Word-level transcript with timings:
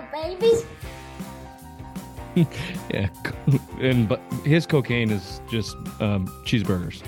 no 0.00 0.06
babies. 0.12 0.64
yeah, 2.94 3.08
and 3.80 4.08
but 4.08 4.20
his 4.44 4.66
cocaine 4.66 5.10
is 5.10 5.40
just 5.50 5.76
um, 6.00 6.26
cheeseburgers. 6.44 7.02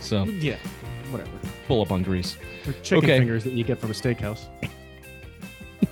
So 0.00 0.24
Yeah, 0.24 0.56
whatever. 1.10 1.30
full 1.66 1.82
up 1.82 1.92
on 1.92 2.02
grease 2.02 2.36
Or 2.66 2.72
chicken 2.82 3.04
Okay. 3.04 3.18
fingers 3.18 3.44
that 3.44 3.52
you 3.52 3.64
get 3.64 3.78
from 3.78 3.90
a 3.90 3.94
steakhouse. 3.94 4.46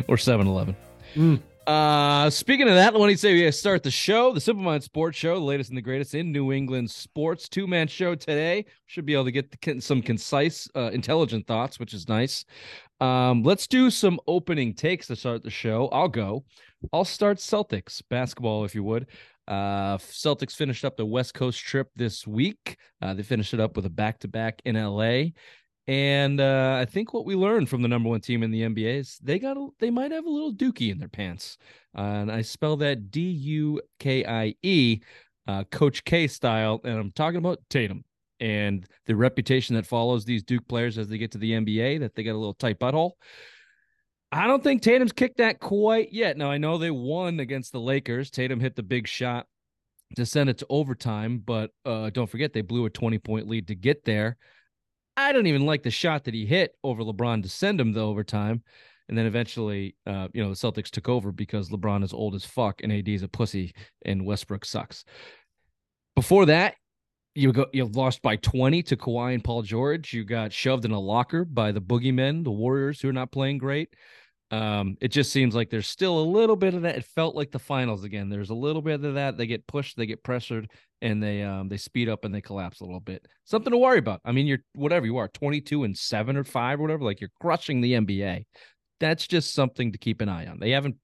or 0.08 0.16
7-Eleven. 0.16 0.76
Mm. 1.16 1.40
Uh, 1.66 2.28
speaking 2.28 2.68
of 2.68 2.74
that, 2.74 2.94
let 2.94 3.06
me 3.06 3.14
say 3.14 3.34
we 3.34 3.50
start 3.52 3.84
the 3.84 3.90
show, 3.90 4.32
the 4.32 4.40
Simple 4.40 4.64
Mind 4.64 4.82
Sports 4.82 5.16
Show, 5.16 5.36
the 5.36 5.44
latest 5.44 5.70
and 5.70 5.76
the 5.76 5.82
greatest 5.82 6.14
in 6.14 6.32
New 6.32 6.52
England 6.52 6.90
sports. 6.90 7.48
Two 7.48 7.68
man 7.68 7.86
show 7.86 8.16
today. 8.16 8.64
Should 8.86 9.06
be 9.06 9.14
able 9.14 9.26
to 9.26 9.30
get 9.30 9.50
the, 9.50 9.80
some 9.80 10.02
concise, 10.02 10.68
uh, 10.74 10.90
intelligent 10.92 11.46
thoughts, 11.46 11.78
which 11.78 11.94
is 11.94 12.08
nice. 12.08 12.44
Um, 13.00 13.44
let's 13.44 13.68
do 13.68 13.90
some 13.90 14.18
opening 14.26 14.74
takes 14.74 15.06
to 15.06 15.16
start 15.16 15.44
the 15.44 15.50
show. 15.50 15.88
I'll 15.88 16.08
go. 16.08 16.44
I'll 16.92 17.04
start 17.04 17.38
Celtics 17.38 18.02
basketball, 18.10 18.64
if 18.64 18.74
you 18.74 18.82
would. 18.82 19.06
Uh, 19.46 19.98
Celtics 19.98 20.56
finished 20.56 20.84
up 20.84 20.96
the 20.96 21.06
West 21.06 21.34
Coast 21.34 21.60
trip 21.60 21.90
this 21.94 22.26
week. 22.26 22.76
Uh, 23.00 23.14
they 23.14 23.22
finished 23.22 23.54
it 23.54 23.60
up 23.60 23.76
with 23.76 23.86
a 23.86 23.90
back 23.90 24.18
to 24.20 24.28
back 24.28 24.60
in 24.64 24.74
LA. 24.74 25.30
And 25.88 26.40
uh, 26.40 26.78
I 26.80 26.84
think 26.84 27.12
what 27.12 27.24
we 27.24 27.34
learned 27.34 27.68
from 27.68 27.82
the 27.82 27.88
number 27.88 28.08
one 28.08 28.20
team 28.20 28.42
in 28.42 28.52
the 28.52 28.62
NBA 28.62 29.00
is 29.00 29.18
they 29.20 29.38
got 29.38 29.56
a, 29.56 29.68
they 29.80 29.90
might 29.90 30.12
have 30.12 30.26
a 30.26 30.30
little 30.30 30.52
dookie 30.52 30.92
in 30.92 30.98
their 30.98 31.08
pants, 31.08 31.58
uh, 31.96 32.02
and 32.02 32.30
I 32.30 32.42
spell 32.42 32.76
that 32.78 33.10
D 33.10 33.20
U 33.20 33.80
K 33.98 34.24
I 34.24 34.54
E, 34.62 35.00
uh, 35.48 35.64
Coach 35.64 36.04
K 36.04 36.28
style, 36.28 36.80
and 36.84 36.98
I'm 36.98 37.10
talking 37.10 37.38
about 37.38 37.58
Tatum 37.68 38.04
and 38.38 38.86
the 39.06 39.16
reputation 39.16 39.74
that 39.74 39.86
follows 39.86 40.24
these 40.24 40.42
Duke 40.42 40.66
players 40.68 40.98
as 40.98 41.08
they 41.08 41.18
get 41.18 41.32
to 41.32 41.38
the 41.38 41.52
NBA 41.52 42.00
that 42.00 42.14
they 42.14 42.22
got 42.22 42.32
a 42.32 42.38
little 42.38 42.54
tight 42.54 42.78
butthole. 42.78 43.12
I 44.32 44.46
don't 44.46 44.62
think 44.62 44.82
Tatum's 44.82 45.12
kicked 45.12 45.38
that 45.38 45.60
quite 45.60 46.12
yet. 46.12 46.36
Now 46.36 46.50
I 46.50 46.58
know 46.58 46.78
they 46.78 46.90
won 46.90 47.38
against 47.40 47.72
the 47.72 47.80
Lakers. 47.80 48.30
Tatum 48.30 48.60
hit 48.60 48.76
the 48.76 48.82
big 48.82 49.06
shot 49.06 49.46
to 50.16 50.26
send 50.26 50.48
it 50.48 50.58
to 50.58 50.66
overtime, 50.70 51.42
but 51.44 51.70
uh, 51.84 52.10
don't 52.10 52.30
forget 52.30 52.52
they 52.52 52.62
blew 52.62 52.86
a 52.86 52.90
20 52.90 53.18
point 53.18 53.48
lead 53.48 53.68
to 53.68 53.74
get 53.74 54.04
there. 54.04 54.36
I 55.16 55.32
don't 55.32 55.46
even 55.46 55.66
like 55.66 55.82
the 55.82 55.90
shot 55.90 56.24
that 56.24 56.34
he 56.34 56.46
hit 56.46 56.74
over 56.82 57.02
LeBron 57.02 57.42
to 57.42 57.48
send 57.48 57.80
him 57.80 57.92
to 57.94 58.00
overtime. 58.00 58.62
And 59.08 59.18
then 59.18 59.26
eventually, 59.26 59.96
uh, 60.06 60.28
you 60.32 60.42
know, 60.42 60.48
the 60.48 60.54
Celtics 60.54 60.90
took 60.90 61.08
over 61.08 61.32
because 61.32 61.68
LeBron 61.68 62.02
is 62.02 62.12
old 62.12 62.34
as 62.34 62.46
fuck 62.46 62.82
and 62.82 62.92
AD 62.92 63.08
is 63.08 63.22
a 63.22 63.28
pussy 63.28 63.74
and 64.06 64.24
Westbrook 64.24 64.64
sucks. 64.64 65.04
Before 66.14 66.46
that, 66.46 66.76
you 67.34 67.52
go 67.52 67.66
you 67.72 67.86
lost 67.86 68.20
by 68.22 68.36
20 68.36 68.82
to 68.84 68.96
Kawhi 68.96 69.34
and 69.34 69.44
Paul 69.44 69.62
George. 69.62 70.12
You 70.12 70.24
got 70.24 70.52
shoved 70.52 70.84
in 70.84 70.92
a 70.92 71.00
locker 71.00 71.44
by 71.44 71.72
the 71.72 71.80
boogeymen, 71.80 72.44
the 72.44 72.50
Warriors, 72.50 73.00
who 73.00 73.08
are 73.08 73.14
not 73.14 73.32
playing 73.32 73.58
great. 73.58 73.94
Um, 74.50 74.98
it 75.00 75.08
just 75.08 75.32
seems 75.32 75.54
like 75.54 75.70
there's 75.70 75.86
still 75.86 76.18
a 76.18 76.30
little 76.30 76.56
bit 76.56 76.74
of 76.74 76.82
that. 76.82 76.96
It 76.96 77.04
felt 77.04 77.34
like 77.34 77.50
the 77.50 77.58
finals 77.58 78.04
again. 78.04 78.28
There's 78.28 78.50
a 78.50 78.54
little 78.54 78.82
bit 78.82 79.02
of 79.02 79.14
that. 79.14 79.38
They 79.38 79.46
get 79.46 79.66
pushed, 79.66 79.96
they 79.96 80.04
get 80.04 80.22
pressured, 80.22 80.70
and 81.02 81.22
they 81.22 81.42
um 81.42 81.68
they 81.68 81.76
speed 81.76 82.08
up 82.08 82.24
and 82.24 82.34
they 82.34 82.40
collapse 82.40 82.80
a 82.80 82.84
little 82.84 83.00
bit. 83.00 83.26
Something 83.44 83.72
to 83.72 83.78
worry 83.78 83.98
about. 83.98 84.20
I 84.24 84.32
mean, 84.32 84.46
you're 84.46 84.60
whatever 84.74 85.04
you 85.04 85.18
are, 85.18 85.28
22 85.28 85.84
and 85.84 85.98
seven 85.98 86.36
or 86.36 86.44
five 86.44 86.78
or 86.78 86.82
whatever. 86.82 87.04
Like 87.04 87.20
you're 87.20 87.30
crushing 87.40 87.80
the 87.80 87.94
NBA. 87.94 88.46
That's 89.00 89.26
just 89.26 89.52
something 89.52 89.92
to 89.92 89.98
keep 89.98 90.20
an 90.20 90.28
eye 90.28 90.46
on. 90.46 90.60
They 90.60 90.70
haven't, 90.70 90.94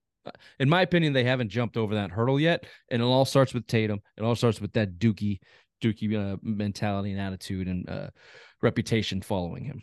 in 0.60 0.68
my 0.68 0.82
opinion, 0.82 1.12
they 1.12 1.24
haven't 1.24 1.50
jumped 1.50 1.76
over 1.76 1.96
that 1.96 2.12
hurdle 2.12 2.38
yet. 2.38 2.64
And 2.90 3.02
it 3.02 3.04
all 3.04 3.24
starts 3.24 3.52
with 3.52 3.66
Tatum. 3.66 4.00
It 4.16 4.22
all 4.22 4.36
starts 4.36 4.60
with 4.60 4.72
that 4.74 5.00
Dookie, 5.00 5.40
Dookie 5.82 6.14
uh, 6.14 6.36
mentality 6.40 7.10
and 7.10 7.20
attitude 7.20 7.66
and 7.66 7.90
uh, 7.90 8.10
reputation 8.62 9.20
following 9.20 9.64
him. 9.64 9.82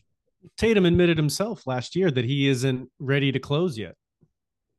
Tatum 0.58 0.86
admitted 0.86 1.18
himself 1.18 1.68
last 1.68 1.94
year 1.94 2.10
that 2.10 2.24
he 2.24 2.48
isn't 2.48 2.90
ready 3.00 3.34
to 3.34 3.40
close 3.40 3.78
yet. 3.78 3.96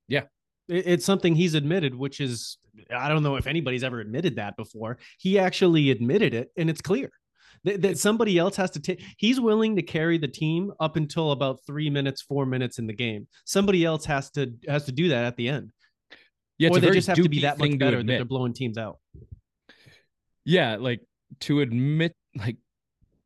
Yeah. 0.08 0.22
It's 0.68 1.04
something 1.04 1.34
he's 1.34 1.54
admitted, 1.54 1.94
which 1.94 2.20
is, 2.20 2.56
I 2.94 3.08
don't 3.08 3.22
know 3.22 3.36
if 3.36 3.47
anybody's 3.47 3.84
ever 3.84 4.00
admitted 4.00 4.36
that 4.36 4.56
before. 4.56 4.98
He 5.19 5.38
actually 5.38 5.91
admitted 5.91 6.34
it, 6.34 6.50
and 6.56 6.70
it's 6.70 6.80
clear 6.80 7.10
that, 7.64 7.82
that 7.82 7.98
somebody 7.98 8.38
else 8.38 8.56
has 8.56 8.70
to 8.72 8.80
take, 8.80 9.02
he's 9.16 9.41
willing 9.41 9.76
to 9.76 9.82
carry 9.82 10.19
the 10.19 10.28
team 10.28 10.72
up 10.80 10.97
until 10.97 11.32
about 11.32 11.60
three 11.66 11.91
minutes, 11.91 12.22
four 12.22 12.47
minutes 12.47 12.78
in 12.78 12.86
the 12.86 12.92
game. 12.92 13.26
Somebody 13.44 13.84
else 13.84 14.04
has 14.04 14.30
to, 14.32 14.52
has 14.69 14.84
to 14.84 14.92
do 14.92 15.08
that 15.08 15.24
at 15.24 15.36
the 15.36 15.48
end. 15.48 15.72
Yeah, 16.58 16.70
or 16.70 16.80
they 16.80 16.91
just 16.91 17.08
have 17.08 17.16
to 17.16 17.28
be 17.28 17.41
that 17.41 17.58
much 17.58 17.78
better 17.78 17.98
that 17.98 18.06
they're 18.06 18.24
blowing 18.24 18.54
teams 18.54 18.78
out. 18.78 18.98
Yeah, 20.44 20.76
like 20.76 21.00
to 21.41 21.60
admit, 21.60 22.14
like 22.34 22.56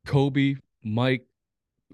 Kobe, 0.06 0.56
Mike, 0.82 1.26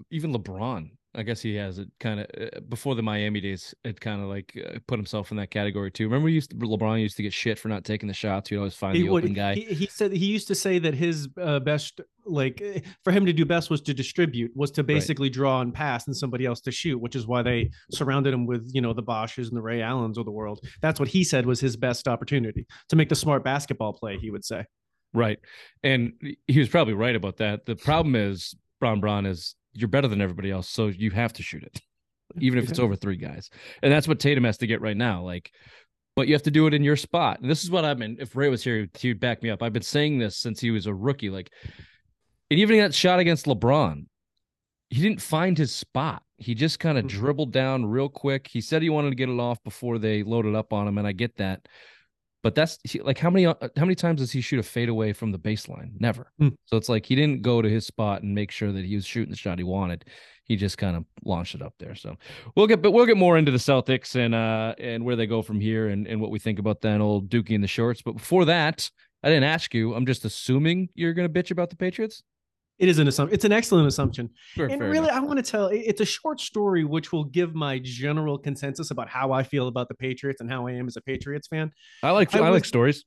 even 0.09 0.33
LeBron. 0.33 0.91
I 1.17 1.23
guess 1.23 1.41
he 1.41 1.55
has 1.55 1.79
it 1.79 1.89
kind 1.99 2.19
of 2.19 2.27
uh, 2.39 2.59
before 2.69 2.93
the 2.93 3.01
Miami 3.01 3.41
days. 3.41 3.73
It 3.83 3.99
kind 3.99 4.21
of 4.21 4.29
like 4.29 4.55
uh, 4.55 4.77
put 4.85 4.99
himself 4.99 5.31
in 5.31 5.37
that 5.37 5.49
category 5.49 5.89
too. 5.89 6.05
Remember, 6.05 6.27
he 6.27 6.35
used 6.35 6.51
to, 6.51 6.55
LeBron 6.55 7.01
used 7.01 7.17
to 7.17 7.23
get 7.23 7.33
shit 7.33 7.57
for 7.57 7.69
not 7.69 7.83
taking 7.83 8.07
the 8.07 8.13
shots. 8.13 8.49
He'd 8.49 8.57
always 8.57 8.75
find 8.75 8.95
the 8.95 9.09
would- 9.09 9.23
open 9.23 9.33
guy. 9.33 9.55
He, 9.55 9.61
he 9.73 9.85
said 9.87 10.11
he 10.11 10.27
used 10.27 10.47
to 10.49 10.55
say 10.55 10.77
that 10.77 10.93
his 10.93 11.27
uh, 11.41 11.59
best, 11.59 12.01
like 12.23 12.61
eh, 12.61 12.81
for 13.03 13.11
him 13.11 13.25
to 13.25 13.33
do 13.33 13.45
best, 13.45 13.71
was 13.71 13.81
to 13.81 13.93
distribute, 13.95 14.51
was 14.55 14.69
to 14.71 14.83
basically 14.83 15.29
draw 15.31 15.59
and 15.59 15.73
pass, 15.73 16.05
and 16.05 16.15
somebody 16.15 16.45
else 16.45 16.61
to 16.61 16.71
shoot, 16.71 16.99
which 16.99 17.15
is 17.15 17.25
why 17.25 17.41
they 17.41 17.71
surrounded 17.91 18.31
him 18.31 18.45
with 18.45 18.69
you 18.71 18.81
know 18.81 18.93
the 18.93 19.03
Boshes 19.03 19.47
and 19.47 19.57
the 19.57 19.61
Ray 19.61 19.81
Allens 19.81 20.19
of 20.19 20.25
the 20.25 20.31
world. 20.31 20.59
That's 20.81 20.99
what 20.99 21.09
he 21.09 21.23
said 21.23 21.47
was 21.47 21.59
his 21.59 21.75
best 21.75 22.07
opportunity 22.07 22.67
to 22.89 22.95
make 22.95 23.09
the 23.09 23.15
smart 23.15 23.43
basketball 23.43 23.93
play. 23.93 24.17
He 24.17 24.29
would 24.29 24.45
say. 24.45 24.65
Right. 25.13 25.39
And 25.83 26.13
he 26.47 26.59
was 26.59 26.69
probably 26.69 26.93
right 26.93 27.15
about 27.15 27.37
that. 27.37 27.65
The 27.65 27.75
problem 27.75 28.15
is 28.15 28.55
Bron 28.79 28.99
Bron 28.99 29.25
is 29.25 29.55
you're 29.77 29.87
better 29.87 30.07
than 30.07 30.21
everybody 30.21 30.51
else, 30.51 30.67
so 30.69 30.87
you 30.87 31.11
have 31.11 31.33
to 31.33 31.43
shoot 31.43 31.63
it. 31.63 31.81
Even 32.39 32.59
if 32.59 32.69
it's 32.69 32.79
over 32.79 32.95
three 32.95 33.15
guys. 33.15 33.49
And 33.81 33.91
that's 33.91 34.07
what 34.07 34.19
Tatum 34.19 34.43
has 34.43 34.57
to 34.57 34.67
get 34.67 34.81
right 34.81 34.97
now. 34.97 35.23
Like, 35.23 35.51
but 36.15 36.27
you 36.27 36.33
have 36.33 36.43
to 36.43 36.51
do 36.51 36.67
it 36.67 36.73
in 36.73 36.83
your 36.83 36.95
spot. 36.95 37.39
And 37.39 37.49
this 37.49 37.63
is 37.63 37.71
what 37.71 37.85
I've 37.85 37.99
been 37.99 38.17
if 38.19 38.35
Ray 38.35 38.49
was 38.49 38.63
here, 38.63 38.87
he 38.97 39.09
would 39.09 39.19
back 39.19 39.41
me 39.43 39.49
up. 39.49 39.63
I've 39.63 39.73
been 39.73 39.81
saying 39.81 40.19
this 40.19 40.37
since 40.37 40.59
he 40.59 40.71
was 40.71 40.87
a 40.87 40.93
rookie. 40.93 41.29
Like, 41.29 41.51
and 42.49 42.59
even 42.59 42.79
that 42.79 42.93
shot 42.93 43.19
against 43.19 43.45
LeBron, 43.45 44.05
he 44.89 45.01
didn't 45.01 45.21
find 45.21 45.57
his 45.57 45.73
spot. 45.73 46.23
He 46.37 46.53
just 46.55 46.79
kind 46.79 46.97
of 46.97 47.05
Mhm. 47.05 47.09
dribbled 47.09 47.51
down 47.53 47.85
real 47.85 48.09
quick. 48.09 48.47
He 48.47 48.61
said 48.61 48.81
he 48.81 48.89
wanted 48.89 49.09
to 49.11 49.15
get 49.15 49.29
it 49.29 49.39
off 49.39 49.63
before 49.63 49.99
they 49.99 50.23
loaded 50.23 50.55
up 50.55 50.73
on 50.73 50.87
him, 50.87 50.97
and 50.97 51.07
I 51.07 51.11
get 51.11 51.35
that. 51.37 51.67
But 52.47 52.55
that's 52.55 52.79
he- 52.85 53.01
like 53.01 53.17
how 53.17 53.29
many 53.29 53.43
how 53.43 53.57
many 53.75 53.93
times 53.93 54.21
does 54.21 54.31
he 54.31 54.39
shoot 54.39 54.57
a 54.57 54.63
fadeaway 54.63 55.11
from 55.11 55.33
the 55.33 55.37
baseline? 55.37 55.91
Never. 55.99 56.31
Hmm. 56.39 56.47
So 56.63 56.77
it's 56.77 56.87
like 56.87 57.05
he 57.05 57.13
didn't 57.13 57.41
go 57.41 57.61
to 57.61 57.69
his 57.69 57.85
spot 57.85 58.23
and 58.23 58.33
make 58.33 58.51
sure 58.51 58.71
that 58.71 58.85
he 58.85 58.95
was 58.95 59.05
shooting 59.05 59.31
the 59.31 59.35
shot 59.35 59.57
he 59.57 59.65
wanted. 59.65 60.05
He 60.45 60.55
just 60.55 60.77
kind 60.77 60.95
of 60.95 61.03
launched 61.25 61.55
it 61.55 61.61
up 61.61 61.73
there. 61.77 61.93
So 61.93 62.15
we'll 62.55 62.67
get 62.67 62.81
but 62.81 62.91
we'll 62.93 63.05
get 63.05 63.17
more 63.17 63.37
into 63.37 63.51
the 63.51 63.57
Celtics 63.57 64.15
and 64.15 64.33
uh 64.33 64.75
and 64.79 65.03
where 65.03 65.17
they 65.17 65.27
go 65.27 65.41
from 65.41 65.59
here 65.59 65.89
and, 65.89 66.07
and 66.07 66.21
what 66.21 66.31
we 66.31 66.39
think 66.39 66.57
about 66.57 66.79
that 66.83 67.01
old 67.01 67.27
Dookie 67.27 67.49
in 67.49 67.59
the 67.59 67.67
shorts. 67.67 68.01
But 68.01 68.13
before 68.13 68.45
that, 68.45 68.89
I 69.23 69.27
didn't 69.27 69.43
ask 69.43 69.73
you. 69.73 69.93
I'm 69.93 70.05
just 70.05 70.23
assuming 70.23 70.87
you're 70.95 71.13
gonna 71.13 71.27
bitch 71.27 71.51
about 71.51 71.69
the 71.69 71.75
Patriots. 71.75 72.23
It 72.79 72.89
is 72.89 72.99
an 72.99 73.07
assumption. 73.07 73.33
It's 73.33 73.45
an 73.45 73.51
excellent 73.51 73.87
assumption. 73.87 74.29
Fair- 74.55 74.67
and 74.67 74.79
really, 74.81 74.97
enough. 74.97 75.11
I 75.11 75.19
want 75.19 75.43
to 75.43 75.51
tell 75.51 75.67
it's 75.67 76.01
a 76.01 76.05
short 76.05 76.39
story 76.39 76.83
which 76.83 77.11
will 77.11 77.23
give 77.23 77.55
my 77.55 77.79
general 77.79 78.37
consensus 78.37 78.91
about 78.91 79.09
how 79.09 79.31
I 79.31 79.43
feel 79.43 79.67
about 79.67 79.87
the 79.87 79.95
Patriots 79.95 80.41
and 80.41 80.49
how 80.49 80.67
I 80.67 80.73
am 80.73 80.87
as 80.87 80.95
a 80.95 81.01
Patriots 81.01 81.47
fan. 81.47 81.71
I 82.03 82.11
like 82.11 82.33
I 82.35 82.39
I, 82.39 82.49
like 82.49 82.65
stories. 82.65 83.03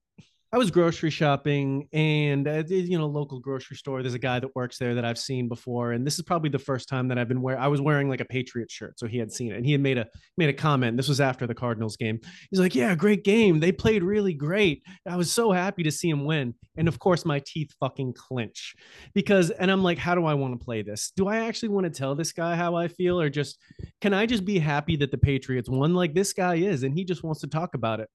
I 0.53 0.59
was 0.59 0.73
grocery 0.73 1.11
shopping 1.11 1.89
and 1.93 2.49
uh, 2.49 2.65
you 2.67 2.99
know 2.99 3.07
local 3.07 3.39
grocery 3.39 3.77
store. 3.77 4.03
There's 4.03 4.15
a 4.15 4.19
guy 4.19 4.41
that 4.41 4.55
works 4.57 4.79
there 4.79 4.97
that 4.97 5.05
I've 5.05 5.19
seen 5.19 5.49
before, 5.49 5.93
and 5.93 6.05
this 6.05 6.19
is 6.19 6.23
probably 6.23 6.51
the 6.51 6.59
first 6.59 6.89
time 6.89 7.07
that 7.07 7.19
I've 7.19 7.29
been 7.29 7.41
wearing. 7.41 7.63
I 7.63 7.69
was 7.69 7.81
wearing 7.81 8.09
like 8.09 8.21
a 8.21 8.25
Patriot 8.25 8.69
shirt, 8.69 8.99
so 8.99 9.07
he 9.07 9.17
had 9.17 9.31
seen 9.31 9.53
it, 9.53 9.59
and 9.59 9.65
he 9.65 9.71
had 9.71 9.81
made 9.81 9.97
a 9.97 10.09
made 10.37 10.49
a 10.49 10.53
comment. 10.53 10.97
This 10.97 11.07
was 11.07 11.21
after 11.21 11.47
the 11.47 11.55
Cardinals 11.55 11.97
game. 11.97 12.19
He's 12.51 12.59
like, 12.59 12.75
"Yeah, 12.75 12.97
great 12.97 13.23
game. 13.23 13.61
They 13.61 13.71
played 13.71 14.03
really 14.03 14.35
great. 14.35 14.83
I 15.07 15.17
was 15.17 15.31
so 15.31 15.53
happy 15.53 15.85
to 15.85 15.93
see 15.93 16.11
him 16.11 16.25
win." 16.25 16.55
And 16.77 16.89
of 16.89 16.99
course, 16.99 17.25
my 17.25 17.41
teeth 17.47 17.71
fucking 17.79 18.15
clench 18.15 18.75
because, 19.15 19.51
and 19.51 19.71
I'm 19.71 19.85
like, 19.85 19.99
"How 19.99 20.17
do 20.17 20.25
I 20.25 20.35
want 20.35 20.59
to 20.59 20.65
play 20.65 20.83
this? 20.83 21.13
Do 21.15 21.29
I 21.29 21.47
actually 21.47 21.69
want 21.69 21.85
to 21.85 21.91
tell 21.91 22.17
this 22.17 22.33
guy 22.33 22.57
how 22.57 22.75
I 22.75 22.89
feel, 22.89 23.21
or 23.21 23.31
just 23.31 23.57
can 24.01 24.13
I 24.13 24.27
just 24.27 24.45
be 24.45 24.59
happy 24.59 24.97
that 24.97 25.13
the 25.13 25.19
Patriots 25.19 25.71
won 25.71 25.95
like 25.95 26.13
this 26.13 26.33
guy 26.33 26.57
is, 26.57 26.83
and 26.83 26.93
he 26.93 27.05
just 27.05 27.23
wants 27.23 27.41
to 27.43 27.47
talk 27.47 27.75
about 27.75 28.01
it?" 28.01 28.09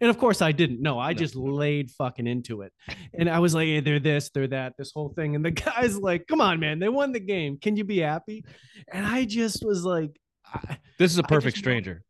And 0.00 0.08
of 0.10 0.18
course, 0.18 0.40
I 0.40 0.52
didn't. 0.52 0.80
No, 0.80 0.98
I 0.98 1.12
No. 1.12 1.18
just 1.18 1.36
laid 1.36 1.90
fucking 1.90 2.26
into 2.26 2.62
it. 2.62 2.72
And 3.18 3.28
I 3.28 3.38
was 3.38 3.54
like, 3.54 3.66
hey, 3.66 3.80
they're 3.80 3.98
this, 4.00 4.30
they're 4.30 4.48
that, 4.48 4.74
this 4.78 4.92
whole 4.94 5.10
thing. 5.10 5.34
And 5.36 5.44
the 5.44 5.50
guy's 5.66 5.98
like, 5.98 6.26
come 6.26 6.40
on, 6.40 6.58
man, 6.60 6.78
they 6.78 6.88
won 6.88 7.12
the 7.12 7.20
game. 7.20 7.58
Can 7.58 7.76
you 7.76 7.84
be 7.84 7.98
happy? 7.98 8.44
And 8.92 9.04
I 9.06 9.24
just 9.26 9.64
was 9.64 9.84
like, 9.84 10.18
I- 10.46 10.78
This 10.98 11.12
is 11.12 11.18
a 11.18 11.22
perfect 11.22 11.56
just 11.56 11.64
stranger. 11.64 12.02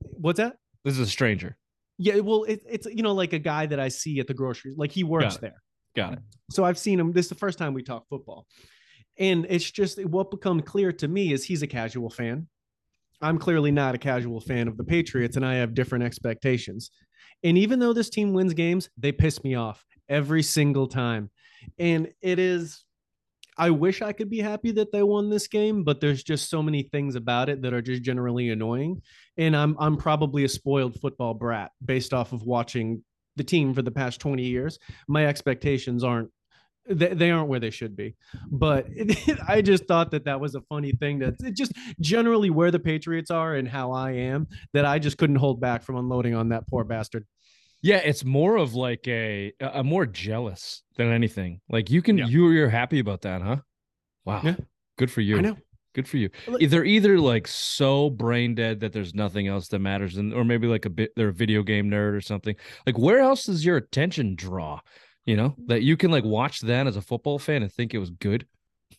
what's 0.00 0.36
that? 0.38 0.56
This 0.84 0.94
is 0.94 1.00
a 1.00 1.06
stranger. 1.10 1.56
Yeah, 1.98 2.20
well, 2.20 2.44
it, 2.44 2.62
it's, 2.68 2.86
you 2.86 3.02
know, 3.02 3.12
like 3.12 3.32
a 3.34 3.38
guy 3.38 3.66
that 3.66 3.78
I 3.80 3.88
see 3.88 4.20
at 4.20 4.26
the 4.26 4.34
grocery, 4.34 4.72
like 4.76 4.90
he 4.92 5.04
works 5.04 5.36
it. 5.36 5.40
there. 5.42 5.62
Got 5.94 6.14
it. 6.14 6.18
So 6.50 6.64
I've 6.64 6.78
seen 6.78 6.98
him. 7.00 7.12
This 7.12 7.26
is 7.26 7.30
the 7.30 7.34
first 7.34 7.58
time 7.58 7.74
we 7.74 7.82
talk 7.82 8.06
football. 8.08 8.46
And 9.18 9.46
it's 9.50 9.70
just 9.70 10.02
what 10.06 10.30
become 10.30 10.60
clear 10.62 10.92
to 10.92 11.08
me 11.08 11.32
is 11.32 11.44
he's 11.44 11.62
a 11.62 11.66
casual 11.66 12.08
fan. 12.08 12.48
I'm 13.20 13.36
clearly 13.38 13.70
not 13.70 13.94
a 13.94 13.98
casual 13.98 14.40
fan 14.40 14.66
of 14.66 14.78
the 14.78 14.84
Patriots, 14.84 15.36
and 15.36 15.44
I 15.44 15.56
have 15.56 15.74
different 15.74 16.04
expectations. 16.04 16.90
And 17.42 17.56
even 17.58 17.78
though 17.78 17.92
this 17.92 18.10
team 18.10 18.32
wins 18.32 18.54
games, 18.54 18.90
they 18.98 19.12
piss 19.12 19.42
me 19.42 19.54
off 19.54 19.84
every 20.08 20.42
single 20.42 20.86
time. 20.86 21.30
And 21.78 22.12
it 22.20 22.38
is 22.38 22.84
I 23.60 23.68
wish 23.68 24.00
I 24.00 24.12
could 24.12 24.30
be 24.30 24.38
happy 24.38 24.72
that 24.72 24.90
they 24.90 25.02
won 25.02 25.28
this 25.28 25.46
game, 25.46 25.84
but 25.84 26.00
there's 26.00 26.22
just 26.22 26.48
so 26.48 26.62
many 26.62 26.82
things 26.82 27.14
about 27.14 27.50
it 27.50 27.60
that 27.60 27.74
are 27.74 27.82
just 27.82 28.02
generally 28.02 28.48
annoying. 28.48 29.02
And 29.36 29.54
I'm 29.54 29.76
I'm 29.78 29.98
probably 29.98 30.44
a 30.44 30.48
spoiled 30.48 30.98
football 30.98 31.34
brat 31.34 31.70
based 31.84 32.14
off 32.14 32.32
of 32.32 32.42
watching 32.44 33.04
the 33.36 33.44
team 33.44 33.74
for 33.74 33.82
the 33.82 33.90
past 33.90 34.20
20 34.20 34.42
years. 34.42 34.78
My 35.08 35.26
expectations 35.26 36.02
aren't 36.02 36.30
they, 36.90 37.14
they 37.14 37.30
aren't 37.30 37.48
where 37.48 37.60
they 37.60 37.70
should 37.70 37.96
be. 37.96 38.16
But 38.50 38.86
it, 38.90 39.38
I 39.48 39.62
just 39.62 39.86
thought 39.86 40.10
that 40.10 40.24
that 40.24 40.40
was 40.40 40.54
a 40.54 40.60
funny 40.62 40.92
thing 40.92 41.20
that 41.20 41.34
it 41.40 41.56
just 41.56 41.72
generally 42.00 42.50
where 42.50 42.70
the 42.70 42.78
Patriots 42.78 43.30
are 43.30 43.54
and 43.54 43.68
how 43.68 43.92
I 43.92 44.12
am 44.12 44.48
that 44.72 44.84
I 44.84 44.98
just 44.98 45.18
couldn't 45.18 45.36
hold 45.36 45.60
back 45.60 45.82
from 45.82 45.96
unloading 45.96 46.34
on 46.34 46.50
that 46.50 46.66
poor 46.68 46.84
bastard. 46.84 47.26
Yeah, 47.82 47.96
it's 47.96 48.24
more 48.24 48.56
of 48.56 48.74
like 48.74 49.08
a 49.08 49.52
a 49.60 49.82
more 49.82 50.04
jealous 50.04 50.82
than 50.96 51.10
anything. 51.10 51.60
Like 51.70 51.90
you 51.90 52.02
can 52.02 52.18
yeah. 52.18 52.26
you 52.26 52.50
you're 52.50 52.68
happy 52.68 52.98
about 52.98 53.22
that, 53.22 53.40
huh? 53.40 53.56
Wow. 54.26 54.42
Yeah. 54.44 54.56
Good 54.98 55.10
for 55.10 55.22
you. 55.22 55.38
I 55.38 55.40
know. 55.40 55.56
Good 55.94 56.06
for 56.06 56.18
you. 56.18 56.30
They're 56.46 56.84
either 56.84 57.18
like 57.18 57.48
so 57.48 58.10
brain 58.10 58.54
dead 58.54 58.80
that 58.80 58.92
there's 58.92 59.14
nothing 59.14 59.48
else 59.48 59.68
that 59.68 59.80
matters, 59.80 60.18
and 60.18 60.32
or 60.32 60.44
maybe 60.44 60.68
like 60.68 60.84
a 60.84 60.90
bit 60.90 61.12
they're 61.16 61.28
a 61.28 61.32
video 61.32 61.62
game 61.62 61.90
nerd 61.90 62.14
or 62.14 62.20
something. 62.20 62.54
Like 62.86 62.98
where 62.98 63.18
else 63.20 63.44
does 63.44 63.64
your 63.64 63.76
attention 63.76 64.36
draw? 64.36 64.80
You 65.26 65.36
know 65.36 65.54
that 65.66 65.82
you 65.82 65.96
can 65.96 66.10
like 66.10 66.24
watch 66.24 66.60
that 66.60 66.86
as 66.86 66.96
a 66.96 67.02
football 67.02 67.38
fan 67.38 67.62
and 67.62 67.72
think 67.72 67.94
it 67.94 67.98
was 67.98 68.10
good. 68.10 68.46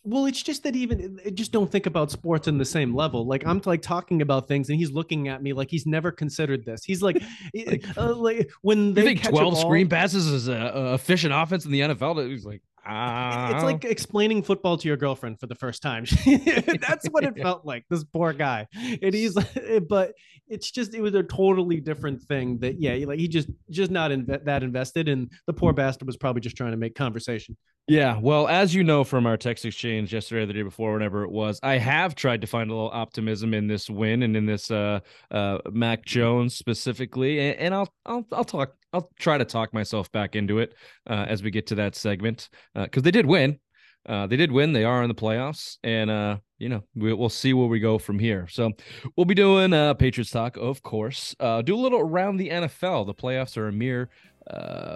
Well, 0.04 0.26
it's 0.26 0.42
just 0.42 0.64
that 0.64 0.74
even 0.74 1.20
just 1.34 1.52
don't 1.52 1.70
think 1.70 1.86
about 1.86 2.10
sports 2.10 2.48
in 2.48 2.58
the 2.58 2.64
same 2.64 2.94
level. 2.94 3.26
Like 3.26 3.46
I'm 3.46 3.60
like 3.64 3.82
talking 3.82 4.22
about 4.22 4.48
things, 4.48 4.68
and 4.68 4.78
he's 4.78 4.90
looking 4.90 5.28
at 5.28 5.42
me 5.42 5.52
like 5.52 5.70
he's 5.70 5.86
never 5.86 6.10
considered 6.10 6.64
this. 6.64 6.82
He's 6.82 7.02
like, 7.02 7.22
like, 7.66 7.84
uh, 7.96 8.14
like 8.14 8.50
when 8.62 8.94
they 8.94 9.02
think 9.02 9.22
twelve 9.22 9.58
screen 9.58 9.88
passes 9.88 10.26
is 10.26 10.48
a, 10.48 10.54
a 10.54 10.94
efficient 10.94 11.32
offense 11.34 11.64
in 11.66 11.72
the 11.72 11.80
NFL. 11.80 12.28
He's 12.28 12.44
like, 12.44 12.62
uh, 12.84 13.52
it's 13.54 13.62
like 13.62 13.84
explaining 13.84 14.42
football 14.42 14.76
to 14.76 14.88
your 14.88 14.96
girlfriend 14.96 15.38
for 15.38 15.46
the 15.46 15.54
first 15.54 15.82
time. 15.82 16.04
That's 16.26 17.06
what 17.08 17.24
it 17.24 17.36
felt 17.42 17.64
like. 17.64 17.84
This 17.88 18.02
poor 18.02 18.32
guy, 18.32 18.66
and 18.74 19.14
he's, 19.14 19.36
but 19.88 20.14
it's 20.48 20.70
just 20.70 20.94
it 20.94 21.00
was 21.00 21.14
a 21.14 21.22
totally 21.22 21.80
different 21.80 22.22
thing. 22.22 22.58
That 22.58 22.80
yeah, 22.80 22.94
like 23.06 23.20
he 23.20 23.28
just 23.28 23.48
just 23.70 23.90
not 23.90 24.10
that 24.26 24.62
invested, 24.62 25.08
and 25.08 25.30
the 25.46 25.52
poor 25.52 25.72
bastard 25.72 26.06
was 26.06 26.16
probably 26.16 26.40
just 26.40 26.56
trying 26.56 26.72
to 26.72 26.76
make 26.76 26.96
conversation. 26.96 27.56
Yeah, 27.88 28.18
well, 28.20 28.46
as 28.46 28.74
you 28.74 28.84
know 28.84 29.02
from 29.02 29.26
our 29.26 29.36
text 29.36 29.64
exchange 29.64 30.12
yesterday 30.12 30.42
or 30.42 30.46
the 30.46 30.52
day 30.52 30.62
before, 30.62 30.92
whenever 30.92 31.24
it 31.24 31.30
was, 31.30 31.58
I 31.62 31.78
have 31.78 32.14
tried 32.14 32.40
to 32.42 32.46
find 32.46 32.70
a 32.70 32.74
little 32.74 32.90
optimism 32.92 33.54
in 33.54 33.66
this 33.66 33.90
win 33.90 34.22
and 34.22 34.36
in 34.36 34.46
this 34.46 34.70
uh, 34.70 35.00
uh, 35.30 35.58
Mac 35.70 36.04
Jones 36.04 36.54
specifically, 36.54 37.40
and, 37.40 37.58
and 37.58 37.74
I'll 37.74 37.92
I'll 38.06 38.26
I'll 38.32 38.44
talk 38.44 38.74
I'll 38.92 39.10
try 39.18 39.38
to 39.38 39.44
talk 39.44 39.72
myself 39.72 40.10
back 40.12 40.36
into 40.36 40.58
it 40.58 40.74
uh, 41.08 41.26
as 41.28 41.42
we 41.42 41.50
get 41.50 41.66
to 41.68 41.74
that 41.76 41.94
segment 41.94 42.48
because 42.74 43.00
uh, 43.00 43.04
they 43.04 43.10
did 43.10 43.26
win. 43.26 43.58
Uh, 44.04 44.26
they 44.26 44.36
did 44.36 44.50
win. 44.50 44.72
They 44.72 44.84
are 44.84 45.02
in 45.02 45.08
the 45.08 45.14
playoffs, 45.14 45.78
and 45.84 46.10
uh, 46.10 46.38
you 46.58 46.68
know 46.68 46.82
we, 46.96 47.12
will 47.12 47.28
see 47.28 47.54
where 47.54 47.68
we 47.68 47.78
go 47.78 47.98
from 47.98 48.18
here. 48.18 48.48
So 48.50 48.72
we'll 49.16 49.26
be 49.26 49.34
doing 49.34 49.70
Patriots 49.94 50.30
talk, 50.30 50.56
of 50.56 50.82
course. 50.82 51.36
Do 51.38 51.74
a 51.74 51.82
little 51.82 52.00
around 52.00 52.38
the 52.38 52.48
NFL. 52.48 53.06
The 53.06 53.14
playoffs 53.14 53.56
are 53.56 53.68
a 53.68 53.72
mere 53.72 54.10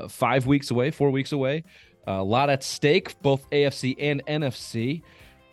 five 0.09 0.47
weeks 0.47 0.71
away, 0.71 0.91
four 0.91 1.11
weeks 1.11 1.33
away. 1.33 1.63
a 2.07 2.23
lot 2.23 2.51
at 2.51 2.65
stake, 2.65 3.21
both 3.23 3.49
AFC 3.51 3.95
and 3.99 4.25
NFC. 4.27 5.03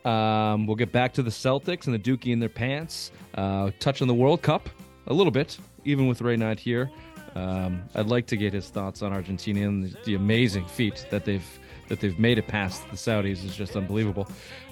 Um, 0.05 0.67
we'll 0.67 0.75
get 0.75 0.91
back 0.91 1.13
to 1.13 1.23
the 1.23 1.29
Celtics 1.29 1.87
and 1.87 1.93
the 1.93 1.99
Dookie 1.99 2.33
in 2.33 2.39
their 2.39 2.49
pants. 2.49 3.11
Uh, 3.35 3.71
touch 3.79 4.01
on 4.01 4.07
the 4.07 4.13
World 4.13 4.41
Cup 4.41 4.69
a 5.07 5.13
little 5.13 5.31
bit, 5.31 5.57
even 5.85 6.07
with 6.07 6.21
Ray 6.21 6.35
not 6.35 6.59
here. 6.59 6.91
Um, 7.35 7.83
I'd 7.95 8.07
like 8.07 8.27
to 8.27 8.37
get 8.37 8.53
his 8.53 8.69
thoughts 8.69 9.01
on 9.01 9.11
Argentina 9.11 9.67
and 9.67 9.83
the, 9.83 9.97
the, 10.05 10.15
amazing 10.15 10.65
feat 10.65 11.05
that 11.09 11.25
they've 11.25 11.59
that 11.89 11.99
they've 11.99 12.17
made 12.17 12.37
it 12.37 12.47
past 12.47 12.89
the 12.89 12.95
Saudis 12.95 13.43
is 13.43 13.55
just 13.55 13.75
unbelievable. 13.75 14.27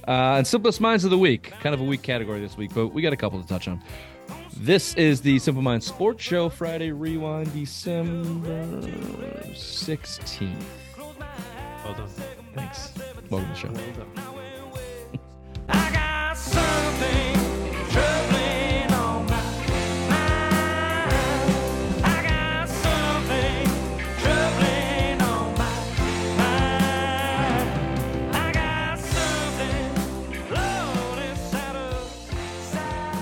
Uh, 0.08 0.36
and 0.38 0.48
simplest 0.48 0.80
minds 0.80 1.04
of 1.04 1.12
the 1.12 1.18
week, 1.18 1.52
kind 1.60 1.74
of 1.76 1.82
a 1.82 1.84
weak 1.84 2.02
category 2.02 2.40
this 2.40 2.58
week, 2.58 2.72
but 2.74 2.88
we 2.88 3.02
got 3.02 3.14
a 3.14 3.18
couple 3.18 3.42
to 3.42 3.48
touch 3.48 3.68
on. 3.68 3.82
This 4.58 4.94
is 4.96 5.22
the 5.22 5.40
Simple 5.40 5.62
Minds 5.64 5.88
Sports 5.88 6.24
Show 6.24 6.50
Friday 6.50 6.92
Rewind, 6.92 7.52
December 7.54 8.84
sixteenth. 9.56 10.66
Well 11.84 11.96
done. 11.96 12.08
Thanks. 12.54 12.94
Welcome 13.30 13.54
to 13.54 13.70
the 13.70 13.76
show. 13.76 14.22
Well 14.22 14.41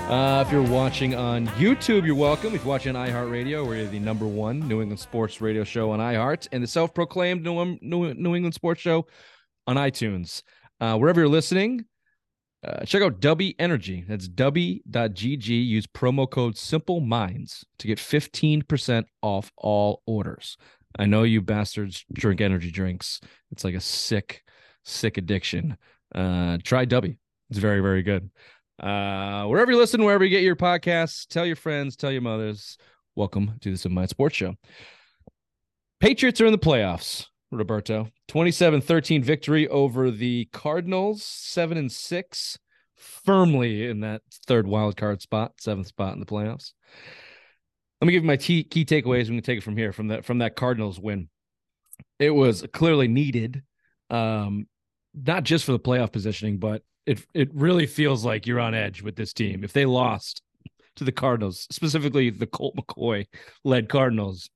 Uh, 0.10 0.44
if 0.44 0.52
you're 0.52 0.64
watching 0.64 1.14
on 1.14 1.46
YouTube, 1.50 2.04
you're 2.04 2.16
welcome. 2.16 2.56
If 2.56 2.64
you're 2.64 2.70
watching 2.70 2.96
on 2.96 3.08
iHeartRadio, 3.08 3.68
we're 3.68 3.86
the 3.86 4.00
number 4.00 4.26
one 4.26 4.60
New 4.68 4.82
England 4.82 5.00
sports 5.00 5.40
radio 5.40 5.64
show 5.64 5.92
on 5.92 6.00
iHeart 6.00 6.48
and 6.52 6.64
the 6.64 6.68
self 6.68 6.96
proclaimed 6.96 7.44
New, 7.44 7.78
New, 7.84 8.16
New, 8.16 8.34
England 8.34 8.56
sports 8.56 8.82
show 8.82 9.06
on 9.68 9.76
iTunes. 9.76 10.42
Uh, 10.82 10.98
wherever 10.98 11.20
you're 11.20 11.30
listening, 11.30 11.86
uh, 12.64 12.86
check 12.86 13.04
out 13.04 13.22
Dubby 13.22 13.54
Energy. 13.60 14.04
That's 14.08 14.28
Dubby.gg. 14.28 15.48
Use 15.48 15.86
promo 15.86 16.28
code 16.28 16.58
Simple 16.58 17.02
Minds 17.02 17.64
to 17.78 17.86
get 17.86 18.00
15% 18.00 19.04
off 19.22 19.52
all 19.58 20.02
orders. 20.08 20.58
I 20.98 21.06
know 21.06 21.22
you 21.22 21.40
bastards 21.40 22.04
drink 22.12 22.42
energy 22.42 22.72
drinks. 22.72 23.22
It's 23.52 23.64
like 23.64 23.76
a 23.76 23.80
sick, 23.80 24.44
sick 24.84 25.20
addiction. 25.20 25.78
Uh, 26.16 26.58
try 26.64 26.88
Dubby. 26.88 27.18
It's 27.52 27.60
very, 27.60 27.82
very 27.82 28.02
good. 28.02 28.32
Uh, 28.80 29.46
wherever 29.46 29.72
you 29.72 29.78
listen, 29.78 30.04
wherever 30.04 30.24
you 30.24 30.30
get 30.30 30.44
your 30.44 30.56
podcasts, 30.56 31.28
tell 31.28 31.46
your 31.46 31.58
friends, 31.58 31.96
tell 31.98 32.12
your 32.12 32.22
mothers. 32.22 32.78
Welcome 33.16 33.56
to 33.60 33.72
the 33.72 33.78
Simple 33.78 33.96
Mind 33.96 34.10
Sports 34.10 34.38
Show. 34.38 34.56
Patriots 36.00 36.40
are 36.40 36.46
in 36.46 36.54
the 36.54 36.58
playoffs, 36.58 37.26
Roberto. 37.52 38.08
27-13 38.30 39.22
victory 39.22 39.68
over 39.68 40.10
the 40.12 40.46
Cardinals, 40.54 41.24
7 41.24 41.78
and 41.78 41.92
6, 41.92 42.60
firmly 42.96 43.86
in 43.86 44.00
that 44.00 44.22
third 44.48 44.66
wild 44.66 44.96
card 44.96 45.22
spot, 45.22 45.54
seventh 45.60 45.88
spot 45.88 46.14
in 46.14 46.22
the 46.22 46.26
playoffs. 46.26 46.72
Let 48.00 48.08
me 48.08 48.14
give 48.14 48.24
you 48.24 48.28
my 48.28 48.38
key, 48.38 48.64
key 48.64 48.86
takeaways. 48.86 49.30
We 49.30 49.36
can 49.36 49.42
take 49.42 49.58
it 49.58 49.64
from 49.64 49.76
here 49.76 49.92
from 49.92 50.08
that 50.08 50.24
from 50.24 50.38
that 50.38 50.56
Cardinals 50.56 51.00
win. 51.00 51.28
It 52.18 52.30
was 52.30 52.66
clearly 52.72 53.10
needed, 53.10 53.64
um, 54.10 54.68
not 55.14 55.44
just 55.44 55.66
for 55.66 55.74
the 55.74 55.80
playoff 55.80 56.14
positioning, 56.14 56.60
but 56.60 56.82
it 57.10 57.26
it 57.34 57.50
really 57.54 57.88
feels 57.88 58.24
like 58.24 58.46
you're 58.46 58.60
on 58.60 58.76
edge 58.76 59.02
with 59.02 59.16
this 59.16 59.34
team. 59.34 59.64
If 59.64 59.74
they 59.74 59.86
lost 59.86 60.42
to 60.98 61.04
the 61.04 61.12
Cardinals, 61.12 61.68
specifically 61.72 62.30
the 62.30 62.48
Colt 62.48 62.76
McCoy 62.76 63.26
led 63.64 63.90
Cardinals, 63.90 64.50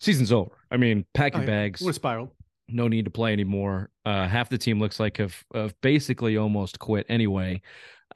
season's 0.00 0.32
over. 0.32 0.58
I 0.70 0.76
mean, 0.76 1.06
pack 1.14 1.34
your 1.34 1.44
oh, 1.44 1.46
bags. 1.46 1.80
What 1.80 1.90
a 1.90 1.94
spiral. 1.94 2.34
No 2.68 2.88
need 2.88 3.04
to 3.04 3.10
play 3.10 3.32
anymore. 3.32 3.90
Uh, 4.04 4.26
half 4.26 4.48
the 4.48 4.58
team 4.58 4.80
looks 4.80 4.98
like 4.98 5.18
have, 5.18 5.36
have 5.54 5.74
basically 5.80 6.38
almost 6.38 6.78
quit 6.78 7.06
anyway. 7.08 7.60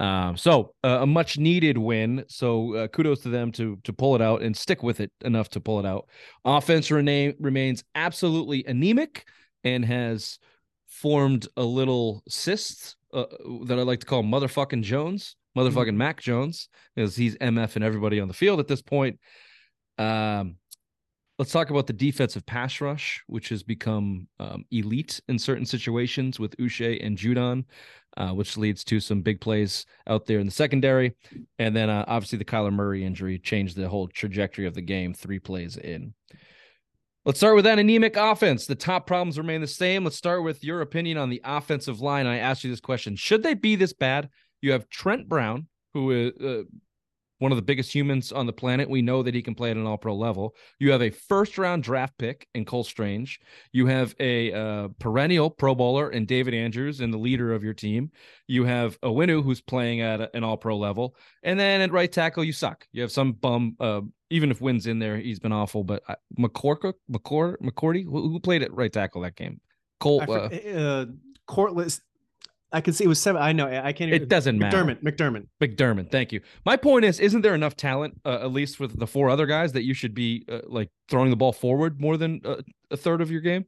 Um, 0.00 0.37
so 0.37 0.75
uh, 0.83 0.99
a 1.02 1.07
much 1.07 1.38
needed 1.38 1.78
win. 1.78 2.25
So 2.28 2.75
uh, 2.75 2.88
kudos 2.88 3.21
to 3.21 3.28
them 3.28 3.52
to 3.52 3.78
to 3.85 3.92
pull 3.92 4.16
it 4.16 4.23
out 4.23 4.42
and 4.42 4.57
stick 4.57 4.83
with 4.83 5.00
it 5.00 5.12
enough 5.25 5.49
to 5.50 5.61
pull 5.61 5.78
it 5.78 5.87
out. 5.87 6.09
Offense 6.45 6.90
remain, 6.90 7.35
remains 7.38 7.85
absolutely 7.95 8.64
anemic 8.66 9.28
and 9.64 9.85
has 9.85 10.38
formed 10.88 11.47
a 11.57 11.62
little 11.62 12.23
cyst 12.28 12.97
uh, 13.12 13.25
that 13.66 13.78
I 13.78 13.83
like 13.83 14.00
to 14.00 14.07
call 14.07 14.23
motherfucking 14.23 14.83
Jones, 14.83 15.37
motherfucking 15.57 15.88
mm-hmm. 15.88 15.99
Mac 15.99 16.21
Jones, 16.21 16.68
because 16.95 17.14
he's 17.14 17.37
MF 17.37 17.76
and 17.76 17.85
everybody 17.85 18.21
on 18.21 18.28
the 18.28 18.35
field 18.35 18.61
at 18.61 18.68
this 18.68 18.83
point. 18.83 19.18
Um, 19.99 20.57
let's 21.38 21.52
talk 21.52 21.71
about 21.71 21.87
the 21.87 21.92
defensive 21.92 22.45
pass 22.47 22.80
rush, 22.80 23.23
which 23.26 23.49
has 23.50 23.62
become 23.62 24.26
um, 24.40 24.64
elite 24.71 25.21
in 25.28 25.38
certain 25.38 25.66
situations 25.66 26.40
with 26.40 26.57
Uche 26.57 27.04
and 27.04 27.16
Judon, 27.16 27.64
uh, 28.16 28.30
which 28.30 28.57
leads 28.57 28.83
to 28.85 28.99
some 28.99 29.23
big 29.23 29.40
plays 29.40 29.87
out 30.07 30.26
there 30.26 30.40
in 30.40 30.47
the 30.47 30.52
secondary. 30.52 31.14
And 31.59 31.75
then 31.75 31.90
uh, 31.90 32.04
obviously 32.09 32.38
the 32.38 32.45
Kyler 32.45 32.73
Murray 32.73 33.04
injury 33.04 33.38
changed 33.38 33.76
the 33.76 33.88
whole 33.88 34.09
trajectory 34.09 34.66
of 34.66 34.75
the 34.75 34.83
game 34.83 35.14
three 35.14 35.38
plays 35.38 35.76
in. 35.76 36.14
Let's 37.28 37.40
start 37.40 37.56
with 37.56 37.66
that 37.66 37.78
anemic 37.78 38.16
offense. 38.16 38.64
The 38.64 38.75
top 38.75 39.06
problems 39.06 39.37
remain 39.37 39.61
the 39.61 39.66
same. 39.66 40.02
Let's 40.02 40.16
start 40.16 40.42
with 40.42 40.64
your 40.64 40.80
opinion 40.80 41.18
on 41.18 41.28
the 41.28 41.42
offensive 41.44 42.00
line. 42.00 42.26
I 42.26 42.38
asked 42.38 42.64
you 42.64 42.70
this 42.70 42.80
question: 42.80 43.16
Should 43.16 43.42
they 43.42 43.52
be 43.52 43.76
this 43.76 43.92
bad? 43.92 44.30
You 44.62 44.73
have 44.73 44.88
Trent 44.88 45.28
Brown, 45.28 45.66
who 45.92 46.11
is 46.11 46.32
uh, 46.42 46.62
one 47.38 47.52
of 47.52 47.56
the 47.56 47.62
biggest 47.62 47.94
humans 47.94 48.32
on 48.32 48.47
the 48.47 48.52
planet. 48.54 48.88
We 48.88 49.02
know 49.02 49.23
that 49.23 49.35
he 49.35 49.42
can 49.42 49.54
play 49.54 49.70
at 49.70 49.76
an 49.76 49.87
all 49.87 49.99
pro 49.99 50.16
level. 50.16 50.54
You 50.78 50.90
have 50.92 51.02
a 51.02 51.11
first 51.11 51.58
round 51.58 51.82
draft 51.82 52.16
pick 52.16 52.49
in 52.54 52.64
Cole 52.64 52.82
Strange. 52.82 53.40
You 53.73 53.85
have 53.88 54.14
a 54.18 54.50
uh, 54.54 54.88
perennial 54.99 55.50
Pro 55.50 55.75
Bowler 55.75 56.08
in 56.08 56.25
David 56.25 56.54
Andrews 56.54 57.00
and 57.00 57.12
the 57.12 57.18
leader 57.18 57.52
of 57.52 57.62
your 57.62 57.75
team. 57.75 58.11
You 58.47 58.64
have 58.64 58.99
Onwenu 59.02 59.44
who's 59.44 59.61
playing 59.61 60.00
at 60.00 60.35
an 60.35 60.44
all 60.44 60.56
pro 60.56 60.78
level. 60.78 61.14
And 61.42 61.61
then 61.61 61.82
at 61.82 61.92
right 61.92 62.11
tackle, 62.11 62.42
you 62.42 62.54
suck. 62.54 62.87
You 62.90 63.02
have 63.02 63.12
some 63.12 63.32
bum, 63.32 63.76
uh, 63.78 64.00
even 64.30 64.50
if 64.50 64.61
Wynn's 64.61 64.87
in 64.87 64.99
there, 64.99 65.16
he's 65.16 65.38
been 65.38 65.52
awful. 65.52 65.85
But 65.85 66.02
uh, 66.08 66.16
McCork, 66.38 66.94
McCord, 67.11 67.56
McCourty, 67.62 68.04
who, 68.04 68.30
who, 68.30 68.40
played 68.40 68.62
at 68.62 68.73
right 68.73 68.92
tackle 68.92 69.23
that 69.23 69.37
game? 69.37 69.61
Cole, 70.00 70.23
uh, 70.28 70.35
uh, 70.35 71.06
Courtlis 71.49 72.00
I 72.70 72.80
can 72.82 72.92
see 72.92 73.04
it 73.04 73.08
was 73.08 73.20
seven. 73.20 73.40
I 73.40 73.52
know. 73.52 73.66
I 73.66 73.92
can't. 73.92 74.12
It 74.12 74.28
doesn't 74.28 74.58
matter. 74.58 74.76
McDermott. 74.76 75.02
McDermott. 75.02 75.47
McDermott. 75.61 76.11
Thank 76.11 76.32
you. 76.32 76.42
My 76.66 76.76
point 76.76 77.04
is, 77.04 77.18
isn't 77.18 77.40
there 77.40 77.54
enough 77.54 77.76
talent, 77.76 78.20
uh, 78.26 78.40
at 78.42 78.52
least 78.52 78.78
with 78.78 78.99
the 78.99 79.06
four 79.06 79.30
other 79.30 79.47
guys, 79.47 79.73
that 79.73 79.85
you 79.85 79.94
should 79.94 80.14
be 80.14 80.44
uh, 80.50 80.61
like 80.66 80.90
throwing 81.08 81.30
the 81.30 81.37
ball 81.37 81.52
forward 81.52 82.00
more 82.00 82.18
than 82.18 82.42
uh, 82.44 82.56
a 82.90 82.97
third 82.97 83.23
of 83.23 83.30
your 83.30 83.40
game? 83.40 83.64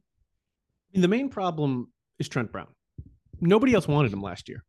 The 0.93 1.07
main 1.07 1.29
problem 1.29 1.91
is 2.19 2.29
Trent 2.29 2.51
Brown. 2.51 2.67
Nobody 3.39 3.73
else 3.73 3.87
wanted 3.87 4.13
him 4.13 4.21
last 4.21 4.47
year. 4.47 4.63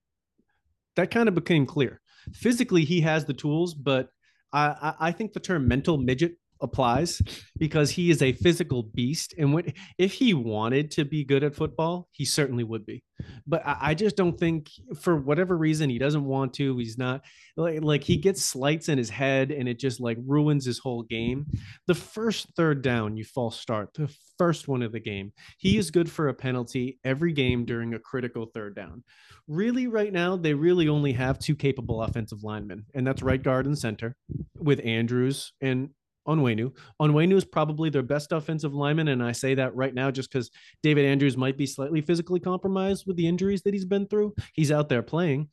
That 0.97 1.11
kind 1.11 1.29
of 1.29 1.35
became 1.35 1.67
clear. 1.67 2.01
Physically, 2.33 2.85
he 2.85 3.03
has 3.03 3.27
the 3.27 3.35
tools, 3.35 3.75
but 3.75 4.09
I, 4.53 4.95
I 5.01 5.13
think 5.13 5.33
the 5.33 5.41
term 5.41 5.67
mental 5.67 5.97
midget 5.99 6.37
applies 6.63 7.21
because 7.59 7.91
he 7.91 8.11
is 8.11 8.23
a 8.23 8.33
physical 8.33 8.83
beast. 8.83 9.35
And 9.37 9.53
when, 9.53 9.73
if 9.99 10.13
he 10.13 10.33
wanted 10.35 10.91
to 10.93 11.05
be 11.05 11.25
good 11.25 11.45
at 11.45 11.55
football, 11.55 12.09
he 12.13 12.25
certainly 12.25 12.65
would 12.65 12.87
be. 12.87 13.03
But 13.47 13.67
I, 13.67 13.77
I 13.81 13.95
just 13.95 14.17
don't 14.17 14.39
think, 14.39 14.71
for 15.01 15.17
whatever 15.17 15.57
reason, 15.57 15.91
he 15.91 15.99
doesn't 15.99 16.25
want 16.25 16.55
to. 16.55 16.77
He's 16.79 16.99
not 16.99 17.23
like, 17.57 17.83
like 17.83 18.05
he 18.05 18.17
gets 18.17 18.45
slights 18.45 18.89
in 18.89 18.99
his 18.99 19.11
head 19.11 19.51
and 19.51 19.69
it 19.69 19.79
just 19.79 20.01
like 20.01 20.19
ruins 20.27 20.65
his 20.65 20.79
whole 20.79 21.03
game. 21.03 21.47
The 21.87 21.95
first 21.95 22.49
third 22.57 22.83
down, 22.83 23.17
you 23.17 23.25
false 23.25 23.61
start, 23.61 23.91
the 23.95 24.13
first 24.39 24.69
one 24.69 24.83
of 24.83 24.93
the 24.93 25.01
game, 25.01 25.33
he 25.59 25.77
is 25.77 25.91
good 25.91 26.11
for 26.11 26.29
a 26.29 26.35
penalty 26.35 26.99
every 27.05 27.33
game 27.33 27.65
during 27.65 27.95
a 27.95 27.99
critical 27.99 28.47
third 28.47 28.75
down. 28.75 29.05
Really, 29.49 29.89
right 29.89 30.13
now, 30.13 30.37
they 30.37 30.55
really 30.55 30.89
only 30.89 31.13
have 31.13 31.39
two 31.39 31.57
capable 31.57 32.03
offensive 32.03 32.45
linemen, 32.45 32.87
and 32.95 33.07
that's 33.07 33.23
right 33.23 33.43
guard 33.43 33.67
and 33.67 33.79
center 33.79 34.17
with 34.57 34.81
Andrews 34.85 35.53
and 35.61 35.91
Onwenu. 36.27 36.73
Onwenu 37.01 37.35
is 37.35 37.45
probably 37.45 37.91
their 37.91 38.03
best 38.03 38.33
offensive 38.33 38.75
lineman, 38.75 39.09
and 39.09 39.23
I 39.23 39.33
say 39.33 39.55
that 39.55 39.75
right 39.75 39.95
now 39.95 40.11
just 40.11 40.31
because 40.31 40.51
David 40.83 41.05
Andrews 41.05 41.37
might 41.37 41.57
be 41.57 41.67
slightly 41.67 42.01
physically 42.01 42.41
compromised 42.41 43.07
with 43.07 43.17
the 43.17 43.27
injuries 43.27 43.63
that 43.63 43.75
he's 43.75 43.85
been 43.85 44.07
through. 44.07 44.35
He's 44.53 44.71
out 44.71 44.89
there 44.89 45.03
playing, 45.03 45.49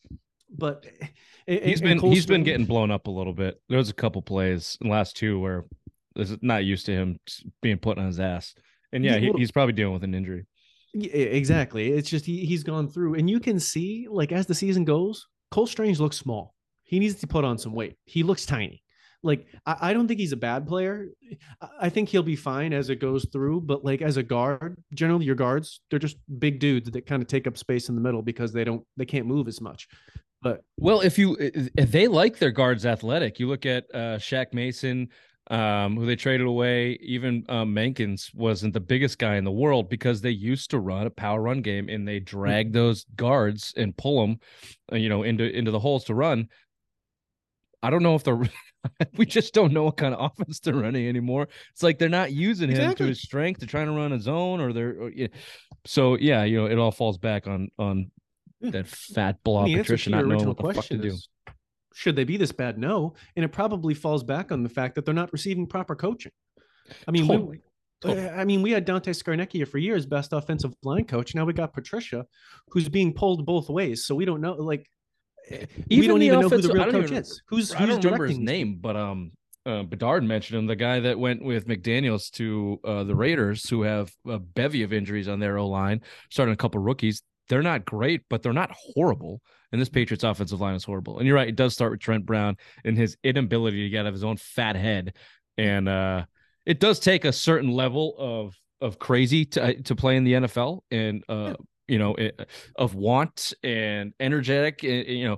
but 0.49 0.85
he's 1.47 1.81
been 1.81 1.99
he's 1.99 2.25
been 2.25 2.43
getting 2.43 2.65
blown 2.65 2.91
up 2.91 3.07
a 3.07 3.11
little 3.11 3.33
bit. 3.33 3.61
There 3.69 3.77
was 3.77 3.89
a 3.89 3.93
couple 3.93 4.21
plays 4.21 4.77
in 4.81 4.87
the 4.87 4.93
last 4.93 5.17
two 5.17 5.39
where 5.39 5.65
is 6.15 6.37
not 6.41 6.65
used 6.65 6.85
to 6.87 6.91
him 6.91 7.19
being 7.61 7.77
put 7.77 7.97
on 7.97 8.07
his 8.07 8.19
ass, 8.19 8.53
and 8.91 9.03
yeah, 9.03 9.17
he, 9.17 9.31
he's 9.37 9.51
probably 9.51 9.73
dealing 9.73 9.93
with 9.93 10.03
an 10.03 10.13
injury. 10.13 10.45
Yeah, 10.93 11.11
exactly. 11.11 11.91
It's 11.91 12.09
just 12.09 12.25
he 12.25 12.45
he's 12.45 12.63
gone 12.63 12.87
through, 12.89 13.15
and 13.15 13.29
you 13.29 13.39
can 13.39 13.59
see 13.59 14.07
like 14.09 14.31
as 14.31 14.45
the 14.45 14.55
season 14.55 14.85
goes, 14.85 15.27
Cole 15.51 15.67
Strange 15.67 15.99
looks 15.99 16.17
small. 16.17 16.55
He 16.83 16.99
needs 16.99 17.15
to 17.15 17.27
put 17.27 17.45
on 17.45 17.57
some 17.59 17.73
weight. 17.73 17.97
He 18.05 18.23
looks 18.23 18.45
tiny 18.45 18.83
like 19.23 19.47
I, 19.65 19.77
I, 19.81 19.93
don't 19.93 20.07
think 20.07 20.19
he's 20.19 20.31
a 20.31 20.37
bad 20.37 20.67
player. 20.67 21.07
I 21.79 21.89
think 21.89 22.09
he'll 22.09 22.23
be 22.23 22.35
fine 22.35 22.73
as 22.73 22.89
it 22.89 22.97
goes 22.97 23.27
through. 23.31 23.61
But 23.61 23.83
like 23.83 24.01
as 24.01 24.17
a 24.17 24.23
guard, 24.23 24.81
generally 24.93 25.25
your 25.25 25.35
guards 25.35 25.81
they're 25.89 25.99
just 25.99 26.17
big 26.39 26.59
dudes 26.59 26.89
that 26.91 27.05
kind 27.05 27.21
of 27.21 27.27
take 27.27 27.47
up 27.47 27.57
space 27.57 27.89
in 27.89 27.95
the 27.95 28.01
middle 28.01 28.21
because 28.21 28.53
they 28.53 28.63
don't 28.63 28.85
they 28.97 29.05
can't 29.05 29.25
move 29.25 29.47
as 29.47 29.61
much. 29.61 29.87
But 30.41 30.61
well, 30.77 31.01
if 31.01 31.17
you 31.17 31.35
if 31.39 31.91
they 31.91 32.07
like 32.07 32.37
their 32.37 32.51
guards 32.51 32.85
athletic, 32.85 33.39
you 33.39 33.47
look 33.47 33.65
at 33.65 33.85
uh 33.93 34.17
Shaq 34.17 34.53
Mason, 34.53 35.09
um, 35.49 35.97
who 35.97 36.05
they 36.05 36.15
traded 36.15 36.47
away. 36.47 36.97
Even 37.01 37.43
um, 37.49 37.73
Mankins 37.73 38.33
wasn't 38.33 38.73
the 38.73 38.79
biggest 38.79 39.17
guy 39.17 39.35
in 39.35 39.43
the 39.43 39.51
world 39.51 39.89
because 39.89 40.21
they 40.21 40.29
used 40.29 40.69
to 40.71 40.79
run 40.79 41.07
a 41.07 41.11
power 41.11 41.41
run 41.41 41.61
game 41.61 41.89
and 41.89 42.07
they 42.07 42.19
drag 42.19 42.71
those 42.71 43.05
guards 43.15 43.73
and 43.75 43.97
pull 43.97 44.21
them, 44.21 44.39
uh, 44.91 44.95
you 44.95 45.09
know, 45.09 45.23
into 45.23 45.43
into 45.45 45.71
the 45.71 45.79
holes 45.79 46.05
to 46.05 46.13
run. 46.13 46.47
I 47.81 47.89
don't 47.89 48.03
know 48.03 48.15
if 48.15 48.23
they're 48.23 48.39
we 49.17 49.25
just 49.25 49.53
don't 49.53 49.73
know 49.73 49.83
what 49.83 49.97
kind 49.97 50.13
of 50.13 50.31
offense 50.39 50.59
they're 50.59 50.73
running 50.73 51.07
anymore. 51.07 51.47
It's 51.71 51.83
like 51.83 51.99
they're 51.99 52.09
not 52.09 52.31
using 52.31 52.69
him 52.69 52.95
to 52.95 53.05
his 53.05 53.21
strength. 53.21 53.59
They're 53.59 53.67
trying 53.67 53.87
to 53.87 53.93
run 53.93 54.13
a 54.13 54.19
zone, 54.19 54.61
or 54.61 54.73
they're 54.73 55.01
or, 55.01 55.09
yeah. 55.09 55.27
so 55.85 56.15
yeah. 56.15 56.43
You 56.43 56.61
know, 56.61 56.65
it 56.65 56.77
all 56.77 56.91
falls 56.91 57.17
back 57.17 57.47
on 57.47 57.69
on 57.77 58.11
hmm. 58.61 58.71
that 58.71 58.87
fat 58.87 59.37
blob 59.43 59.65
mean, 59.65 59.77
Patricia 59.77 60.09
not 60.09 60.25
knowing 60.25 60.47
what 60.47 60.57
the 60.57 60.73
fuck 60.73 60.85
to 60.85 60.97
do. 60.97 61.15
should 61.93 62.15
they 62.15 62.23
be 62.23 62.37
this 62.37 62.51
bad? 62.51 62.77
No, 62.77 63.15
and 63.35 63.43
it 63.43 63.49
probably 63.49 63.93
falls 63.93 64.23
back 64.23 64.51
on 64.51 64.63
the 64.63 64.69
fact 64.69 64.95
that 64.95 65.05
they're 65.05 65.13
not 65.13 65.31
receiving 65.33 65.67
proper 65.67 65.95
coaching. 65.95 66.31
I 67.07 67.11
mean, 67.11 67.27
totally. 67.27 67.49
we, 67.49 67.61
Totally. 68.01 68.29
I 68.29 68.45
mean, 68.45 68.61
we 68.61 68.71
had 68.71 68.85
Dante 68.85 69.11
Scarnecchia 69.11 69.67
for 69.67 69.77
years, 69.77 70.05
best 70.05 70.31
offensive 70.31 70.73
line 70.83 71.03
coach. 71.03 71.35
Now 71.35 71.43
we 71.43 71.51
got 71.51 71.73
Patricia, 71.73 72.25
who's 72.69 72.87
being 72.87 73.13
pulled 73.13 73.45
both 73.45 73.69
ways. 73.69 74.05
So 74.05 74.15
we 74.15 74.23
don't 74.23 74.39
know. 74.39 74.53
Like 74.53 74.89
we 75.89 76.07
don't 76.07 76.21
even 76.21 76.41
know 76.41 76.49
who 76.49 76.61
the 76.61 76.73
real 76.73 76.91
coach 76.91 77.03
even, 77.05 77.17
is. 77.17 77.41
Who's, 77.47 77.71
who's 77.71 77.81
I 77.81 77.85
don't 77.85 78.03
remember 78.03 78.27
his 78.27 78.37
name, 78.37 78.77
but 78.81 78.95
um, 78.95 79.31
uh, 79.65 79.83
Bedard 79.83 80.23
mentioned 80.23 80.59
him, 80.59 80.65
the 80.67 80.75
guy 80.75 80.99
that 80.99 81.19
went 81.19 81.43
with 81.43 81.67
McDaniels 81.67 82.31
to 82.31 82.79
uh, 82.83 83.03
the 83.03 83.15
Raiders, 83.15 83.69
who 83.69 83.83
have 83.83 84.11
a 84.27 84.39
bevy 84.39 84.83
of 84.83 84.93
injuries 84.93 85.27
on 85.27 85.39
their 85.39 85.57
O 85.57 85.67
line, 85.67 86.01
starting 86.29 86.53
a 86.53 86.57
couple 86.57 86.81
rookies. 86.81 87.23
They're 87.49 87.63
not 87.63 87.85
great, 87.85 88.21
but 88.29 88.43
they're 88.43 88.53
not 88.53 88.71
horrible. 88.71 89.41
And 89.71 89.81
this 89.81 89.89
Patriots 89.89 90.23
offensive 90.23 90.61
line 90.61 90.75
is 90.75 90.83
horrible. 90.83 91.17
And 91.17 91.27
you're 91.27 91.35
right, 91.35 91.47
it 91.47 91.55
does 91.55 91.73
start 91.73 91.91
with 91.91 91.99
Trent 91.99 92.25
Brown 92.25 92.57
and 92.83 92.97
his 92.97 93.17
inability 93.23 93.83
to 93.83 93.89
get 93.89 94.01
out 94.01 94.07
of 94.07 94.13
his 94.13 94.23
own 94.23 94.37
fat 94.37 94.75
head. 94.75 95.13
And 95.57 95.89
uh, 95.89 96.25
it 96.65 96.79
does 96.79 96.99
take 96.99 97.25
a 97.25 97.33
certain 97.33 97.71
level 97.71 98.15
of 98.17 98.55
of 98.81 98.97
crazy 98.97 99.45
to 99.45 99.81
to 99.81 99.95
play 99.95 100.15
in 100.15 100.23
the 100.23 100.33
NFL. 100.33 100.81
And 100.89 101.23
uh, 101.27 101.55
you 101.89 101.99
know, 101.99 102.13
eh, 102.13 102.31
of 102.75 102.95
want 102.95 103.53
and 103.63 104.13
energetic, 104.19 104.83
eh, 104.83 105.03
eh, 105.07 105.11
you 105.11 105.27
know, 105.27 105.37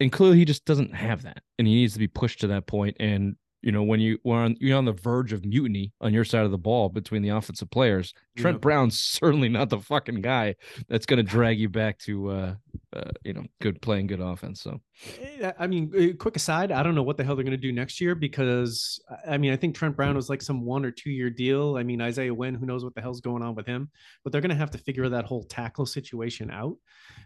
and 0.00 0.12
clearly 0.12 0.38
he 0.38 0.44
just 0.44 0.64
doesn't 0.64 0.94
have 0.94 1.22
that, 1.22 1.42
and 1.58 1.66
he 1.66 1.74
needs 1.74 1.92
to 1.94 1.98
be 1.98 2.08
pushed 2.08 2.40
to 2.40 2.46
that. 2.48 2.64
And 3.00 3.36
you 3.64 3.72
know, 3.72 3.82
when 3.82 3.98
you 3.98 4.18
when 4.24 4.38
on, 4.38 4.56
you're 4.60 4.76
on 4.76 4.84
the 4.84 4.92
verge 4.92 5.32
of 5.32 5.46
mutiny 5.46 5.90
on 6.02 6.12
your 6.12 6.24
side 6.24 6.44
of 6.44 6.50
the 6.50 6.58
ball 6.58 6.90
between 6.90 7.22
the 7.22 7.30
offensive 7.30 7.70
players, 7.70 8.12
Trent 8.36 8.60
Brown's 8.60 9.00
certainly 9.00 9.48
not 9.48 9.70
the 9.70 9.78
fucking 9.78 10.20
guy 10.20 10.56
that's 10.86 11.06
going 11.06 11.16
to 11.16 11.22
drag 11.22 11.58
you 11.58 11.70
back 11.70 11.98
to, 12.00 12.28
uh, 12.28 12.54
uh, 12.92 13.10
you 13.24 13.32
know, 13.32 13.42
good 13.62 13.80
playing 13.80 14.08
good 14.08 14.20
offense. 14.20 14.60
So, 14.60 14.82
eh, 15.18 15.50
I 15.58 15.66
mean, 15.66 15.90
eh, 15.96 16.12
quick 16.18 16.36
aside, 16.36 16.72
I 16.72 16.82
don't 16.82 16.94
know 16.94 17.02
what 17.02 17.16
the 17.16 17.24
hell 17.24 17.36
they're 17.36 17.42
going 17.42 17.52
to 17.52 17.56
do 17.56 17.72
next 17.72 18.02
year 18.02 18.14
because 18.14 19.00
I 19.26 19.38
mean, 19.38 19.50
I 19.50 19.56
think 19.56 19.74
Trent 19.74 19.96
Brown 19.96 20.14
was 20.14 20.28
like 20.28 20.42
some 20.42 20.66
one 20.66 20.84
or 20.84 20.90
two 20.90 21.10
year 21.10 21.30
deal. 21.30 21.78
I 21.78 21.84
mean, 21.84 22.02
Isaiah 22.02 22.34
Wynn, 22.34 22.54
who 22.54 22.66
knows 22.66 22.84
what 22.84 22.94
the 22.94 23.00
hell's 23.00 23.22
going 23.22 23.42
on 23.42 23.54
with 23.54 23.66
him, 23.66 23.90
but 24.22 24.30
they're 24.30 24.42
going 24.42 24.50
to 24.50 24.56
have 24.56 24.72
to 24.72 24.78
figure 24.78 25.08
that 25.08 25.24
whole 25.24 25.44
tackle 25.44 25.86
situation 25.86 26.50
out. 26.50 26.76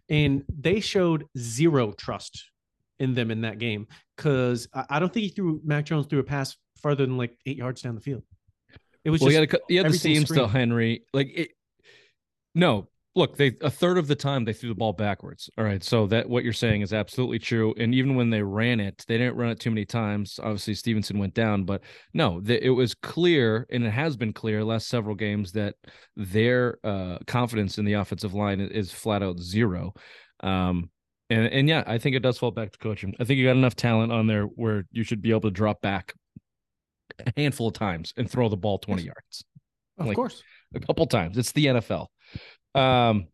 And 0.08 0.44
they 0.56 0.78
showed 0.78 1.24
zero 1.36 1.90
trust 1.90 2.44
in 2.98 3.14
them 3.14 3.30
in 3.30 3.42
that 3.42 3.58
game 3.58 3.86
because 4.16 4.68
I 4.88 4.98
don't 4.98 5.12
think 5.12 5.24
he 5.24 5.28
threw 5.30 5.60
Mac 5.64 5.84
Jones 5.84 6.06
threw 6.06 6.18
a 6.18 6.24
pass 6.24 6.56
farther 6.82 7.06
than 7.06 7.16
like 7.16 7.36
eight 7.46 7.56
yards 7.56 7.82
down 7.82 7.94
the 7.94 8.00
field. 8.00 8.22
It 9.04 9.10
was 9.10 9.20
well, 9.20 9.30
just 9.30 9.40
you 9.40 9.48
had, 9.48 9.60
you 9.68 9.82
had 9.82 9.92
the 9.92 9.98
seams 9.98 10.28
to 10.30 10.48
Henry. 10.48 11.04
Like 11.12 11.30
it, 11.34 11.50
no, 12.54 12.88
look, 13.14 13.36
they 13.36 13.56
a 13.60 13.70
third 13.70 13.98
of 13.98 14.06
the 14.06 14.14
time 14.14 14.44
they 14.44 14.52
threw 14.52 14.68
the 14.68 14.74
ball 14.74 14.92
backwards. 14.92 15.50
All 15.58 15.64
right, 15.64 15.82
so 15.82 16.06
that 16.08 16.28
what 16.28 16.44
you're 16.44 16.52
saying 16.52 16.82
is 16.82 16.92
absolutely 16.92 17.38
true. 17.38 17.74
And 17.76 17.94
even 17.94 18.14
when 18.14 18.30
they 18.30 18.42
ran 18.42 18.80
it, 18.80 19.04
they 19.06 19.18
didn't 19.18 19.36
run 19.36 19.50
it 19.50 19.60
too 19.60 19.70
many 19.70 19.84
times. 19.84 20.40
Obviously, 20.42 20.74
Stevenson 20.74 21.18
went 21.18 21.34
down, 21.34 21.64
but 21.64 21.82
no, 22.14 22.40
the, 22.40 22.64
it 22.64 22.70
was 22.70 22.94
clear, 22.94 23.66
and 23.70 23.84
it 23.84 23.90
has 23.90 24.16
been 24.16 24.32
clear 24.32 24.64
last 24.64 24.88
several 24.88 25.14
games 25.14 25.52
that 25.52 25.74
their 26.16 26.78
uh, 26.84 27.18
confidence 27.26 27.78
in 27.78 27.84
the 27.84 27.94
offensive 27.94 28.34
line 28.34 28.60
is 28.60 28.92
flat 28.92 29.22
out 29.22 29.38
zero. 29.38 29.92
Um, 30.40 30.90
and 31.30 31.46
and 31.46 31.68
yeah, 31.68 31.84
I 31.86 31.98
think 31.98 32.16
it 32.16 32.20
does 32.20 32.38
fall 32.38 32.50
back 32.50 32.72
to 32.72 32.78
coaching. 32.78 33.14
I 33.20 33.24
think 33.24 33.38
you 33.38 33.46
got 33.46 33.56
enough 33.56 33.76
talent 33.76 34.12
on 34.12 34.26
there 34.26 34.44
where 34.44 34.86
you 34.92 35.04
should 35.04 35.22
be 35.22 35.30
able 35.30 35.42
to 35.42 35.50
drop 35.50 35.80
back 35.80 36.14
a 37.26 37.32
handful 37.36 37.68
of 37.68 37.74
times 37.74 38.12
and 38.16 38.30
throw 38.30 38.48
the 38.48 38.56
ball 38.56 38.78
20 38.78 39.02
yards. 39.02 39.44
Of 39.98 40.06
like, 40.06 40.16
course. 40.16 40.42
A 40.74 40.80
couple 40.80 41.06
times. 41.06 41.38
It's 41.38 41.52
the 41.52 41.66
NFL. 41.66 42.06
Um 42.74 43.28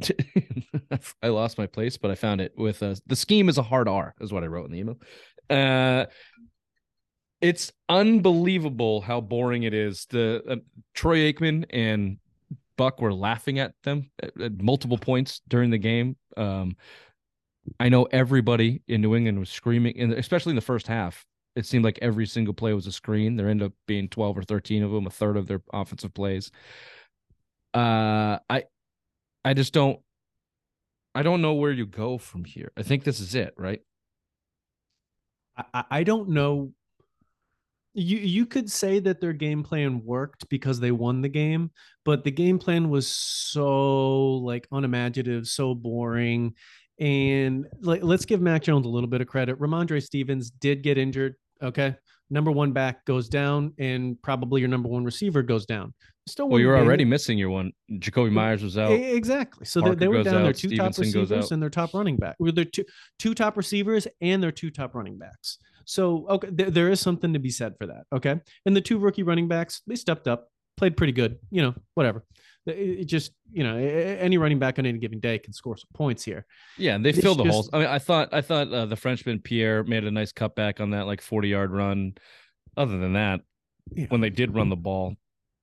I 1.22 1.28
lost 1.28 1.58
my 1.58 1.66
place, 1.66 1.96
but 1.96 2.10
I 2.10 2.14
found 2.14 2.40
it 2.40 2.52
with 2.56 2.82
uh, 2.82 2.94
the 3.06 3.16
scheme 3.16 3.48
is 3.48 3.58
a 3.58 3.62
hard 3.62 3.88
R, 3.88 4.14
is 4.20 4.32
what 4.32 4.44
I 4.44 4.46
wrote 4.46 4.66
in 4.66 4.72
the 4.72 4.78
email. 4.78 4.98
Uh, 5.50 6.06
it's 7.40 7.72
unbelievable 7.88 9.00
how 9.00 9.20
boring 9.20 9.64
it 9.64 9.74
is. 9.74 10.06
The 10.10 10.42
uh, 10.48 10.56
Troy 10.94 11.32
Aikman 11.32 11.64
and 11.70 12.18
Buck 12.78 13.02
were 13.02 13.12
laughing 13.12 13.58
at 13.58 13.74
them 13.84 14.10
at, 14.22 14.40
at 14.40 14.62
multiple 14.62 14.96
points 14.96 15.42
during 15.46 15.68
the 15.68 15.76
game. 15.76 16.16
Um, 16.38 16.76
I 17.78 17.90
know 17.90 18.04
everybody 18.04 18.80
in 18.88 19.02
New 19.02 19.14
England 19.14 19.38
was 19.38 19.50
screaming, 19.50 20.14
especially 20.14 20.52
in 20.52 20.56
the 20.56 20.62
first 20.62 20.86
half. 20.86 21.26
It 21.54 21.66
seemed 21.66 21.84
like 21.84 21.98
every 22.00 22.24
single 22.24 22.54
play 22.54 22.72
was 22.72 22.86
a 22.86 22.92
screen. 22.92 23.36
There 23.36 23.48
ended 23.48 23.66
up 23.66 23.72
being 23.86 24.08
twelve 24.08 24.38
or 24.38 24.42
thirteen 24.42 24.82
of 24.82 24.92
them, 24.92 25.06
a 25.06 25.10
third 25.10 25.36
of 25.36 25.46
their 25.46 25.60
offensive 25.72 26.14
plays. 26.14 26.50
Uh, 27.74 28.38
I, 28.48 28.64
I 29.44 29.52
just 29.54 29.74
don't, 29.74 30.00
I 31.14 31.22
don't 31.22 31.42
know 31.42 31.54
where 31.54 31.72
you 31.72 31.84
go 31.84 32.16
from 32.16 32.44
here. 32.44 32.72
I 32.76 32.82
think 32.82 33.04
this 33.04 33.20
is 33.20 33.34
it, 33.34 33.52
right? 33.58 33.82
I, 35.74 35.84
I 35.90 36.04
don't 36.04 36.30
know 36.30 36.72
you 37.98 38.18
you 38.18 38.46
could 38.46 38.70
say 38.70 39.00
that 39.00 39.20
their 39.20 39.32
game 39.32 39.62
plan 39.62 40.04
worked 40.04 40.48
because 40.48 40.78
they 40.78 40.92
won 40.92 41.20
the 41.20 41.28
game, 41.28 41.70
but 42.04 42.22
the 42.22 42.30
game 42.30 42.58
plan 42.58 42.90
was 42.90 43.08
so 43.08 44.34
like 44.36 44.68
unimaginative, 44.70 45.46
so 45.48 45.74
boring. 45.74 46.54
And 47.00 47.66
like 47.80 48.02
let's 48.02 48.24
give 48.24 48.40
Mac 48.40 48.62
Jones 48.62 48.86
a 48.86 48.88
little 48.88 49.08
bit 49.08 49.20
of 49.20 49.26
credit. 49.26 49.58
Rhamondre 49.58 50.02
Stevens 50.02 50.50
did 50.50 50.82
get 50.82 50.96
injured. 50.96 51.34
Okay. 51.60 51.96
number 52.30 52.52
one 52.52 52.72
back 52.72 53.04
goes 53.04 53.28
down, 53.28 53.74
and 53.78 54.20
probably 54.22 54.60
your 54.60 54.68
number 54.68 54.88
one 54.88 55.04
receiver 55.04 55.42
goes 55.42 55.66
down. 55.66 55.92
Still, 56.28 56.48
well, 56.48 56.60
you're 56.60 56.76
already 56.76 57.04
missing 57.04 57.38
your 57.38 57.50
one. 57.50 57.72
Jakobi 57.90 58.30
Meyers 58.30 58.62
was 58.62 58.76
out. 58.76 58.92
Exactly. 58.92 59.64
So 59.64 59.80
they, 59.80 59.94
they, 59.94 60.08
were 60.08 60.22
down 60.22 60.36
out, 60.36 60.42
their 60.42 60.52
two 60.52 60.68
Stevenson 60.68 60.78
top 60.78 60.98
receivers 60.98 61.52
and 61.52 61.62
their 61.62 61.70
top 61.70 61.94
running 61.94 62.16
back. 62.16 62.36
With 62.38 62.54
their 62.54 62.66
two 62.66 62.84
two 63.18 63.34
top 63.34 63.56
receivers 63.56 64.06
and 64.20 64.42
their 64.42 64.52
two 64.52 64.70
top 64.70 64.94
running 64.94 65.18
backs. 65.18 65.58
So 65.88 66.26
okay, 66.28 66.50
th- 66.50 66.74
there 66.74 66.90
is 66.90 67.00
something 67.00 67.32
to 67.32 67.38
be 67.38 67.48
said 67.48 67.72
for 67.78 67.86
that. 67.86 68.04
Okay, 68.14 68.38
and 68.66 68.76
the 68.76 68.80
two 68.80 68.98
rookie 68.98 69.22
running 69.22 69.48
backs 69.48 69.80
they 69.86 69.96
stepped 69.96 70.28
up, 70.28 70.50
played 70.76 70.98
pretty 70.98 71.14
good. 71.14 71.38
You 71.50 71.62
know, 71.62 71.74
whatever. 71.94 72.24
It 72.66 73.06
just 73.06 73.32
you 73.50 73.64
know 73.64 73.74
any 73.74 74.36
running 74.36 74.58
back 74.58 74.78
on 74.78 74.84
any 74.84 74.98
given 74.98 75.18
day 75.18 75.38
can 75.38 75.54
score 75.54 75.78
some 75.78 75.88
points 75.94 76.22
here. 76.22 76.44
Yeah, 76.76 76.94
and 76.94 77.02
they 77.02 77.08
it's 77.08 77.20
filled 77.20 77.38
the 77.38 77.44
just, 77.44 77.54
holes. 77.54 77.70
I 77.72 77.78
mean, 77.78 77.86
I 77.86 77.98
thought 77.98 78.34
I 78.34 78.42
thought 78.42 78.70
uh, 78.70 78.84
the 78.84 78.96
Frenchman 78.96 79.40
Pierre 79.40 79.82
made 79.82 80.04
a 80.04 80.10
nice 80.10 80.30
cutback 80.30 80.78
on 80.78 80.90
that 80.90 81.06
like 81.06 81.22
forty 81.22 81.48
yard 81.48 81.70
run. 81.70 82.12
Other 82.76 82.98
than 82.98 83.14
that, 83.14 83.40
yeah. 83.94 84.06
when 84.10 84.20
they 84.20 84.28
did 84.28 84.54
run 84.54 84.68
the 84.68 84.76
ball, 84.76 85.14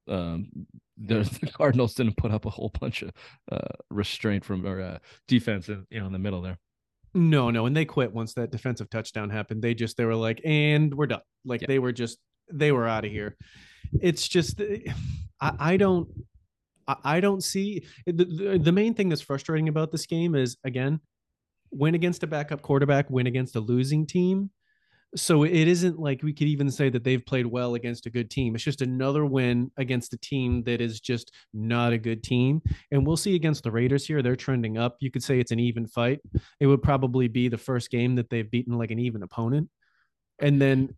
um, 0.08 0.50
the, 0.98 1.20
the, 1.41 1.51
Cardinals 1.51 1.94
didn't 1.94 2.17
put 2.17 2.32
up 2.32 2.46
a 2.46 2.50
whole 2.50 2.72
bunch 2.79 3.03
of 3.03 3.12
uh, 3.51 3.75
restraint 3.91 4.44
from 4.44 4.65
or 4.65 4.82
uh, 4.82 4.98
defense 5.27 5.70
in 5.70 5.86
you 5.91 6.00
know 6.00 6.08
in 6.08 6.13
the 6.13 6.20
middle 6.20 6.41
there. 6.41 6.58
No, 7.15 7.50
no, 7.50 7.65
and 7.65 7.75
they 7.75 7.86
quit 7.86 8.13
once 8.13 8.34
that 8.34 8.51
defensive 8.51 8.89
touchdown 8.89 9.29
happened. 9.29 9.62
They 9.62 9.74
just 9.74 9.95
they 9.95 10.03
were 10.03 10.15
like, 10.15 10.41
and 10.43 10.93
we're 10.93 11.07
done. 11.07 11.22
Like 11.45 11.62
yeah. 11.62 11.67
they 11.67 11.79
were 11.79 11.93
just 11.93 12.17
they 12.51 12.74
were 12.74 12.86
out 12.86 13.05
of 13.05 13.12
here. 13.12 13.38
It's 14.01 14.27
just 14.27 14.60
eh, 14.60 14.79
I, 15.39 15.53
I 15.60 15.77
don't 15.77 16.10
I 16.88 17.22
don't 17.22 17.41
see 17.41 17.86
the, 18.05 18.25
the, 18.25 18.60
the 18.62 18.72
main 18.72 18.93
thing 18.93 19.07
that's 19.07 19.22
frustrating 19.22 19.69
about 19.69 19.93
this 19.93 20.05
game 20.05 20.36
is 20.36 20.57
again, 20.65 21.00
win 21.72 21.95
against 21.95 22.22
a 22.24 22.27
backup 22.27 22.62
quarterback, 22.62 23.10
win 23.10 23.27
against 23.27 23.55
a 23.55 23.62
losing 23.62 24.05
team. 24.05 24.51
So 25.15 25.43
it 25.43 25.53
isn't 25.53 25.98
like 25.98 26.24
we 26.24 26.34
could 26.34 26.48
even 26.48 26.69
say 26.69 26.89
that 26.89 27.03
they've 27.03 27.25
played 27.25 27.45
well 27.45 27.75
against 27.75 28.05
a 28.05 28.10
good 28.10 28.29
team. 28.29 28.53
It's 28.53 28.63
just 28.63 28.81
another 28.81 29.25
win 29.25 29.72
against 29.77 30.13
a 30.13 30.17
team 30.17 30.63
that 30.63 30.81
is 30.81 31.00
just 31.00 31.31
not 31.53 31.93
a 31.93 31.98
good 31.98 32.22
team. 32.22 32.62
And 32.91 33.07
we'll 33.07 33.15
see 33.15 33.36
against 33.36 33.63
the 33.63 33.72
Raiders 33.72 34.05
here. 34.05 34.22
They're 34.22 34.36
trending 34.36 34.77
up. 34.77 34.98
You 35.00 35.12
could 35.12 35.24
say 35.24 35.39
it's 35.39 35.51
an 35.51 35.60
even 35.60 35.88
fight. 35.88 36.19
It 36.60 36.67
would 36.67 36.84
probably 36.84 37.29
be 37.29 37.48
the 37.48 37.57
first 37.57 37.91
game 37.91 38.15
that 38.15 38.29
they've 38.29 38.50
beaten 38.50 38.77
like 38.77 38.91
an 38.91 39.00
even 39.00 39.24
opponent. 39.24 39.69
And 40.39 40.62
then, 40.62 40.95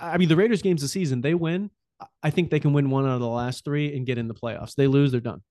I 0.00 0.18
mean, 0.18 0.28
the 0.28 0.36
Raiders 0.36 0.62
games 0.62 0.82
this 0.82 0.92
season, 0.92 1.20
they 1.20 1.34
win. 1.34 1.70
I 2.22 2.30
think 2.30 2.50
they 2.50 2.60
can 2.60 2.72
win 2.72 2.90
one 2.90 3.06
out 3.06 3.14
of 3.14 3.20
the 3.20 3.26
last 3.26 3.64
three 3.64 3.96
and 3.96 4.06
get 4.06 4.18
in 4.18 4.28
the 4.28 4.34
playoffs. 4.34 4.76
They 4.76 4.86
lose, 4.86 5.10
they're 5.10 5.20
done. 5.20 5.42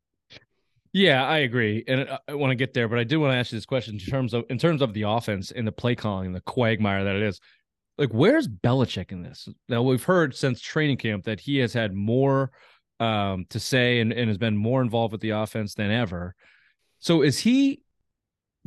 Yeah, 0.94 1.26
I 1.26 1.40
agree, 1.40 1.84
and 1.88 2.10
uh, 2.10 2.20
I 2.28 2.34
want 2.36 2.52
to 2.52 2.56
get 2.56 2.74
there, 2.74 2.88
but 2.88 2.98
I 2.98 3.04
do 3.04 3.20
want 3.20 3.34
to 3.34 3.38
ask 3.38 3.52
you 3.52 3.58
this 3.58 3.66
question 3.66 3.96
in 3.96 4.00
terms 4.00 4.34
of 4.34 4.46
in 4.50 4.58
terms 4.58 4.82
of 4.82 4.94
the 4.94 5.04
offense 5.04 5.52
and 5.52 5.68
the 5.68 5.72
play 5.72 5.96
calling, 5.96 6.32
the 6.32 6.42
quagmire 6.42 7.04
that 7.04 7.16
it 7.16 7.22
is. 7.22 7.40
Like, 7.98 8.12
where's 8.12 8.48
Belichick 8.48 9.12
in 9.12 9.24
this? 9.24 9.50
Now 9.68 9.82
we've 9.82 10.04
heard 10.04 10.36
since 10.36 10.62
training 10.62 10.98
camp 10.98 11.26
that 11.26 11.40
he 11.40 11.58
has 11.58 11.74
had 11.74 11.94
more 11.94 12.52
um, 13.00 13.46
to 13.50 13.60
say 13.60 14.00
and, 14.00 14.12
and 14.12 14.28
has 14.28 14.38
been 14.38 14.58
more 14.58 14.82
involved 14.82 15.12
with 15.12 15.22
the 15.22 15.32
offense 15.32 15.74
than 15.74 15.92
ever. 15.92 16.36
So 17.00 17.22
is 17.22 17.40
he 17.40 17.84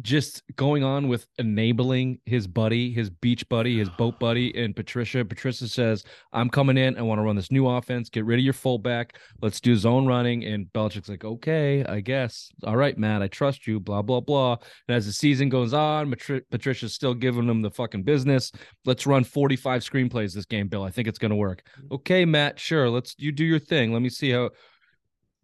just 0.02 0.42
going 0.56 0.82
on 0.84 1.08
with 1.08 1.26
enabling 1.38 2.18
his 2.26 2.46
buddy, 2.46 2.92
his 2.92 3.10
beach 3.10 3.48
buddy, 3.48 3.78
his 3.78 3.88
boat 3.90 4.18
buddy, 4.20 4.54
and 4.56 4.74
Patricia. 4.74 5.24
Patricia 5.24 5.68
says, 5.68 6.04
I'm 6.32 6.50
coming 6.50 6.78
in. 6.78 6.96
I 6.96 7.02
want 7.02 7.18
to 7.18 7.22
run 7.22 7.36
this 7.36 7.50
new 7.50 7.68
offense. 7.68 8.08
Get 8.08 8.24
rid 8.24 8.38
of 8.38 8.44
your 8.44 8.54
fullback. 8.54 9.18
Let's 9.40 9.60
do 9.60 9.76
zone 9.76 10.06
running. 10.06 10.44
And 10.44 10.66
Belichick's 10.72 11.08
like, 11.08 11.24
okay, 11.24 11.84
I 11.84 12.00
guess. 12.00 12.50
All 12.64 12.76
right, 12.76 12.96
Matt, 12.96 13.22
I 13.22 13.28
trust 13.28 13.66
you, 13.66 13.80
blah, 13.80 14.02
blah, 14.02 14.20
blah. 14.20 14.56
And 14.88 14.96
as 14.96 15.06
the 15.06 15.12
season 15.12 15.48
goes 15.48 15.72
on, 15.72 16.12
Patricia's 16.50 16.94
still 16.94 17.14
giving 17.14 17.48
him 17.48 17.62
the 17.62 17.70
fucking 17.70 18.02
business. 18.02 18.52
Let's 18.84 19.06
run 19.06 19.24
45 19.24 19.82
screenplays 19.82 20.34
this 20.34 20.46
game, 20.46 20.68
Bill. 20.68 20.82
I 20.82 20.90
think 20.90 21.08
it's 21.08 21.18
going 21.18 21.30
to 21.30 21.36
work. 21.36 21.62
Mm-hmm. 21.78 21.94
Okay, 21.94 22.24
Matt, 22.24 22.58
sure. 22.58 22.88
Let's, 22.88 23.14
you 23.18 23.32
do 23.32 23.44
your 23.44 23.58
thing. 23.58 23.92
Let 23.92 24.02
me 24.02 24.08
see 24.08 24.30
how 24.30 24.50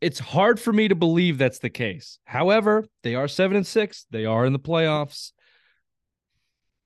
it's 0.01 0.19
hard 0.19 0.61
for 0.61 0.73
me 0.73 0.89
to 0.89 0.95
believe 0.95 1.39
that's 1.39 1.59
the 1.59 1.71
case. 1.71 2.19
However, 2.25 2.85
they 3.03 3.15
are 3.15 3.29
seven 3.29 3.57
and 3.57 3.67
six. 3.67 4.07
They 4.11 4.25
are 4.25 4.45
in 4.45 4.53
the 4.53 4.59
playoffs. 4.59 5.33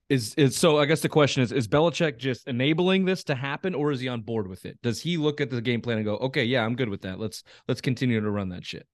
Is 0.08 0.34
is 0.34 0.56
so? 0.56 0.78
I 0.78 0.86
guess 0.86 1.00
the 1.00 1.08
question 1.08 1.42
is: 1.42 1.52
Is 1.52 1.68
Belichick 1.68 2.18
just 2.18 2.48
enabling 2.48 3.04
this 3.04 3.22
to 3.24 3.34
happen, 3.36 3.76
or 3.76 3.92
is 3.92 4.00
he 4.00 4.08
on 4.08 4.22
board 4.22 4.48
with 4.48 4.66
it? 4.66 4.76
Does 4.82 5.00
he 5.00 5.16
look 5.16 5.40
at 5.40 5.50
the 5.50 5.60
game 5.60 5.80
plan 5.80 5.98
and 5.98 6.04
go, 6.04 6.16
"Okay, 6.16 6.44
yeah, 6.44 6.64
I'm 6.64 6.74
good 6.74 6.88
with 6.88 7.02
that. 7.02 7.20
Let's 7.20 7.44
let's 7.68 7.80
continue 7.80 8.20
to 8.20 8.30
run 8.30 8.48
that 8.48 8.66
shit." 8.66 8.88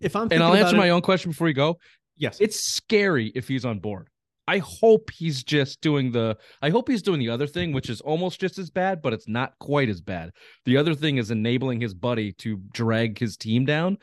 if 0.00 0.14
I'm 0.14 0.28
and 0.30 0.42
I'll 0.42 0.54
answer 0.54 0.76
it, 0.76 0.78
my 0.78 0.90
own 0.90 1.00
question 1.00 1.30
before 1.30 1.48
you 1.48 1.54
go. 1.54 1.78
Yes, 2.16 2.36
it's 2.40 2.60
scary 2.60 3.32
if 3.34 3.48
he's 3.48 3.64
on 3.64 3.78
board. 3.78 4.09
I 4.50 4.58
hope 4.58 5.12
he's 5.12 5.44
just 5.44 5.80
doing 5.80 6.10
the 6.10 6.36
I 6.60 6.70
hope 6.70 6.88
he's 6.88 7.02
doing 7.02 7.20
the 7.20 7.28
other 7.28 7.46
thing, 7.46 7.72
which 7.72 7.88
is 7.88 8.00
almost 8.00 8.40
just 8.40 8.58
as 8.58 8.68
bad, 8.68 9.00
but 9.00 9.12
it's 9.12 9.28
not 9.28 9.56
quite 9.60 9.88
as 9.88 10.00
bad. 10.00 10.32
The 10.64 10.76
other 10.76 10.92
thing 10.92 11.18
is 11.18 11.30
enabling 11.30 11.80
his 11.80 11.94
buddy 11.94 12.32
to 12.38 12.56
drag 12.72 13.20
his 13.20 13.36
team 13.36 13.64
down. 13.64 13.98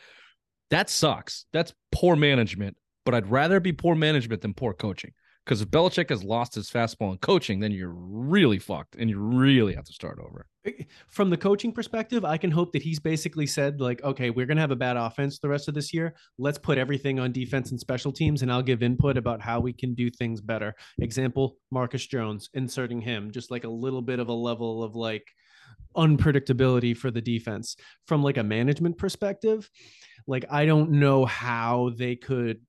That 0.70 0.90
sucks. 0.90 1.48
That's 1.52 1.74
poor 1.92 2.16
management, 2.16 2.78
but 3.04 3.14
I'd 3.14 3.30
rather 3.30 3.60
be 3.60 3.74
poor 3.74 3.94
management 3.94 4.42
than 4.42 4.54
poor 4.54 4.74
coaching. 4.74 5.12
Because 5.48 5.62
if 5.62 5.70
Belichick 5.70 6.10
has 6.10 6.26
lost 6.26 6.56
his 6.56 6.70
fastball 6.70 7.14
in 7.14 7.20
coaching, 7.20 7.62
then 7.62 7.72
you're 7.72 7.96
really 7.96 8.60
fucked 8.60 8.98
and 8.98 9.10
you 9.10 9.18
really 9.18 9.74
have 9.76 9.86
to 9.86 9.94
start 9.94 10.20
over. 10.20 10.46
From 11.10 11.30
the 11.30 11.38
coaching 11.38 11.72
perspective, 11.72 12.26
I 12.26 12.36
can 12.36 12.52
hope 12.52 12.74
that 12.74 12.82
he's 12.82 13.00
basically 13.00 13.48
said, 13.48 13.80
like, 13.80 14.04
okay, 14.04 14.30
we're 14.30 14.46
going 14.46 14.58
to 14.58 14.62
have 14.62 14.72
a 14.72 14.76
bad 14.76 14.98
offense 14.98 15.40
the 15.40 15.48
rest 15.48 15.70
of 15.70 15.74
this 15.74 15.94
year. 15.94 16.16
Let's 16.38 16.58
put 16.58 16.78
everything 16.78 17.18
on 17.22 17.32
defense 17.32 17.72
and 17.72 17.80
special 17.80 18.12
teams, 18.12 18.42
and 18.42 18.52
I'll 18.52 18.62
give 18.62 18.84
input 18.84 19.16
about 19.16 19.40
how 19.40 19.62
we 19.62 19.72
can 19.72 19.94
do 19.94 20.10
things 20.10 20.42
better. 20.42 20.76
Example 21.00 21.56
Marcus 21.72 22.06
Jones, 22.06 22.50
inserting 22.54 23.00
him, 23.00 23.32
just 23.32 23.50
like 23.50 23.64
a 23.64 23.70
little 23.70 24.02
bit 24.02 24.20
of 24.20 24.28
a 24.28 24.34
level 24.34 24.84
of 24.84 24.98
like 24.98 25.26
unpredictability 25.96 26.96
for 26.96 27.10
the 27.10 27.22
defense. 27.22 27.78
From 28.06 28.22
like 28.22 28.36
a 28.36 28.44
management 28.44 28.98
perspective, 28.98 29.70
like, 30.28 30.44
I 30.52 30.66
don't 30.66 30.92
know 30.92 31.24
how 31.24 31.92
they 31.96 32.18
could 32.18 32.60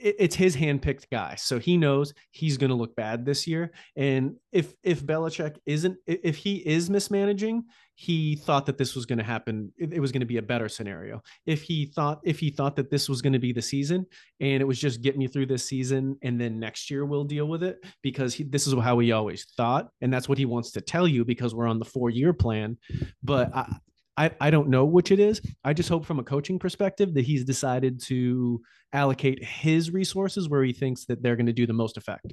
it's 0.00 0.34
his 0.34 0.56
handpicked 0.56 1.10
guy, 1.10 1.34
so 1.36 1.58
he 1.58 1.76
knows 1.76 2.14
he's 2.30 2.56
going 2.56 2.70
to 2.70 2.76
look 2.76 2.96
bad 2.96 3.24
this 3.24 3.46
year. 3.46 3.72
And 3.96 4.36
if 4.50 4.74
if 4.82 5.04
Belichick 5.04 5.56
isn't, 5.66 5.98
if 6.06 6.36
he 6.36 6.56
is 6.66 6.88
mismanaging, 6.88 7.64
he 7.96 8.36
thought 8.36 8.66
that 8.66 8.78
this 8.78 8.94
was 8.94 9.04
going 9.06 9.18
to 9.18 9.24
happen. 9.24 9.72
It, 9.76 10.00
was 10.00 10.10
going 10.10 10.20
to 10.20 10.26
be 10.26 10.38
a 10.38 10.42
better 10.42 10.68
scenario. 10.68 11.22
If 11.46 11.62
he 11.62 11.86
thought 11.86 12.20
if 12.24 12.38
he 12.38 12.50
thought 12.50 12.76
that 12.76 12.90
this 12.90 13.08
was 13.08 13.20
going 13.20 13.34
to 13.34 13.38
be 13.38 13.52
the 13.52 13.62
season, 13.62 14.06
and 14.40 14.60
it 14.60 14.64
was 14.64 14.78
just 14.78 15.02
get 15.02 15.18
me 15.18 15.26
through 15.26 15.46
this 15.46 15.66
season, 15.66 16.16
and 16.22 16.40
then 16.40 16.58
next 16.58 16.90
year 16.90 17.04
we'll 17.04 17.24
deal 17.24 17.46
with 17.46 17.62
it 17.62 17.84
because 18.02 18.34
he, 18.34 18.44
this 18.44 18.66
is 18.66 18.74
how 18.74 18.98
he 18.98 19.12
always 19.12 19.46
thought, 19.56 19.90
and 20.00 20.12
that's 20.12 20.28
what 20.28 20.38
he 20.38 20.46
wants 20.46 20.72
to 20.72 20.80
tell 20.80 21.06
you 21.06 21.24
because 21.24 21.54
we're 21.54 21.68
on 21.68 21.78
the 21.78 21.84
four 21.84 22.10
year 22.10 22.32
plan. 22.32 22.78
But 23.22 23.54
I, 23.54 23.76
I, 24.16 24.30
I 24.40 24.50
don't 24.50 24.68
know 24.68 24.84
which 24.84 25.10
it 25.10 25.18
is. 25.18 25.40
I 25.64 25.72
just 25.72 25.88
hope 25.88 26.04
from 26.04 26.18
a 26.18 26.22
coaching 26.22 26.58
perspective 26.58 27.14
that 27.14 27.24
he's 27.24 27.44
decided 27.44 28.00
to 28.04 28.60
allocate 28.92 29.42
his 29.42 29.90
resources 29.90 30.48
where 30.48 30.62
he 30.62 30.72
thinks 30.72 31.04
that 31.06 31.22
they're 31.22 31.36
going 31.36 31.46
to 31.46 31.52
do 31.52 31.66
the 31.66 31.72
most 31.72 31.96
effect. 31.96 32.32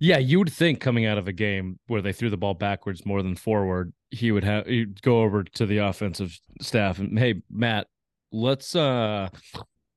Yeah, 0.00 0.18
you 0.18 0.38
would 0.38 0.52
think 0.52 0.80
coming 0.80 1.06
out 1.06 1.18
of 1.18 1.26
a 1.26 1.32
game 1.32 1.78
where 1.88 2.02
they 2.02 2.12
threw 2.12 2.30
the 2.30 2.36
ball 2.36 2.54
backwards 2.54 3.04
more 3.04 3.22
than 3.22 3.34
forward, 3.34 3.92
he 4.10 4.30
would 4.30 4.44
have 4.44 4.66
he'd 4.66 5.02
go 5.02 5.22
over 5.22 5.42
to 5.44 5.66
the 5.66 5.78
offensive 5.78 6.38
staff 6.60 6.98
and 6.98 7.18
hey, 7.18 7.42
Matt, 7.50 7.88
let's 8.30 8.76
uh 8.76 9.28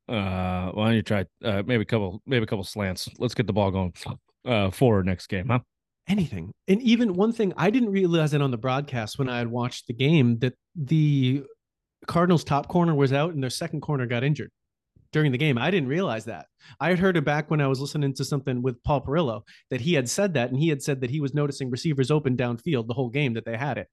uh 0.10 0.72
why 0.72 0.88
don't 0.88 0.96
you 0.96 1.02
try 1.04 1.26
uh 1.44 1.62
maybe 1.66 1.84
a 1.84 1.86
couple 1.86 2.22
maybe 2.26 2.44
a 2.44 2.48
couple 2.48 2.64
slants. 2.64 3.10
Let's 3.20 3.36
get 3.36 3.46
the 3.46 3.54
ball 3.54 3.70
going 3.70 3.94
uh 4.46 4.72
forward 4.72 5.06
next 5.06 5.28
game, 5.28 5.50
huh? 5.50 5.60
Anything. 6.08 6.52
And 6.68 6.82
even 6.82 7.14
one 7.14 7.32
thing 7.32 7.54
I 7.58 7.70
didn't 7.70 7.92
realize 7.92 8.34
it 8.34 8.42
on 8.42 8.52
the 8.52 8.58
broadcast 8.58 9.20
when 9.20 9.30
I 9.30 9.38
had 9.38 9.48
watched 9.48 9.88
the 9.88 9.94
game 9.94 10.40
that 10.40 10.54
the 10.76 11.44
Cardinals 12.08 12.44
top 12.44 12.68
corner 12.68 12.96
was 12.96 13.14
out 13.14 13.34
and 13.34 13.44
their 13.44 13.50
second 13.50 13.82
corner 13.82 14.06
got 14.06 14.24
injured 14.24 14.52
during 15.12 15.32
the 15.32 15.38
game. 15.38 15.58
I 15.58 15.72
didn't 15.72 15.90
realize 15.90 16.26
that. 16.26 16.48
I 16.80 16.90
had 16.90 17.00
heard 17.00 17.18
it 17.18 17.26
back 17.26 17.52
when 17.52 17.62
I 17.62 17.68
was 17.68 17.80
listening 17.80 18.14
to 18.16 18.26
something 18.26 18.62
with 18.62 18.82
Paul 18.84 19.02
Perillo 19.02 19.42
that 19.70 19.82
he 19.82 19.94
had 19.94 20.10
said 20.10 20.34
that, 20.36 20.50
and 20.50 20.60
he 20.60 20.70
had 20.70 20.82
said 20.82 21.02
that 21.02 21.10
he 21.10 21.20
was 21.20 21.34
noticing 21.34 21.70
receivers 21.70 22.12
open 22.12 22.38
downfield 22.38 22.88
the 22.88 22.94
whole 22.94 23.10
game 23.10 23.34
that 23.34 23.46
they 23.46 23.58
had 23.58 23.78
it. 23.78 23.88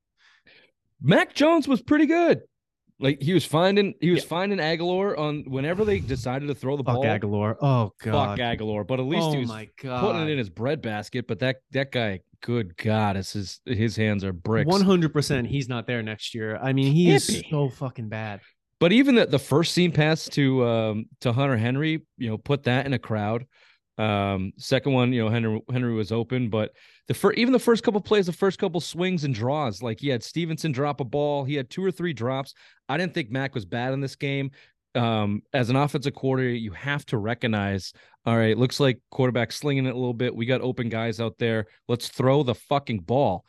Mac 1.00 1.34
Jones 1.34 1.68
was 1.68 1.82
pretty 1.82 2.06
good. 2.06 2.42
Like 3.00 3.22
he 3.22 3.32
was 3.32 3.44
finding 3.44 3.94
he 4.00 4.10
was 4.10 4.22
yeah. 4.22 4.28
finding 4.28 4.58
Agholor 4.58 5.16
on 5.16 5.44
whenever 5.46 5.84
they 5.84 6.00
decided 6.00 6.48
to 6.48 6.54
throw 6.54 6.76
the 6.76 6.82
Fuck 6.82 6.96
ball. 6.96 7.04
Agholor. 7.04 7.56
Oh 7.60 7.92
god. 8.02 8.38
Fuck 8.38 8.38
Agholor. 8.40 8.86
But 8.86 8.98
at 8.98 9.06
least 9.06 9.28
oh, 9.28 9.32
he 9.32 9.38
was 9.38 9.50
putting 9.80 10.22
it 10.22 10.30
in 10.30 10.38
his 10.38 10.50
bread 10.50 10.82
basket. 10.82 11.28
But 11.28 11.38
that 11.38 11.58
that 11.70 11.92
guy, 11.92 12.20
good 12.40 12.76
God, 12.76 13.14
his 13.14 13.60
his 13.64 13.94
hands 13.94 14.24
are 14.24 14.32
bricks. 14.32 14.66
One 14.66 14.80
hundred 14.80 15.12
percent 15.12 15.46
he's 15.46 15.68
not 15.68 15.86
there 15.86 16.02
next 16.02 16.34
year. 16.34 16.58
I 16.60 16.72
mean, 16.72 16.92
he 16.92 17.12
is 17.12 17.44
so 17.48 17.68
fucking 17.68 18.08
bad. 18.08 18.40
But 18.80 18.92
even 18.92 19.14
the, 19.14 19.26
the 19.26 19.38
first 19.38 19.74
seam 19.74 19.92
pass 19.92 20.28
to 20.30 20.66
um 20.66 21.06
to 21.20 21.32
Hunter 21.32 21.56
Henry, 21.56 22.04
you 22.16 22.30
know, 22.30 22.38
put 22.38 22.64
that 22.64 22.84
in 22.84 22.94
a 22.94 22.98
crowd. 22.98 23.46
Um, 23.98 24.52
second 24.56 24.92
one, 24.92 25.12
you 25.12 25.24
know, 25.24 25.28
Henry 25.28 25.60
Henry 25.72 25.92
was 25.92 26.12
open, 26.12 26.48
but 26.48 26.72
the 27.08 27.14
first 27.14 27.36
even 27.36 27.52
the 27.52 27.58
first 27.58 27.82
couple 27.82 28.00
plays, 28.00 28.26
the 28.26 28.32
first 28.32 28.58
couple 28.58 28.80
swings 28.80 29.24
and 29.24 29.34
draws, 29.34 29.82
like 29.82 29.98
he 29.98 30.08
had 30.08 30.22
Stevenson 30.22 30.70
drop 30.70 31.00
a 31.00 31.04
ball, 31.04 31.44
he 31.44 31.54
had 31.54 31.68
two 31.68 31.84
or 31.84 31.90
three 31.90 32.12
drops. 32.12 32.54
I 32.88 32.96
didn't 32.96 33.12
think 33.12 33.30
Mac 33.30 33.54
was 33.54 33.64
bad 33.64 33.92
in 33.92 34.00
this 34.00 34.14
game. 34.14 34.52
Um, 34.94 35.42
as 35.52 35.68
an 35.68 35.76
offensive 35.76 36.14
coordinator, 36.14 36.54
you 36.54 36.72
have 36.72 37.04
to 37.06 37.18
recognize 37.18 37.92
All 38.24 38.36
right, 38.36 38.56
looks 38.56 38.78
like 38.78 39.00
quarterback 39.10 39.52
slinging 39.52 39.86
it 39.86 39.94
a 39.94 39.98
little 39.98 40.14
bit. 40.14 40.34
We 40.34 40.46
got 40.46 40.60
open 40.60 40.88
guys 40.88 41.20
out 41.20 41.38
there. 41.38 41.66
Let's 41.88 42.08
throw 42.08 42.42
the 42.42 42.54
fucking 42.54 43.00
ball. 43.00 43.44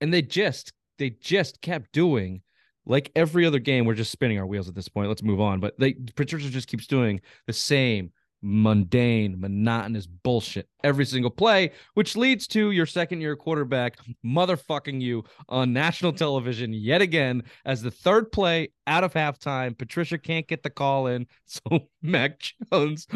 And 0.00 0.12
they 0.12 0.22
just 0.22 0.72
they 0.98 1.10
just 1.10 1.60
kept 1.60 1.92
doing 1.92 2.40
like 2.86 3.10
every 3.14 3.44
other 3.44 3.58
game. 3.58 3.84
We're 3.84 3.94
just 3.94 4.12
spinning 4.12 4.38
our 4.38 4.46
wheels 4.46 4.68
at 4.68 4.74
this 4.74 4.88
point. 4.88 5.08
Let's 5.08 5.22
move 5.22 5.40
on. 5.40 5.60
But 5.60 5.78
they 5.78 5.92
Patricia 5.92 6.48
just 6.48 6.68
keeps 6.68 6.86
doing 6.86 7.20
the 7.46 7.52
same 7.52 8.12
mundane, 8.46 9.40
monotonous 9.40 10.06
bullshit 10.06 10.68
every 10.84 11.04
single 11.04 11.30
play, 11.30 11.72
which 11.94 12.16
leads 12.16 12.46
to 12.46 12.70
your 12.70 12.86
second 12.86 13.20
year 13.20 13.34
quarterback 13.34 13.98
motherfucking 14.24 15.00
you 15.00 15.24
on 15.48 15.72
national 15.72 16.12
television 16.12 16.72
yet 16.72 17.02
again 17.02 17.42
as 17.64 17.82
the 17.82 17.90
third 17.90 18.30
play 18.30 18.68
out 18.86 19.02
of 19.02 19.12
halftime. 19.12 19.76
Patricia 19.76 20.16
can't 20.16 20.46
get 20.46 20.62
the 20.62 20.70
call 20.70 21.08
in, 21.08 21.26
so 21.46 21.60
Mac 22.02 22.40
Jones 22.72 23.06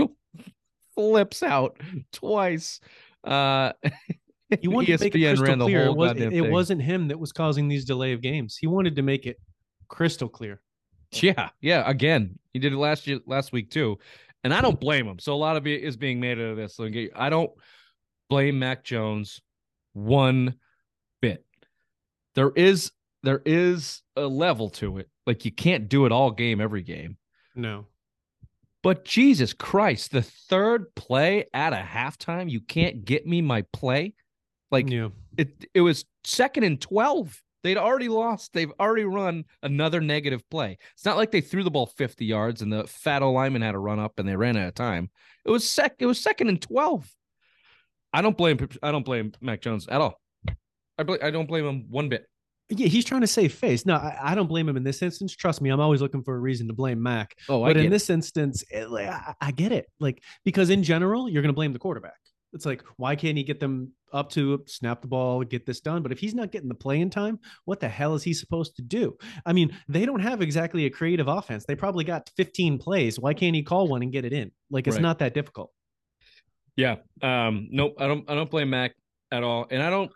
flips 0.95 1.43
out 1.43 1.79
twice. 2.13 2.81
Uh, 3.23 3.73
You 4.61 4.71
wanted 4.73 4.87
to 4.87 4.93
make 5.05 5.15
it 5.15 5.19
crystal 5.39 5.57
clear. 5.67 5.85
It, 5.87 5.97
was, 5.97 6.11
it 6.35 6.41
wasn't 6.51 6.83
him 6.83 7.09
that 7.09 7.19
was 7.21 7.31
causing 7.33 7.69
these 7.69 7.85
delay 7.85 8.13
of 8.13 8.21
games. 8.21 8.57
He 8.57 8.67
wanted 8.67 8.97
to 8.97 9.03
make 9.03 9.27
it 9.27 9.39
crystal 9.89 10.29
clear. 10.29 10.61
Yeah, 11.13 11.51
yeah. 11.61 11.89
Again, 11.89 12.39
he 12.53 12.59
did 12.59 12.73
it 12.73 12.77
last 12.77 13.07
year, 13.07 13.21
last 13.27 13.53
week 13.53 13.71
too, 13.71 13.99
and 14.45 14.55
I 14.55 14.61
don't 14.61 14.81
blame 14.81 15.07
him. 15.07 15.19
So 15.19 15.35
a 15.35 15.37
lot 15.37 15.57
of 15.57 15.67
it 15.67 15.83
is 15.83 15.97
being 15.97 16.21
made 16.21 16.39
out 16.39 16.45
of 16.45 16.57
this. 16.57 16.79
I 17.15 17.31
don't 17.31 17.51
blame 18.29 18.59
Mac 18.59 18.85
Jones 18.85 19.41
one 19.93 20.55
bit. 21.21 21.45
There 22.35 22.53
is 22.55 22.93
there 23.23 23.43
is 23.45 24.03
a 24.17 24.27
level 24.27 24.71
to 24.71 24.99
it. 24.99 25.09
Like 25.27 25.45
you 25.45 25.53
can't 25.53 25.89
do 25.89 26.07
it 26.07 26.13
all 26.13 26.31
game 26.31 26.61
every 26.61 26.83
game. 26.83 27.17
No. 27.55 27.87
But 28.83 29.05
Jesus 29.05 29.53
Christ, 29.53 30.13
the 30.13 30.23
third 30.23 30.95
play 30.95 31.47
at 31.53 31.75
a 31.75 31.77
halftime, 31.77 32.51
you 32.51 32.61
can't 32.61 33.05
get 33.05 33.27
me 33.27 33.43
my 33.43 33.63
play. 33.73 34.15
Like 34.71 34.89
yeah. 34.89 35.09
it 35.37 35.67
it 35.75 35.83
was 35.83 36.05
second 36.25 36.65
and 36.65 36.81
12 36.81 37.43
they'd 37.63 37.77
already 37.77 38.09
lost 38.09 38.53
they've 38.53 38.73
already 38.81 39.05
run 39.05 39.45
another 39.63 40.01
negative 40.01 40.49
play 40.51 40.79
it's 40.95 41.05
not 41.05 41.17
like 41.17 41.31
they 41.31 41.41
threw 41.41 41.63
the 41.63 41.71
ball 41.71 41.87
50 41.87 42.25
yards 42.25 42.63
and 42.63 42.73
the 42.73 42.85
fat 42.87 43.23
O 43.23 43.33
lineman 43.33 43.63
had 43.63 43.73
to 43.73 43.79
run 43.79 43.99
up 43.99 44.19
and 44.19 44.29
they 44.29 44.37
ran 44.37 44.57
out 44.57 44.69
of 44.69 44.75
time 44.75 45.11
it 45.45 45.51
was 45.51 45.69
sec 45.69 45.97
it 45.99 46.07
was 46.07 46.21
second 46.21 46.49
and 46.49 46.61
12 46.61 47.09
i 48.13 48.23
don't 48.23 48.37
blame 48.37 48.59
i 48.83 48.91
don't 48.91 49.05
blame 49.05 49.33
mac 49.41 49.61
jones 49.61 49.87
at 49.89 50.01
all 50.01 50.21
i, 50.99 51.03
bl- 51.03 51.23
I 51.23 51.31
don't 51.31 51.47
blame 51.47 51.67
him 51.67 51.87
one 51.91 52.09
bit 52.09 52.27
Yeah, 52.71 52.87
he's 52.87 53.05
trying 53.05 53.23
to 53.23 53.27
save 53.27 53.53
face. 53.53 53.85
No, 53.85 53.97
I, 53.97 54.17
I 54.31 54.35
don't 54.37 54.47
blame 54.47 54.69
him 54.69 54.77
in 54.77 54.85
this 54.85 55.03
instance. 55.03 55.35
Trust 55.35 55.61
me, 55.61 55.71
I'm 55.71 55.81
always 55.81 56.01
looking 56.01 56.23
for 56.23 56.37
a 56.37 56.39
reason 56.39 56.69
to 56.69 56.73
blame 56.73 57.03
Mac. 57.03 57.35
oh 57.49 57.65
but 57.65 57.77
in 57.77 57.91
this 57.91 58.11
instance, 58.11 58.63
it, 58.71 58.89
like, 58.91 59.09
I, 59.09 59.35
I 59.41 59.51
get 59.51 59.73
it. 59.73 59.87
Like 59.99 60.23
because 60.45 60.71
in 60.71 60.85
general, 60.85 61.29
you're 61.29 61.43
going 61.43 61.53
to 61.53 61.61
blame 61.61 61.73
the 61.73 61.81
quarterback. 61.81 62.21
It's 62.53 62.67
like 62.67 62.83
why 62.97 63.17
can't 63.17 63.37
he 63.37 63.45
get 63.45 63.61
them 63.61 63.93
up 64.13 64.31
to 64.31 64.65
snap 64.67 65.03
the 65.03 65.09
ball, 65.09 65.45
get 65.45 65.67
this 65.67 65.81
done? 65.81 66.03
But 66.03 66.11
if 66.13 66.19
he's 66.19 66.35
not 66.35 66.51
getting 66.51 66.69
the 66.69 66.75
play 66.75 67.01
in 67.01 67.11
time, 67.11 67.39
what 67.65 67.79
the 67.81 67.89
hell 67.89 68.15
is 68.15 68.23
he 68.25 68.35
supposed 68.35 68.75
to 68.77 68.83
do? 68.83 69.17
I 69.47 69.53
mean, 69.53 69.77
they 69.89 70.05
don't 70.05 70.21
have 70.21 70.43
exactly 70.43 70.85
a 70.87 70.91
creative 70.91 71.29
offense. 71.29 71.65
They 71.65 71.77
probably 71.77 72.05
got 72.05 72.29
15 72.37 72.79
plays. 72.79 73.21
Why 73.21 73.35
can't 73.35 73.55
he 73.55 73.63
call 73.63 73.87
one 73.89 74.03
and 74.03 74.11
get 74.13 74.25
it 74.25 74.33
in? 74.33 74.51
Like 74.71 74.87
it's 74.87 74.97
Right. 74.97 75.03
not 75.03 75.21
that 75.21 75.33
difficult. 75.35 75.71
Yeah. 76.77 76.97
Um, 77.23 77.69
nope. 77.71 77.95
I 77.99 78.07
don't 78.07 78.29
I 78.31 78.35
don't 78.35 78.51
blame 78.51 78.71
Mac 78.71 78.95
at 79.31 79.43
all. 79.45 79.67
And 79.71 79.83
I 79.83 79.91
don't 79.91 80.11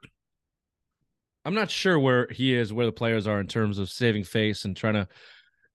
I'm 1.45 1.55
not 1.55 1.71
sure 1.71 1.99
where 1.99 2.27
he 2.31 2.55
is, 2.55 2.73
where 2.73 2.87
the 2.87 2.93
players 2.93 3.27
are 3.27 3.39
in 3.39 3.47
terms 3.47 3.79
of 3.79 3.91
saving 3.91 4.25
face 4.25 4.65
and 4.65 4.77
trying 4.77 4.95
to 4.95 5.09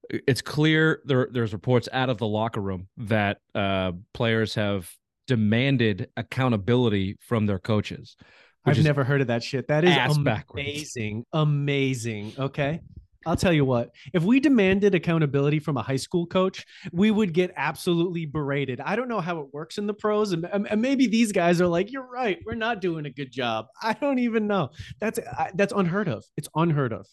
it's 0.09 0.41
clear 0.41 1.01
there 1.05 1.27
there's 1.31 1.53
reports 1.53 1.87
out 1.93 2.09
of 2.09 2.17
the 2.17 2.25
locker 2.25 2.61
room 2.61 2.87
that 2.97 3.37
uh 3.53 3.91
players 4.13 4.55
have 4.55 4.89
demanded 5.29 6.09
accountability 6.17 7.15
from 7.21 7.45
their 7.45 7.59
coaches. 7.59 8.17
I've 8.65 8.83
never 8.83 9.03
heard 9.03 9.21
of 9.21 9.27
that 9.27 9.43
shit. 9.43 9.67
That 9.67 9.83
is 9.85 9.91
ass 9.91 10.17
backwards. 10.17 10.65
amazing. 10.67 11.25
Amazing. 11.31 12.33
Okay. 12.37 12.81
I'll 13.27 13.35
tell 13.35 13.53
you 13.53 13.63
what, 13.63 13.91
if 14.11 14.23
we 14.23 14.39
demanded 14.39 14.95
accountability 14.95 15.59
from 15.59 15.77
a 15.77 15.83
high 15.83 15.97
school 15.97 16.25
coach, 16.25 16.65
we 16.91 17.11
would 17.11 17.31
get 17.33 17.51
absolutely 17.55 18.25
berated. 18.25 18.81
I 18.81 18.95
don't 18.95 19.07
know 19.07 19.19
how 19.21 19.39
it 19.41 19.47
works 19.53 19.77
in 19.77 19.85
the 19.85 19.93
pros. 19.93 20.31
And, 20.31 20.45
and 20.51 20.81
maybe 20.81 21.05
these 21.05 21.31
guys 21.31 21.61
are 21.61 21.67
like, 21.67 21.91
you're 21.91 22.09
right. 22.09 22.39
We're 22.43 22.55
not 22.55 22.81
doing 22.81 23.05
a 23.05 23.11
good 23.11 23.31
job. 23.31 23.67
I 23.83 23.93
don't 23.93 24.19
even 24.19 24.47
know. 24.47 24.69
That's 24.99 25.19
I, 25.19 25.51
that's 25.53 25.73
unheard 25.75 26.07
of. 26.07 26.25
It's 26.37 26.49
unheard 26.55 26.91
of. 26.93 27.05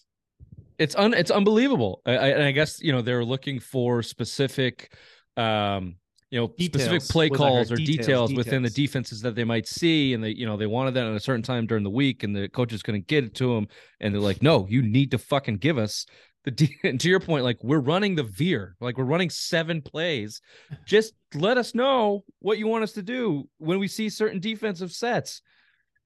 it's 0.78 0.94
un 0.96 1.12
it's 1.12 1.30
unbelievable. 1.30 2.00
I, 2.06 2.12
I, 2.12 2.28
and 2.28 2.42
I 2.44 2.52
guess 2.52 2.80
you 2.82 2.92
know 2.92 3.02
they're 3.02 3.24
looking 3.24 3.60
for 3.60 4.02
specific, 4.02 4.92
um, 5.36 5.96
you 6.30 6.40
know, 6.40 6.52
specific 6.58 7.02
play 7.02 7.28
was 7.30 7.40
I 7.40 7.44
heard. 7.44 7.50
calls 7.50 7.72
or 7.72 7.76
Details, 7.76 8.30
details, 8.30 8.34
within 8.34 8.62
the 8.62 8.70
defenses 8.70 9.20
that 9.20 9.34
they 9.34 9.44
might 9.44 9.66
see, 9.68 10.12
and 10.12 10.22
they 10.22 10.30
you 10.30 10.46
know 10.46 10.56
they 10.56 10.66
wanted 10.66 10.94
that 10.94 11.06
at 11.06 11.14
a 11.14 11.20
certain 11.20 11.42
time 11.42 11.66
during 11.66 11.84
the 11.84 11.90
week, 11.90 12.22
and 12.22 12.34
the 12.34 12.48
coaches 12.48 12.82
couldn't 12.82 13.06
get 13.06 13.24
it 13.24 13.34
to 13.36 13.54
them, 13.54 13.68
and 14.00 14.12
they're 14.12 14.20
like, 14.20 14.42
no, 14.42 14.66
you 14.68 14.82
need 14.82 15.12
to 15.12 15.18
fucking 15.18 15.58
give 15.58 15.78
us 15.78 16.04
the. 16.44 16.50
De-. 16.50 16.76
And 16.84 17.00
to 17.00 17.08
your 17.08 17.20
point, 17.20 17.44
like 17.44 17.62
we're 17.62 17.78
running 17.78 18.16
the 18.16 18.24
veer, 18.24 18.76
like 18.80 18.98
we're 18.98 19.04
running 19.04 19.30
seven 19.30 19.82
plays, 19.82 20.40
just 20.86 21.14
let 21.34 21.58
us 21.58 21.74
know 21.74 22.24
what 22.40 22.58
you 22.58 22.66
want 22.66 22.82
us 22.82 22.92
to 22.92 23.02
do 23.02 23.48
when 23.58 23.78
we 23.78 23.88
see 23.88 24.08
certain 24.08 24.40
defensive 24.40 24.90
sets. 24.92 25.42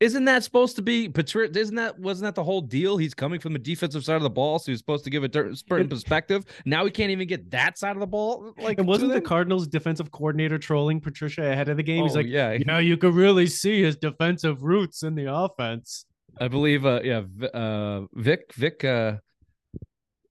Isn't 0.00 0.24
that 0.24 0.42
supposed 0.42 0.76
to 0.76 0.82
be 0.82 1.10
Patri- 1.10 1.50
Isn't 1.54 1.74
that 1.76 1.98
wasn't 1.98 2.24
that 2.28 2.34
the 2.34 2.42
whole 2.42 2.62
deal? 2.62 2.96
He's 2.96 3.12
coming 3.12 3.38
from 3.38 3.52
the 3.52 3.58
defensive 3.58 4.02
side 4.02 4.16
of 4.16 4.22
the 4.22 4.30
ball, 4.30 4.58
so 4.58 4.72
he's 4.72 4.78
supposed 4.78 5.04
to 5.04 5.10
give 5.10 5.24
a 5.24 5.30
cer- 5.30 5.54
certain 5.54 5.88
perspective. 5.90 6.46
Now 6.64 6.86
he 6.86 6.90
can't 6.90 7.10
even 7.10 7.28
get 7.28 7.50
that 7.50 7.76
side 7.76 7.96
of 7.96 8.00
the 8.00 8.06
ball. 8.06 8.54
Like, 8.58 8.78
And 8.78 8.88
wasn't 8.88 9.12
the? 9.12 9.20
Cardinals 9.20 9.68
defensive 9.68 10.10
coordinator 10.10 10.56
trolling 10.58 11.00
Patricia 11.02 11.42
ahead 11.52 11.68
of 11.68 11.76
the 11.76 11.82
game? 11.82 12.04
He's 12.04 12.12
Oh, 12.16 12.20
like, 12.20 12.26
yeah, 12.28 12.52
you 12.52 12.64
know, 12.64 12.78
you 12.78 12.96
could 12.96 13.14
really 13.14 13.46
see 13.46 13.82
his 13.82 13.96
defensive 13.96 14.62
roots 14.62 15.02
in 15.02 15.14
the 15.14 15.30
offense. 15.32 16.06
I 16.40 16.48
believe. 16.48 16.86
Uh, 16.86 17.00
yeah, 17.04 17.22
uh, 17.52 18.06
Vic, 18.14 18.54
Vic, 18.54 18.82
uh, 18.84 19.16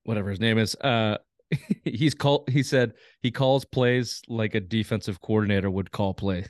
whatever 0.03 0.31
his 0.31 0.39
name 0.39 0.57
is. 0.57 0.73
Uh, 0.75 1.17
he's 1.83 2.15
called. 2.15 2.49
He 2.49 2.63
said 2.63 2.93
he 3.21 3.29
calls 3.29 3.65
plays 3.65 4.21
like 4.27 4.55
a 4.55 4.59
defensive 4.59 5.21
coordinator 5.21 5.69
would 5.69 5.91
call 5.91 6.13
plays. 6.15 6.47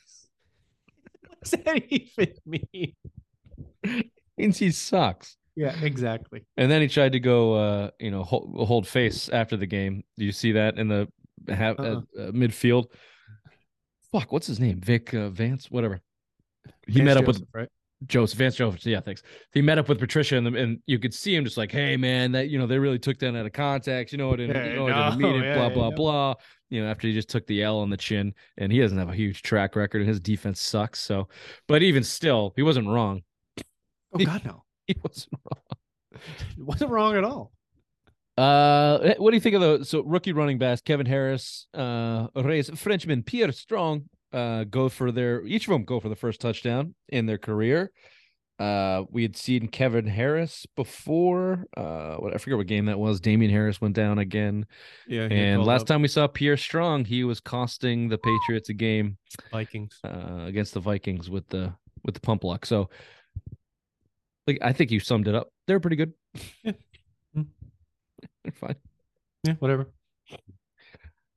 Does 1.43 1.51
that 1.51 1.83
even 1.89 2.33
mean? 2.45 2.93
Means 4.37 4.57
he 4.57 4.71
sucks. 4.71 5.35
Yeah, 5.55 5.75
exactly. 5.81 6.45
And 6.55 6.71
then 6.71 6.81
he 6.81 6.87
tried 6.87 7.11
to 7.13 7.19
go, 7.19 7.53
uh, 7.53 7.89
you 7.99 8.11
know, 8.11 8.23
hold, 8.23 8.55
hold 8.67 8.87
face 8.87 9.27
after 9.29 9.57
the 9.57 9.65
game. 9.65 10.03
Do 10.17 10.23
you 10.25 10.31
see 10.31 10.53
that 10.53 10.77
in 10.77 10.87
the 10.87 11.07
ha- 11.49 11.75
uh, 11.77 11.81
Uh-uh. 11.81 12.21
uh, 12.21 12.31
midfield? 12.31 12.85
Fuck, 14.11 14.31
what's 14.31 14.47
his 14.47 14.59
name? 14.59 14.79
Vic 14.79 15.13
uh, 15.13 15.29
Vance, 15.29 15.69
whatever. 15.69 15.99
He 16.87 16.93
Vance 16.93 17.05
met 17.05 17.17
up 17.17 17.25
with 17.27 17.43
right? 17.53 17.69
Joseph 18.07 18.37
Vance 18.39 18.55
Joseph. 18.55 18.85
Yeah, 18.85 19.01
thanks. 19.01 19.23
He 19.53 19.61
met 19.61 19.77
up 19.77 19.89
with 19.89 19.99
Patricia, 19.99 20.37
and, 20.37 20.47
and 20.55 20.79
you 20.85 20.99
could 20.99 21.13
see 21.13 21.35
him 21.35 21.43
just 21.43 21.57
like, 21.57 21.71
"Hey, 21.71 21.97
man, 21.97 22.31
that 22.31 22.49
you 22.49 22.57
know 22.57 22.65
they 22.65 22.79
really 22.79 22.99
took 22.99 23.19
that 23.19 23.35
out 23.35 23.45
of 23.45 23.51
context. 23.51 24.13
You 24.13 24.17
know, 24.17 24.33
I 24.33 24.35
didn't, 24.37 24.55
Yeah, 24.55 24.69
you 24.69 24.75
know, 24.75 24.87
no, 24.87 25.15
mean 25.17 25.35
it. 25.35 25.43
yeah, 25.45 25.53
blah 25.55 25.67
yeah, 25.67 25.73
blah 25.73 25.89
yeah. 25.89 25.95
blah." 25.95 26.33
You 26.69 26.83
know, 26.83 26.89
after 26.89 27.07
he 27.07 27.13
just 27.13 27.29
took 27.29 27.45
the 27.47 27.63
L 27.63 27.79
on 27.79 27.89
the 27.89 27.97
chin, 27.97 28.33
and 28.57 28.71
he 28.71 28.79
doesn't 28.79 28.97
have 28.97 29.09
a 29.09 29.15
huge 29.15 29.41
track 29.41 29.75
record, 29.75 29.99
and 30.01 30.07
his 30.07 30.19
defense 30.19 30.61
sucks. 30.61 30.99
So, 30.99 31.27
but 31.67 31.81
even 31.83 32.03
still, 32.03 32.53
he 32.55 32.61
wasn't 32.61 32.87
wrong. 32.87 33.23
Oh 34.13 34.23
God, 34.23 34.45
no, 34.45 34.63
He 34.87 34.95
wasn't 35.03 35.33
wrong. 35.45 36.21
wasn't 36.57 36.91
wrong 36.91 37.15
at 37.17 37.23
all. 37.23 37.51
Uh, 38.37 39.15
what 39.17 39.31
do 39.31 39.35
you 39.35 39.41
think 39.41 39.55
of 39.55 39.61
the 39.79 39.83
so 39.83 40.01
rookie 40.03 40.31
running 40.31 40.57
backs? 40.57 40.81
Kevin 40.81 41.05
Harris, 41.05 41.67
uh, 41.73 42.27
Reyes, 42.35 42.69
Frenchman, 42.69 43.23
Pierre 43.23 43.51
Strong, 43.51 44.05
uh, 44.33 44.63
go 44.65 44.89
for 44.89 45.11
their 45.11 45.43
each 45.45 45.67
of 45.67 45.71
them 45.71 45.83
go 45.85 45.99
for 45.99 46.09
the 46.09 46.15
first 46.15 46.39
touchdown 46.41 46.95
in 47.07 47.25
their 47.25 47.37
career. 47.37 47.91
Uh, 48.59 49.05
we 49.09 49.21
had 49.21 49.37
seen 49.37 49.69
Kevin 49.69 50.05
Harris 50.05 50.65
before. 50.75 51.65
Uh, 51.77 52.15
what 52.17 52.33
I 52.35 52.37
forget 52.39 52.57
what 52.57 52.67
game 52.67 52.87
that 52.87 52.99
was. 52.99 53.21
Damien 53.21 53.49
Harris 53.49 53.79
went 53.79 53.95
down 53.95 54.19
again, 54.19 54.65
Yeah, 55.07 55.29
and 55.31 55.63
last 55.63 55.87
time 55.87 56.01
we 56.01 56.09
saw 56.09 56.27
Pierre 56.27 56.57
Strong, 56.57 57.05
he 57.05 57.23
was 57.23 57.39
costing 57.39 58.09
the 58.09 58.17
Patriots 58.17 58.67
a 58.67 58.73
game 58.73 59.17
Vikings. 59.53 59.97
uh, 60.03 60.43
against 60.45 60.73
the 60.73 60.81
Vikings 60.81 61.29
with 61.29 61.47
the 61.47 61.73
with 62.03 62.15
the 62.15 62.19
pump 62.21 62.43
luck. 62.43 62.65
So, 62.65 62.89
like, 64.45 64.59
I 64.61 64.73
think 64.73 64.91
you 64.91 64.99
summed 64.99 65.29
it 65.29 65.35
up. 65.35 65.47
They're 65.65 65.79
pretty 65.79 65.95
good. 65.95 66.13
Yeah. 66.63 66.73
They're 68.43 68.53
fine. 68.55 68.75
Yeah, 69.45 69.53
whatever. 69.59 69.89
A 70.33 70.37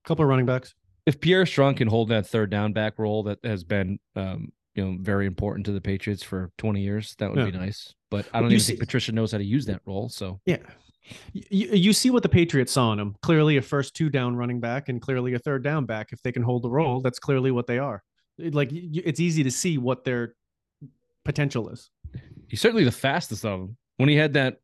couple 0.04 0.24
of 0.24 0.28
running 0.28 0.46
backs. 0.46 0.74
If 1.06 1.20
Pierre 1.20 1.46
Strong 1.46 1.76
can 1.76 1.88
hold 1.88 2.08
that 2.10 2.26
third 2.26 2.50
down 2.50 2.72
back 2.72 2.98
role 2.98 3.22
that 3.24 3.38
has 3.44 3.64
been 3.64 3.98
um, 4.16 4.52
you 4.74 4.84
know 4.84 4.96
very 5.00 5.26
important 5.26 5.66
to 5.66 5.72
the 5.72 5.80
Patriots 5.80 6.22
for 6.22 6.50
20 6.58 6.80
years, 6.80 7.14
that 7.18 7.30
would 7.30 7.38
Yeah. 7.38 7.50
be 7.50 7.58
nice. 7.58 7.94
But 8.10 8.26
I 8.32 8.40
don't 8.40 8.50
You 8.50 8.56
even 8.56 8.60
see- 8.64 8.72
think 8.72 8.80
Patricia 8.80 9.12
knows 9.12 9.32
how 9.32 9.38
to 9.38 9.44
use 9.44 9.66
that 9.66 9.80
role. 9.86 10.08
So 10.08 10.40
Yeah. 10.46 10.58
You, 11.32 11.68
you 11.72 11.92
see 11.92 12.10
what 12.10 12.22
the 12.22 12.28
Patriots 12.28 12.70
saw 12.72 12.92
in 12.92 13.00
him. 13.00 13.16
Clearly 13.22 13.56
a 13.56 13.62
first 13.62 13.94
two 13.94 14.08
down 14.08 14.36
running 14.36 14.60
back 14.60 14.88
and 14.88 15.02
clearly 15.02 15.34
a 15.34 15.38
third 15.38 15.64
down 15.64 15.84
back. 15.84 16.12
If 16.12 16.22
they 16.22 16.30
can 16.30 16.42
hold 16.44 16.62
the 16.62 16.70
role, 16.70 17.00
that's 17.00 17.18
clearly 17.18 17.50
what 17.50 17.66
they 17.66 17.78
are. 17.78 18.02
Like 18.38 18.68
it's 18.72 19.18
easy 19.18 19.42
to 19.42 19.50
see 19.50 19.78
what 19.78 20.04
their 20.04 20.34
potential 21.24 21.68
is. 21.70 21.90
he's 22.48 22.60
certainly 22.60 22.84
the 22.84 22.92
fastest 22.92 23.44
of 23.44 23.60
them. 23.60 23.76
When 23.96 24.08
he 24.08 24.14
had 24.16 24.34
that 24.34 24.58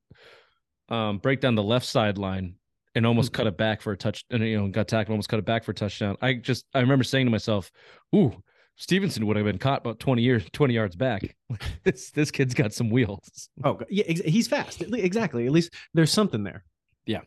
um, 0.88 1.18
break 1.18 1.40
down 1.40 1.54
the 1.54 1.62
left 1.62 1.86
sideline 1.86 2.54
and 2.94 3.06
almost 3.06 3.32
cut 3.32 3.46
it 3.46 3.56
back 3.56 3.80
for 3.80 3.92
a 3.92 3.96
touch, 3.96 4.24
and 4.30 4.42
you 4.42 4.58
know 4.58 4.68
got 4.68 4.88
tackled, 4.88 5.12
almost 5.12 5.28
cut 5.28 5.38
it 5.38 5.44
back 5.44 5.64
for 5.64 5.72
a 5.72 5.74
touchdown. 5.74 6.16
I 6.20 6.34
just 6.34 6.66
I 6.74 6.80
remember 6.80 7.04
saying 7.04 7.26
to 7.26 7.30
myself, 7.30 7.70
"Ooh." 8.14 8.42
Stevenson 8.80 9.26
would 9.26 9.36
have 9.36 9.44
been 9.44 9.58
caught 9.58 9.80
about 9.80 9.98
20 9.98 10.22
years, 10.22 10.44
20 10.52 10.72
yards 10.72 10.94
back. 10.94 11.36
this 11.84 12.10
this 12.12 12.30
kid's 12.30 12.54
got 12.54 12.72
some 12.72 12.90
wheels. 12.90 13.48
Oh, 13.64 13.80
yeah, 13.90 14.04
he's 14.04 14.46
fast. 14.46 14.80
Exactly. 14.80 15.46
At 15.46 15.52
least 15.52 15.74
there's 15.94 16.12
something 16.12 16.44
there. 16.44 16.62
Yeah. 17.04 17.22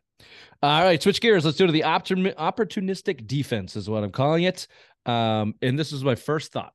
All 0.64 0.84
right, 0.84 1.02
switch 1.02 1.20
gears. 1.20 1.44
Let's 1.44 1.58
do 1.58 1.66
to 1.66 1.74
the 1.74 1.82
opportunistic 1.82 3.28
defense, 3.28 3.76
is 3.76 3.90
what 3.90 4.04
I'm 4.04 4.12
calling 4.12 4.44
it. 4.44 4.68
Um, 5.06 5.56
and 5.62 5.78
this 5.78 5.92
is 5.92 6.04
my 6.04 6.16
first 6.16 6.52
thought. 6.54 6.74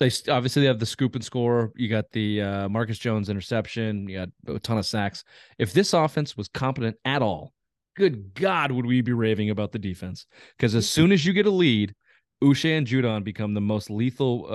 They 0.00 0.10
obviously 0.28 0.62
they 0.62 0.68
have 0.68 0.78
the 0.78 0.86
scoop 0.86 1.14
and 1.14 1.22
score. 1.22 1.72
You 1.76 1.88
got 1.88 2.10
the 2.10 2.40
uh, 2.40 2.68
Marcus 2.70 2.98
Jones 2.98 3.28
interception. 3.28 4.08
You 4.08 4.18
got 4.18 4.54
a 4.54 4.58
ton 4.58 4.78
of 4.78 4.86
sacks. 4.86 5.24
If 5.58 5.74
this 5.74 5.92
offense 5.92 6.38
was 6.38 6.48
competent 6.48 6.96
at 7.04 7.20
all, 7.20 7.52
good 7.96 8.34
God, 8.34 8.72
would 8.72 8.86
we 8.86 9.02
be 9.02 9.12
raving 9.12 9.50
about 9.50 9.72
the 9.72 9.78
defense? 9.78 10.26
Because 10.56 10.74
as 10.74 10.88
soon 10.88 11.12
as 11.12 11.26
you 11.26 11.34
get 11.34 11.44
a 11.44 11.50
lead, 11.50 11.94
Uche 12.42 12.76
and 12.78 12.86
Judon 12.86 13.22
become 13.22 13.52
the 13.52 13.60
most 13.60 13.90
lethal 13.90 14.46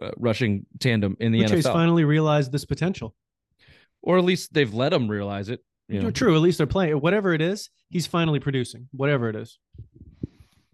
uh, 0.00 0.04
uh, 0.04 0.10
rushing 0.16 0.66
tandem 0.80 1.16
in 1.20 1.30
the 1.30 1.42
Uche's 1.42 1.64
NFL. 1.64 1.72
finally 1.72 2.04
realized 2.04 2.50
this 2.50 2.64
potential, 2.64 3.14
or 4.02 4.18
at 4.18 4.24
least 4.24 4.52
they've 4.52 4.74
let 4.74 4.92
him 4.92 5.08
realize 5.08 5.48
it. 5.48 5.60
You 5.88 6.02
know? 6.02 6.10
True. 6.10 6.34
At 6.34 6.40
least 6.40 6.58
they're 6.58 6.66
playing. 6.66 6.94
Whatever 6.94 7.34
it 7.34 7.40
is, 7.40 7.70
he's 7.88 8.08
finally 8.08 8.40
producing. 8.40 8.88
Whatever 8.90 9.28
it 9.28 9.36
is. 9.36 9.58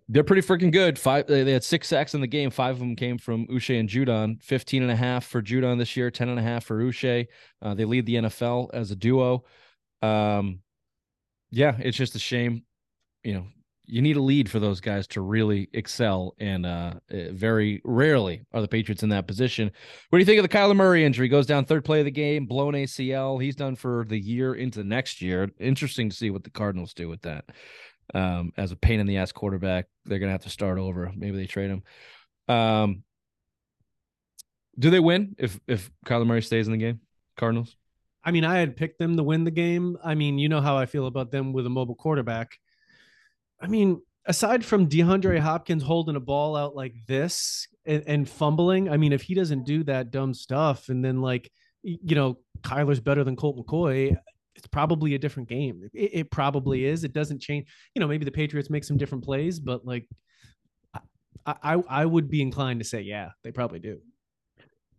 They're 0.08 0.24
pretty 0.24 0.42
freaking 0.42 0.72
good. 0.72 0.98
Five 0.98 1.26
they 1.26 1.52
had 1.52 1.64
six 1.64 1.88
sacks 1.88 2.14
in 2.14 2.20
the 2.20 2.26
game. 2.26 2.50
Five 2.50 2.76
of 2.76 2.78
them 2.78 2.96
came 2.96 3.18
from 3.18 3.46
Uche 3.48 3.78
and 3.78 3.88
Judon. 3.88 4.42
15 4.42 4.82
and 4.82 4.90
a 4.90 4.96
half 4.96 5.26
for 5.26 5.42
Judon 5.42 5.78
this 5.78 5.96
year, 5.96 6.10
10 6.10 6.30
and 6.30 6.38
a 6.38 6.42
half 6.42 6.64
for 6.64 6.82
Uche. 6.82 7.26
Uh, 7.60 7.74
they 7.74 7.84
lead 7.84 8.06
the 8.06 8.14
NFL 8.14 8.70
as 8.72 8.90
a 8.90 8.96
duo. 8.96 9.44
Um, 10.00 10.60
yeah, 11.50 11.76
it's 11.78 11.96
just 11.96 12.14
a 12.14 12.18
shame. 12.18 12.62
You 13.22 13.34
know, 13.34 13.46
you 13.88 14.02
need 14.02 14.16
a 14.16 14.22
lead 14.22 14.50
for 14.50 14.60
those 14.60 14.80
guys 14.80 15.06
to 15.08 15.22
really 15.22 15.68
excel, 15.72 16.34
and 16.38 16.66
uh, 16.66 16.94
very 17.10 17.80
rarely 17.84 18.44
are 18.52 18.60
the 18.60 18.68
Patriots 18.68 19.02
in 19.02 19.08
that 19.08 19.26
position. 19.26 19.70
What 20.10 20.18
do 20.18 20.20
you 20.20 20.26
think 20.26 20.38
of 20.38 20.48
the 20.48 20.56
Kyler 20.56 20.76
Murray 20.76 21.04
injury? 21.04 21.28
Goes 21.28 21.46
down 21.46 21.64
third 21.64 21.84
play 21.84 22.00
of 22.00 22.04
the 22.04 22.10
game, 22.10 22.44
blown 22.44 22.74
ACL. 22.74 23.42
He's 23.42 23.56
done 23.56 23.76
for 23.76 24.04
the 24.06 24.18
year 24.18 24.54
into 24.54 24.84
next 24.84 25.22
year. 25.22 25.50
Interesting 25.58 26.10
to 26.10 26.16
see 26.16 26.30
what 26.30 26.44
the 26.44 26.50
Cardinals 26.50 26.92
do 26.92 27.08
with 27.08 27.22
that. 27.22 27.46
Um, 28.14 28.52
as 28.56 28.72
a 28.72 28.76
pain 28.76 29.00
in 29.00 29.06
the 29.06 29.18
ass 29.18 29.32
quarterback, 29.32 29.86
they're 30.04 30.18
gonna 30.18 30.32
have 30.32 30.44
to 30.44 30.50
start 30.50 30.78
over. 30.78 31.12
Maybe 31.14 31.36
they 31.36 31.46
trade 31.46 31.70
him. 31.70 31.82
Um, 32.48 33.04
do 34.78 34.90
they 34.90 35.00
win 35.00 35.34
if 35.38 35.58
if 35.66 35.90
Kyler 36.06 36.26
Murray 36.26 36.42
stays 36.42 36.66
in 36.66 36.72
the 36.72 36.78
game? 36.78 37.00
Cardinals. 37.36 37.76
I 38.24 38.30
mean, 38.30 38.44
I 38.44 38.58
had 38.58 38.76
picked 38.76 38.98
them 38.98 39.16
to 39.16 39.22
win 39.22 39.44
the 39.44 39.50
game. 39.50 39.96
I 40.04 40.14
mean, 40.14 40.38
you 40.38 40.48
know 40.48 40.60
how 40.60 40.76
I 40.76 40.86
feel 40.86 41.06
about 41.06 41.30
them 41.30 41.52
with 41.52 41.66
a 41.66 41.70
mobile 41.70 41.94
quarterback. 41.94 42.58
I 43.60 43.66
mean, 43.68 44.02
aside 44.26 44.64
from 44.64 44.88
DeAndre 44.88 45.38
Hopkins 45.38 45.82
holding 45.82 46.16
a 46.16 46.20
ball 46.20 46.56
out 46.56 46.76
like 46.76 46.94
this 47.06 47.66
and, 47.86 48.02
and, 48.06 48.28
fumbling, 48.28 48.90
I 48.90 48.96
mean, 48.96 49.12
if 49.12 49.22
he 49.22 49.34
doesn't 49.34 49.64
do 49.64 49.82
that 49.84 50.10
dumb 50.10 50.34
stuff 50.34 50.90
and 50.90 51.04
then 51.04 51.22
like, 51.22 51.50
you 51.82 52.14
know, 52.14 52.38
Kyler's 52.60 53.00
better 53.00 53.24
than 53.24 53.36
Colt 53.36 53.56
McCoy, 53.56 54.16
it's 54.58 54.66
probably 54.66 55.14
a 55.14 55.18
different 55.18 55.48
game. 55.48 55.88
It, 55.94 56.10
it 56.12 56.30
probably 56.30 56.84
is. 56.84 57.04
It 57.04 57.12
doesn't 57.12 57.40
change. 57.40 57.66
You 57.94 58.00
know, 58.00 58.08
maybe 58.08 58.24
the 58.24 58.30
Patriots 58.30 58.68
make 58.68 58.84
some 58.84 58.96
different 58.96 59.24
plays, 59.24 59.60
but 59.60 59.86
like, 59.86 60.06
I, 61.46 61.54
I, 61.62 61.82
I 61.88 62.06
would 62.06 62.28
be 62.28 62.42
inclined 62.42 62.80
to 62.80 62.84
say, 62.84 63.00
yeah, 63.00 63.30
they 63.44 63.52
probably 63.52 63.78
do. 63.78 64.00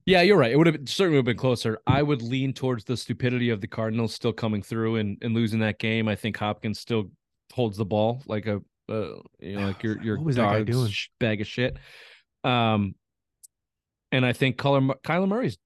Yeah, 0.06 0.22
you're 0.22 0.38
right. 0.38 0.52
It 0.52 0.58
would 0.58 0.66
have 0.66 0.78
certainly 0.86 1.18
would 1.18 1.28
have 1.28 1.36
been 1.36 1.38
closer. 1.38 1.80
I 1.86 2.02
would 2.02 2.22
lean 2.22 2.54
towards 2.54 2.86
the 2.86 2.98
stupidity 2.98 3.50
of 3.52 3.62
the 3.62 3.68
Cardinals 3.68 4.16
still 4.16 4.34
coming 4.34 4.64
through 4.64 4.96
and, 4.96 5.18
and 5.22 5.36
losing 5.36 5.60
that 5.60 5.78
game. 5.78 6.08
I 6.08 6.16
think 6.16 6.38
Hopkins 6.38 6.80
still 6.80 7.12
holds 7.54 7.78
the 7.78 7.86
ball 7.86 8.24
like 8.26 8.48
a 8.48 8.62
uh, 8.90 9.16
you 9.40 9.58
know 9.58 9.68
like 9.68 9.84
your 9.84 10.02
your 10.02 10.18
dog's 10.18 11.10
bag 11.20 11.42
of 11.42 11.48
shit. 11.48 11.78
Um, 12.44 12.96
and 14.12 14.26
I 14.26 14.34
think 14.34 14.58
Kyler, 14.58 14.96
Kyler 15.04 15.28
Murray's, 15.28 15.58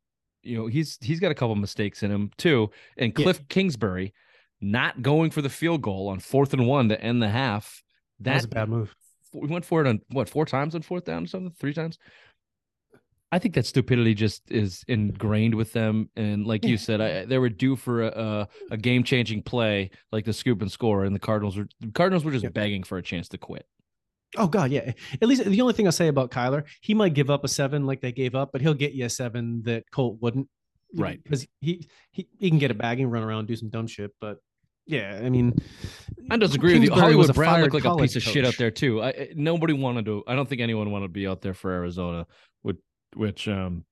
you 0.43 0.57
know, 0.57 0.67
he's 0.67 0.97
he's 1.01 1.19
got 1.19 1.31
a 1.31 1.35
couple 1.35 1.55
mistakes 1.55 2.03
in 2.03 2.11
him 2.11 2.31
too. 2.37 2.69
And 2.97 3.15
Cliff 3.15 3.37
yeah. 3.39 3.45
Kingsbury 3.49 4.13
not 4.61 5.01
going 5.01 5.31
for 5.31 5.41
the 5.41 5.49
field 5.49 5.81
goal 5.81 6.07
on 6.09 6.19
fourth 6.19 6.53
and 6.53 6.67
one 6.67 6.89
to 6.89 7.01
end 7.01 7.21
the 7.21 7.29
half. 7.29 7.83
That, 8.19 8.31
that 8.31 8.35
was 8.35 8.45
a 8.45 8.49
bad 8.49 8.69
move. 8.69 8.95
We 9.33 9.47
went 9.47 9.65
for 9.65 9.81
it 9.81 9.87
on 9.87 10.01
what 10.11 10.29
four 10.29 10.45
times 10.45 10.75
on 10.75 10.83
fourth 10.83 11.05
down 11.05 11.23
or 11.23 11.27
something, 11.27 11.53
three 11.59 11.73
times. 11.73 11.97
I 13.31 13.39
think 13.39 13.55
that 13.55 13.65
stupidity 13.65 14.13
just 14.13 14.43
is 14.51 14.85
ingrained 14.87 15.55
with 15.55 15.73
them, 15.73 16.07
and 16.15 16.45
like 16.45 16.63
you 16.63 16.77
said, 16.77 17.01
I, 17.01 17.25
they 17.25 17.39
were 17.39 17.49
due 17.49 17.75
for 17.75 18.03
a, 18.03 18.47
a 18.69 18.77
game 18.77 19.03
changing 19.03 19.41
play 19.41 19.89
like 20.11 20.23
the 20.23 20.33
scoop 20.33 20.61
and 20.61 20.71
score, 20.71 21.03
and 21.03 21.15
the 21.15 21.19
Cardinals 21.19 21.57
were 21.57 21.67
the 21.79 21.91
Cardinals 21.91 22.23
were 22.23 22.31
just 22.31 22.43
yeah. 22.43 22.51
begging 22.51 22.83
for 22.83 22.99
a 22.99 23.01
chance 23.01 23.27
to 23.29 23.39
quit. 23.39 23.65
Oh 24.37 24.47
God, 24.47 24.71
yeah. 24.71 24.93
At 25.21 25.27
least 25.27 25.45
the 25.45 25.61
only 25.61 25.73
thing 25.73 25.87
I 25.87 25.91
say 25.91 26.07
about 26.07 26.31
Kyler, 26.31 26.63
he 26.81 26.93
might 26.93 27.13
give 27.13 27.29
up 27.29 27.43
a 27.43 27.47
seven 27.47 27.85
like 27.85 28.01
they 28.01 28.11
gave 28.11 28.35
up, 28.35 28.51
but 28.51 28.61
he'll 28.61 28.73
get 28.73 28.93
you 28.93 29.05
a 29.05 29.09
seven 29.09 29.61
that 29.63 29.83
Colt 29.91 30.17
wouldn't, 30.21 30.47
right? 30.95 31.21
Because 31.23 31.45
he 31.61 31.87
he 32.11 32.27
he 32.39 32.49
can 32.49 32.59
get 32.59 32.71
a 32.71 32.75
bag 32.75 32.99
and 32.99 33.11
run 33.11 33.23
around 33.23 33.47
do 33.47 33.55
some 33.55 33.69
dumb 33.69 33.87
shit, 33.87 34.11
but 34.19 34.37
yeah, 34.85 35.21
I 35.23 35.29
mean, 35.29 35.55
I 36.29 36.35
disagree 36.35 36.73
with 36.73 36.83
you. 36.83 36.91
Hollywood 36.91 37.33
Brown 37.33 37.61
looked 37.61 37.73
like 37.73 37.85
a 37.85 37.95
piece 37.95 38.17
of 38.17 38.23
coach. 38.23 38.33
shit 38.33 38.45
out 38.45 38.57
there 38.57 38.71
too. 38.71 39.01
I, 39.01 39.29
nobody 39.33 39.71
wanted 39.71 40.05
to. 40.05 40.23
I 40.27 40.35
don't 40.35 40.49
think 40.49 40.59
anyone 40.59 40.91
wanted 40.91 41.07
to 41.07 41.13
be 41.13 41.25
out 41.25 41.41
there 41.41 41.53
for 41.53 41.71
Arizona 41.71 42.25
which 43.15 43.47
um, 43.47 43.85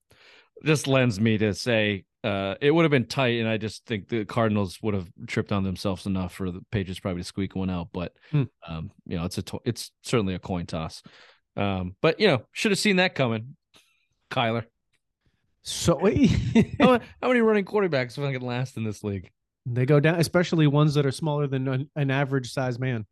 just 0.63 0.87
lends 0.87 1.19
me 1.19 1.37
to 1.37 1.53
say 1.53 2.05
uh, 2.23 2.55
it 2.61 2.71
would 2.71 2.83
have 2.83 2.91
been 2.91 3.05
tight, 3.05 3.39
and 3.39 3.49
I 3.49 3.57
just 3.57 3.85
think 3.85 4.07
the 4.07 4.25
Cardinals 4.25 4.79
would 4.81 4.93
have 4.93 5.07
tripped 5.27 5.51
on 5.51 5.63
themselves 5.63 6.05
enough 6.05 6.33
for 6.33 6.51
the 6.51 6.61
Patriots 6.71 6.99
probably 6.99 7.21
to 7.21 7.27
squeak 7.27 7.55
one 7.55 7.69
out. 7.69 7.89
But 7.91 8.13
hmm. 8.31 8.43
um, 8.67 8.91
you 9.05 9.17
know, 9.17 9.25
it's 9.25 9.37
a 9.37 9.41
to- 9.43 9.61
it's 9.65 9.91
certainly 10.03 10.35
a 10.35 10.39
coin 10.39 10.65
toss. 10.65 11.01
Um, 11.57 11.95
but 12.01 12.19
you 12.19 12.27
know, 12.27 12.43
should 12.51 12.71
have 12.71 12.79
seen 12.79 12.97
that 12.97 13.15
coming, 13.15 13.55
Kyler. 14.29 14.65
So 15.63 15.99
how, 16.79 16.99
how, 17.21 17.27
many 17.27 17.41
running 17.41 17.65
quarterbacks 17.65 18.17
are 18.17 18.31
can 18.31 18.41
last 18.41 18.77
in 18.77 18.83
this 18.83 19.03
league? 19.03 19.29
They 19.65 19.85
go 19.85 19.99
down, 19.99 20.19
especially 20.19 20.65
ones 20.65 20.95
that 20.95 21.05
are 21.05 21.11
smaller 21.11 21.45
than 21.47 21.67
an, 21.67 21.89
an 21.95 22.09
average 22.09 22.51
size 22.51 22.79
man. 22.79 23.05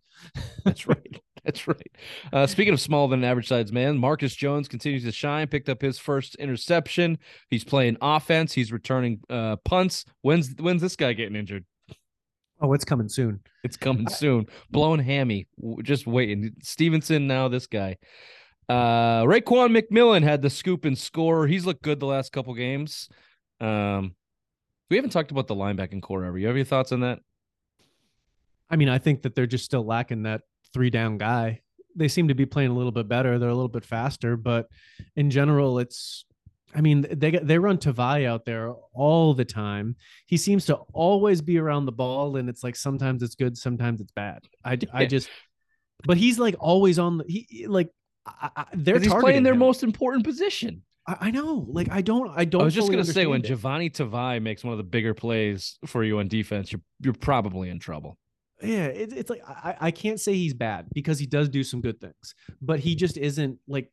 That's 0.66 0.88
right. 0.88 1.22
That's 1.50 1.68
right. 1.68 1.92
Uh, 2.32 2.46
speaking 2.46 2.76
of 2.76 2.80
smaller 2.80 3.10
than 3.10 3.24
average 3.24 3.48
size 3.48 3.72
man, 3.72 3.98
Marcus 3.98 4.36
Jones 4.36 4.68
continues 4.68 5.04
to 5.06 5.12
shine. 5.12 5.48
Picked 5.48 5.68
up 5.68 5.82
his 5.82 5.98
first 5.98 6.36
interception. 6.36 7.18
He's 7.50 7.64
playing 7.64 7.98
offense. 8.04 8.54
He's 8.54 8.72
returning 8.72 9.22
uh, 9.32 9.56
punts. 9.66 10.06
When's 10.22 10.54
when's 10.60 10.80
this 10.80 10.96
guy 10.96 11.14
getting 11.14 11.36
injured? 11.36 11.66
Oh, 12.62 12.74
it's 12.74 12.86
coming 12.86 13.10
soon. 13.10 13.40
It's 13.64 13.78
coming 13.78 14.08
soon. 14.10 14.46
Blown 14.70 15.00
hammy. 15.00 15.48
Just 15.82 16.06
waiting. 16.06 16.54
Stevenson 16.62 17.26
now. 17.26 17.48
This 17.48 17.66
guy. 17.66 17.98
Uh, 18.68 19.24
Raekwon 19.24 19.76
McMillan 19.76 20.22
had 20.22 20.44
the 20.44 20.52
scoop 20.52 20.86
and 20.86 20.96
score. 20.96 21.48
He's 21.48 21.66
looked 21.66 21.82
good 21.82 22.00
the 22.00 22.06
last 22.06 22.32
couple 22.32 22.54
games. 22.54 23.10
Um, 23.60 24.14
we 24.92 24.98
haven't 24.98 25.14
talked 25.14 25.32
about 25.32 25.48
the 25.48 25.56
linebacking 25.56 26.04
corps 26.04 26.26
ever. 26.26 26.38
You 26.38 26.46
have 26.46 26.56
your 26.56 26.66
thoughts 26.66 26.92
on 26.92 27.00
that? 27.00 27.22
I 28.70 28.76
mean, 28.76 28.90
I 28.90 29.00
think 29.00 29.24
that 29.24 29.34
they're 29.34 29.48
just 29.48 29.66
still 29.66 29.84
lacking 29.84 30.24
that 30.24 30.42
three 30.74 30.90
down 30.90 31.18
guy. 31.18 31.62
They 31.96 32.08
seem 32.08 32.28
to 32.28 32.36
be 32.36 32.46
playing 32.46 32.72
a 32.72 32.76
little 32.76 32.92
bit 32.92 33.08
better. 33.08 33.40
They're 33.40 33.50
a 33.50 33.56
little 33.56 33.68
bit 33.68 33.86
faster, 33.86 34.38
but 34.38 34.68
in 35.16 35.30
general, 35.30 35.80
it's. 35.80 36.26
I 36.76 36.82
mean, 36.82 37.04
they 37.10 37.32
they 37.32 37.58
run 37.58 37.80
Tavai 37.80 38.28
out 38.28 38.46
there 38.46 38.72
all 38.94 39.34
the 39.34 39.44
time. 39.46 39.96
He 40.28 40.38
seems 40.38 40.66
to 40.68 40.76
always 40.94 41.42
be 41.42 41.58
around 41.58 41.86
the 41.86 41.92
ball, 41.92 42.36
and 42.36 42.48
it's 42.48 42.64
like 42.64 42.76
sometimes 42.76 43.24
it's 43.24 43.34
good, 43.34 43.58
sometimes 43.58 44.02
it's 44.02 44.12
bad. 44.12 44.44
I, 44.64 44.78
I 44.94 45.08
just, 45.08 45.30
but 46.06 46.18
he's 46.18 46.38
like 46.38 46.56
always 46.60 47.00
on 47.00 47.18
the 47.18 47.24
he 47.28 47.66
like 47.66 47.90
I, 48.28 48.50
I, 48.56 48.66
they're 48.74 49.00
he's 49.00 49.12
playing 49.12 49.42
their 49.42 49.54
him. 49.54 49.60
most 49.60 49.82
important 49.82 50.24
position. 50.26 50.84
I, 51.08 51.18
I, 51.22 51.32
know, 51.32 51.66
like 51.68 51.90
I 51.90 52.02
don't, 52.02 52.32
I 52.36 52.46
don't. 52.46 52.62
I 52.62 52.66
was 52.66 52.76
just 52.76 52.92
gonna 52.92 53.04
say 53.04 53.26
when 53.26 53.44
it. 53.44 53.50
Jahlani 53.50 53.92
Tavai 53.92 54.40
makes 54.40 54.64
one 54.64 54.72
of 54.72 54.78
the 54.78 54.84
bigger 54.84 55.16
plays 55.16 55.80
for 55.88 56.04
you 56.04 56.20
on 56.20 56.28
defense, 56.28 56.72
you're 56.72 56.82
you're 57.00 57.14
probably 57.14 57.70
in 57.70 57.80
trouble 57.80 58.20
yeah, 58.62 58.86
it, 58.86 59.14
it's 59.14 59.30
like 59.30 59.42
I, 59.48 59.76
I 59.80 59.92
can't 59.92 60.20
say 60.20 60.34
he's 60.34 60.54
bad 60.54 60.88
because 60.94 61.20
he 61.20 61.26
does 61.26 61.50
do 61.50 61.64
some 61.64 61.82
good 61.82 62.00
things, 62.00 62.36
but 62.62 62.80
he 62.80 62.96
just 62.96 63.18
isn't 63.18 63.60
like 63.68 63.92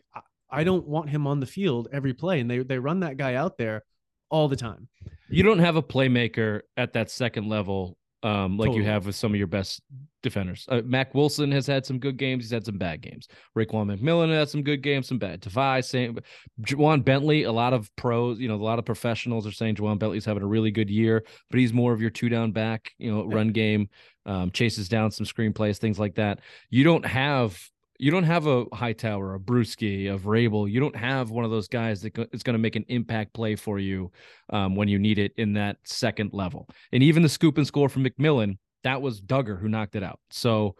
I 0.50 0.64
don't 0.64 0.86
want 0.86 1.10
him 1.10 1.26
on 1.26 1.40
the 1.40 1.46
field 1.46 1.88
every 1.92 2.14
play, 2.14 2.40
and 2.40 2.50
they 2.50 2.58
they 2.58 2.78
run 2.78 3.00
that 3.00 3.16
guy 3.16 3.34
out 3.34 3.58
there 3.58 3.84
all 4.30 4.48
the 4.48 4.56
time. 4.56 4.88
You 5.28 5.42
don't 5.42 5.58
have 5.58 5.76
a 5.76 5.82
playmaker 5.82 6.62
at 6.76 6.92
that 6.94 7.10
second 7.10 7.48
level 7.48 7.98
um, 8.22 8.56
like 8.56 8.68
totally. 8.68 8.84
you 8.84 8.90
have 8.90 9.06
with 9.06 9.14
some 9.14 9.32
of 9.32 9.38
your 9.38 9.46
best 9.46 9.82
defenders. 10.22 10.66
Uh, 10.68 10.82
Mack 10.84 11.14
Wilson 11.14 11.52
has 11.52 11.66
had 11.66 11.86
some 11.86 11.98
good 11.98 12.16
games. 12.16 12.44
He's 12.44 12.50
had 12.50 12.64
some 12.64 12.78
bad 12.78 13.00
games. 13.00 13.28
Raekwon 13.56 13.96
McMillan 13.96 14.32
had 14.32 14.48
some 14.48 14.62
good 14.62 14.82
games, 14.82 15.06
some 15.08 15.18
bad. 15.18 15.40
Tavai, 15.40 15.84
same. 15.84 16.18
Ja'Whaun 16.62 17.04
Bentley, 17.04 17.44
a 17.44 17.52
lot 17.52 17.72
of 17.72 17.94
pros, 17.96 18.40
you 18.40 18.48
know, 18.48 18.54
a 18.54 18.56
lot 18.56 18.78
of 18.78 18.84
professionals 18.84 19.46
are 19.46 19.52
saying 19.52 19.76
Ja'Whaun 19.76 19.98
Bentley's 19.98 20.24
having 20.24 20.42
a 20.42 20.46
really 20.46 20.70
good 20.70 20.90
year, 20.90 21.24
but 21.50 21.60
he's 21.60 21.72
more 21.72 21.92
of 21.92 22.00
your 22.00 22.10
two 22.10 22.28
down 22.28 22.52
back, 22.52 22.90
you 22.98 23.12
know, 23.12 23.24
run 23.24 23.48
game, 23.48 23.88
um, 24.24 24.50
chases 24.50 24.88
down 24.88 25.10
some 25.10 25.26
screenplays, 25.26 25.78
things 25.78 25.98
like 25.98 26.16
that. 26.16 26.40
You 26.70 26.82
don't 26.82 27.06
have 27.06 27.60
you 27.98 28.10
don't 28.10 28.24
have 28.24 28.46
a 28.46 28.64
Hightower, 28.72 29.34
a 29.34 29.38
Bruschi, 29.38 30.14
a 30.14 30.18
Vrabel. 30.18 30.70
You 30.70 30.80
don't 30.80 30.96
have 30.96 31.30
one 31.30 31.44
of 31.44 31.50
those 31.50 31.68
guys 31.68 32.02
that 32.02 32.16
is 32.32 32.42
going 32.42 32.54
to 32.54 32.58
make 32.58 32.76
an 32.76 32.84
impact 32.88 33.32
play 33.34 33.56
for 33.56 33.78
you 33.78 34.10
um, 34.50 34.76
when 34.76 34.88
you 34.88 34.98
need 34.98 35.18
it 35.18 35.32
in 35.36 35.54
that 35.54 35.78
second 35.84 36.32
level. 36.32 36.68
And 36.92 37.02
even 37.02 37.22
the 37.22 37.28
scoop 37.28 37.58
and 37.58 37.66
score 37.66 37.88
from 37.88 38.04
McMillan, 38.04 38.58
that 38.84 39.02
was 39.02 39.20
Dugger 39.20 39.60
who 39.60 39.68
knocked 39.68 39.96
it 39.96 40.02
out. 40.02 40.20
So, 40.30 40.76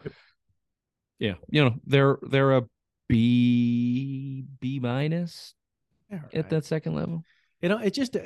yeah, 1.19 1.33
you 1.49 1.63
know 1.63 1.75
they're 1.85 2.19
they're 2.21 2.57
a 2.57 2.63
B 3.09 4.45
B 4.59 4.79
minus 4.79 5.55
Yeah, 6.09 6.19
at 6.33 6.49
that 6.49 6.65
second 6.65 6.95
level. 6.95 7.23
You 7.61 7.69
know, 7.69 7.79
it 7.79 7.93
just 7.93 8.15
uh, 8.15 8.21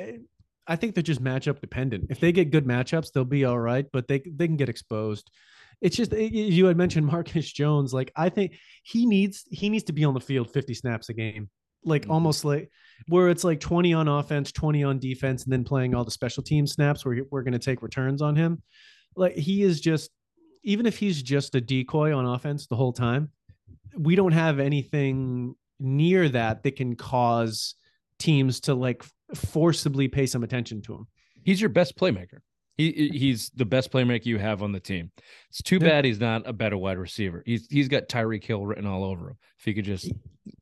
I 0.68 0.76
think 0.76 0.94
they're 0.94 1.02
just 1.02 1.24
matchup 1.24 1.62
dependent. 1.62 2.08
If 2.10 2.20
they 2.20 2.32
get 2.32 2.52
good 2.52 2.66
matchups, 2.66 3.12
they'll 3.12 3.26
be 3.26 3.46
all 3.46 3.60
right, 3.60 3.86
but 3.92 4.08
they 4.08 4.20
they 4.20 4.48
can 4.48 4.58
get 4.58 4.70
exposed. 4.70 5.32
It's 5.82 5.96
just 5.96 6.14
you 6.14 6.66
had 6.66 6.78
mentioned 6.78 7.06
Marcus 7.14 7.52
Jones. 7.52 7.94
Like 7.94 8.12
I 8.16 8.30
think 8.30 8.54
he 8.84 9.06
needs 9.06 9.44
he 9.50 9.70
needs 9.70 9.84
to 9.86 9.94
be 9.94 10.06
on 10.06 10.14
the 10.14 10.20
field 10.20 10.52
50 10.52 10.74
snaps 10.74 11.10
a 11.10 11.14
game. 11.14 11.50
Like 11.84 12.06
Mhm. 12.06 12.12
almost 12.12 12.46
like 12.46 12.70
where 13.08 13.30
it's 13.30 13.44
like 13.44 13.60
20 13.60 13.94
on 13.94 14.08
offense, 14.08 14.52
20 14.52 14.84
on 14.84 15.00
defense, 15.00 15.44
and 15.44 15.52
then 15.52 15.64
playing 15.64 15.96
all 15.96 16.06
the 16.06 16.12
special 16.12 16.44
team 16.44 16.68
snaps 16.68 17.04
where 17.04 17.18
we're 17.32 17.42
going 17.42 17.54
to 17.54 17.60
take 17.60 17.82
returns 17.82 18.22
on 18.22 18.36
him. 18.36 18.62
Like 19.16 19.36
he 19.36 19.64
is 19.64 19.82
just 19.82 20.12
even 20.64 20.86
if 20.86 20.98
he's 21.00 21.24
just 21.24 21.56
a 21.56 21.62
decoy 21.62 22.16
on 22.16 22.26
offense 22.28 22.68
the 22.68 22.76
whole 22.76 22.94
time, 22.94 23.32
we 23.98 24.16
don't 24.16 24.32
have 24.34 24.60
anything 24.60 25.56
near 25.80 26.30
that 26.30 26.62
that 26.62 26.76
can 26.76 26.96
cause 26.96 27.74
teams 28.20 28.60
to 28.60 28.76
like 28.76 29.04
forcibly 29.34 30.08
pay 30.08 30.28
some 30.28 30.44
attention 30.44 30.84
to 30.84 30.94
him. 30.94 31.08
He's 31.44 31.60
your 31.60 31.70
best 31.72 31.98
playmaker. 31.98 32.42
He 32.78 33.10
he's 33.14 33.50
the 33.56 33.66
best 33.66 33.92
playmaker 33.92 34.26
you 34.26 34.38
have 34.40 34.64
on 34.64 34.72
the 34.72 34.80
team. 34.80 35.12
It's 35.50 35.62
too 35.62 35.76
Yeah. 35.82 35.90
bad 35.90 36.06
he's 36.06 36.20
not 36.20 36.48
a 36.48 36.54
better 36.54 36.78
wide 36.78 36.98
receiver. 36.98 37.44
He's 37.46 37.68
he's 37.68 37.88
got 37.88 38.08
Tyreek 38.10 38.44
Hill 38.44 38.66
written 38.66 38.86
all 38.86 39.04
over 39.04 39.30
him. 39.32 39.38
If 39.60 39.66
he 39.66 39.74
could 39.74 39.86
just 39.86 40.12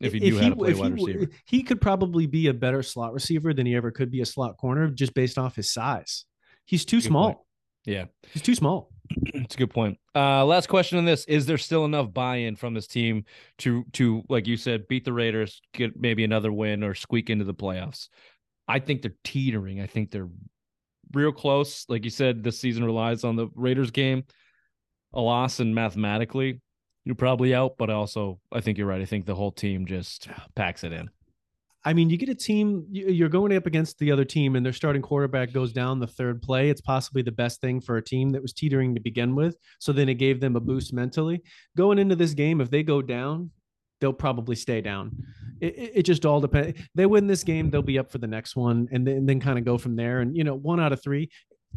if 0.02 0.14
he 0.14 0.20
knew 0.20 0.40
how 0.40 0.50
to 0.50 0.56
play 0.56 0.74
wide 0.74 0.98
he, 0.98 1.06
receiver. 1.06 1.32
he 1.46 1.64
could 1.64 1.80
probably 1.80 2.26
be 2.26 2.48
a 2.48 2.54
better 2.54 2.84
slot 2.84 3.14
receiver 3.14 3.54
than 3.54 3.66
he 3.66 3.76
ever 3.76 3.92
could 3.92 4.12
be 4.12 4.22
a 4.22 4.26
slot 4.26 4.58
corner 4.58 4.90
just 4.90 5.14
based 5.14 5.38
off 5.38 5.56
his 5.56 5.72
size. 5.72 6.26
He's 6.66 6.84
too 6.84 6.98
Good 6.98 7.04
small. 7.04 7.26
point. 7.28 7.38
Yeah. 7.86 8.06
He's 8.34 8.42
too 8.42 8.56
small. 8.56 8.92
It's 9.34 9.56
a 9.56 9.58
good 9.58 9.72
point. 9.72 9.98
Uh, 10.14 10.46
last 10.46 10.68
question 10.70 10.98
on 11.00 11.06
this: 11.06 11.26
Is 11.26 11.46
there 11.48 11.58
still 11.58 11.84
enough 11.86 12.14
buy-in 12.14 12.56
from 12.56 12.74
this 12.76 12.86
team 12.86 13.26
to 13.60 13.84
to 13.94 14.22
like 14.30 14.46
you 14.46 14.56
said, 14.58 14.88
beat 14.88 15.04
the 15.06 15.14
Raiders, 15.14 15.62
get 15.74 16.00
maybe 16.00 16.24
another 16.24 16.52
win, 16.52 16.84
or 16.84 16.94
squeak 16.94 17.30
into 17.32 17.46
the 17.46 17.54
playoffs? 17.54 18.10
I 18.68 18.78
think 18.80 19.02
they're 19.02 19.16
teetering. 19.24 19.82
I 19.82 19.88
think 19.88 20.12
they're 20.12 20.30
real 21.14 21.32
close. 21.32 21.86
Like 21.90 22.04
you 22.04 22.10
said, 22.10 22.44
this 22.44 22.60
season 22.60 22.84
relies 22.84 23.24
on 23.24 23.36
the 23.36 23.48
Raiders 23.56 23.92
game. 23.92 24.24
A 25.14 25.22
loss 25.22 25.60
and 25.60 25.74
mathematically, 25.74 26.62
you're 27.04 27.16
probably 27.16 27.56
out. 27.56 27.78
But 27.78 27.90
also, 27.90 28.40
I 28.52 28.62
think 28.62 28.78
you're 28.78 28.88
right. 28.88 29.02
I 29.02 29.06
think 29.06 29.26
the 29.26 29.36
whole 29.36 29.52
team 29.52 29.86
just 29.86 30.28
packs 30.56 30.84
it 30.84 30.94
in. 30.94 31.10
I 31.86 31.94
mean, 31.94 32.10
you 32.10 32.18
get 32.18 32.30
a 32.30 32.36
team, 32.36 32.86
you- 32.92 33.08
you're 33.08 33.30
going 33.30 33.56
up 33.56 33.66
against 33.66 34.00
the 34.00 34.12
other 34.12 34.26
team, 34.26 34.56
and 34.58 34.66
their 34.66 34.74
starting 34.74 35.02
quarterback 35.02 35.54
goes 35.54 35.72
down 35.72 36.00
the 36.00 36.08
third 36.08 36.42
play. 36.42 36.70
It's 36.70 36.82
possibly 36.82 37.22
the 37.22 37.32
best 37.32 37.62
thing 37.62 37.80
for 37.80 37.96
a 37.96 38.04
team 38.04 38.32
that 38.32 38.42
was 38.42 38.52
teetering 38.52 38.94
to 38.96 39.00
begin 39.00 39.34
with. 39.34 39.58
So 39.80 39.94
then 39.94 40.10
it 40.10 40.16
gave 40.16 40.42
them 40.42 40.58
a 40.58 40.60
boost 40.60 40.94
mentally. 40.94 41.42
Going 41.78 41.98
into 41.98 42.18
this 42.18 42.34
game, 42.34 42.60
if 42.60 42.70
they 42.70 42.84
go 42.84 43.02
down, 43.02 43.52
they'll 44.00 44.14
probably 44.14 44.56
stay 44.56 44.82
down. 44.82 45.12
It, 45.62 45.78
it, 45.78 45.92
it 45.96 46.04
just 46.04 46.26
all 46.26 46.40
depends. 46.40 46.80
They 46.96 47.06
win 47.06 47.28
this 47.28 47.44
game, 47.44 47.70
they'll 47.70 47.82
be 47.82 48.00
up 48.00 48.12
for 48.12 48.18
the 48.18 48.28
next 48.28 48.56
one, 48.56 48.88
and 48.92 49.06
then, 49.06 49.26
then 49.26 49.40
kind 49.40 49.60
of 49.60 49.66
go 49.66 49.78
from 49.78 49.96
there. 49.96 50.22
And, 50.22 50.36
you 50.36 50.44
know, 50.44 50.56
one 50.56 50.80
out 50.80 50.94
of 50.94 51.02
three, 51.04 51.30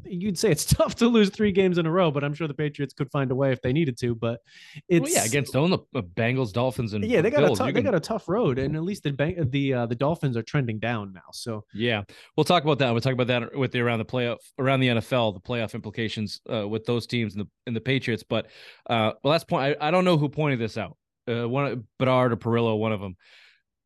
you'd 0.04 0.38
say 0.38 0.50
it's 0.50 0.64
tough 0.74 0.94
to 0.96 1.06
lose 1.06 1.30
three 1.30 1.52
games 1.52 1.78
in 1.78 1.86
a 1.86 1.90
row, 1.90 2.10
but 2.10 2.24
I'm 2.24 2.32
sure 2.34 2.48
the 2.48 2.54
Patriots 2.54 2.94
could 2.94 3.10
find 3.10 3.30
a 3.30 3.34
way 3.34 3.52
if 3.52 3.60
they 3.60 3.72
needed 3.72 3.98
to. 3.98 4.14
But 4.14 4.40
it's 4.88 5.02
Well, 5.02 5.12
yeah, 5.12 5.24
against 5.24 5.56
own 5.56 5.70
the 5.70 5.78
Bengals, 6.02 6.52
Dolphins, 6.52 6.94
and 6.94 7.04
yeah, 7.04 7.20
they 7.20 7.30
got 7.30 7.40
Bills, 7.40 7.58
a 7.58 7.62
tough, 7.62 7.66
they 7.68 7.72
can- 7.74 7.84
got 7.84 7.94
a 7.94 8.00
tough 8.00 8.28
road, 8.28 8.58
and 8.58 8.76
at 8.76 8.82
least 8.82 9.02
the 9.02 9.12
bank, 9.12 9.38
the 9.50 9.74
uh, 9.74 9.86
the 9.86 9.94
Dolphins 9.94 10.36
are 10.36 10.42
trending 10.42 10.78
down 10.78 11.12
now. 11.12 11.20
So 11.32 11.64
Yeah, 11.74 12.02
we'll 12.36 12.44
talk 12.44 12.62
about 12.62 12.78
that. 12.78 12.90
We'll 12.92 13.00
talk 13.00 13.12
about 13.12 13.26
that 13.26 13.56
with 13.56 13.72
the 13.72 13.80
around 13.80 13.98
the 13.98 14.04
playoff 14.04 14.38
around 14.58 14.80
the 14.80 14.88
NFL, 14.88 15.34
the 15.34 15.40
playoff 15.40 15.74
implications 15.74 16.40
uh, 16.52 16.66
with 16.66 16.84
those 16.86 17.06
teams 17.06 17.34
and 17.34 17.44
the 17.44 17.48
and 17.66 17.76
the 17.76 17.80
Patriots. 17.80 18.22
But 18.22 18.46
uh, 18.88 19.12
last 19.24 19.48
point, 19.48 19.76
I, 19.80 19.88
I 19.88 19.90
don't 19.90 20.04
know 20.04 20.16
who 20.16 20.28
pointed 20.28 20.58
this 20.58 20.78
out. 20.78 20.96
Uh, 21.28 21.48
one 21.48 21.84
Bedard 21.98 22.32
or 22.32 22.36
Perillo, 22.36 22.78
one 22.78 22.92
of 22.92 23.00
them, 23.00 23.16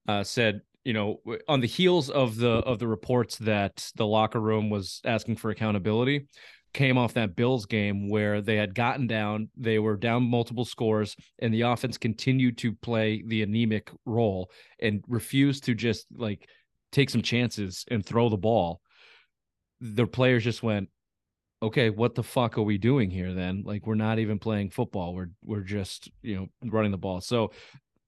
uh, 0.09 0.25
said, 0.25 0.63
you 0.85 0.93
know, 0.93 1.21
on 1.49 1.61
the 1.61 1.67
heels 1.67 2.11
of 2.11 2.37
the 2.37 2.49
of 2.49 2.79
the 2.79 2.87
reports 2.87 3.37
that 3.39 3.91
the 3.97 4.07
locker 4.07 4.41
room 4.41 4.71
was 4.71 5.01
asking 5.05 5.37
for 5.37 5.51
accountability, 5.51 6.29
came 6.73 6.99
off 6.99 7.15
that 7.15 7.35
Bills 7.35 7.67
game 7.67 8.09
where 8.09 8.41
they 8.41 8.57
had 8.57 8.75
gotten 8.75 9.07
down, 9.07 9.49
they 9.57 9.79
were 9.79 9.97
down 9.97 10.23
multiple 10.23 10.65
scores, 10.65 11.17
and 11.39 11.53
the 11.53 11.63
offense 11.63 11.97
continued 11.97 12.59
to 12.59 12.73
play 12.73 13.23
the 13.27 13.43
anemic 13.43 13.91
role 14.05 14.51
and 14.79 15.03
refused 15.09 15.65
to 15.65 15.75
just 15.75 16.07
like 16.15 16.49
take 16.93 17.11
some 17.11 17.23
chances 17.23 17.85
and 17.91 18.05
throw 18.05 18.29
the 18.29 18.37
ball. 18.37 18.81
The 19.81 20.07
players 20.07 20.45
just 20.45 20.63
went, 20.63 20.89
okay, 21.63 21.91
what 21.91 22.15
the 22.15 22.23
fuck 22.23 22.59
are 22.59 22.63
we 22.63 22.79
doing 22.79 23.11
here 23.11 23.33
then? 23.33 23.63
Like 23.65 23.87
we're 23.87 23.95
not 23.95 24.19
even 24.19 24.39
playing 24.39 24.71
football. 24.71 25.15
We're 25.15 25.31
we're 25.45 25.63
just, 25.63 26.11
you 26.23 26.37
know, 26.37 26.47
running 26.71 26.93
the 26.93 26.99
ball. 26.99 27.21
So 27.21 27.53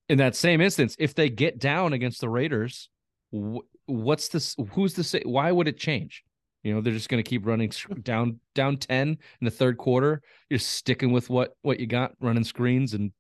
in 0.09 0.19
that 0.19 0.37
same 0.37 0.61
instance, 0.61 0.97
if 0.99 1.15
they 1.15 1.29
get 1.29 1.59
down 1.59 1.93
against 1.93 2.21
the 2.21 2.29
Raiders, 2.29 2.89
wh- 3.33 3.67
what's 3.87 4.29
this 4.29 4.57
who's 4.73 4.95
the 4.95 5.05
say 5.05 5.23
why 5.25 5.51
would 5.53 5.69
it 5.69 5.79
change? 5.79 6.23
You 6.63 6.75
know, 6.75 6.81
they're 6.81 6.93
just 6.93 7.09
going 7.09 7.23
to 7.23 7.29
keep 7.29 7.47
running 7.47 7.73
down 8.03 8.41
down 8.55 8.77
10 8.77 9.09
in 9.09 9.19
the 9.41 9.51
third 9.51 9.79
quarter. 9.79 10.23
You're 10.51 10.59
sticking 10.59 11.13
with 11.13 11.31
what 11.31 11.55
what 11.63 11.81
you 11.81 11.87
got 11.87 12.13
running 12.21 12.45
screens 12.45 12.95
and 12.95 13.13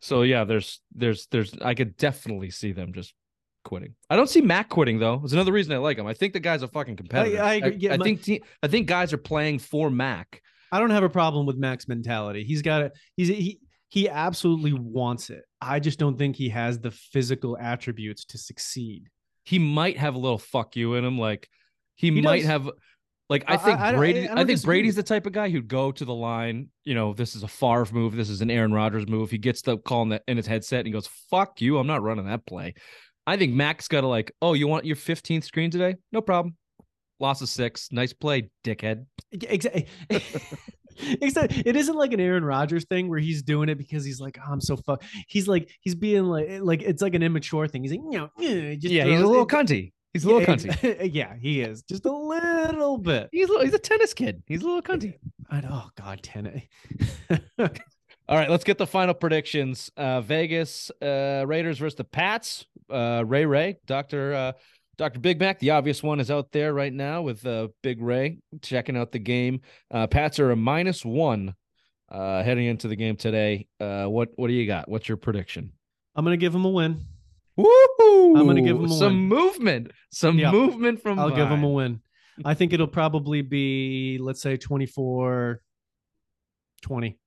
so 0.00 0.22
yeah, 0.22 0.44
there's 0.44 0.80
there's 0.94 1.26
there's 1.30 1.54
I 1.60 1.74
could 1.74 1.96
definitely 1.96 2.50
see 2.50 2.72
them 2.72 2.92
just 2.92 3.14
quitting. 3.68 3.94
I 4.10 4.16
don't 4.16 4.28
see 4.28 4.40
Mac 4.40 4.68
quitting 4.68 4.98
though. 4.98 5.20
It's 5.22 5.32
another 5.32 5.52
reason 5.52 5.72
I 5.72 5.76
like 5.78 5.98
him. 5.98 6.06
I 6.06 6.14
think 6.14 6.32
the 6.32 6.40
guy's 6.40 6.62
a 6.62 6.68
fucking 6.68 6.96
competitor. 6.96 7.40
I 7.42 7.54
agree. 7.54 7.76
Yeah, 7.78 7.94
I 7.94 7.96
my- 7.98 8.04
think 8.04 8.22
te- 8.22 8.42
I 8.62 8.66
think 8.68 8.88
guys 8.88 9.12
are 9.12 9.18
playing 9.18 9.60
for 9.60 9.90
Mac. 9.90 10.42
I 10.72 10.80
don't 10.80 10.90
have 10.90 11.04
a 11.04 11.08
problem 11.08 11.46
with 11.46 11.56
Mac's 11.56 11.86
mentality. 11.88 12.42
He's 12.44 12.62
got 12.62 12.82
it. 12.82 12.92
He's 13.16 13.28
he 13.28 13.60
he 13.90 14.08
absolutely 14.08 14.72
wants 14.74 15.30
it. 15.30 15.42
I 15.60 15.80
just 15.80 15.98
don't 15.98 16.18
think 16.18 16.36
he 16.36 16.48
has 16.50 16.78
the 16.78 16.90
physical 16.90 17.56
attributes 17.58 18.24
to 18.26 18.38
succeed. 18.38 19.04
He 19.44 19.58
might 19.58 19.96
have 19.96 20.14
a 20.14 20.18
little 20.18 20.36
fuck 20.38 20.76
you 20.76 20.94
in 20.94 21.04
him. 21.04 21.18
Like 21.18 21.48
he, 21.94 22.10
He 22.10 22.20
might 22.20 22.38
does. 22.40 22.46
have. 22.46 22.70
Like 23.30 23.44
I 23.46 23.54
I- 23.54 23.56
think 23.58 23.78
I- 23.80 23.88
I- 23.90 23.94
Brady. 23.94 24.28
I 24.28 24.32
I, 24.32 24.36
think 24.36 24.48
disagree. 24.48 24.76
Brady's 24.80 24.94
the 24.96 25.02
type 25.02 25.26
of 25.26 25.32
guy 25.32 25.48
who'd 25.50 25.68
go 25.68 25.92
to 25.92 26.04
the 26.04 26.14
line. 26.14 26.68
You 26.84 26.94
know, 26.94 27.12
this 27.14 27.34
is 27.36 27.42
a 27.42 27.48
Favre 27.48 27.86
move. 27.92 28.14
This 28.16 28.30
is 28.30 28.40
an 28.40 28.50
Aaron 28.50 28.72
Rodgers 28.72 29.06
move. 29.06 29.30
He 29.30 29.36
gets 29.38 29.60
the 29.62 29.76
call 29.78 30.02
in, 30.02 30.08
the, 30.10 30.22
in 30.28 30.36
his 30.38 30.46
headset 30.46 30.80
and 30.80 30.86
he 30.86 30.92
goes, 30.92 31.08
"Fuck 31.30 31.60
you! 31.60 31.76
I'm 31.78 31.86
not 31.86 32.02
running 32.02 32.26
that 32.26 32.46
play." 32.46 32.72
I 33.28 33.36
think 33.36 33.52
Mac's 33.54 33.88
got 33.88 34.00
to 34.02 34.06
like, 34.06 34.32
"Oh, 34.40 34.54
you 34.54 34.66
want 34.68 34.84
your 34.84 34.96
15th 34.96 35.44
screen 35.44 35.70
today? 35.70 35.96
No 36.12 36.20
problem. 36.20 36.56
Loss 37.20 37.42
of 37.42 37.48
six. 37.48 37.88
Nice 37.92 38.12
play, 38.12 38.50
dickhead." 38.64 39.04
Exactly. 39.32 39.86
Except 41.22 41.52
it 41.56 41.76
isn't 41.76 41.94
like 41.94 42.12
an 42.12 42.20
Aaron 42.20 42.44
Rodgers 42.44 42.84
thing 42.86 43.08
where 43.08 43.18
he's 43.20 43.42
doing 43.42 43.68
it 43.68 43.76
because 43.78 44.04
he's 44.04 44.18
like, 44.20 44.36
oh, 44.40 44.50
I'm 44.52 44.60
so 44.60 44.76
fuck. 44.76 45.02
He's 45.28 45.46
like, 45.46 45.70
he's 45.80 45.94
being 45.94 46.24
like, 46.24 46.48
like 46.60 46.82
it's 46.82 47.00
like 47.02 47.14
an 47.14 47.22
immature 47.22 47.68
thing. 47.68 47.82
He's 47.82 47.92
like, 47.92 48.00
you 48.10 48.18
know, 48.18 48.30
eh, 48.40 48.74
just 48.74 48.92
yeah, 48.92 49.04
he's 49.04 49.20
a 49.20 49.26
little 49.26 49.42
it- 49.44 49.48
cunty. 49.48 49.92
He's 50.14 50.24
a 50.24 50.28
little 50.28 50.40
Yeah, 50.40 50.46
cunty. 50.56 51.10
yeah, 51.14 51.34
he 51.40 51.60
is 51.60 51.82
just 51.82 52.04
a 52.06 52.10
little 52.10 52.98
bit. 52.98 53.28
He's 53.30 53.46
a, 53.48 53.52
little- 53.52 53.64
he's 53.66 53.74
a 53.74 53.78
tennis 53.78 54.14
kid. 54.14 54.42
He's 54.46 54.62
a 54.62 54.64
little 54.64 54.82
cunty. 54.82 55.18
I, 55.50 55.62
oh 55.70 55.88
God, 55.96 56.20
ten. 56.22 56.62
All 58.28 58.36
right, 58.36 58.50
let's 58.50 58.64
get 58.64 58.76
the 58.76 58.86
final 58.86 59.14
predictions. 59.14 59.90
Uh, 59.96 60.20
Vegas 60.20 60.90
uh, 61.00 61.44
Raiders 61.46 61.78
versus 61.78 61.96
the 61.96 62.04
Pats. 62.04 62.66
Uh, 62.90 63.24
Ray 63.26 63.46
Ray, 63.46 63.78
Doctor 63.86 64.34
uh, 64.34 64.52
Doctor 64.98 65.18
Big 65.18 65.40
Mac. 65.40 65.58
The 65.60 65.70
obvious 65.70 66.02
one 66.02 66.20
is 66.20 66.30
out 66.30 66.52
there 66.52 66.74
right 66.74 66.92
now 66.92 67.22
with 67.22 67.46
uh, 67.46 67.68
Big 67.82 68.02
Ray 68.02 68.38
checking 68.60 68.96
out 68.98 69.12
the 69.12 69.18
game. 69.18 69.62
Uh, 69.90 70.06
Pats 70.06 70.38
are 70.40 70.50
a 70.50 70.56
minus 70.56 71.04
one 71.06 71.54
uh, 72.10 72.42
heading 72.42 72.66
into 72.66 72.86
the 72.88 72.96
game 72.96 73.16
today. 73.16 73.66
Uh, 73.80 74.04
what 74.06 74.28
what 74.36 74.48
do 74.48 74.52
you 74.52 74.66
got? 74.66 74.90
What's 74.90 75.08
your 75.08 75.16
prediction? 75.16 75.72
I'm 76.14 76.24
gonna 76.24 76.36
give 76.36 76.54
him 76.54 76.66
a 76.66 76.70
win. 76.70 77.00
Woo! 77.56 78.36
I'm 78.36 78.46
gonna 78.46 78.60
give 78.60 78.76
him 78.76 78.84
a 78.84 78.88
some 78.90 79.28
win. 79.30 79.38
movement. 79.40 79.90
Some 80.10 80.38
Yeah. 80.38 80.50
movement 80.52 81.00
from. 81.02 81.18
I'll 81.18 81.30
give 81.30 81.48
him 81.48 81.64
a 81.64 81.68
win. 81.70 82.02
I 82.44 82.52
think 82.54 82.72
it'll 82.74 82.86
probably 82.86 83.40
be, 83.42 84.18
let's 84.20 84.42
say, 84.42 84.56
24 84.58 85.60
20. 86.82 87.18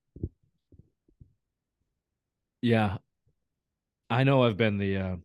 Yeah, 2.62 2.98
I 4.10 4.24
know. 4.24 4.44
I've 4.44 4.58
been 4.58 4.78
the 4.78 4.98
uh, 4.98 5.16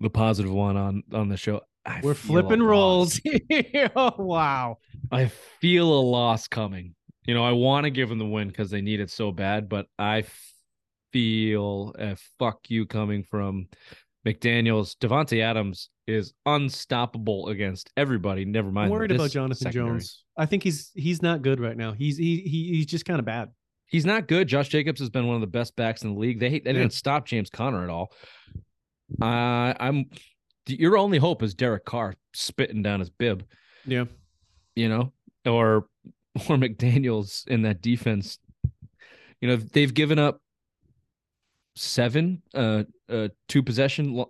the 0.00 0.10
positive 0.10 0.52
one 0.52 0.76
on 0.76 1.02
on 1.12 1.28
the 1.28 1.36
show. 1.36 1.62
I 1.84 2.00
We're 2.02 2.14
flipping 2.14 2.62
roles. 2.62 3.20
oh, 3.96 4.14
wow. 4.18 4.78
I 5.12 5.26
feel 5.60 5.92
a 5.92 6.00
loss 6.00 6.48
coming. 6.48 6.94
You 7.24 7.34
know, 7.34 7.44
I 7.44 7.52
want 7.52 7.84
to 7.84 7.90
give 7.90 8.08
them 8.08 8.18
the 8.18 8.26
win 8.26 8.48
because 8.48 8.70
they 8.70 8.80
need 8.80 9.00
it 9.00 9.10
so 9.10 9.30
bad, 9.30 9.68
but 9.68 9.86
I 9.98 10.24
feel 11.12 11.94
a 11.98 12.16
fuck 12.38 12.68
you 12.68 12.86
coming 12.86 13.22
from 13.22 13.68
McDaniels. 14.26 14.96
Davante 14.96 15.40
Adams 15.40 15.90
is 16.06 16.34
unstoppable 16.44 17.48
against 17.48 17.90
everybody. 17.96 18.44
Never 18.44 18.70
mind. 18.70 18.86
I'm 18.86 18.90
worried 18.92 19.12
about 19.12 19.30
Jonathan 19.30 19.64
secondary. 19.64 19.90
Jones. 19.98 20.24
I 20.36 20.46
think 20.46 20.62
he's 20.62 20.90
he's 20.94 21.22
not 21.22 21.42
good 21.42 21.60
right 21.60 21.76
now. 21.76 21.92
He's 21.92 22.16
he, 22.16 22.38
he 22.40 22.74
he's 22.74 22.86
just 22.86 23.04
kind 23.04 23.18
of 23.18 23.24
bad. 23.24 23.50
He's 23.86 24.04
not 24.04 24.28
good. 24.28 24.48
Josh 24.48 24.68
Jacobs 24.68 25.00
has 25.00 25.10
been 25.10 25.26
one 25.26 25.36
of 25.36 25.40
the 25.40 25.46
best 25.46 25.76
backs 25.76 26.02
in 26.02 26.14
the 26.14 26.18
league. 26.18 26.40
They 26.40 26.50
they 26.50 26.72
didn't 26.72 26.92
stop 26.92 27.26
James 27.26 27.50
Conner 27.50 27.84
at 27.84 27.90
all. 27.90 28.12
Uh, 29.20 29.74
I'm 29.78 30.06
your 30.66 30.98
only 30.98 31.18
hope 31.18 31.42
is 31.42 31.54
Derek 31.54 31.84
Carr 31.84 32.14
spitting 32.34 32.82
down 32.82 33.00
his 33.00 33.10
bib. 33.10 33.44
Yeah. 33.84 34.06
you 34.74 34.88
know, 34.88 35.12
or 35.44 35.86
or 36.48 36.56
McDaniel's 36.56 37.44
in 37.46 37.62
that 37.62 37.80
defense. 37.80 38.38
You 39.40 39.48
know, 39.48 39.56
they've 39.56 39.92
given 39.92 40.18
up 40.18 40.40
seven 41.76 42.42
uh, 42.54 42.84
uh, 43.08 43.28
two 43.48 43.62
possession 43.62 44.24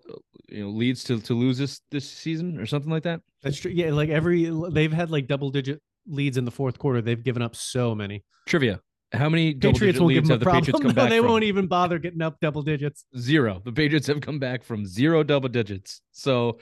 you 0.49 0.65
know 0.65 0.69
leads 0.69 1.05
to 1.05 1.21
to 1.21 1.35
lose 1.35 1.57
this 1.59 1.81
this 1.91 2.11
season 2.11 2.59
or 2.59 2.67
something 2.67 2.91
like 2.91 3.05
that. 3.05 3.21
That's 3.43 3.59
true. 3.59 3.71
Yeah, 3.71 3.93
like 3.93 4.11
every 4.11 4.51
they've 4.71 4.93
had 4.93 5.11
like 5.11 5.27
double 5.27 5.51
digit 5.51 5.81
leads 6.07 6.37
in 6.37 6.45
the 6.45 6.51
fourth 6.51 6.79
quarter. 6.79 7.01
They've 7.01 7.23
given 7.23 7.43
up 7.43 7.57
so 7.57 7.95
many. 7.95 8.25
Trivia: 8.47 8.81
How 9.13 9.29
many 9.29 9.55
Patriots 9.55 10.01
won't 10.01 10.13
give 10.15 10.25
them 10.27 10.35
a 10.35 10.39
the 10.39 10.43
problem. 10.45 10.63
Patriots 10.65 10.81
come 10.83 10.89
No, 10.89 10.95
back 10.95 11.11
they 11.11 11.19
from? 11.19 11.29
won't 11.29 11.45
even 11.45 11.67
bother 11.69 11.99
getting 11.99 12.23
up 12.23 12.39
double 12.41 12.63
digits. 12.63 13.05
Zero. 13.17 13.63
The 13.65 13.73
Patriots 13.73 14.07
have 14.09 14.21
come 14.21 14.39
back 14.39 14.65
from 14.65 14.85
zero 14.85 15.23
double 15.23 15.49
digits. 15.49 16.01
So 16.13 16.59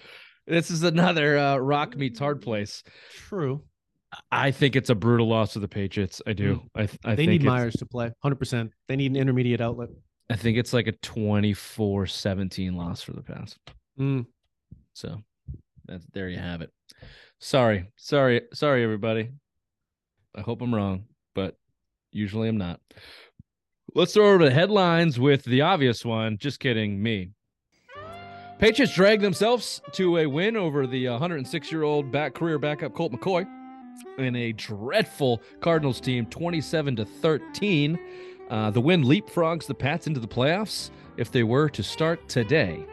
this 0.46 0.70
is 0.70 0.82
another 0.82 1.38
uh, 1.38 1.56
rock 1.56 1.96
meets 1.96 2.18
hard 2.18 2.42
place. 2.42 2.82
True. 3.14 3.62
I 4.30 4.50
think 4.50 4.76
it's 4.76 4.90
a 4.90 4.94
brutal 4.94 5.26
loss 5.26 5.54
to 5.54 5.58
the 5.58 5.66
Patriots. 5.68 6.20
I 6.26 6.34
do. 6.34 6.62
I, 6.74 6.86
th- 6.86 6.98
I 7.04 7.10
They 7.14 7.22
think 7.26 7.30
need 7.30 7.40
it's- 7.42 7.50
Meyers 7.60 7.74
to 7.76 7.86
play 7.86 8.12
100%. 8.24 8.70
They 8.88 8.96
need 8.96 9.10
an 9.10 9.16
intermediate 9.16 9.60
outlet. 9.60 9.88
I 10.30 10.36
think 10.36 10.56
it's 10.58 10.72
like 10.72 10.86
a 10.86 10.92
24-17 10.92 12.74
loss 12.76 13.02
for 13.02 13.12
the 13.12 13.22
Pats. 13.22 13.58
Mm. 13.98 14.26
So 14.92 15.22
that's 15.86 16.06
there 16.12 16.28
you 16.28 16.38
have 16.38 16.60
it. 16.62 16.70
Sorry, 17.40 17.90
sorry, 17.96 18.42
sorry, 18.52 18.82
everybody. 18.84 19.30
I 20.34 20.40
hope 20.40 20.62
I'm 20.62 20.74
wrong, 20.74 21.04
but 21.34 21.56
usually 22.14 22.48
I'm 22.48 22.56
not. 22.56 22.80
Let's 23.94 24.14
throw 24.14 24.32
over 24.32 24.44
the 24.44 24.50
headlines 24.50 25.20
with 25.20 25.44
the 25.44 25.60
obvious 25.60 26.04
one. 26.04 26.38
Just 26.38 26.58
kidding, 26.60 27.02
me. 27.02 27.30
Patriots 28.58 28.94
drag 28.94 29.20
themselves 29.20 29.82
to 29.92 30.18
a 30.18 30.26
win 30.26 30.56
over 30.56 30.86
the 30.86 31.08
106 31.08 31.72
year 31.72 31.82
old 31.82 32.10
back 32.10 32.34
career 32.34 32.58
backup 32.58 32.94
Colt 32.94 33.12
McCoy 33.12 33.46
in 34.18 34.34
a 34.36 34.52
dreadful 34.52 35.42
Cardinals 35.60 36.00
team, 36.00 36.26
27 36.26 36.96
to 36.96 37.04
13. 37.04 37.98
Uh, 38.50 38.70
the 38.70 38.80
win 38.80 39.04
leapfrogs 39.04 39.66
the 39.66 39.74
Pats 39.74 40.06
into 40.06 40.20
the 40.20 40.28
playoffs 40.28 40.90
if 41.16 41.30
they 41.30 41.42
were 41.42 41.68
to 41.68 41.82
start 41.82 42.28
today. 42.28 42.86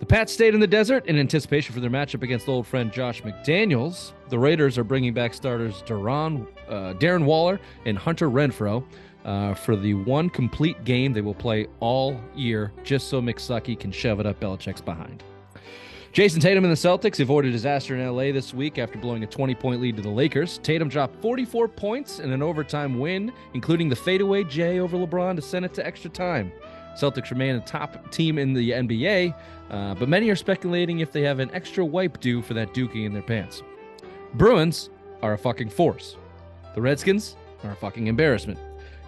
The 0.00 0.06
Pats 0.06 0.32
stayed 0.32 0.54
in 0.54 0.60
the 0.60 0.66
desert 0.66 1.06
in 1.06 1.18
anticipation 1.18 1.74
for 1.74 1.80
their 1.80 1.90
matchup 1.90 2.22
against 2.22 2.48
old 2.48 2.66
friend 2.66 2.92
Josh 2.92 3.22
McDaniels. 3.22 4.12
The 4.28 4.38
Raiders 4.38 4.78
are 4.78 4.84
bringing 4.84 5.12
back 5.12 5.34
starters 5.34 5.82
Duran, 5.82 6.46
uh, 6.68 6.94
Darren 6.94 7.24
Waller 7.24 7.60
and 7.84 7.96
Hunter 7.96 8.30
Renfro 8.30 8.84
uh, 9.24 9.54
for 9.54 9.76
the 9.76 9.94
one 9.94 10.30
complete 10.30 10.84
game 10.84 11.12
they 11.12 11.20
will 11.20 11.34
play 11.34 11.66
all 11.80 12.20
year, 12.34 12.72
just 12.84 13.08
so 13.08 13.20
McSucky 13.20 13.78
can 13.78 13.92
shove 13.92 14.20
it 14.20 14.26
up 14.26 14.40
Belichick's 14.40 14.80
behind. 14.80 15.22
Jayson 16.12 16.40
Tatum 16.40 16.64
and 16.64 16.72
the 16.72 16.76
Celtics 16.76 17.20
avoided 17.20 17.52
disaster 17.52 17.94
in 17.94 18.04
LA 18.04 18.32
this 18.32 18.54
week 18.54 18.78
after 18.78 18.98
blowing 18.98 19.22
a 19.22 19.26
20 19.26 19.54
point 19.54 19.80
lead 19.80 19.96
to 19.96 20.02
the 20.02 20.08
Lakers. 20.08 20.58
Tatum 20.58 20.88
dropped 20.88 21.20
44 21.20 21.68
points 21.68 22.18
in 22.18 22.32
an 22.32 22.42
overtime 22.42 22.98
win, 22.98 23.30
including 23.52 23.88
the 23.88 23.96
fadeaway 23.96 24.42
J 24.44 24.80
over 24.80 24.96
LeBron 24.96 25.36
to 25.36 25.42
send 25.42 25.64
it 25.64 25.74
to 25.74 25.86
extra 25.86 26.10
time. 26.10 26.50
Celtics 26.96 27.30
remain 27.30 27.54
a 27.56 27.60
top 27.60 28.10
team 28.10 28.38
in 28.38 28.54
the 28.54 28.70
NBA, 28.70 29.34
uh, 29.70 29.94
but 29.94 30.08
many 30.08 30.30
are 30.30 30.36
speculating 30.36 31.00
if 31.00 31.12
they 31.12 31.22
have 31.22 31.38
an 31.38 31.50
extra 31.52 31.84
wipe 31.84 32.18
due 32.20 32.42
for 32.42 32.54
that 32.54 32.72
dookie 32.72 33.04
in 33.04 33.12
their 33.12 33.22
pants. 33.22 33.62
Bruins 34.34 34.90
are 35.22 35.34
a 35.34 35.38
fucking 35.38 35.68
force. 35.68 36.16
The 36.74 36.82
Redskins 36.82 37.36
are 37.64 37.72
a 37.72 37.76
fucking 37.76 38.06
embarrassment. 38.06 38.58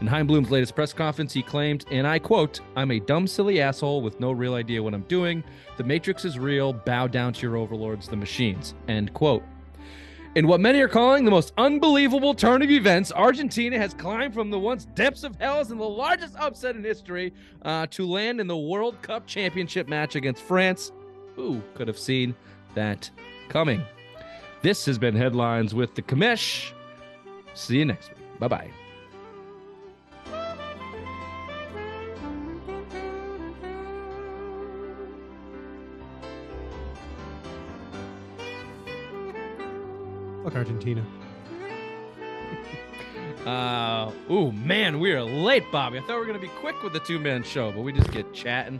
In 0.01 0.07
Heimblum's 0.07 0.51
latest 0.51 0.75
press 0.75 0.95
conference, 0.95 1.33
he 1.33 1.43
claimed, 1.43 1.85
and 1.91 2.07
I 2.07 2.19
quote, 2.19 2.61
I'm 2.75 2.91
a 2.91 3.01
dumb, 3.01 3.27
silly 3.27 3.61
asshole 3.61 4.01
with 4.01 4.19
no 4.19 4.33
real 4.33 4.55
idea 4.55 4.83
what 4.83 4.95
I'm 4.95 5.03
doing. 5.03 5.45
The 5.77 5.85
Matrix 5.85 6.25
is 6.25 6.39
real. 6.39 6.73
Bow 6.73 7.07
down 7.07 7.35
to 7.35 7.43
your 7.43 7.59
overlords, 7.59 8.09
the 8.09 8.17
machines. 8.17 8.75
End 8.89 9.13
quote. 9.13 9.43
In 10.37 10.47
what 10.47 10.61
many 10.61 10.81
are 10.81 10.89
calling 10.89 11.25
the 11.25 11.31
most 11.31 11.53
unbelievable 11.59 12.35
turn 12.35 12.63
of 12.63 12.71
events, 12.71 13.11
Argentina 13.13 13.77
has 13.77 13.93
climbed 13.93 14.33
from 14.33 14.49
the 14.49 14.59
once 14.59 14.85
depths 14.85 15.25
of 15.25 15.35
hell 15.37 15.61
in 15.61 15.77
the 15.77 15.85
largest 15.85 16.37
upset 16.37 16.77
in 16.77 16.85
history 16.85 17.35
uh, 17.63 17.87
to 17.91 18.07
land 18.07 18.41
in 18.41 18.47
the 18.47 18.57
World 18.57 19.03
Cup 19.03 19.27
Championship 19.27 19.89
match 19.89 20.15
against 20.15 20.43
France. 20.43 20.93
Who 21.35 21.61
could 21.75 21.89
have 21.89 21.99
seen 21.99 22.37
that 22.75 23.11
coming? 23.49 23.83
This 24.63 24.87
has 24.87 24.99
been 24.99 25.17
Headlines 25.17 25.75
with 25.75 25.95
the 25.97 26.03
Commish. 26.03 26.73
See 27.55 27.79
you 27.79 27.85
next 27.85 28.09
week. 28.09 28.39
Bye 28.39 28.49
bye. 28.49 28.71
Fuck 40.45 40.57
Argentina. 40.57 41.05
Uh, 43.47 44.13
ooh, 44.31 44.53
man, 44.53 45.01
we 45.01 45.13
are 45.13 45.23
late, 45.23 45.65
Bobby. 45.73 45.97
I 45.97 46.03
thought 46.03 46.11
we 46.11 46.17
were 46.17 46.27
going 46.27 46.39
to 46.39 46.47
be 46.47 46.53
quick 46.61 46.83
with 46.83 46.93
the 46.93 47.01
two 47.01 47.19
man 47.19 47.43
show, 47.43 47.73
but 47.73 47.81
we 47.81 47.91
just 47.91 48.13
get 48.13 48.31
chatting. 48.35 48.79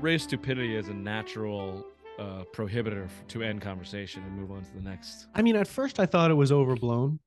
Race 0.00 0.24
stupidity 0.24 0.74
is 0.74 0.88
a 0.88 0.92
natural 0.92 1.86
uh, 2.18 2.44
prohibitor 2.52 3.08
to 3.28 3.42
end 3.42 3.60
conversation 3.60 4.22
and 4.24 4.36
move 4.36 4.50
on 4.50 4.64
to 4.64 4.72
the 4.74 4.80
next. 4.80 5.26
I 5.34 5.42
mean, 5.42 5.56
at 5.56 5.68
first 5.68 6.00
I 6.00 6.06
thought 6.06 6.30
it 6.30 6.34
was 6.34 6.52
overblown, 6.52 7.20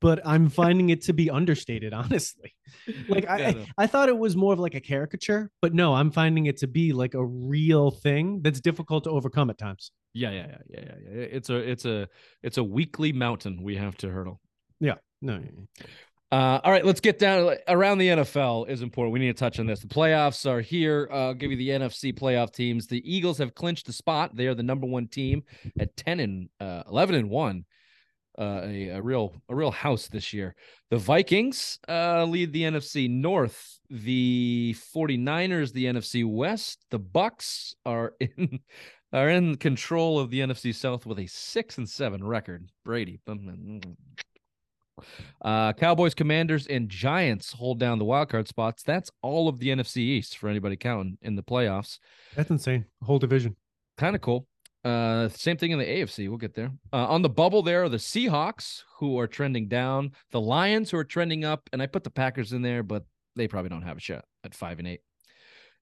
but 0.00 0.20
I'm 0.24 0.48
finding 0.62 0.90
it 0.90 1.02
to 1.02 1.12
be 1.12 1.30
understated, 1.30 1.92
honestly. 1.92 2.54
Like 3.08 3.28
I, 3.28 3.38
Yeah, 3.38 3.50
no. 3.52 3.64
I, 3.78 3.84
I 3.84 3.86
thought 3.86 4.08
it 4.08 4.18
was 4.18 4.36
more 4.36 4.52
of 4.52 4.58
like 4.58 4.74
a 4.74 4.80
caricature, 4.80 5.50
but 5.62 5.74
no, 5.74 5.94
I'm 5.94 6.10
finding 6.10 6.46
it 6.46 6.58
to 6.58 6.66
be 6.66 6.92
like 6.92 7.14
a 7.14 7.24
real 7.24 7.90
thing 7.90 8.42
that's 8.42 8.60
difficult 8.60 9.04
to 9.04 9.10
overcome 9.10 9.50
at 9.50 9.58
times. 9.58 9.90
Yeah, 10.12 10.30
yeah, 10.30 10.46
yeah, 10.48 10.58
yeah, 10.68 10.80
yeah, 10.80 10.94
yeah. 11.04 11.20
It's 11.20 11.50
a, 11.50 11.56
it's 11.56 11.84
a, 11.84 12.08
it's 12.42 12.58
a 12.58 12.64
weekly 12.64 13.12
mountain 13.12 13.62
we 13.62 13.76
have 13.76 13.96
to 13.98 14.10
hurdle. 14.10 14.40
Yeah. 14.80 14.94
No, 15.22 15.40
Uh, 16.32 16.58
all 16.64 16.72
right, 16.72 16.84
let's 16.84 17.00
get 17.00 17.20
down 17.20 17.54
around 17.68 17.98
the 17.98 18.08
NFL 18.08 18.68
is 18.68 18.82
important. 18.82 19.12
We 19.12 19.20
need 19.20 19.28
to 19.28 19.34
touch 19.34 19.60
on 19.60 19.66
this. 19.66 19.80
The 19.80 19.86
playoffs 19.86 20.44
are 20.44 20.60
here. 20.60 21.08
Uh, 21.12 21.26
I'll 21.26 21.34
give 21.34 21.52
you 21.52 21.56
the 21.56 21.68
NFC 21.68 22.12
playoff 22.12 22.52
teams. 22.52 22.88
The 22.88 23.02
Eagles 23.04 23.38
have 23.38 23.54
clinched 23.54 23.86
the 23.86 23.92
spot. 23.92 24.34
They 24.34 24.48
are 24.48 24.54
the 24.54 24.64
number 24.64 24.88
one 24.88 25.06
team 25.06 25.44
at 25.78 25.96
10 25.96 26.20
and 26.20 26.48
uh, 26.58 26.82
11 26.88 27.14
and 27.14 27.30
1. 27.30 27.64
Uh, 28.38 28.60
a, 28.64 28.88
a 28.88 29.00
real 29.00 29.34
a 29.48 29.54
real 29.54 29.70
house 29.70 30.08
this 30.08 30.34
year. 30.34 30.54
The 30.90 30.98
Vikings 30.98 31.78
uh, 31.88 32.24
lead 32.24 32.52
the 32.52 32.64
NFC 32.64 33.08
North. 33.08 33.78
The 33.88 34.76
49ers 34.94 35.72
the 35.72 35.86
NFC 35.86 36.30
West. 36.30 36.84
The 36.90 36.98
Bucks 36.98 37.74
are 37.86 38.12
in 38.20 38.60
are 39.10 39.30
in 39.30 39.56
control 39.56 40.18
of 40.18 40.28
the 40.28 40.40
NFC 40.40 40.74
South 40.74 41.06
with 41.06 41.18
a 41.18 41.26
6 41.26 41.78
and 41.78 41.88
7 41.88 42.22
record. 42.22 42.70
Brady. 42.84 43.20
Uh, 45.42 45.72
Cowboys, 45.72 46.14
Commanders, 46.14 46.66
and 46.66 46.88
Giants 46.88 47.52
hold 47.52 47.78
down 47.78 47.98
the 47.98 48.04
wild 48.04 48.28
card 48.28 48.48
spots. 48.48 48.82
That's 48.82 49.10
all 49.22 49.48
of 49.48 49.58
the 49.58 49.68
NFC 49.68 49.98
East 49.98 50.38
for 50.38 50.48
anybody 50.48 50.76
counting 50.76 51.18
in 51.22 51.36
the 51.36 51.42
playoffs. 51.42 51.98
that's 52.34 52.50
insane. 52.50 52.84
Whole 53.02 53.18
division. 53.18 53.56
Kind 53.96 54.14
of 54.16 54.22
cool. 54.22 54.46
Uh, 54.84 55.28
same 55.30 55.56
thing 55.56 55.72
in 55.72 55.78
the 55.78 55.84
AFC. 55.84 56.28
We'll 56.28 56.38
get 56.38 56.54
there. 56.54 56.70
Uh, 56.92 57.06
on 57.06 57.22
the 57.22 57.28
bubble, 57.28 57.62
there 57.62 57.82
are 57.82 57.88
the 57.88 57.96
Seahawks 57.96 58.82
who 58.98 59.18
are 59.18 59.26
trending 59.26 59.66
down, 59.66 60.12
the 60.30 60.40
Lions 60.40 60.90
who 60.90 60.98
are 60.98 61.04
trending 61.04 61.44
up, 61.44 61.68
and 61.72 61.82
I 61.82 61.86
put 61.86 62.04
the 62.04 62.10
Packers 62.10 62.52
in 62.52 62.62
there, 62.62 62.84
but 62.84 63.04
they 63.34 63.48
probably 63.48 63.68
don't 63.68 63.82
have 63.82 63.96
a 63.96 64.00
shot 64.00 64.24
at 64.44 64.54
five 64.54 64.78
and 64.78 64.86
eight. 64.86 65.00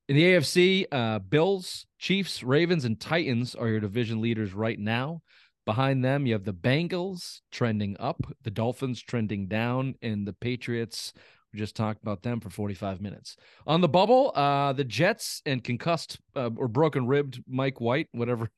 In 0.08 0.16
the 0.16 0.22
AFC, 0.22 0.86
uh, 0.90 1.18
Bills, 1.18 1.86
Chiefs, 1.98 2.42
Ravens, 2.42 2.84
and 2.84 2.98
Titans 3.00 3.54
are 3.54 3.68
your 3.68 3.80
division 3.80 4.20
leaders 4.20 4.52
right 4.52 4.78
now. 4.78 5.22
Behind 5.66 6.04
them, 6.04 6.26
you 6.26 6.34
have 6.34 6.44
the 6.44 6.52
Bengals 6.52 7.40
trending 7.50 7.96
up, 7.98 8.20
the 8.42 8.50
Dolphins 8.50 9.00
trending 9.00 9.46
down, 9.46 9.94
and 10.02 10.26
the 10.26 10.34
Patriots. 10.34 11.12
We 11.52 11.58
just 11.58 11.76
talked 11.76 12.02
about 12.02 12.22
them 12.22 12.40
for 12.40 12.50
45 12.50 13.00
minutes. 13.00 13.36
On 13.66 13.80
the 13.80 13.88
bubble, 13.88 14.32
uh, 14.34 14.72
the 14.74 14.84
Jets 14.84 15.40
and 15.46 15.64
concussed 15.64 16.18
uh, 16.36 16.50
or 16.56 16.68
broken 16.68 17.06
ribbed 17.06 17.42
Mike 17.48 17.80
White, 17.80 18.08
whatever. 18.12 18.50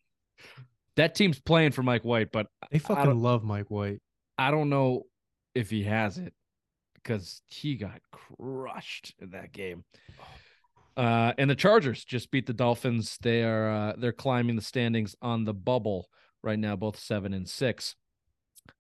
That 0.97 1.15
team's 1.15 1.39
playing 1.39 1.73
for 1.73 1.83
Mike 1.83 2.05
White, 2.05 2.33
but 2.33 2.47
They 2.71 2.79
fucking 2.79 3.21
love 3.21 3.45
Mike 3.45 3.71
White. 3.71 4.01
I 4.39 4.51
don't 4.51 4.71
know 4.71 5.03
if 5.55 5.71
he 5.71 5.85
has 5.85 6.19
it 6.19 6.33
because 6.95 7.43
he 7.47 7.77
got 7.77 8.01
crushed 8.11 9.15
in 9.21 9.31
that 9.31 9.53
game. 9.53 9.85
Uh, 10.97 11.35
and 11.37 11.51
the 11.51 11.55
Chargers 11.55 12.07
just 12.07 12.31
beat 12.31 12.47
the 12.47 12.55
Dolphins. 12.55 13.19
They 13.21 13.45
are 13.45 13.69
uh, 13.69 13.93
they're 13.99 14.15
climbing 14.15 14.57
the 14.57 14.63
standings 14.63 15.15
on 15.21 15.45
the 15.45 15.53
bubble 15.53 16.09
right 16.47 16.59
now, 16.59 16.77
both 16.77 16.99
seven 16.99 17.35
and 17.35 17.49
six. 17.49 17.97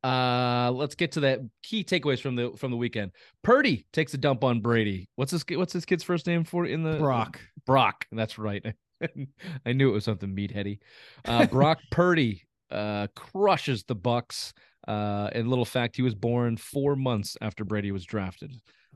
Uh, 0.02 0.70
let's 0.74 0.94
get 0.94 1.12
to 1.12 1.20
that 1.20 1.40
key 1.62 1.84
takeaways 1.84 2.20
from 2.20 2.36
the 2.36 2.52
from 2.56 2.70
the 2.70 2.76
weekend. 2.76 3.12
Purdy 3.42 3.86
takes 3.92 4.14
a 4.14 4.18
dump 4.18 4.42
on 4.44 4.60
Brady. 4.60 5.08
What's 5.16 5.32
his 5.32 5.44
what's 5.50 5.72
his 5.72 5.84
kid's 5.84 6.02
first 6.02 6.26
name 6.26 6.44
for 6.44 6.64
in 6.64 6.82
the 6.82 6.96
Brock. 6.98 7.40
Brock. 7.66 8.06
That's 8.10 8.38
right. 8.38 8.64
I 9.66 9.72
knew 9.72 9.90
it 9.90 9.92
was 9.92 10.04
something 10.04 10.34
meatheady. 10.34 10.78
Uh, 11.24 11.46
Brock 11.46 11.78
Purdy 11.90 12.44
uh, 12.70 13.08
crushes 13.14 13.84
the 13.84 13.94
Bucks. 13.94 14.54
Uh, 14.88 15.28
and 15.32 15.48
little 15.48 15.64
fact, 15.64 15.96
he 15.96 16.02
was 16.02 16.14
born 16.14 16.56
four 16.56 16.94
months 16.94 17.36
after 17.40 17.64
Brady 17.64 17.90
was 17.90 18.04
drafted 18.04 18.54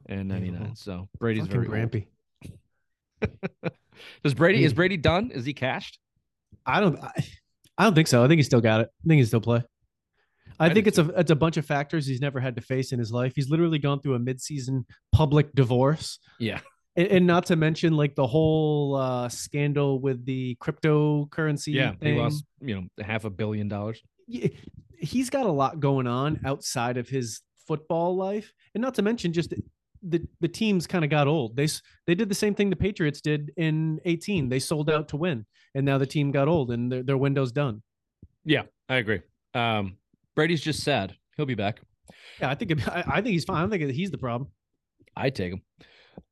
in 0.09 0.29
'99. 0.29 0.77
So 0.77 1.09
Brady's 1.19 1.47
Fucking 1.47 1.69
very 1.69 1.83
old. 1.83 1.91
grampy. 1.91 2.07
Does 4.25 4.35
Brady 4.35 4.65
is. 4.65 4.73
Brady 4.73 4.97
done? 4.97 5.31
Is 5.33 5.45
he 5.45 5.53
cashed? 5.53 5.99
I 6.65 6.81
don't. 6.81 7.03
I, 7.03 7.13
I 7.81 7.85
don't 7.85 7.95
think 7.95 8.09
so. 8.09 8.23
I 8.23 8.29
think 8.29 8.39
he 8.39 8.43
still 8.43 8.61
got 8.61 8.83
it. 8.83 8.91
I 9.03 9.09
think 9.09 9.21
he 9.21 9.25
still 9.25 9.41
play. 9.41 9.63
I, 10.59 10.67
I 10.67 10.75
think 10.75 10.87
it's 10.87 10.99
a 10.99 11.09
it's 11.19 11.31
a 11.31 11.35
bunch 11.35 11.57
of 11.57 11.65
factors 11.65 12.07
he's 12.07 12.21
never 12.21 12.39
had 12.39 12.57
to 12.57 12.61
face 12.61 12.93
in 12.93 12.99
his 12.99 13.11
life. 13.11 13.33
He's 13.35 13.49
literally 13.49 13.79
gone 13.79 14.03
through 14.03 14.17
a 14.17 14.19
midseason 14.19 14.85
public 15.13 15.55
divorce. 15.55 16.19
Yeah. 16.39 16.61
And, 16.95 17.09
and 17.09 17.27
not 17.27 17.47
to 17.47 17.57
mention 17.57 17.97
like 17.97 18.17
the 18.17 18.27
whole 18.27 18.97
uh, 18.97 19.31
scandal 19.31 19.99
with 19.99 20.27
the 20.27 20.57
cryptocurrency. 20.57 21.73
Yeah, 21.73 21.95
thing. 21.95 22.17
he 22.17 22.21
lost 22.21 22.45
you 22.61 22.75
know 22.75 23.03
half 23.03 23.25
a 23.25 23.31
billion 23.31 23.69
dollars. 23.69 24.03
He's 24.27 25.31
got 25.31 25.47
a 25.47 25.51
lot 25.51 25.81
going 25.81 26.07
on 26.07 26.41
outside 26.45 26.99
of 26.99 27.09
his 27.09 27.41
football 27.67 28.15
life, 28.15 28.53
and 28.75 28.83
not 28.83 28.97
to 28.97 29.03
mention 29.03 29.33
just 29.33 29.55
the 30.03 30.27
the 30.41 30.49
teams 30.49 30.87
kind 30.87 31.05
of 31.05 31.11
got 31.11 31.27
old. 31.29 31.57
They 31.57 31.67
they 32.07 32.15
did 32.15 32.29
the 32.29 32.35
same 32.35 32.55
thing 32.55 32.71
the 32.71 32.77
Patriots 32.77 33.21
did 33.21 33.51
in 33.57 34.01
18. 34.05 34.49
They 34.49 34.59
sold 34.59 34.89
out 34.91 35.09
to 35.09 35.17
win, 35.17 35.47
and 35.75 35.85
now 35.87 35.99
the 35.99 36.07
team 36.07 36.31
got 36.31 36.49
old 36.49 36.71
and 36.71 36.91
their 36.91 37.03
their 37.03 37.17
window's 37.19 37.53
done. 37.53 37.83
Yeah, 38.45 38.63
I 38.89 38.97
agree. 38.97 39.21
Um, 39.55 39.97
Brady's 40.35 40.61
just 40.63 40.83
sad. 40.83 41.15
He'll 41.37 41.47
be 41.47 41.55
back. 41.55 41.81
Yeah, 42.41 42.51
I 42.51 42.55
think 42.55 42.71
it- 42.73 42.89
I, 42.89 43.05
I 43.07 43.15
think 43.23 43.33
he's 43.35 43.45
fine. 43.45 43.57
I 43.59 43.61
don't 43.61 43.71
think 43.71 43.91
he's 43.93 44.11
the 44.11 44.19
problem. 44.19 44.51
I 45.17 45.31
take 45.31 45.53
him. 45.53 45.63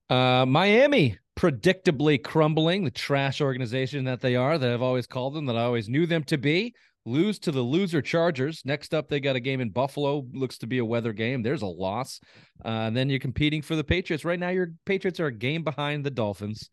Uh, 0.09 0.47
Miami 0.47 1.19
predictably 1.39 2.23
crumbling, 2.23 2.85
the 2.85 2.91
trash 2.91 3.41
organization 3.41 4.05
that 4.05 4.21
they 4.21 4.35
are, 4.37 4.59
that 4.59 4.73
I've 4.73 4.83
always 4.83 5.07
called 5.07 5.35
them, 5.35 5.47
that 5.47 5.57
I 5.57 5.63
always 5.63 5.89
knew 5.89 6.07
them 6.07 6.25
to 6.25 6.39
be. 6.39 6.75
Lose 7.07 7.39
to 7.41 7.53
the 7.53 7.63
loser 7.63 8.03
Chargers. 8.03 8.63
Next 8.65 8.93
up, 8.93 9.09
they 9.09 9.21
got 9.21 9.37
a 9.37 9.41
game 9.41 9.61
in 9.61 9.71
Buffalo. 9.71 10.27
Looks 10.33 10.59
to 10.59 10.67
be 10.67 10.79
a 10.79 10.85
weather 10.85 11.13
game. 11.13 11.43
There's 11.43 11.63
a 11.63 11.67
loss. 11.67 12.21
Uh, 12.65 12.69
and 12.69 12.97
then 12.97 13.09
you're 13.09 13.19
competing 13.19 13.63
for 13.63 13.77
the 13.77 13.85
Patriots. 13.85 14.25
Right 14.25 14.39
now, 14.39 14.51
your 14.51 14.73
Patriots 14.85 15.21
are 15.21 15.27
a 15.27 15.33
game 15.33 15.65
behind 15.65 16.05
the 16.05 16.11
Dolphins. 16.11 16.69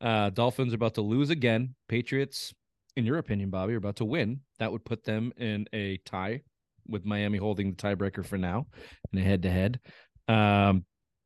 Uh, 0.00 0.30
Dolphins 0.30 0.72
are 0.72 0.76
about 0.76 0.94
to 0.94 1.02
lose 1.02 1.30
again. 1.30 1.74
Patriots, 1.88 2.54
in 2.96 3.04
your 3.04 3.18
opinion, 3.18 3.50
Bobby, 3.50 3.74
are 3.74 3.78
about 3.78 3.96
to 3.96 4.04
win. 4.04 4.40
That 4.58 4.70
would 4.70 4.84
put 4.84 5.02
them 5.02 5.32
in 5.36 5.66
a 5.72 5.98
tie 6.04 6.42
with 6.86 7.04
Miami 7.04 7.38
holding 7.38 7.70
the 7.70 7.76
tiebreaker 7.76 8.24
for 8.24 8.38
now 8.38 8.66
in 9.12 9.18
a 9.18 9.22
head 9.22 9.42
to 9.42 9.50
head. 9.50 9.80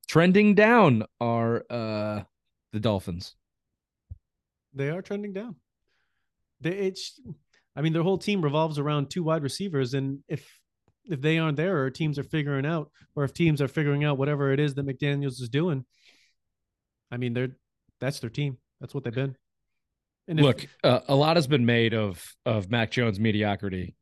Trending 0.08 0.54
down 0.54 1.04
are 1.20 1.64
uh 1.68 2.22
the 2.72 2.80
Dolphins. 2.80 3.34
They 4.74 4.90
are 4.90 5.02
trending 5.02 5.32
down. 5.32 5.56
They, 6.60 6.70
it's, 6.70 7.20
I 7.78 7.80
mean, 7.80 7.92
their 7.92 8.02
whole 8.02 8.18
team 8.18 8.42
revolves 8.42 8.80
around 8.80 9.08
two 9.08 9.22
wide 9.22 9.44
receivers, 9.44 9.94
and 9.94 10.18
if 10.28 10.44
if 11.04 11.20
they 11.20 11.38
aren't 11.38 11.56
there, 11.56 11.78
or 11.84 11.90
teams 11.90 12.18
are 12.18 12.24
figuring 12.24 12.66
out, 12.66 12.90
or 13.14 13.22
if 13.22 13.32
teams 13.32 13.62
are 13.62 13.68
figuring 13.68 14.02
out 14.02 14.18
whatever 14.18 14.52
it 14.52 14.58
is 14.58 14.74
that 14.74 14.84
McDaniel's 14.84 15.38
is 15.40 15.48
doing, 15.48 15.84
I 17.12 17.18
mean, 17.18 17.34
they're 17.34 17.56
that's 18.00 18.18
their 18.18 18.30
team. 18.30 18.58
That's 18.80 18.94
what 18.94 19.04
they've 19.04 19.14
been. 19.14 19.36
And 20.26 20.40
if- 20.40 20.44
Look, 20.44 20.66
uh, 20.82 21.00
a 21.06 21.14
lot 21.14 21.36
has 21.36 21.46
been 21.46 21.66
made 21.66 21.94
of 21.94 22.34
of 22.44 22.68
Mac 22.68 22.90
Jones' 22.90 23.20
mediocrity, 23.20 23.94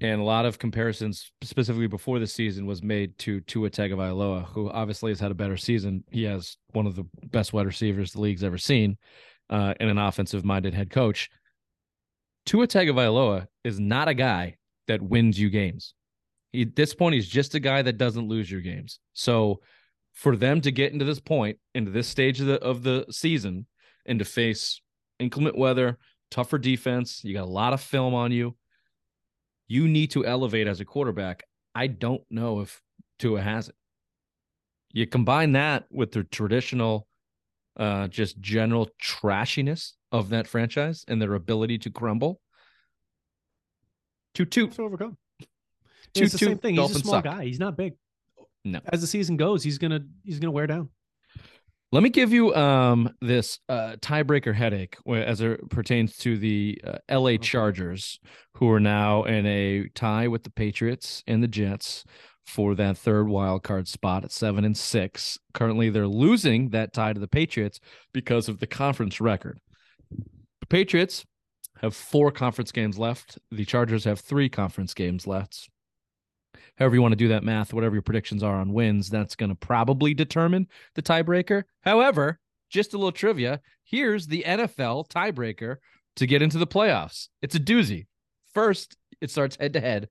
and 0.00 0.20
a 0.20 0.24
lot 0.24 0.44
of 0.44 0.58
comparisons, 0.58 1.30
specifically 1.42 1.86
before 1.86 2.18
the 2.18 2.26
season, 2.26 2.66
was 2.66 2.82
made 2.82 3.16
to 3.20 3.40
Tua 3.42 3.70
Tagovailoa, 3.70 4.46
who 4.46 4.70
obviously 4.70 5.12
has 5.12 5.20
had 5.20 5.30
a 5.30 5.34
better 5.36 5.56
season. 5.56 6.02
He 6.10 6.24
has 6.24 6.56
one 6.72 6.88
of 6.88 6.96
the 6.96 7.04
best 7.30 7.52
wide 7.52 7.66
receivers 7.66 8.12
the 8.12 8.20
league's 8.20 8.42
ever 8.42 8.58
seen, 8.58 8.98
uh, 9.50 9.72
and 9.78 9.88
an 9.88 9.98
offensive-minded 9.98 10.74
head 10.74 10.90
coach. 10.90 11.30
Tua 12.46 12.66
Tagovailoa 12.66 13.46
is 13.64 13.80
not 13.80 14.08
a 14.08 14.14
guy 14.14 14.56
that 14.86 15.02
wins 15.02 15.38
you 15.38 15.50
games. 15.50 15.94
He, 16.52 16.62
at 16.62 16.76
this 16.76 16.94
point, 16.94 17.14
he's 17.14 17.28
just 17.28 17.54
a 17.54 17.60
guy 17.60 17.82
that 17.82 17.98
doesn't 17.98 18.28
lose 18.28 18.50
your 18.50 18.60
games. 18.60 19.00
So, 19.12 19.60
for 20.12 20.36
them 20.36 20.60
to 20.60 20.70
get 20.70 20.92
into 20.92 21.04
this 21.04 21.18
point, 21.18 21.58
into 21.74 21.90
this 21.90 22.06
stage 22.06 22.40
of 22.40 22.46
the 22.46 22.60
of 22.60 22.82
the 22.82 23.06
season, 23.10 23.66
and 24.06 24.18
to 24.18 24.24
face 24.24 24.80
inclement 25.18 25.58
weather, 25.58 25.98
tougher 26.30 26.58
defense, 26.58 27.22
you 27.24 27.34
got 27.34 27.44
a 27.44 27.50
lot 27.50 27.72
of 27.72 27.80
film 27.80 28.14
on 28.14 28.32
you. 28.32 28.56
You 29.66 29.88
need 29.88 30.10
to 30.12 30.26
elevate 30.26 30.66
as 30.66 30.80
a 30.80 30.84
quarterback. 30.84 31.44
I 31.74 31.86
don't 31.86 32.22
know 32.30 32.60
if 32.60 32.80
Tua 33.18 33.40
has 33.40 33.68
it. 33.68 33.74
You 34.92 35.06
combine 35.06 35.52
that 35.52 35.86
with 35.90 36.12
the 36.12 36.22
traditional, 36.22 37.08
uh, 37.76 38.08
just 38.08 38.40
general 38.40 38.88
trashiness 39.02 39.92
of 40.12 40.28
that 40.30 40.46
franchise 40.46 41.04
and 41.08 41.20
their 41.20 41.34
ability 41.34 41.78
to 41.78 41.90
crumble. 41.90 42.40
Two 44.34 44.44
two 44.44 44.68
to 44.68 44.82
overcome. 44.82 45.16
two 45.40 46.24
it's 46.24 46.32
the 46.32 46.38
two. 46.38 46.46
same 46.46 46.58
thing. 46.58 46.76
He's 46.76 46.96
a 46.96 47.00
small 47.00 47.14
suck. 47.14 47.24
guy. 47.24 47.44
He's 47.44 47.60
not 47.60 47.76
big. 47.76 47.94
No. 48.64 48.80
As 48.86 49.00
the 49.00 49.06
season 49.06 49.36
goes, 49.36 49.62
he's 49.62 49.78
gonna 49.78 50.00
he's 50.24 50.38
gonna 50.38 50.50
wear 50.50 50.66
down. 50.66 50.88
Let 51.92 52.02
me 52.02 52.10
give 52.10 52.32
you 52.32 52.54
um 52.54 53.14
this 53.20 53.60
uh 53.68 53.96
tiebreaker 54.00 54.54
headache 54.54 54.96
as 55.06 55.40
it 55.40 55.68
pertains 55.70 56.16
to 56.18 56.36
the 56.36 56.80
uh, 56.84 56.98
LA 57.20 57.36
Chargers, 57.36 58.18
who 58.54 58.70
are 58.70 58.80
now 58.80 59.24
in 59.24 59.46
a 59.46 59.88
tie 59.94 60.28
with 60.28 60.42
the 60.42 60.50
Patriots 60.50 61.22
and 61.26 61.42
the 61.42 61.48
Jets 61.48 62.04
for 62.44 62.74
that 62.74 62.96
third 62.96 63.28
wild 63.28 63.62
card 63.62 63.88
spot 63.88 64.24
at 64.24 64.32
seven 64.32 64.64
and 64.64 64.76
six. 64.76 65.38
Currently, 65.52 65.90
they're 65.90 66.06
losing 66.06 66.70
that 66.70 66.92
tie 66.92 67.12
to 67.12 67.20
the 67.20 67.28
Patriots 67.28 67.80
because 68.12 68.48
of 68.48 68.60
the 68.60 68.66
conference 68.66 69.20
record. 69.20 69.60
The 70.60 70.66
Patriots 70.68 71.24
have 71.80 71.96
four 71.96 72.30
conference 72.30 72.72
games 72.72 72.98
left. 72.98 73.38
The 73.50 73.64
Chargers 73.64 74.04
have 74.04 74.20
three 74.20 74.48
conference 74.48 74.94
games 74.94 75.26
left. 75.26 75.68
However, 76.76 76.94
you 76.96 77.02
want 77.02 77.12
to 77.12 77.16
do 77.16 77.28
that 77.28 77.44
math, 77.44 77.72
whatever 77.72 77.94
your 77.94 78.02
predictions 78.02 78.42
are 78.42 78.56
on 78.56 78.72
wins, 78.72 79.08
that's 79.08 79.36
going 79.36 79.50
to 79.50 79.56
probably 79.56 80.12
determine 80.12 80.66
the 80.94 81.02
tiebreaker. 81.02 81.64
However, 81.82 82.40
just 82.70 82.94
a 82.94 82.96
little 82.96 83.12
trivia 83.12 83.60
here's 83.84 84.26
the 84.26 84.44
NFL 84.46 85.08
tiebreaker 85.08 85.76
to 86.16 86.26
get 86.26 86.42
into 86.42 86.58
the 86.58 86.66
playoffs. 86.66 87.28
It's 87.42 87.54
a 87.54 87.60
doozy. 87.60 88.06
First, 88.52 88.96
it 89.20 89.30
starts 89.30 89.56
head 89.56 89.72
to 89.74 89.80
head. 89.80 90.08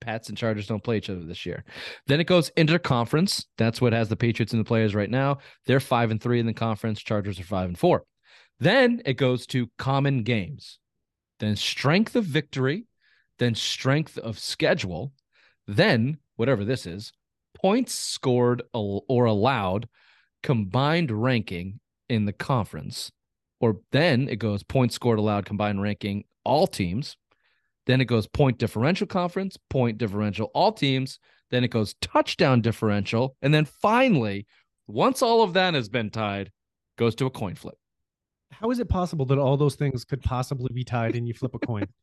Pats 0.00 0.28
and 0.28 0.38
Chargers 0.38 0.66
don't 0.66 0.82
play 0.82 0.98
each 0.98 1.10
other 1.10 1.24
this 1.24 1.46
year. 1.46 1.64
Then 2.06 2.20
it 2.20 2.26
goes 2.26 2.50
interconference. 2.56 3.44
That's 3.58 3.80
what 3.80 3.92
has 3.92 4.08
the 4.08 4.16
Patriots 4.16 4.52
and 4.52 4.60
the 4.60 4.68
players 4.68 4.94
right 4.94 5.10
now. 5.10 5.38
They're 5.66 5.80
five 5.80 6.10
and 6.10 6.20
three 6.20 6.40
in 6.40 6.46
the 6.46 6.52
conference. 6.52 7.00
Chargers 7.00 7.40
are 7.40 7.44
five 7.44 7.68
and 7.68 7.78
four. 7.78 8.04
Then 8.60 9.02
it 9.04 9.14
goes 9.14 9.46
to 9.48 9.70
common 9.78 10.22
games. 10.22 10.78
Then 11.40 11.56
strength 11.56 12.16
of 12.16 12.24
victory. 12.24 12.86
Then 13.38 13.54
strength 13.54 14.16
of 14.18 14.38
schedule. 14.38 15.12
Then 15.66 16.18
whatever 16.36 16.64
this 16.64 16.86
is, 16.86 17.12
points 17.54 17.94
scored 17.94 18.62
or 18.72 19.24
allowed, 19.24 19.88
combined 20.42 21.10
ranking 21.10 21.80
in 22.08 22.24
the 22.24 22.32
conference. 22.32 23.10
Or 23.60 23.80
then 23.90 24.28
it 24.28 24.36
goes 24.36 24.62
points 24.62 24.94
scored 24.94 25.18
allowed, 25.18 25.46
combined 25.46 25.82
ranking, 25.82 26.24
all 26.44 26.66
teams. 26.66 27.16
Then 27.86 28.00
it 28.00 28.06
goes 28.06 28.26
point 28.26 28.58
differential 28.58 29.06
conference, 29.06 29.56
point 29.70 29.98
differential, 29.98 30.50
all 30.54 30.72
teams. 30.72 31.18
Then 31.50 31.62
it 31.62 31.68
goes 31.68 31.94
touchdown 32.00 32.60
differential. 32.60 33.36
And 33.40 33.54
then 33.54 33.64
finally, 33.64 34.46
once 34.88 35.22
all 35.22 35.42
of 35.42 35.52
that 35.54 35.74
has 35.74 35.88
been 35.88 36.10
tied, 36.10 36.50
goes 36.98 37.14
to 37.16 37.26
a 37.26 37.30
coin 37.30 37.54
flip. 37.54 37.76
How 38.50 38.70
is 38.70 38.78
it 38.78 38.88
possible 38.88 39.26
that 39.26 39.38
all 39.38 39.56
those 39.56 39.76
things 39.76 40.04
could 40.04 40.22
possibly 40.22 40.70
be 40.72 40.84
tied 40.84 41.14
and 41.14 41.26
you 41.28 41.34
flip 41.34 41.54
a 41.54 41.58
coin? 41.58 41.86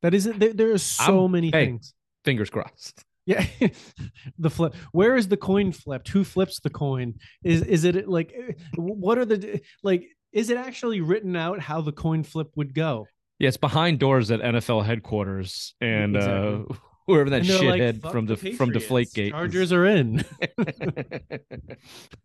That 0.00 0.14
isn't 0.14 0.38
there, 0.38 0.52
there 0.52 0.70
are 0.70 0.78
so 0.78 1.22
I'm- 1.22 1.32
many 1.32 1.48
hey. 1.48 1.66
things. 1.66 1.92
Fingers 2.24 2.50
crossed. 2.50 3.04
Yeah. 3.26 3.44
the 4.38 4.48
flip. 4.48 4.74
Where 4.92 5.14
is 5.14 5.28
the 5.28 5.36
coin 5.36 5.70
flipped? 5.72 6.08
Who 6.08 6.24
flips 6.24 6.60
the 6.60 6.70
coin? 6.70 7.16
Is 7.44 7.60
is 7.60 7.84
it 7.84 8.08
like 8.08 8.32
eh, 8.34 8.52
what 8.76 9.18
are 9.18 9.26
the 9.26 9.60
like 9.82 10.04
is 10.32 10.48
it 10.48 10.56
actually 10.56 11.02
written 11.02 11.36
out 11.36 11.60
how 11.60 11.82
the 11.82 11.92
coin 11.92 12.22
flip 12.22 12.48
would 12.56 12.72
go? 12.72 13.06
Yeah, 13.38 13.48
it's 13.48 13.56
behind 13.56 13.98
doors 13.98 14.30
at 14.30 14.40
NFL 14.40 14.84
headquarters 14.84 15.74
and 15.80 16.16
uh 16.16 16.20
Exactly. 16.20 16.76
whoever 17.08 17.30
that 17.30 17.42
they're 17.44 17.62
like, 17.62 17.80
shithead 17.80 18.12
from 18.12 18.26
the 18.26 18.36
the 18.36 18.52
from 18.52 18.70
Patriots. 18.70 19.14
Deflategate. 19.14 19.30
Chargers 19.30 19.72
are 19.72 19.86
in. 19.86 20.24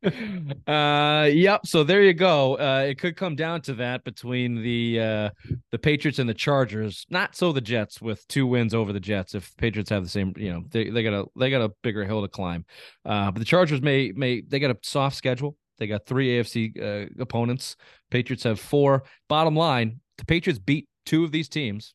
uh 0.68 1.30
yep 1.32 1.66
so 1.66 1.84
there 1.84 2.04
you 2.04 2.14
go 2.14 2.58
uh 2.58 2.86
it 2.90 3.00
could 3.00 3.16
come 3.16 3.36
down 3.36 3.62
to 3.62 3.74
that 3.74 4.04
between 4.04 4.62
the 4.62 5.00
uh 5.00 5.30
the 5.72 5.80
patriots 5.80 6.20
and 6.20 6.30
the 6.30 6.34
chargers 6.34 7.06
not 7.10 7.36
so 7.36 7.54
the 7.54 7.62
jets 7.62 8.02
with 8.02 8.28
two 8.28 8.46
wins 8.46 8.74
over 8.74 8.92
the 8.92 9.00
jets 9.00 9.34
if 9.34 9.56
patriots 9.56 9.90
have 9.90 10.04
the 10.04 10.10
same 10.10 10.34
you 10.36 10.52
know 10.52 10.64
they, 10.72 10.90
they 10.90 11.02
got 11.04 11.14
a 11.14 11.26
they 11.38 11.50
got 11.50 11.62
a 11.62 11.72
bigger 11.82 12.04
hill 12.04 12.22
to 12.22 12.28
climb 12.28 12.66
uh 13.06 13.32
but 13.32 13.40
the 13.40 13.46
chargers 13.46 13.82
may 13.82 14.12
may 14.14 14.42
they 14.42 14.60
got 14.60 14.72
a 14.72 14.78
soft 14.84 15.16
schedule 15.16 15.56
they 15.78 15.88
got 15.88 16.06
three 16.06 16.38
afc 16.40 16.82
uh, 16.82 17.10
opponents 17.22 17.78
patriots 18.12 18.44
have 18.44 18.60
four 18.60 19.04
bottom 19.30 19.56
line 19.56 20.02
the 20.18 20.26
patriots 20.26 20.60
beat 20.60 20.88
two 21.06 21.24
of 21.24 21.32
these 21.32 21.50
teams 21.50 21.94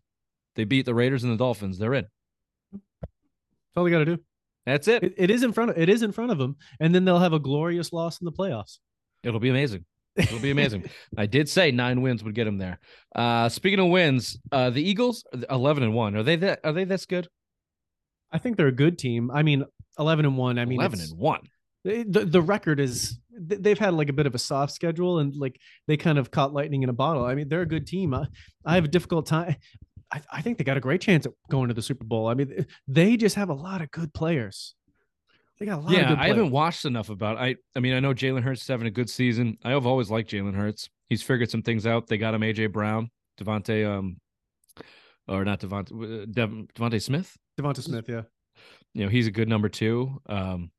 they 0.56 0.64
beat 0.64 0.86
the 0.86 0.94
raiders 0.94 1.24
and 1.24 1.32
the 1.32 1.36
dolphins 1.36 1.78
they're 1.78 1.94
in 1.94 2.06
That's 2.72 3.12
all 3.76 3.84
they 3.84 3.90
got 3.90 3.98
to 3.98 4.04
do. 4.04 4.18
that's 4.66 4.88
it. 4.88 5.02
It, 5.02 5.14
it 5.16 5.30
is 5.30 5.42
in 5.42 5.52
front 5.52 5.70
of 5.70 5.78
it 5.78 5.88
is 5.88 6.02
in 6.02 6.12
front 6.12 6.30
of 6.30 6.38
them, 6.38 6.56
and 6.80 6.94
then 6.94 7.04
they'll 7.04 7.18
have 7.18 7.32
a 7.32 7.38
glorious 7.38 7.92
loss 7.92 8.20
in 8.20 8.24
the 8.24 8.32
playoffs. 8.32 8.78
It'll 9.22 9.40
be 9.40 9.50
amazing. 9.50 9.84
It'll 10.16 10.40
be 10.40 10.50
amazing. 10.50 10.90
I 11.16 11.26
did 11.26 11.48
say 11.48 11.70
nine 11.70 12.02
wins 12.02 12.24
would 12.24 12.34
get 12.34 12.44
them 12.44 12.59
there. 12.59 12.80
Uh, 13.14 13.48
speaking 13.48 13.78
of 13.78 13.88
wins, 13.88 14.36
uh, 14.50 14.70
the 14.70 14.82
Eagles 14.82 15.24
eleven 15.48 15.82
and 15.84 15.94
one. 15.94 16.16
Are 16.16 16.22
they 16.24 16.36
that? 16.36 16.61
Are 16.64 16.72
they 16.72 16.84
this 16.84 17.06
good? 17.06 17.28
I 18.32 18.38
think 18.38 18.56
they're 18.56 18.66
a 18.66 18.72
good 18.72 18.98
team. 18.98 19.30
I 19.30 19.42
mean, 19.42 19.64
eleven 19.98 20.24
and 20.26 20.36
one. 20.36 20.59
I 20.59 20.64
mean, 20.64 20.80
eleven 20.80 21.00
and 21.00 21.16
one. 21.16 21.42
The 21.89 22.26
the 22.28 22.43
record 22.43 22.80
is 22.80 23.18
they've 23.30 23.78
had 23.78 23.95
like 23.95 24.11
a 24.11 24.12
bit 24.12 24.26
of 24.26 24.34
a 24.34 24.39
soft 24.39 24.72
schedule 24.72 25.20
and 25.20 25.34
like 25.34 25.61
they 25.86 25.97
kind 25.97 26.18
of 26.18 26.30
caught 26.30 26.53
lightning 26.53 26.82
in 26.82 26.89
a 26.89 26.93
bottle. 26.93 27.24
I 27.24 27.34
mean, 27.34 27.49
they're 27.49 27.62
a 27.62 27.66
good 27.66 27.86
team. 27.86 28.12
I, 28.12 28.26
I 28.64 28.74
have 28.74 28.84
a 28.84 28.89
difficult 28.89 29.26
time. 29.26 29.57
I, 30.12 30.20
I 30.32 30.43
think 30.43 30.59
they 30.59 30.64
got 30.64 30.76
a 30.76 30.80
great 30.80 31.01
chance 31.01 31.26
at 31.26 31.32
going 31.51 31.68
to 31.68 31.74
the 31.74 31.82
Super 31.82 32.05
Bowl. 32.05 32.28
I 32.28 32.34
mean, 32.34 32.66
they 32.86 33.16
just 33.16 33.36
have 33.36 33.49
a 33.49 33.55
lot 33.55 33.80
of 33.80 33.91
good 33.91 34.12
players. 34.12 34.74
They 35.59 35.66
got 35.66 35.78
a 35.78 35.82
lot 35.82 35.93
yeah, 35.93 36.01
of 36.01 36.09
good 36.09 36.18
I 36.18 36.28
haven't 36.28 36.51
watched 36.51 36.84
enough 36.84 37.11
about. 37.11 37.39
I 37.39 37.57
I 37.74 37.80
mean, 37.80 37.95
I 37.95 38.01
know 38.01 38.14
Jalen 38.14 38.43
Hurts 38.43 38.62
is 38.62 38.68
having 38.68 38.86
a 38.86 38.93
good 38.93 39.11
season. 39.11 39.57
I 39.64 39.70
have 39.70 39.86
always 39.86 40.11
liked 40.11 40.30
Jalen 40.30 40.55
Hurts. 40.55 40.89
He's 41.09 41.22
figured 41.22 41.51
some 41.51 41.62
things 41.62 41.86
out. 41.86 42.07
They 42.07 42.18
got 42.18 42.34
him 42.34 42.43
AJ 42.43 42.72
Brown, 42.72 43.11
Devontae, 43.41 43.89
um, 43.89 44.20
or 45.26 45.45
not 45.45 45.61
Devontae, 45.61 46.22
uh, 46.22 46.26
Dev, 46.30 46.51
DeVonta 46.74 47.03
Smith. 47.03 47.36
Devonta 47.59 47.82
Smith, 47.82 48.09
yeah. 48.09 48.22
You 48.95 49.05
know, 49.05 49.11
he's 49.11 49.26
a 49.26 49.30
good 49.30 49.49
number 49.49 49.68
two. 49.68 50.20
Um, 50.26 50.70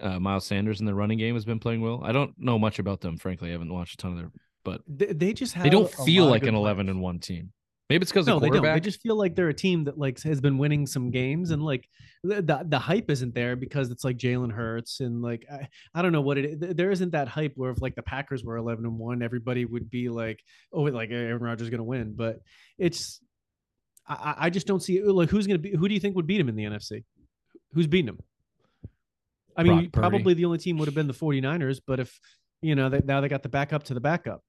uh, 0.00 0.18
Miles 0.20 0.46
Sanders 0.46 0.80
in 0.80 0.86
the 0.86 0.94
running 0.94 1.18
game 1.18 1.34
has 1.34 1.44
been 1.44 1.58
playing 1.58 1.80
well. 1.80 2.00
I 2.04 2.12
don't 2.12 2.32
know 2.38 2.58
much 2.58 2.78
about 2.78 3.00
them, 3.00 3.16
frankly. 3.16 3.48
I 3.48 3.52
haven't 3.52 3.72
watched 3.72 3.94
a 3.94 3.96
ton 3.98 4.12
of 4.12 4.18
their, 4.18 4.30
but 4.64 4.82
They, 4.86 5.06
they 5.06 5.32
just 5.32 5.54
have 5.54 5.64
they 5.64 5.70
don't 5.70 5.90
feel 5.90 6.26
like 6.26 6.44
an 6.46 6.54
eleven 6.54 6.86
players. 6.86 6.94
and 6.96 7.02
one 7.02 7.18
team. 7.18 7.52
Maybe 7.88 8.02
it's 8.02 8.12
because 8.12 8.28
No, 8.28 8.36
of 8.36 8.42
they 8.42 8.50
don't. 8.50 8.62
They 8.62 8.78
just 8.78 9.00
feel 9.00 9.16
like 9.16 9.34
they're 9.34 9.48
a 9.48 9.54
team 9.54 9.82
that 9.84 9.98
like 9.98 10.22
has 10.22 10.40
been 10.40 10.58
winning 10.58 10.86
some 10.86 11.10
games, 11.10 11.50
and 11.50 11.60
like 11.60 11.88
the 12.22 12.64
the, 12.68 12.78
hype 12.78 13.10
isn't 13.10 13.34
there 13.34 13.56
because 13.56 13.90
it's 13.90 14.04
like 14.04 14.16
Jalen 14.16 14.52
Hurts 14.52 15.00
and 15.00 15.20
like 15.22 15.44
I, 15.52 15.66
I 15.92 16.00
don't 16.02 16.12
know 16.12 16.20
what 16.20 16.38
it 16.38 16.44
is. 16.44 16.74
There 16.76 16.92
isn't 16.92 17.10
that 17.10 17.26
hype 17.26 17.54
where 17.56 17.72
if 17.72 17.82
like 17.82 17.96
the 17.96 18.02
Packers 18.02 18.44
were 18.44 18.56
eleven 18.56 18.84
and 18.84 18.96
one, 18.96 19.22
everybody 19.22 19.64
would 19.64 19.90
be 19.90 20.08
like, 20.08 20.40
oh, 20.72 20.82
like 20.82 21.10
Aaron 21.10 21.42
Rodgers 21.42 21.62
is 21.66 21.70
gonna 21.70 21.82
win. 21.82 22.14
But 22.16 22.38
it's 22.78 23.20
I, 24.06 24.14
I- 24.14 24.36
I 24.46 24.50
just 24.50 24.68
don't 24.68 24.80
see 24.82 25.02
like 25.02 25.28
who's 25.30 25.48
gonna 25.48 25.58
be. 25.58 25.74
Who 25.74 25.88
do 25.88 25.94
you 25.94 25.98
think 26.00 26.14
would 26.14 26.28
beat 26.28 26.40
him 26.40 26.48
in 26.48 26.54
the 26.54 26.64
NFC? 26.64 27.02
Who's 27.72 27.88
beating 27.88 28.08
him? 28.10 28.20
I 29.60 29.62
mean, 29.62 29.90
probably 29.90 30.34
the 30.34 30.44
only 30.46 30.58
team 30.58 30.78
would 30.78 30.88
have 30.88 30.94
been 30.94 31.06
the 31.06 31.14
49ers, 31.14 31.80
but 31.86 32.00
if 32.00 32.18
you 32.62 32.74
know 32.74 32.88
they, 32.88 33.00
now 33.04 33.20
they 33.20 33.28
got 33.28 33.42
the 33.42 33.48
backup 33.48 33.84
to 33.84 33.94
the 33.94 34.00
backup. 34.00 34.42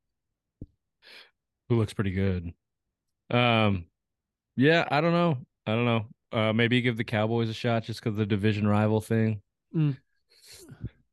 who 1.70 1.78
looks 1.78 1.93
pretty 1.93 2.12
good. 2.12 2.53
Um, 3.30 3.86
yeah, 4.55 4.88
I 4.89 5.01
don't 5.01 5.14
know. 5.14 5.38
I 5.66 5.72
don't 5.72 5.86
know. 5.86 6.05
Uh, 6.32 6.53
maybe 6.53 6.82
give 6.82 6.97
the 6.97 7.03
Cowboys 7.03 7.49
a 7.49 7.53
shot 7.53 7.84
just 7.84 8.01
because 8.01 8.18
the 8.18 8.26
division 8.26 8.68
rival 8.68 9.01
thing. 9.01 9.41
Mm. 9.76 9.97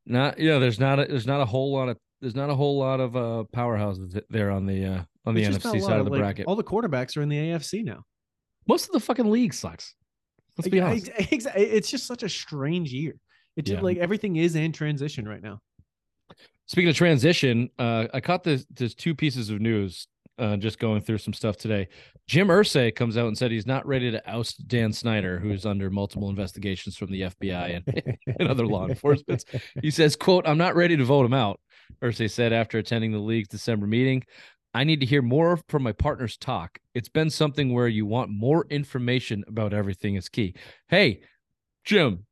Not, 0.05 0.39
yeah. 0.39 0.59
There's 0.59 0.79
not 0.79 0.99
a, 0.99 1.05
there's 1.05 1.27
not 1.27 1.41
a 1.41 1.45
whole 1.45 1.73
lot 1.73 1.89
of 1.89 1.97
there's 2.21 2.35
not 2.35 2.49
a 2.49 2.55
whole 2.55 2.77
lot 2.77 2.99
of 2.99 3.15
uh 3.15 3.43
powerhouses 3.55 4.21
there 4.29 4.49
on 4.51 4.65
the 4.65 4.85
uh 4.85 5.03
on 5.25 5.35
the 5.35 5.43
It's 5.43 5.55
just 5.55 5.65
not 5.65 5.75
a 5.75 5.77
NFC 5.77 5.85
side 5.85 5.99
of 5.99 6.05
the 6.05 6.11
like, 6.11 6.19
bracket. 6.19 6.45
All 6.47 6.55
the 6.55 6.63
quarterbacks 6.63 7.17
are 7.17 7.21
in 7.21 7.29
the 7.29 7.37
AFC 7.37 7.83
now. 7.83 8.03
Most 8.67 8.85
of 8.85 8.91
the 8.91 8.99
fucking 8.99 9.29
league 9.29 9.53
sucks. 9.53 9.93
Let's 10.57 10.69
be 10.69 10.81
honest. 10.81 11.09
It's 11.17 11.89
just 11.89 12.05
such 12.05 12.23
a 12.23 12.29
strange 12.29 12.91
year. 12.91 13.15
It 13.59 13.65
just 13.65 13.77
Yeah. 13.79 13.83
like 13.83 13.97
everything 13.97 14.37
is 14.37 14.55
in 14.55 14.71
transition 14.71 15.27
right 15.27 15.41
now. 15.43 15.59
Speaking 16.65 16.89
of 16.89 16.95
transition, 16.95 17.69
uh, 17.77 18.07
I 18.13 18.21
caught 18.21 18.43
this 18.43 18.65
there's 18.73 18.95
two 18.95 19.13
pieces 19.13 19.49
of 19.49 19.59
news. 19.59 20.07
Uh, 20.37 20.55
just 20.55 20.79
going 20.79 21.01
through 21.01 21.17
some 21.17 21.33
stuff 21.33 21.57
today. 21.57 21.85
Jim 22.25 22.47
Irsay 22.47 22.95
comes 22.95 23.17
out 23.17 23.27
and 23.27 23.37
said 23.37 23.51
he's 23.51 23.65
not 23.67 23.85
ready 23.85 24.09
to 24.09 24.25
oust 24.25 24.65
Dan 24.69 24.93
Snyder, 24.93 25.37
who's 25.37 25.65
under 25.65 25.89
multiple 25.89 26.29
investigations 26.29 26.95
from 26.95 27.11
the 27.11 27.23
FBI 27.23 27.75
and, 27.85 28.17
and 28.39 28.47
other 28.47 28.65
law 28.65 28.87
enforcement. 28.87 29.43
He 29.81 29.91
says, 29.91 30.15
"quote 30.15 30.47
I'm 30.47 30.57
not 30.57 30.77
ready 30.77 30.95
to 30.95 31.03
vote 31.03 31.25
him 31.25 31.33
out." 31.33 31.59
Irsay 32.01 32.31
said 32.31 32.53
after 32.53 32.77
attending 32.77 33.11
the 33.11 33.19
league's 33.19 33.49
December 33.49 33.85
meeting, 33.85 34.23
"I 34.73 34.85
need 34.85 35.01
to 35.01 35.05
hear 35.05 35.21
more 35.21 35.59
from 35.67 35.83
my 35.83 35.91
partners 35.91 36.37
talk. 36.37 36.79
It's 36.93 37.09
been 37.09 37.29
something 37.29 37.73
where 37.73 37.89
you 37.89 38.05
want 38.05 38.31
more 38.31 38.65
information 38.69 39.43
about 39.45 39.73
everything 39.73 40.15
is 40.15 40.29
key." 40.29 40.55
Hey, 40.87 41.23
Jim, 41.83 42.25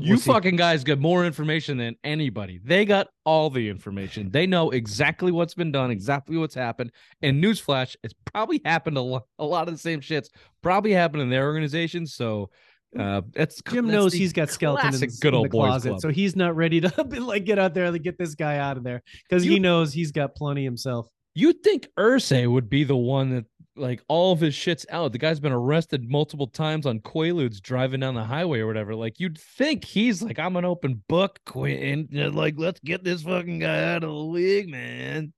you 0.00 0.16
wussy. 0.16 0.26
fucking 0.26 0.56
guys 0.56 0.84
got 0.84 0.98
more 0.98 1.24
information 1.24 1.78
than 1.78 1.96
anybody. 2.04 2.60
They 2.62 2.84
got 2.84 3.08
all 3.24 3.48
the 3.50 3.68
information. 3.68 4.30
They 4.30 4.46
know 4.46 4.70
exactly 4.70 5.32
what's 5.32 5.54
been 5.54 5.72
done, 5.72 5.90
exactly 5.90 6.36
what's 6.36 6.54
happened. 6.54 6.92
And 7.22 7.42
newsflash, 7.42 7.96
it's 8.02 8.14
probably 8.26 8.60
happened 8.64 8.96
a 8.98 9.00
lot. 9.00 9.24
A 9.38 9.44
lot 9.44 9.68
of 9.68 9.74
the 9.74 9.78
same 9.78 10.00
shits 10.00 10.28
probably 10.62 10.92
happened 10.92 11.22
in 11.22 11.30
their 11.30 11.46
organization. 11.46 12.06
So 12.06 12.50
uh, 12.98 13.22
that's 13.32 13.62
Jim 13.62 13.86
that's 13.86 13.92
knows 13.92 14.12
he's 14.12 14.32
got 14.32 14.50
skeletons 14.50 15.02
in, 15.02 15.10
good 15.20 15.28
in 15.28 15.34
old 15.34 15.46
the 15.46 15.50
boys 15.50 15.68
closet, 15.68 15.88
club. 15.90 16.00
so 16.00 16.08
he's 16.10 16.36
not 16.36 16.56
ready 16.56 16.80
to 16.80 16.92
like 17.20 17.44
get 17.44 17.58
out 17.58 17.74
there 17.74 17.86
and 17.86 18.02
get 18.02 18.18
this 18.18 18.34
guy 18.34 18.58
out 18.58 18.76
of 18.76 18.84
there 18.84 19.02
because 19.28 19.42
he 19.42 19.58
knows 19.58 19.92
he's 19.92 20.12
got 20.12 20.34
plenty 20.34 20.64
himself. 20.64 21.08
You'd 21.34 21.62
think 21.62 21.88
Irsay 21.98 22.50
would 22.50 22.68
be 22.68 22.84
the 22.84 22.96
one 22.96 23.30
that 23.30 23.44
like 23.78 24.02
all 24.08 24.32
of 24.32 24.40
his 24.40 24.54
shit's 24.54 24.86
out. 24.90 25.12
The 25.12 25.18
guy's 25.18 25.40
been 25.40 25.52
arrested 25.52 26.10
multiple 26.10 26.46
times 26.46 26.86
on 26.86 27.00
Quaaludes 27.00 27.60
driving 27.60 28.00
down 28.00 28.14
the 28.14 28.24
highway 28.24 28.60
or 28.60 28.66
whatever. 28.66 28.94
Like 28.94 29.20
you'd 29.20 29.38
think 29.38 29.84
he's 29.84 30.22
like, 30.22 30.38
I'm 30.38 30.56
an 30.56 30.64
open 30.64 31.02
book, 31.08 31.40
Quinn. 31.46 32.08
Like, 32.12 32.54
let's 32.58 32.80
get 32.80 33.04
this 33.04 33.22
fucking 33.22 33.60
guy 33.60 33.94
out 33.94 34.04
of 34.04 34.10
the 34.10 34.16
league, 34.16 34.68
man. 34.68 35.32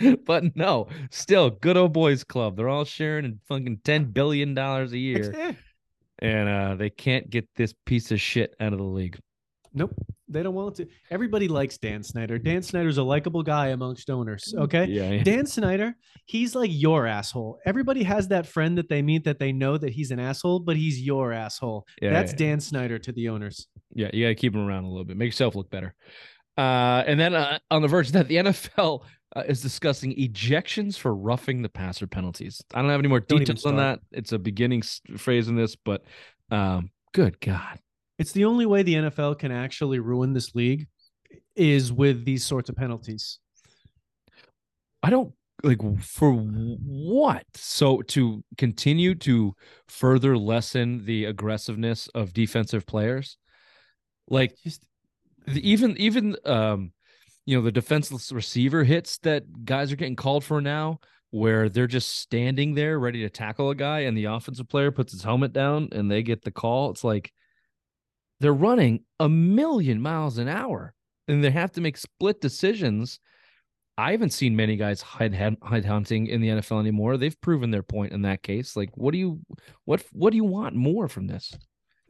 But 0.24 0.56
no, 0.56 0.88
still 1.10 1.50
good 1.50 1.76
old 1.76 1.92
boys 1.92 2.24
club. 2.24 2.56
They're 2.56 2.70
all 2.70 2.86
sharing 2.86 3.26
and 3.26 3.38
fucking 3.46 3.80
ten 3.84 4.06
billion 4.06 4.54
dollars 4.54 4.94
a 4.94 4.98
year, 4.98 5.54
and 6.20 6.48
uh, 6.48 6.74
they 6.76 6.88
can't 6.88 7.28
get 7.28 7.46
this 7.54 7.74
piece 7.84 8.10
of 8.10 8.18
shit 8.18 8.54
out 8.60 8.72
of 8.72 8.78
the 8.78 8.84
league. 8.84 9.18
Nope, 9.74 9.94
they 10.28 10.42
don't 10.42 10.54
want 10.54 10.76
to. 10.76 10.86
Everybody 11.10 11.48
likes 11.48 11.78
Dan 11.78 12.02
Snyder. 12.02 12.38
Dan 12.38 12.62
Snyder's 12.62 12.98
a 12.98 13.02
likable 13.02 13.42
guy 13.42 13.68
amongst 13.68 14.10
owners. 14.10 14.54
Okay, 14.56 14.86
Yeah, 14.86 15.22
Dan 15.22 15.46
Snyder, 15.46 15.94
he's 16.26 16.54
like 16.54 16.70
your 16.72 17.06
asshole. 17.06 17.58
Everybody 17.64 18.02
has 18.02 18.28
that 18.28 18.46
friend 18.46 18.78
that 18.78 18.88
they 18.88 19.02
meet 19.02 19.24
that 19.24 19.38
they 19.38 19.52
know 19.52 19.76
that 19.78 19.90
he's 19.90 20.10
an 20.10 20.20
asshole, 20.20 20.60
but 20.60 20.76
he's 20.76 21.00
your 21.00 21.32
asshole. 21.32 21.86
Yeah, 22.00 22.10
That's 22.10 22.32
yeah. 22.32 22.38
Dan 22.38 22.60
Snyder 22.60 22.98
to 22.98 23.12
the 23.12 23.28
owners. 23.28 23.66
Yeah, 23.94 24.10
you 24.12 24.24
got 24.24 24.28
to 24.28 24.34
keep 24.34 24.54
him 24.54 24.66
around 24.66 24.84
a 24.84 24.88
little 24.88 25.04
bit. 25.04 25.16
Make 25.16 25.28
yourself 25.28 25.54
look 25.54 25.70
better. 25.70 25.94
Uh, 26.56 27.02
and 27.06 27.18
then 27.18 27.34
uh, 27.34 27.58
on 27.70 27.82
the 27.82 27.88
verge 27.88 28.08
of 28.08 28.12
that, 28.12 28.28
the 28.28 28.36
NFL 28.36 29.02
uh, 29.34 29.42
is 29.46 29.62
discussing 29.62 30.14
ejections 30.16 30.98
for 30.98 31.14
roughing 31.14 31.62
the 31.62 31.68
passer 31.68 32.06
penalties. 32.06 32.62
I 32.74 32.82
don't 32.82 32.90
have 32.90 33.00
any 33.00 33.08
more 33.08 33.20
details 33.20 33.64
on 33.64 33.76
that. 33.76 34.00
It's 34.12 34.32
a 34.32 34.38
beginning 34.38 34.82
phrase 35.16 35.48
in 35.48 35.56
this, 35.56 35.76
but 35.76 36.04
um, 36.50 36.90
good 37.14 37.40
God. 37.40 37.78
It's 38.20 38.32
the 38.32 38.44
only 38.44 38.66
way 38.66 38.82
the 38.82 38.96
NFL 38.96 39.38
can 39.38 39.50
actually 39.50 39.98
ruin 39.98 40.34
this 40.34 40.54
league 40.54 40.86
is 41.56 41.90
with 41.90 42.26
these 42.26 42.44
sorts 42.44 42.68
of 42.68 42.76
penalties. 42.76 43.38
I 45.02 45.08
don't 45.08 45.32
like 45.62 45.80
for 46.02 46.34
what? 46.34 47.46
So 47.54 48.02
to 48.02 48.44
continue 48.58 49.14
to 49.14 49.54
further 49.88 50.36
lessen 50.36 51.06
the 51.06 51.24
aggressiveness 51.24 52.08
of 52.08 52.34
defensive 52.34 52.84
players, 52.84 53.38
like 54.28 54.54
Just 54.64 54.84
the, 55.46 55.66
even 55.66 55.96
even 55.96 56.36
um 56.44 56.92
you 57.46 57.56
know 57.56 57.62
the 57.62 57.72
defenseless 57.72 58.30
receiver 58.32 58.84
hits 58.84 59.16
that 59.20 59.64
guys 59.64 59.90
are 59.92 59.96
getting 59.96 60.14
called 60.14 60.44
for 60.44 60.60
now 60.60 61.00
where 61.30 61.70
they're 61.70 61.86
just 61.86 62.18
standing 62.18 62.74
there 62.74 62.98
ready 62.98 63.22
to 63.22 63.30
tackle 63.30 63.70
a 63.70 63.74
guy 63.74 64.00
and 64.00 64.14
the 64.14 64.26
offensive 64.26 64.68
player 64.68 64.90
puts 64.90 65.12
his 65.12 65.22
helmet 65.22 65.54
down 65.54 65.88
and 65.92 66.10
they 66.10 66.22
get 66.22 66.42
the 66.42 66.50
call 66.50 66.90
it's 66.90 67.02
like 67.02 67.32
they're 68.40 68.52
running 68.52 69.04
a 69.18 69.28
million 69.28 70.00
miles 70.00 70.38
an 70.38 70.48
hour 70.48 70.94
and 71.28 71.44
they 71.44 71.50
have 71.50 71.72
to 71.72 71.80
make 71.80 71.96
split 71.96 72.40
decisions 72.40 73.20
i 73.98 74.10
haven't 74.10 74.32
seen 74.32 74.56
many 74.56 74.76
guys 74.76 75.00
hide 75.02 75.34
hide 75.62 75.84
hunting 75.84 76.26
in 76.26 76.40
the 76.40 76.48
nfl 76.48 76.80
anymore 76.80 77.16
they've 77.16 77.40
proven 77.40 77.70
their 77.70 77.82
point 77.82 78.12
in 78.12 78.22
that 78.22 78.42
case 78.42 78.76
like 78.76 78.90
what 78.96 79.12
do 79.12 79.18
you 79.18 79.40
what 79.84 80.02
what 80.12 80.30
do 80.30 80.36
you 80.36 80.44
want 80.44 80.74
more 80.74 81.08
from 81.08 81.26
this 81.26 81.54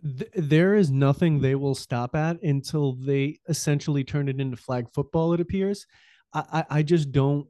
there 0.03 0.75
is 0.75 0.91
nothing 0.91 1.41
they 1.41 1.55
will 1.55 1.75
stop 1.75 2.17
at 2.17 2.43
until 2.43 2.95
they 2.95 3.39
essentially 3.49 4.03
turn 4.05 4.29
it 4.29 4.41
into 4.41 4.57
flag 4.57 4.87
football. 4.93 5.35
It 5.35 5.41
appears. 5.41 5.87
I 6.33 6.41
I, 6.53 6.79
I 6.79 6.83
just 6.83 7.13
don't. 7.13 7.47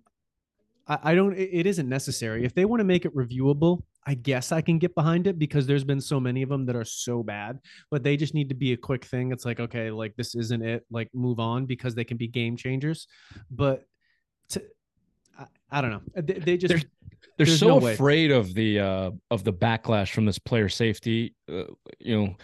I, 0.87 0.99
I 1.03 1.15
don't. 1.15 1.35
It, 1.35 1.51
it 1.53 1.67
isn't 1.67 1.89
necessary. 1.89 2.45
If 2.45 2.55
they 2.55 2.65
want 2.65 2.81
to 2.81 2.85
make 2.85 3.05
it 3.05 3.15
reviewable, 3.15 3.83
I 4.07 4.15
guess 4.15 4.51
I 4.51 4.61
can 4.63 4.79
get 4.79 4.95
behind 4.95 5.27
it 5.27 5.39
because 5.39 5.67
there's 5.67 5.85
been 5.85 6.01
so 6.01 6.19
many 6.19 6.43
of 6.43 6.49
them 6.49 6.65
that 6.67 6.77
are 6.77 6.85
so 6.85 7.23
bad. 7.23 7.59
But 7.91 8.03
they 8.03 8.17
just 8.17 8.35
need 8.35 8.49
to 8.49 8.55
be 8.55 8.73
a 8.73 8.77
quick 8.77 9.05
thing. 9.05 9.31
It's 9.33 9.45
like 9.45 9.61
okay, 9.61 9.91
like 9.91 10.17
this 10.17 10.35
isn't 10.35 10.63
it. 10.63 10.85
Like 10.91 11.09
move 11.15 11.39
on 11.39 11.67
because 11.67 11.95
they 11.95 12.05
can 12.05 12.17
be 12.17 12.27
game 12.27 12.57
changers. 12.57 13.07
But 13.51 13.85
to, 14.51 14.63
I, 15.39 15.45
I 15.71 15.81
don't 15.81 15.91
know. 15.91 16.03
They, 16.17 16.35
they 16.35 16.57
just 16.57 16.71
There's- 16.71 16.85
they're 17.37 17.47
so 17.47 17.79
no 17.79 17.87
afraid 17.89 18.31
of 18.31 18.53
the 18.55 18.81
uh 18.81 19.11
of 19.31 19.45
the 19.45 19.53
backlash 19.53 20.11
from 20.11 20.27
this 20.27 20.39
player 20.39 20.69
safety 20.69 21.35
uh, 21.51 21.65
you 21.99 22.17
know 22.17 22.37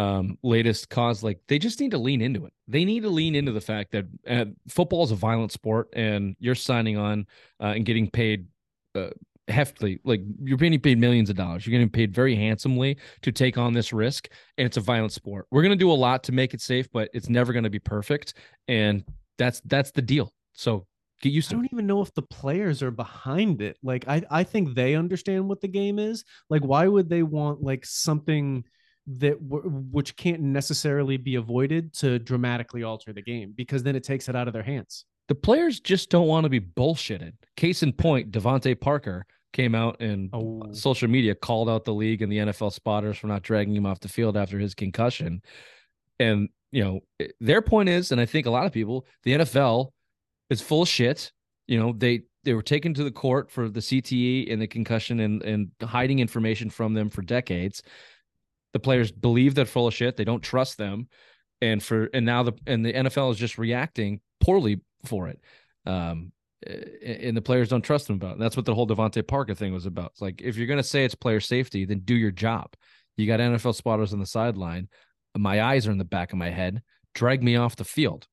um 0.00 0.38
latest 0.42 0.88
cause 0.88 1.22
like 1.22 1.38
they 1.46 1.58
just 1.58 1.78
need 1.80 1.90
to 1.92 1.98
lean 1.98 2.20
into 2.20 2.46
it 2.46 2.52
they 2.68 2.84
need 2.84 3.02
to 3.02 3.08
lean 3.08 3.34
into 3.34 3.52
the 3.52 3.60
fact 3.60 3.92
that 3.92 4.06
uh, 4.28 4.44
football 4.68 5.04
is 5.04 5.10
a 5.10 5.16
violent 5.16 5.52
sport 5.52 5.88
and 5.92 6.34
you're 6.40 6.54
signing 6.56 6.96
on 6.96 7.26
uh, 7.60 7.72
and 7.76 7.84
getting 7.84 8.08
paid 8.10 8.46
uh, 8.96 9.10
heftily 9.48 9.98
like 10.04 10.20
you're 10.42 10.58
being 10.58 10.78
paid 10.78 10.98
millions 10.98 11.28
of 11.28 11.36
dollars 11.36 11.66
you're 11.66 11.72
getting 11.72 11.88
paid 11.88 12.14
very 12.14 12.36
handsomely 12.36 12.96
to 13.20 13.32
take 13.32 13.58
on 13.58 13.72
this 13.72 13.92
risk 13.92 14.28
and 14.58 14.66
it's 14.66 14.76
a 14.76 14.80
violent 14.80 15.12
sport 15.12 15.46
we're 15.50 15.62
going 15.62 15.70
to 15.70 15.76
do 15.76 15.90
a 15.90 15.92
lot 15.92 16.22
to 16.22 16.30
make 16.30 16.54
it 16.54 16.60
safe 16.60 16.88
but 16.92 17.08
it's 17.12 17.28
never 17.28 17.52
going 17.52 17.64
to 17.64 17.70
be 17.70 17.78
perfect 17.78 18.34
and 18.68 19.04
that's 19.38 19.60
that's 19.64 19.90
the 19.90 20.02
deal 20.02 20.32
so 20.52 20.86
get 21.20 21.32
used 21.32 21.50
to 21.50 21.56
it 21.56 21.58
don't 21.58 21.72
even 21.72 21.86
know 21.86 22.00
if 22.00 22.12
the 22.14 22.22
players 22.22 22.82
are 22.82 22.90
behind 22.90 23.60
it. 23.60 23.76
Like 23.82 24.08
I, 24.08 24.22
I 24.30 24.44
think 24.44 24.74
they 24.74 24.94
understand 24.94 25.48
what 25.48 25.60
the 25.60 25.68
game 25.68 25.98
is. 25.98 26.24
Like 26.48 26.62
why 26.64 26.86
would 26.86 27.08
they 27.08 27.22
want 27.22 27.62
like 27.62 27.84
something 27.84 28.64
that 29.18 29.40
w- 29.48 29.68
which 29.90 30.16
can't 30.16 30.40
necessarily 30.40 31.16
be 31.16 31.34
avoided 31.34 31.92
to 31.94 32.18
dramatically 32.18 32.82
alter 32.82 33.12
the 33.12 33.22
game 33.22 33.52
because 33.56 33.82
then 33.82 33.96
it 33.96 34.04
takes 34.04 34.28
it 34.28 34.36
out 34.36 34.46
of 34.46 34.54
their 34.54 34.62
hands. 34.62 35.04
The 35.30 35.36
players 35.36 35.78
just 35.78 36.10
don't 36.10 36.26
want 36.26 36.42
to 36.42 36.50
be 36.50 36.58
bullshitted. 36.58 37.34
Case 37.56 37.84
in 37.84 37.92
point, 37.92 38.32
DeVante 38.32 38.78
Parker 38.80 39.24
came 39.52 39.76
out 39.76 40.00
and 40.00 40.28
Oh, 40.32 40.60
social 40.72 41.06
media 41.06 41.36
called 41.36 41.70
out 41.70 41.84
the 41.84 41.94
league 41.94 42.20
and 42.20 42.32
the 42.32 42.38
NFL 42.38 42.72
spotters 42.72 43.16
for 43.16 43.28
not 43.28 43.42
dragging 43.42 43.76
him 43.76 43.86
off 43.86 44.00
the 44.00 44.08
field 44.08 44.36
after 44.36 44.58
his 44.58 44.74
concussion. 44.74 45.40
And 46.18 46.48
you 46.72 46.82
know, 46.82 47.00
eh, 47.20 47.28
their 47.40 47.62
point 47.62 47.88
is, 47.88 48.10
and 48.10 48.20
I 48.20 48.26
think 48.26 48.46
a 48.46 48.50
lot 48.50 48.66
of 48.66 48.72
people, 48.72 49.06
the 49.22 49.34
NFL 49.34 49.92
is 50.50 50.60
full 50.60 50.82
of 50.82 50.88
shit. 50.88 51.30
You 51.68 51.78
know, 51.78 51.94
they 51.96 52.22
they 52.42 52.54
were 52.54 52.60
taken 52.60 52.92
to 52.94 53.04
the 53.04 53.12
court 53.12 53.52
for 53.52 53.68
the 53.68 53.78
CTE 53.78 54.52
and 54.52 54.60
the 54.60 54.66
concussion 54.66 55.20
and 55.20 55.44
and 55.44 55.70
hiding 55.80 56.18
information 56.18 56.70
from 56.70 56.92
them 56.92 57.08
for 57.08 57.22
decades. 57.22 57.84
The 58.72 58.80
players 58.80 59.12
believe 59.12 59.54
they're 59.54 59.64
full 59.64 59.86
of 59.86 59.94
shit. 59.94 60.16
They 60.16 60.24
don't 60.24 60.42
trust 60.42 60.76
them, 60.76 61.06
and 61.62 61.80
for 61.80 62.10
and 62.12 62.26
now 62.26 62.42
the 62.42 62.54
and 62.66 62.84
the 62.84 62.94
NFL 62.94 63.30
is 63.30 63.38
just 63.38 63.58
reacting 63.58 64.20
poorly 64.40 64.80
for 65.04 65.28
it. 65.28 65.40
Um, 65.86 66.32
and 66.66 67.36
the 67.36 67.42
players 67.42 67.68
don't 67.68 67.82
trust 67.82 68.06
them 68.06 68.16
about. 68.16 68.30
It. 68.30 68.34
And 68.34 68.42
that's 68.42 68.56
what 68.56 68.66
the 68.66 68.74
whole 68.74 68.86
DeVante 68.86 69.26
Parker 69.26 69.54
thing 69.54 69.72
was 69.72 69.86
about. 69.86 70.10
It's 70.12 70.20
like 70.20 70.42
if 70.42 70.56
you're 70.56 70.66
gonna 70.66 70.82
say 70.82 71.04
it's 71.04 71.14
player 71.14 71.40
safety, 71.40 71.84
then 71.84 72.00
do 72.00 72.14
your 72.14 72.30
job. 72.30 72.74
You 73.16 73.26
got 73.26 73.40
NFL 73.40 73.74
spotters 73.74 74.12
on 74.12 74.18
the 74.18 74.26
sideline. 74.26 74.88
My 75.36 75.62
eyes 75.62 75.86
are 75.86 75.90
in 75.90 75.98
the 75.98 76.04
back 76.04 76.32
of 76.32 76.38
my 76.38 76.50
head. 76.50 76.82
Drag 77.14 77.42
me 77.42 77.56
off 77.56 77.76
the 77.76 77.84
field, 77.84 78.26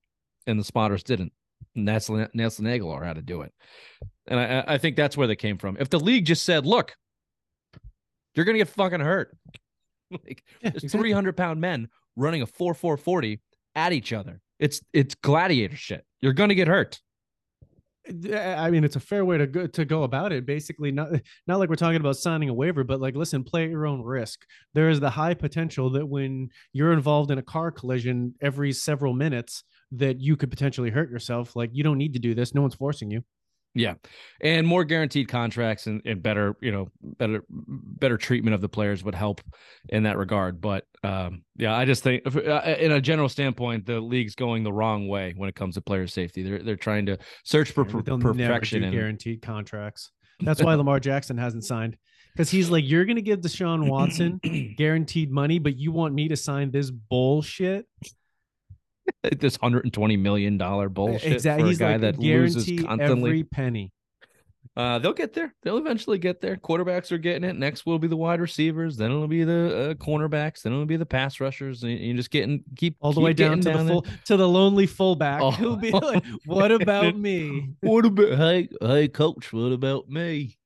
and 0.45 0.59
the 0.59 0.63
spotters 0.63 1.03
didn't. 1.03 1.31
Nelson, 1.75 2.27
Nelson 2.33 2.65
Agholor 2.65 3.05
had 3.05 3.15
to 3.15 3.21
do 3.21 3.41
it. 3.41 3.53
And 4.27 4.39
I, 4.39 4.63
I 4.67 4.77
think 4.77 4.95
that's 4.95 5.15
where 5.15 5.27
they 5.27 5.35
came 5.35 5.57
from. 5.57 5.77
If 5.79 5.89
the 5.89 5.99
league 5.99 6.25
just 6.25 6.43
said, 6.43 6.65
look, 6.65 6.95
you're 8.35 8.45
going 8.45 8.55
to 8.55 8.59
get 8.59 8.69
fucking 8.69 8.99
hurt. 8.99 9.35
like, 10.11 10.43
yeah, 10.61 10.71
there's 10.71 10.83
exactly. 10.83 11.09
300 11.09 11.37
pound 11.37 11.61
men 11.61 11.87
running 12.15 12.41
a 12.41 12.45
4 12.45 12.73
4 12.73 12.97
40 12.97 13.39
at 13.75 13.93
each 13.93 14.13
other. 14.13 14.41
It's 14.59 14.81
it's 14.91 15.15
gladiator 15.15 15.75
shit. 15.75 16.03
You're 16.21 16.33
going 16.33 16.49
to 16.49 16.55
get 16.55 16.67
hurt. 16.67 16.99
I 18.33 18.69
mean, 18.71 18.85
it's 18.85 18.95
a 18.95 19.01
fair 19.01 19.25
way 19.25 19.37
to 19.37 19.47
go 19.47 19.67
to 19.67 19.83
go 19.83 20.03
about 20.03 20.31
it. 20.31 20.45
Basically, 20.45 20.91
not 20.91 21.09
not 21.45 21.59
like 21.59 21.69
we're 21.69 21.75
talking 21.75 21.99
about 21.99 22.15
signing 22.15 22.47
a 22.47 22.53
waiver, 22.53 22.85
but 22.85 23.01
like, 23.01 23.17
listen, 23.17 23.43
play 23.43 23.65
at 23.65 23.69
your 23.69 23.85
own 23.85 24.01
risk. 24.01 24.45
There 24.73 24.89
is 24.89 25.01
the 25.01 25.09
high 25.09 25.33
potential 25.33 25.89
that 25.91 26.05
when 26.05 26.49
you're 26.71 26.93
involved 26.93 27.31
in 27.31 27.37
a 27.37 27.43
car 27.43 27.69
collision 27.69 28.33
every 28.41 28.71
several 28.71 29.13
minutes, 29.13 29.63
that 29.91 30.21
you 30.21 30.37
could 30.37 30.49
potentially 30.49 30.89
hurt 30.89 31.09
yourself. 31.09 31.55
Like 31.55 31.71
you 31.73 31.83
don't 31.83 31.97
need 31.97 32.13
to 32.13 32.19
do 32.19 32.33
this. 32.33 32.55
No 32.55 32.61
one's 32.61 32.75
forcing 32.75 33.11
you. 33.11 33.23
Yeah. 33.79 33.95
And 34.41 34.67
more 34.67 34.83
guaranteed 34.83 35.27
contracts 35.27 35.87
and, 35.87 36.01
and 36.05 36.21
better, 36.21 36.55
you 36.61 36.71
know, 36.71 36.87
better 37.01 37.43
better 37.49 38.17
treatment 38.17 38.53
of 38.53 38.61
the 38.61 38.69
players 38.69 39.03
would 39.03 39.15
help 39.15 39.41
in 39.89 40.03
that 40.03 40.17
regard. 40.17 40.61
But 40.61 40.85
um, 41.03 41.43
yeah, 41.55 41.75
I 41.75 41.85
just 41.85 42.03
think 42.03 42.23
uh, 42.25 42.75
in 42.79 42.91
a 42.91 43.01
general 43.01 43.29
standpoint, 43.29 43.85
the 43.85 43.99
league's 43.99 44.35
going 44.35 44.63
the 44.63 44.73
wrong 44.73 45.07
way 45.07 45.33
when 45.35 45.49
it 45.49 45.55
comes 45.55 45.75
to 45.75 45.81
player 45.81 46.07
safety. 46.07 46.43
They're 46.43 46.63
they're 46.63 46.75
trying 46.75 47.05
to 47.07 47.17
search 47.43 47.71
for 47.71 47.85
per- 47.85 48.01
perfection 48.01 48.83
and 48.83 48.93
guaranteed 48.93 49.41
contracts. 49.41 50.11
That's 50.41 50.61
why 50.61 50.75
Lamar 50.75 50.99
Jackson 50.99 51.37
hasn't 51.37 51.63
signed 51.63 51.97
because 52.37 52.51
he's 52.51 52.69
like, 52.69 52.87
you're 52.87 53.05
going 53.05 53.15
to 53.15 53.23
give 53.23 53.41
Deshaun 53.41 53.89
Watson 53.89 54.39
guaranteed 54.77 55.31
money, 55.31 55.57
but 55.57 55.75
you 55.75 55.91
want 55.91 56.13
me 56.13 56.27
to 56.27 56.37
sign 56.37 56.69
this 56.69 56.91
bullshit? 56.91 57.87
this 59.39 59.57
hundred 59.57 59.83
and 59.85 59.93
twenty 59.93 60.17
million 60.17 60.57
dollar 60.57 60.89
bullshit 60.89 61.33
exactly. 61.33 61.63
for 61.63 61.65
a 61.65 61.69
He's 61.69 61.77
guy 61.77 61.91
like, 61.93 62.01
that 62.01 62.19
loses 62.19 62.65
constantly. 62.83 63.29
Every 63.29 63.43
penny. 63.43 63.91
Uh, 64.77 64.99
they'll 64.99 65.11
get 65.11 65.33
there. 65.33 65.55
They'll 65.63 65.79
eventually 65.79 66.19
get 66.19 66.39
there. 66.39 66.55
Quarterbacks 66.55 67.11
are 67.11 67.17
getting 67.17 67.43
it. 67.43 67.55
Next 67.55 67.87
will 67.87 67.97
be 67.97 68.07
the 68.07 68.15
wide 68.15 68.39
receivers. 68.39 68.95
Then 68.95 69.09
it'll 69.09 69.27
be 69.27 69.43
the 69.43 69.75
uh, 69.75 69.93
cornerbacks. 69.95 70.61
Then 70.61 70.71
it'll 70.71 70.85
be 70.85 70.97
the 70.97 71.05
pass 71.05 71.39
rushers. 71.39 71.81
And 71.81 71.93
you 71.93 72.13
just 72.13 72.29
getting 72.29 72.63
keep 72.75 72.95
all 72.99 73.11
the 73.11 73.19
keep 73.19 73.25
way 73.25 73.33
down 73.33 73.59
to 73.61 73.71
down 73.71 73.87
the 73.87 73.91
full 73.93 74.05
to 74.25 74.37
the 74.37 74.47
lonely 74.47 74.85
fullback. 74.85 75.41
Oh. 75.41 75.49
Who'll 75.49 75.77
be 75.77 75.89
like, 75.89 76.23
"What 76.45 76.71
about 76.81 77.17
me? 77.17 77.69
what 77.81 78.05
about 78.05 78.37
hey 78.37 78.69
hey 78.79 79.07
coach? 79.07 79.51
What 79.51 79.71
about 79.71 80.09
me? 80.09 80.57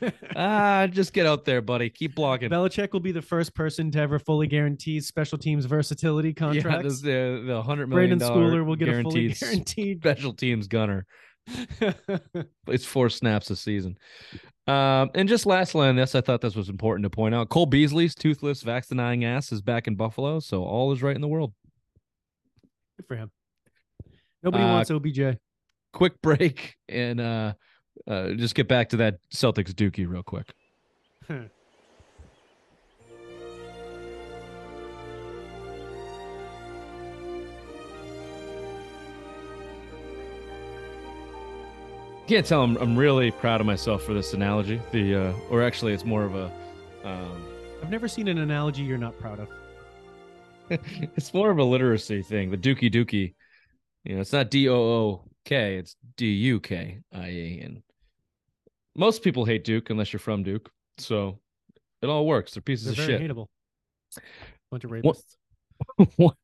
ah, 0.36 0.86
just 0.86 1.12
get 1.12 1.26
out 1.26 1.44
there, 1.44 1.60
buddy. 1.60 1.90
Keep 1.90 2.14
blocking. 2.14 2.48
Belichick 2.48 2.92
will 2.92 3.00
be 3.00 3.12
the 3.12 3.20
first 3.20 3.54
person 3.54 3.90
to 3.90 3.98
ever 3.98 4.18
fully 4.18 4.46
guarantee 4.46 5.00
special 5.00 5.36
teams 5.36 5.66
versatility 5.66 6.32
contracts. 6.32 7.02
Yeah, 7.02 7.12
the 7.12 7.42
the 7.46 7.62
hundred 7.62 7.88
million. 7.88 8.18
Brenden 8.18 8.30
Schooler 8.30 8.64
will 8.64 8.76
get 8.76 8.88
a 8.88 9.02
fully 9.02 9.28
guaranteed 9.28 9.98
special 10.00 10.32
teams 10.32 10.68
gunner. 10.68 11.06
it's 12.68 12.84
four 12.84 13.08
snaps 13.08 13.50
a 13.50 13.56
season. 13.56 13.98
Um, 14.66 15.10
and 15.14 15.28
just 15.28 15.46
lastly 15.46 15.88
on 15.88 15.96
this, 15.96 16.14
I 16.14 16.20
thought 16.20 16.40
this 16.40 16.54
was 16.54 16.68
important 16.68 17.04
to 17.04 17.10
point 17.10 17.34
out. 17.34 17.48
Cole 17.48 17.66
Beasley's 17.66 18.14
toothless, 18.14 18.62
vax 18.62 18.88
denying 18.88 19.24
ass 19.24 19.50
is 19.50 19.62
back 19.62 19.86
in 19.86 19.94
Buffalo, 19.94 20.40
so 20.40 20.62
all 20.62 20.92
is 20.92 21.02
right 21.02 21.14
in 21.14 21.22
the 21.22 21.28
world. 21.28 21.52
Good 22.96 23.06
for 23.06 23.16
him. 23.16 23.30
Nobody 24.42 24.64
uh, 24.64 24.68
wants 24.68 24.90
OBJ. 24.90 25.38
Quick 25.92 26.14
break 26.22 26.76
and 26.88 27.20
uh, 27.20 27.54
uh, 28.06 28.32
just 28.32 28.54
get 28.54 28.68
back 28.68 28.90
to 28.90 28.98
that 28.98 29.18
Celtics 29.34 29.72
Dookie 29.72 30.08
real 30.08 30.22
quick. 30.22 30.52
Can't 42.28 42.44
tell 42.44 42.62
I'm, 42.62 42.76
I'm 42.76 42.94
really 42.94 43.30
proud 43.30 43.60
of 43.60 43.66
myself 43.66 44.02
for 44.02 44.12
this 44.12 44.34
analogy. 44.34 44.80
The 44.92 45.14
uh, 45.14 45.32
or 45.48 45.62
actually, 45.62 45.94
it's 45.94 46.04
more 46.04 46.24
of 46.24 46.34
a. 46.34 46.52
Um, 47.02 47.42
I've 47.82 47.90
never 47.90 48.06
seen 48.06 48.28
an 48.28 48.38
analogy 48.38 48.82
you're 48.82 48.98
not 48.98 49.18
proud 49.18 49.40
of. 49.40 49.48
it's 51.16 51.32
more 51.32 51.50
of 51.50 51.58
a 51.58 51.64
literacy 51.64 52.22
thing. 52.22 52.50
The 52.50 52.58
Dookie 52.58 52.92
Dookie, 52.92 53.34
you 54.04 54.14
know, 54.14 54.20
it's 54.20 54.34
not 54.34 54.50
D 54.50 54.68
O 54.68 54.74
O 54.74 55.24
K, 55.46 55.76
it's 55.76 55.96
D 56.16 56.26
U 56.26 56.60
K 56.60 56.98
I 57.14 57.30
E, 57.30 57.60
And 57.64 57.82
most 58.94 59.22
people 59.22 59.46
hate 59.46 59.64
Duke 59.64 59.88
unless 59.88 60.12
you're 60.12 60.20
from 60.20 60.42
Duke, 60.42 60.70
so 60.98 61.38
it 62.02 62.08
all 62.08 62.26
works. 62.26 62.52
They're 62.52 62.60
pieces 62.60 62.94
They're 62.94 63.04
of 63.04 63.10
shit. 63.10 63.22
Hateable. 63.22 63.46
Bunch 64.70 64.84
of 64.84 64.90
rapists. 64.90 65.36
What? 66.16 66.34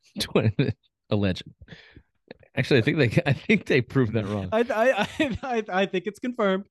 a 1.11 1.17
legend. 1.17 1.55
Actually, 2.57 2.79
I 2.79 2.83
think 2.83 2.99
they 2.99 3.23
I 3.27 3.33
think 3.33 3.67
they 3.67 3.81
proved 3.81 4.13
that 4.15 4.27
wrong. 4.27 4.49
I 4.53 4.61
I 5.19 5.39
I, 5.43 5.65
I 5.83 5.87
think 5.87 6.07
it's 6.07 6.19
confirmed. 6.19 6.67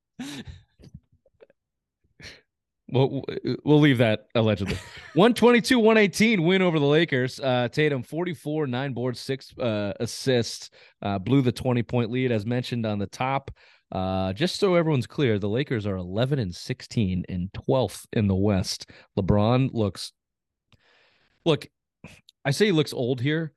Well, 2.90 3.24
we'll 3.64 3.80
leave 3.80 3.98
that 3.98 4.28
allegedly. 4.36 4.76
122 5.16 5.80
118 5.80 6.44
win 6.44 6.62
over 6.62 6.78
the 6.78 6.86
Lakers. 6.86 7.40
Uh, 7.40 7.68
Tatum 7.72 8.04
44, 8.04 8.68
nine 8.68 8.94
boards, 8.94 9.20
six 9.20 9.52
uh, 9.58 9.94
assists, 10.00 10.70
uh, 11.02 11.18
blew 11.18 11.42
the 11.42 11.52
20 11.52 11.82
point 11.82 12.12
lead 12.12 12.32
as 12.32 12.46
mentioned 12.46 12.86
on 12.86 13.00
the 13.00 13.08
top. 13.08 13.50
Uh, 13.92 14.32
just 14.34 14.60
so 14.60 14.76
everyone's 14.76 15.08
clear, 15.08 15.40
the 15.40 15.50
Lakers 15.50 15.88
are 15.88 15.96
11 15.96 16.38
and 16.38 16.54
16 16.54 17.26
and 17.30 17.52
12th 17.54 18.06
in 18.14 18.28
the 18.28 18.36
West. 18.36 18.90
LeBron 19.18 19.72
looks, 19.74 20.12
look, 21.46 21.68
I 22.46 22.52
say 22.52 22.68
he 22.68 22.72
looks 22.72 22.94
old 22.94 23.22
here 23.22 23.54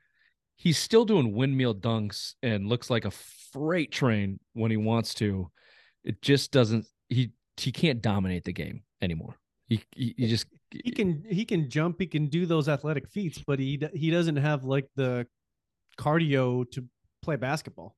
he's 0.57 0.79
still 0.79 1.05
doing 1.05 1.35
windmill 1.35 1.75
dunks 1.75 2.35
and 2.43 2.67
looks 2.67 2.91
like 2.91 3.05
a 3.05 3.11
freight 3.11 3.93
train 3.93 4.41
when 4.55 4.71
he 4.71 4.77
wants 4.77 5.15
to. 5.15 5.51
It 6.05 6.23
just 6.23 6.51
doesn't. 6.51 6.87
He 7.09 7.33
he 7.57 7.73
can't 7.73 8.03
dominate 8.03 8.45
the 8.45 8.53
game 8.53 8.83
anymore. 9.01 9.37
He 9.69 9.83
he, 9.95 10.15
he 10.17 10.27
just 10.27 10.47
he 10.71 10.91
can 10.91 11.25
he 11.29 11.45
can 11.45 11.69
jump. 11.71 12.01
He 12.01 12.07
can 12.07 12.27
do 12.27 12.47
those 12.47 12.69
athletic 12.69 13.09
feats, 13.09 13.43
but 13.47 13.59
he 13.59 13.81
he 13.95 14.11
doesn't 14.11 14.37
have 14.37 14.65
like 14.65 14.89
the 14.97 15.27
cardio 15.99 16.71
to 16.73 16.85
play 17.23 17.37
basketball. 17.37 17.97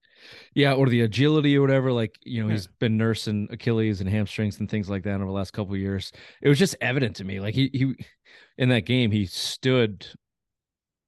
Yeah, 0.55 0.73
or 0.73 0.89
the 0.89 1.03
agility 1.03 1.57
or 1.57 1.61
whatever. 1.61 1.93
Like 1.93 2.19
you 2.25 2.43
know, 2.43 2.49
yeah. 2.49 2.55
he's 2.55 2.67
been 2.67 2.97
nursing 2.97 3.49
Achilles 3.51 4.01
and 4.01 4.11
hamstrings 4.11 4.59
and 4.59 4.69
things 4.69 4.89
like 4.89 5.05
that 5.05 5.17
over 5.17 5.27
the 5.27 5.31
last 5.31 5.53
couple 5.53 5.77
years. 5.77 6.13
It 6.43 6.49
was 6.49 6.59
just 6.59 6.77
evident 6.81 7.17
to 7.17 7.25
me. 7.25 7.41
Like 7.41 7.55
he 7.55 7.71
he 7.73 7.95
in 8.57 8.71
that 8.71 8.87
game, 8.87 9.11
he 9.11 9.27
stood 9.27 10.07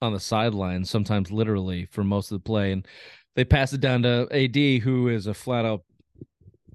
on 0.03 0.13
the 0.13 0.21
sideline, 0.21 0.85
sometimes 0.85 1.31
literally 1.31 1.87
for 1.87 2.05
most 2.05 2.31
of 2.31 2.37
the 2.37 2.45
play. 2.45 2.73
And 2.73 2.87
they 3.37 3.45
pass 3.45 3.73
it 3.73 3.81
down 3.81 4.03
to 4.03 4.29
AD, 4.33 4.83
who 4.83 5.09
is 5.09 5.27
a 5.27 5.35
flat 5.35 5.65
out 5.65 5.83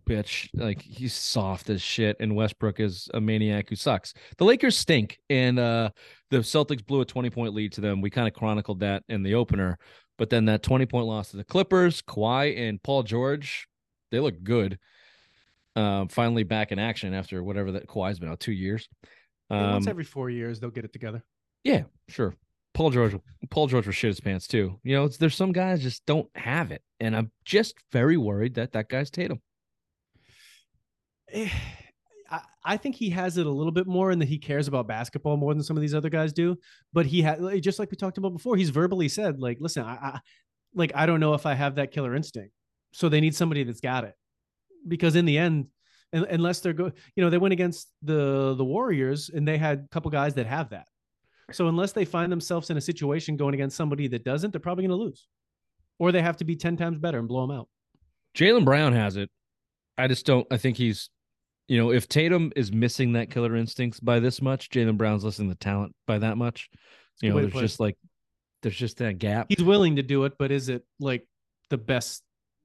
bitch. 0.05 0.49
Like 0.53 0.81
he's 0.81 1.13
soft 1.13 1.69
as 1.69 1.81
shit, 1.81 2.17
and 2.19 2.35
Westbrook 2.35 2.79
is 2.79 3.09
a 3.13 3.21
maniac 3.21 3.69
who 3.69 3.75
sucks. 3.75 4.13
The 4.37 4.45
Lakers 4.45 4.77
stink, 4.77 5.19
and 5.29 5.59
uh, 5.59 5.89
the 6.29 6.37
Celtics 6.37 6.85
blew 6.85 7.01
a 7.01 7.05
20 7.05 7.29
point 7.29 7.53
lead 7.53 7.73
to 7.73 7.81
them. 7.81 8.01
We 8.01 8.09
kind 8.09 8.27
of 8.27 8.33
chronicled 8.33 8.79
that 8.81 9.03
in 9.09 9.23
the 9.23 9.35
opener, 9.35 9.77
but 10.17 10.29
then 10.29 10.45
that 10.45 10.63
20 10.63 10.85
point 10.85 11.07
loss 11.07 11.31
to 11.31 11.37
the 11.37 11.43
Clippers, 11.43 12.01
Kawhi 12.01 12.57
and 12.57 12.81
Paul 12.81 13.03
George, 13.03 13.67
they 14.11 14.19
look 14.19 14.41
good. 14.43 14.79
Um, 15.75 16.07
finally 16.07 16.43
back 16.43 16.71
in 16.71 16.79
action 16.79 17.13
after 17.13 17.43
whatever 17.43 17.73
that 17.73 17.85
Kawhi's 17.85 18.17
been 18.17 18.29
out 18.29 18.39
two 18.39 18.53
years. 18.53 18.87
Um, 19.49 19.73
once 19.73 19.87
every 19.87 20.05
four 20.05 20.29
years, 20.29 20.59
they'll 20.59 20.69
get 20.69 20.85
it 20.85 20.93
together. 20.93 21.21
Yeah, 21.65 21.83
sure. 22.07 22.33
Paul 22.75 22.91
George, 22.91 23.15
Paul 23.49 23.67
George 23.67 23.85
will 23.85 23.93
shit 23.93 24.09
his 24.09 24.19
pants 24.19 24.47
too. 24.47 24.79
You 24.83 24.95
know, 24.95 25.07
there's 25.07 25.35
some 25.35 25.53
guys 25.53 25.81
just 25.81 26.05
don't 26.05 26.29
have 26.35 26.71
it, 26.71 26.83
and 26.99 27.15
I'm 27.15 27.31
just 27.45 27.75
very 27.91 28.17
worried 28.17 28.55
that 28.55 28.73
that 28.73 28.89
guy's 28.89 29.09
Tatum. 29.09 29.41
Eh, 31.31 31.49
I, 32.65 32.75
think 32.75 32.95
he 32.95 33.09
has 33.11 33.37
it 33.37 33.45
a 33.45 33.49
little 33.49 33.71
bit 33.71 33.87
more, 33.87 34.11
and 34.11 34.21
that 34.21 34.27
he 34.27 34.37
cares 34.37 34.67
about 34.67 34.89
basketball 34.89 35.37
more 35.37 35.53
than 35.53 35.63
some 35.63 35.77
of 35.77 35.81
these 35.81 35.95
other 35.95 36.09
guys 36.09 36.33
do. 36.33 36.57
But 36.91 37.05
he 37.05 37.21
had 37.21 37.39
just 37.63 37.79
like 37.79 37.91
we 37.91 37.97
talked 37.97 38.17
about 38.17 38.33
before. 38.33 38.57
He's 38.57 38.71
verbally 38.71 39.07
said, 39.07 39.39
like, 39.39 39.57
"Listen, 39.61 39.83
I, 39.83 39.93
I 39.93 40.19
like 40.73 40.91
I 40.93 41.05
don't 41.05 41.21
know 41.21 41.33
if 41.33 41.45
I 41.45 41.53
have 41.53 41.75
that 41.75 41.91
killer 41.91 42.13
instinct." 42.13 42.51
So 42.91 43.07
they 43.07 43.21
need 43.21 43.35
somebody 43.35 43.63
that's 43.63 43.81
got 43.81 44.03
it, 44.03 44.15
because 44.85 45.15
in 45.15 45.23
the 45.23 45.37
end, 45.37 45.67
unless 46.11 46.59
they're 46.59 46.73
go, 46.73 46.91
you 47.15 47.23
know, 47.23 47.29
they 47.29 47.37
went 47.37 47.53
against 47.53 47.87
the 48.01 48.53
the 48.55 48.65
Warriors 48.65 49.29
and 49.33 49.47
they 49.47 49.57
had 49.57 49.85
a 49.85 49.87
couple 49.93 50.11
guys 50.11 50.33
that 50.33 50.45
have 50.45 50.71
that 50.71 50.87
So 51.51 51.67
unless 51.67 51.91
they 51.91 52.05
find 52.05 52.31
themselves 52.31 52.69
in 52.69 52.77
a 52.77 52.81
situation 52.81 53.37
going 53.37 53.53
against 53.53 53.77
somebody 53.77 54.07
that 54.07 54.23
doesn't, 54.23 54.51
they're 54.51 54.59
probably 54.59 54.87
going 54.87 54.97
to 54.97 55.03
lose, 55.03 55.27
or 55.99 56.11
they 56.11 56.21
have 56.21 56.37
to 56.37 56.43
be 56.43 56.55
ten 56.55 56.77
times 56.77 56.97
better 56.97 57.19
and 57.19 57.27
blow 57.27 57.45
them 57.45 57.55
out. 57.55 57.67
Jaylen 58.35 58.65
Brown 58.65 58.93
has 58.93 59.15
it. 59.15 59.29
I 59.97 60.07
just 60.07 60.25
don't. 60.25 60.45
I 60.51 60.57
think 60.57 60.77
he's, 60.77 61.09
you 61.67 61.77
know, 61.77 61.91
if 61.91 62.07
Tatum 62.07 62.51
is 62.55 62.71
missing 62.71 63.13
that 63.13 63.29
killer 63.29 63.55
instincts 63.55 63.99
by 63.99 64.19
this 64.19 64.41
much, 64.41 64.69
Jaylen 64.69 64.97
Brown's 64.97 65.23
missing 65.23 65.47
the 65.47 65.55
talent 65.55 65.95
by 66.07 66.19
that 66.19 66.37
much. 66.37 66.69
You 67.21 67.29
know, 67.29 67.39
there's 67.39 67.53
just 67.53 67.79
like, 67.79 67.97
there's 68.61 68.75
just 68.75 68.97
that 68.97 69.19
gap. 69.19 69.47
He's 69.49 69.63
willing 69.63 69.95
to 69.95 70.03
do 70.03 70.25
it, 70.25 70.33
but 70.37 70.51
is 70.51 70.67
it 70.67 70.83
like 70.99 71.27
the 71.69 71.77
best 71.77 72.23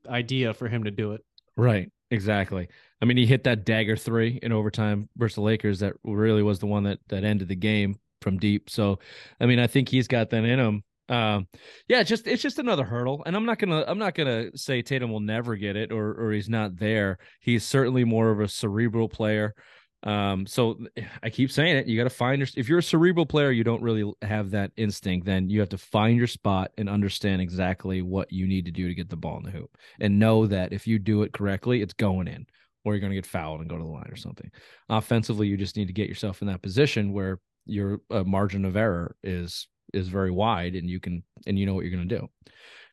idea 0.08 0.54
for 0.54 0.68
him 0.68 0.84
to 0.84 0.90
do 0.90 1.12
it? 1.12 1.24
Right. 1.56 1.90
Exactly. 2.10 2.66
I 3.00 3.04
mean, 3.04 3.16
he 3.16 3.26
hit 3.26 3.44
that 3.44 3.64
dagger 3.64 3.96
three 3.96 4.40
in 4.42 4.50
overtime 4.50 5.08
versus 5.16 5.36
the 5.36 5.42
Lakers. 5.42 5.78
That 5.78 5.92
really 6.02 6.42
was 6.42 6.58
the 6.58 6.66
one 6.66 6.82
that 6.84 6.98
that 7.08 7.22
ended 7.22 7.46
the 7.46 7.54
game 7.54 8.00
from 8.20 8.38
deep. 8.38 8.70
So, 8.70 8.98
I 9.40 9.46
mean, 9.46 9.58
I 9.58 9.66
think 9.66 9.88
he's 9.88 10.08
got 10.08 10.30
that 10.30 10.44
in 10.44 10.58
him. 10.58 10.82
Um, 11.08 11.48
yeah, 11.88 12.04
just 12.04 12.28
it's 12.28 12.42
just 12.42 12.60
another 12.60 12.84
hurdle, 12.84 13.22
and 13.26 13.34
I'm 13.34 13.44
not 13.44 13.58
gonna 13.58 13.84
I'm 13.86 13.98
not 13.98 14.14
gonna 14.14 14.56
say 14.56 14.80
Tatum 14.80 15.10
will 15.10 15.20
never 15.20 15.56
get 15.56 15.74
it 15.74 15.90
or 15.90 16.12
or 16.12 16.32
he's 16.32 16.48
not 16.48 16.76
there. 16.78 17.18
He's 17.40 17.64
certainly 17.64 18.04
more 18.04 18.30
of 18.30 18.38
a 18.38 18.46
cerebral 18.46 19.08
player. 19.08 19.54
Um, 20.02 20.46
so 20.46 20.78
I 21.22 21.28
keep 21.28 21.50
saying 21.50 21.76
it. 21.76 21.86
You 21.86 21.98
got 21.98 22.04
to 22.04 22.10
find 22.10 22.38
your. 22.38 22.48
If 22.56 22.68
you're 22.68 22.78
a 22.78 22.82
cerebral 22.82 23.26
player, 23.26 23.50
you 23.50 23.64
don't 23.64 23.82
really 23.82 24.10
have 24.22 24.50
that 24.52 24.70
instinct. 24.76 25.26
Then 25.26 25.50
you 25.50 25.60
have 25.60 25.68
to 25.70 25.78
find 25.78 26.16
your 26.16 26.26
spot 26.26 26.70
and 26.78 26.88
understand 26.88 27.42
exactly 27.42 28.00
what 28.02 28.32
you 28.32 28.46
need 28.46 28.64
to 28.66 28.70
do 28.70 28.88
to 28.88 28.94
get 28.94 29.10
the 29.10 29.16
ball 29.16 29.38
in 29.38 29.44
the 29.44 29.50
hoop, 29.50 29.76
and 30.00 30.18
know 30.18 30.46
that 30.46 30.72
if 30.72 30.86
you 30.86 30.98
do 30.98 31.22
it 31.22 31.32
correctly, 31.32 31.82
it's 31.82 31.92
going 31.92 32.28
in, 32.28 32.46
or 32.84 32.94
you're 32.94 33.00
going 33.00 33.10
to 33.10 33.16
get 33.16 33.26
fouled 33.26 33.60
and 33.60 33.68
go 33.68 33.76
to 33.76 33.84
the 33.84 33.90
line 33.90 34.10
or 34.10 34.16
something. 34.16 34.50
Offensively, 34.88 35.48
you 35.48 35.56
just 35.56 35.76
need 35.76 35.88
to 35.88 35.92
get 35.92 36.08
yourself 36.08 36.40
in 36.40 36.48
that 36.48 36.62
position 36.62 37.12
where 37.12 37.40
your 37.70 38.00
uh, 38.10 38.24
margin 38.24 38.64
of 38.64 38.76
error 38.76 39.16
is 39.22 39.68
is 39.92 40.08
very 40.08 40.30
wide 40.30 40.74
and 40.74 40.88
you 40.88 41.00
can 41.00 41.22
and 41.46 41.58
you 41.58 41.66
know 41.66 41.74
what 41.74 41.84
you're 41.84 41.94
going 41.94 42.08
to 42.08 42.18
do. 42.18 42.28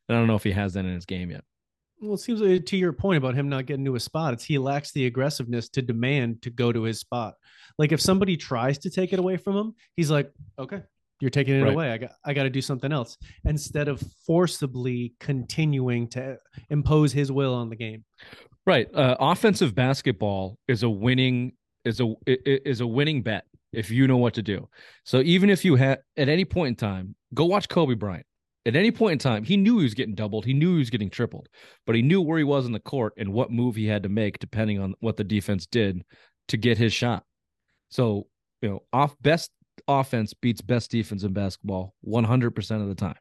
And 0.08 0.18
I 0.18 0.20
don't 0.20 0.28
know 0.28 0.36
if 0.36 0.44
he 0.44 0.52
has 0.52 0.74
that 0.74 0.86
in 0.86 0.94
his 0.94 1.06
game 1.06 1.32
yet. 1.32 1.44
Well, 2.00 2.14
it 2.14 2.20
seems 2.20 2.42
like 2.42 2.66
to 2.68 2.78
your 2.78 2.94
point 2.94 3.18
about 3.18 3.34
him 3.34 3.50
not 3.50 3.66
getting 3.66 3.86
to 3.86 3.96
a 3.96 4.00
spot, 4.00 4.34
it's 4.34 4.44
he 4.44 4.58
lacks 4.58 4.92
the 4.92 5.08
aggressiveness 5.08 5.68
to 5.70 5.82
demand 5.82 6.44
to 6.44 6.52
go 6.52 6.72
to 6.72 6.84
his 6.84 7.00
spot. 7.00 7.34
Like 7.78 7.92
if 7.92 8.00
somebody 8.00 8.38
tries 8.38 8.78
to 8.80 8.90
take 8.90 9.14
it 9.14 9.20
away 9.20 9.38
from 9.38 9.56
him, 9.58 9.74
he's 9.96 10.12
like, 10.12 10.32
"Okay, 10.60 10.84
you're 11.20 11.32
taking 11.32 11.56
it 11.56 11.64
right. 11.64 11.74
away. 11.74 11.92
I 11.92 11.98
got 11.98 12.12
I 12.24 12.34
got 12.34 12.44
to 12.44 12.52
do 12.52 12.62
something 12.62 12.92
else." 12.92 13.18
Instead 13.46 13.88
of 13.88 14.04
forcibly 14.26 15.16
continuing 15.20 16.08
to 16.10 16.38
impose 16.70 17.12
his 17.12 17.32
will 17.32 17.54
on 17.56 17.70
the 17.70 17.76
game. 17.76 18.04
Right. 18.68 18.94
Uh, 18.94 19.16
offensive 19.20 19.74
basketball 19.74 20.60
is 20.68 20.84
a 20.84 20.90
winning 20.90 21.54
is 21.84 22.00
a 22.00 22.16
is 22.28 22.82
a 22.82 22.88
winning 22.88 23.24
bet 23.24 23.46
if 23.74 23.92
you 23.92 24.08
know 24.08 24.18
what 24.18 24.34
to 24.36 24.42
do. 24.42 24.68
So 25.04 25.22
even 25.22 25.50
if 25.50 25.66
you 25.66 25.76
had 25.76 26.00
at 26.16 26.30
any 26.30 26.46
point 26.46 26.70
in 26.70 26.76
time, 26.76 27.16
go 27.34 27.46
watch 27.46 27.70
Kobe 27.70 27.96
Bryant. 27.96 28.26
At 28.66 28.76
any 28.76 28.92
point 28.92 29.14
in 29.14 29.20
time, 29.20 29.44
he 29.46 29.56
knew 29.56 29.78
he 29.78 29.84
was 29.84 29.94
getting 29.94 30.16
doubled. 30.16 30.46
He 30.46 30.54
knew 30.54 30.74
he 30.74 30.80
was 30.80 30.90
getting 30.90 31.10
tripled, 31.10 31.48
but 31.86 31.96
he 31.96 32.02
knew 32.02 32.22
where 32.22 32.38
he 32.38 32.44
was 32.44 32.66
in 32.66 32.74
the 32.74 32.82
court 32.82 33.14
and 33.18 33.32
what 33.32 33.50
move 33.50 33.76
he 33.76 33.88
had 33.88 34.04
to 34.04 34.10
make 34.10 34.40
depending 34.40 34.80
on 34.80 34.94
what 35.00 35.16
the 35.16 35.24
defense 35.24 35.66
did 35.66 36.04
to 36.50 36.58
get 36.58 36.78
his 36.78 36.92
shot. 36.92 37.24
So, 37.90 38.28
you 38.62 38.70
know, 38.70 38.84
off 38.92 39.16
best 39.22 39.52
offense 39.88 40.34
beats 40.34 40.60
best 40.60 40.92
defense 40.92 41.24
in 41.24 41.32
basketball 41.32 41.94
100% 42.06 42.82
of 42.82 42.88
the 42.90 42.96
time. 42.96 43.16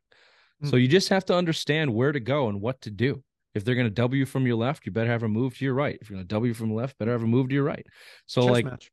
Mm-hmm. 0.62 0.70
So 0.70 0.76
you 0.76 0.88
just 0.88 1.10
have 1.10 1.24
to 1.26 1.34
understand 1.34 1.94
where 1.94 2.10
to 2.10 2.20
go 2.20 2.48
and 2.48 2.60
what 2.60 2.80
to 2.82 2.90
do. 2.90 3.22
If 3.54 3.64
they're 3.64 3.74
going 3.74 3.86
to 3.86 3.90
W 3.90 4.26
from 4.26 4.46
your 4.46 4.56
left, 4.56 4.84
you 4.84 4.92
better 4.92 5.10
have 5.10 5.22
a 5.22 5.28
move 5.28 5.56
to 5.56 5.64
your 5.64 5.74
right. 5.74 5.96
If 6.00 6.10
you're 6.10 6.16
going 6.16 6.26
to 6.26 6.34
W 6.34 6.54
from 6.54 6.68
the 6.70 6.74
left, 6.74 6.98
better 6.98 7.12
have 7.12 7.22
a 7.22 7.26
move 7.26 7.48
to 7.48 7.54
your 7.54 7.64
right. 7.64 7.86
So 8.26 8.42
Chess 8.42 8.50
like 8.50 8.64
match. 8.66 8.90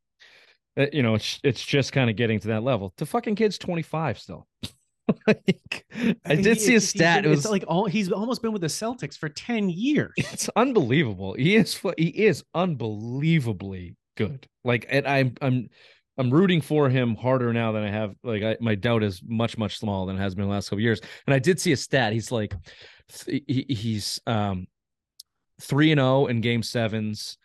Uh, 0.76 0.86
you 0.92 1.02
know, 1.02 1.14
it's 1.14 1.40
it's 1.44 1.64
just 1.64 1.92
kind 1.92 2.10
of 2.10 2.16
getting 2.16 2.40
to 2.40 2.48
that 2.48 2.62
level. 2.62 2.92
The 2.96 3.06
fucking 3.06 3.36
kid's 3.36 3.58
25 3.58 4.18
still. 4.18 4.46
like, 5.26 5.86
I 6.24 6.34
did 6.34 6.60
see 6.60 6.74
a 6.74 6.80
stat. 6.80 7.24
it 7.24 7.28
was 7.28 7.48
like 7.48 7.64
all 7.68 7.86
he's 7.86 8.10
almost 8.10 8.42
been 8.42 8.52
with 8.52 8.62
the 8.62 8.68
Celtics 8.68 9.16
for 9.16 9.28
10 9.28 9.68
years. 9.68 10.12
It's 10.16 10.48
unbelievable. 10.56 11.34
He 11.34 11.56
is 11.56 11.80
he 11.96 12.08
is 12.08 12.44
unbelievably 12.54 13.96
good. 14.16 14.46
Like, 14.64 14.86
and 14.88 15.06
I'm 15.06 15.34
I'm 15.40 15.68
I'm 16.16 16.30
rooting 16.30 16.60
for 16.60 16.88
him 16.88 17.16
harder 17.16 17.52
now 17.52 17.72
than 17.72 17.82
I 17.82 17.90
have. 17.90 18.14
Like, 18.22 18.42
I, 18.42 18.56
my 18.60 18.74
doubt 18.74 19.02
is 19.02 19.20
much 19.24 19.58
much 19.58 19.78
smaller 19.78 20.06
than 20.06 20.16
it 20.16 20.20
has 20.20 20.34
been 20.34 20.44
the 20.44 20.50
last 20.50 20.70
couple 20.70 20.82
years. 20.82 21.00
And 21.26 21.34
I 21.34 21.38
did 21.38 21.60
see 21.60 21.72
a 21.72 21.76
stat. 21.76 22.12
He's 22.12 22.32
like, 22.32 22.54
he, 23.26 23.66
he's 23.68 24.20
um 24.26 24.66
three 25.60 25.92
and 25.92 25.98
zero 25.98 26.08
oh 26.08 26.26
in 26.26 26.40
game 26.40 26.62
sevens. 26.62 27.38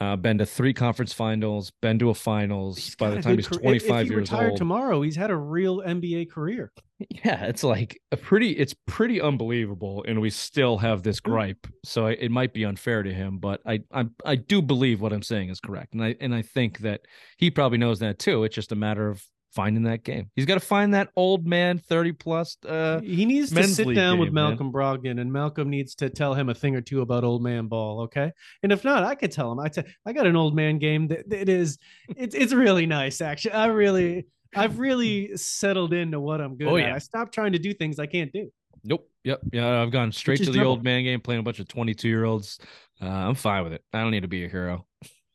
Uh, 0.00 0.16
been 0.16 0.38
to 0.38 0.44
three 0.46 0.74
conference 0.74 1.12
finals, 1.12 1.70
been 1.80 2.00
to 2.00 2.10
a 2.10 2.14
finals. 2.14 2.78
He's 2.78 2.96
By 2.96 3.10
the 3.10 3.22
time 3.22 3.36
he's 3.36 3.46
25 3.46 3.76
if, 3.76 3.84
if 3.84 4.06
he 4.06 4.10
years 4.10 4.30
retired 4.32 4.50
old, 4.50 4.58
tomorrow, 4.58 5.02
he's 5.02 5.14
had 5.14 5.30
a 5.30 5.36
real 5.36 5.80
NBA 5.80 6.30
career. 6.30 6.72
Yeah, 7.24 7.46
it's 7.46 7.64
like 7.64 8.00
a 8.12 8.16
pretty, 8.16 8.52
it's 8.52 8.74
pretty 8.86 9.20
unbelievable, 9.20 10.04
and 10.06 10.20
we 10.20 10.30
still 10.30 10.78
have 10.78 11.02
this 11.02 11.20
mm. 11.20 11.24
gripe. 11.24 11.66
So 11.84 12.06
it 12.06 12.30
might 12.30 12.54
be 12.54 12.64
unfair 12.64 13.02
to 13.02 13.12
him, 13.12 13.38
but 13.38 13.60
I, 13.66 13.80
I, 13.92 14.04
I 14.24 14.36
do 14.36 14.62
believe 14.62 15.00
what 15.00 15.12
I'm 15.12 15.22
saying 15.22 15.48
is 15.48 15.58
correct, 15.58 15.92
and 15.92 16.02
I, 16.02 16.14
and 16.20 16.32
I 16.32 16.42
think 16.42 16.78
that 16.78 17.00
he 17.36 17.50
probably 17.50 17.78
knows 17.78 17.98
that 17.98 18.20
too. 18.20 18.44
It's 18.44 18.54
just 18.54 18.72
a 18.72 18.76
matter 18.76 19.08
of 19.08 19.22
finding 19.54 19.84
that 19.84 20.02
game. 20.02 20.30
He's 20.34 20.46
got 20.46 20.54
to 20.54 20.60
find 20.60 20.94
that 20.94 21.10
old 21.16 21.46
man, 21.46 21.78
30 21.78 22.12
plus. 22.12 22.56
Uh, 22.66 23.00
he 23.00 23.24
needs 23.24 23.52
to 23.52 23.64
sit 23.64 23.94
down 23.94 24.14
game, 24.14 24.18
with 24.18 24.32
Malcolm 24.32 24.66
man. 24.66 24.72
Brogdon, 24.72 25.20
and 25.20 25.32
Malcolm 25.32 25.70
needs 25.70 25.94
to 25.96 26.10
tell 26.10 26.34
him 26.34 26.48
a 26.48 26.54
thing 26.54 26.74
or 26.74 26.80
two 26.80 27.02
about 27.02 27.24
old 27.24 27.42
man 27.42 27.68
ball. 27.68 28.02
Okay. 28.02 28.32
And 28.62 28.72
if 28.72 28.84
not, 28.84 29.04
I 29.04 29.14
could 29.14 29.32
tell 29.32 29.50
him. 29.52 29.60
I, 29.60 29.68
t- 29.68 29.82
I 30.04 30.12
got 30.12 30.26
an 30.26 30.36
old 30.36 30.54
man 30.54 30.78
game 30.78 31.08
that, 31.08 31.28
that 31.30 31.48
is, 31.48 31.78
it's, 32.16 32.34
it's 32.34 32.52
really 32.52 32.86
nice, 32.86 33.20
actually. 33.20 33.52
I 33.52 33.66
really, 33.66 34.26
I've 34.54 34.78
really 34.78 35.36
settled 35.36 35.92
into 35.92 36.20
what 36.20 36.40
I'm 36.40 36.56
good 36.56 36.68
oh, 36.68 36.76
at. 36.76 36.88
Yeah. 36.88 36.94
I 36.94 36.98
stopped 36.98 37.32
trying 37.32 37.52
to 37.52 37.58
do 37.58 37.72
things 37.72 37.98
I 37.98 38.06
can't 38.06 38.32
do. 38.32 38.50
Nope. 38.82 39.08
Yep. 39.24 39.40
Yeah. 39.52 39.82
I've 39.82 39.90
gone 39.90 40.12
straight 40.12 40.42
to 40.44 40.50
the 40.50 40.64
old 40.64 40.84
man 40.84 41.04
game, 41.04 41.20
playing 41.20 41.40
a 41.40 41.44
bunch 41.44 41.60
of 41.60 41.68
22 41.68 42.08
year 42.08 42.24
olds. 42.24 42.58
Uh, 43.00 43.06
I'm 43.06 43.34
fine 43.34 43.64
with 43.64 43.72
it. 43.72 43.82
I 43.92 44.00
don't 44.02 44.10
need 44.10 44.22
to 44.22 44.28
be 44.28 44.44
a 44.44 44.48
hero. 44.48 44.86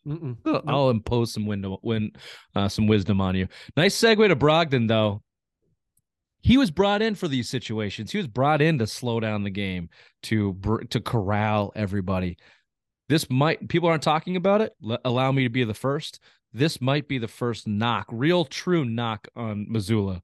Mm-mm. 0.07 0.37
I'll 0.67 0.89
impose 0.89 1.33
some 1.33 1.45
window, 1.45 1.79
win, 1.83 2.11
uh, 2.55 2.69
some 2.69 2.87
wisdom 2.87 3.21
on 3.21 3.35
you. 3.35 3.47
Nice 3.75 3.95
segue 3.99 4.27
to 4.27 4.35
Brogdon, 4.35 4.87
though. 4.87 5.21
He 6.41 6.57
was 6.57 6.71
brought 6.71 7.01
in 7.01 7.15
for 7.15 7.27
these 7.27 7.49
situations. 7.49 8.11
He 8.11 8.17
was 8.17 8.27
brought 8.27 8.61
in 8.61 8.79
to 8.79 8.87
slow 8.87 9.19
down 9.19 9.43
the 9.43 9.49
game, 9.49 9.89
to 10.23 10.57
to 10.89 11.01
corral 11.01 11.73
everybody. 11.75 12.37
This 13.09 13.29
might 13.29 13.67
people 13.67 13.89
aren't 13.89 14.03
talking 14.03 14.35
about 14.37 14.61
it. 14.61 14.73
L- 14.87 14.99
allow 15.03 15.31
me 15.31 15.43
to 15.43 15.49
be 15.49 15.63
the 15.65 15.73
first. 15.73 16.19
This 16.53 16.79
might 16.79 17.07
be 17.07 17.17
the 17.17 17.27
first 17.27 17.67
knock, 17.67 18.07
real 18.09 18.45
true 18.45 18.85
knock 18.85 19.27
on 19.35 19.67
Mazzulla, 19.69 20.21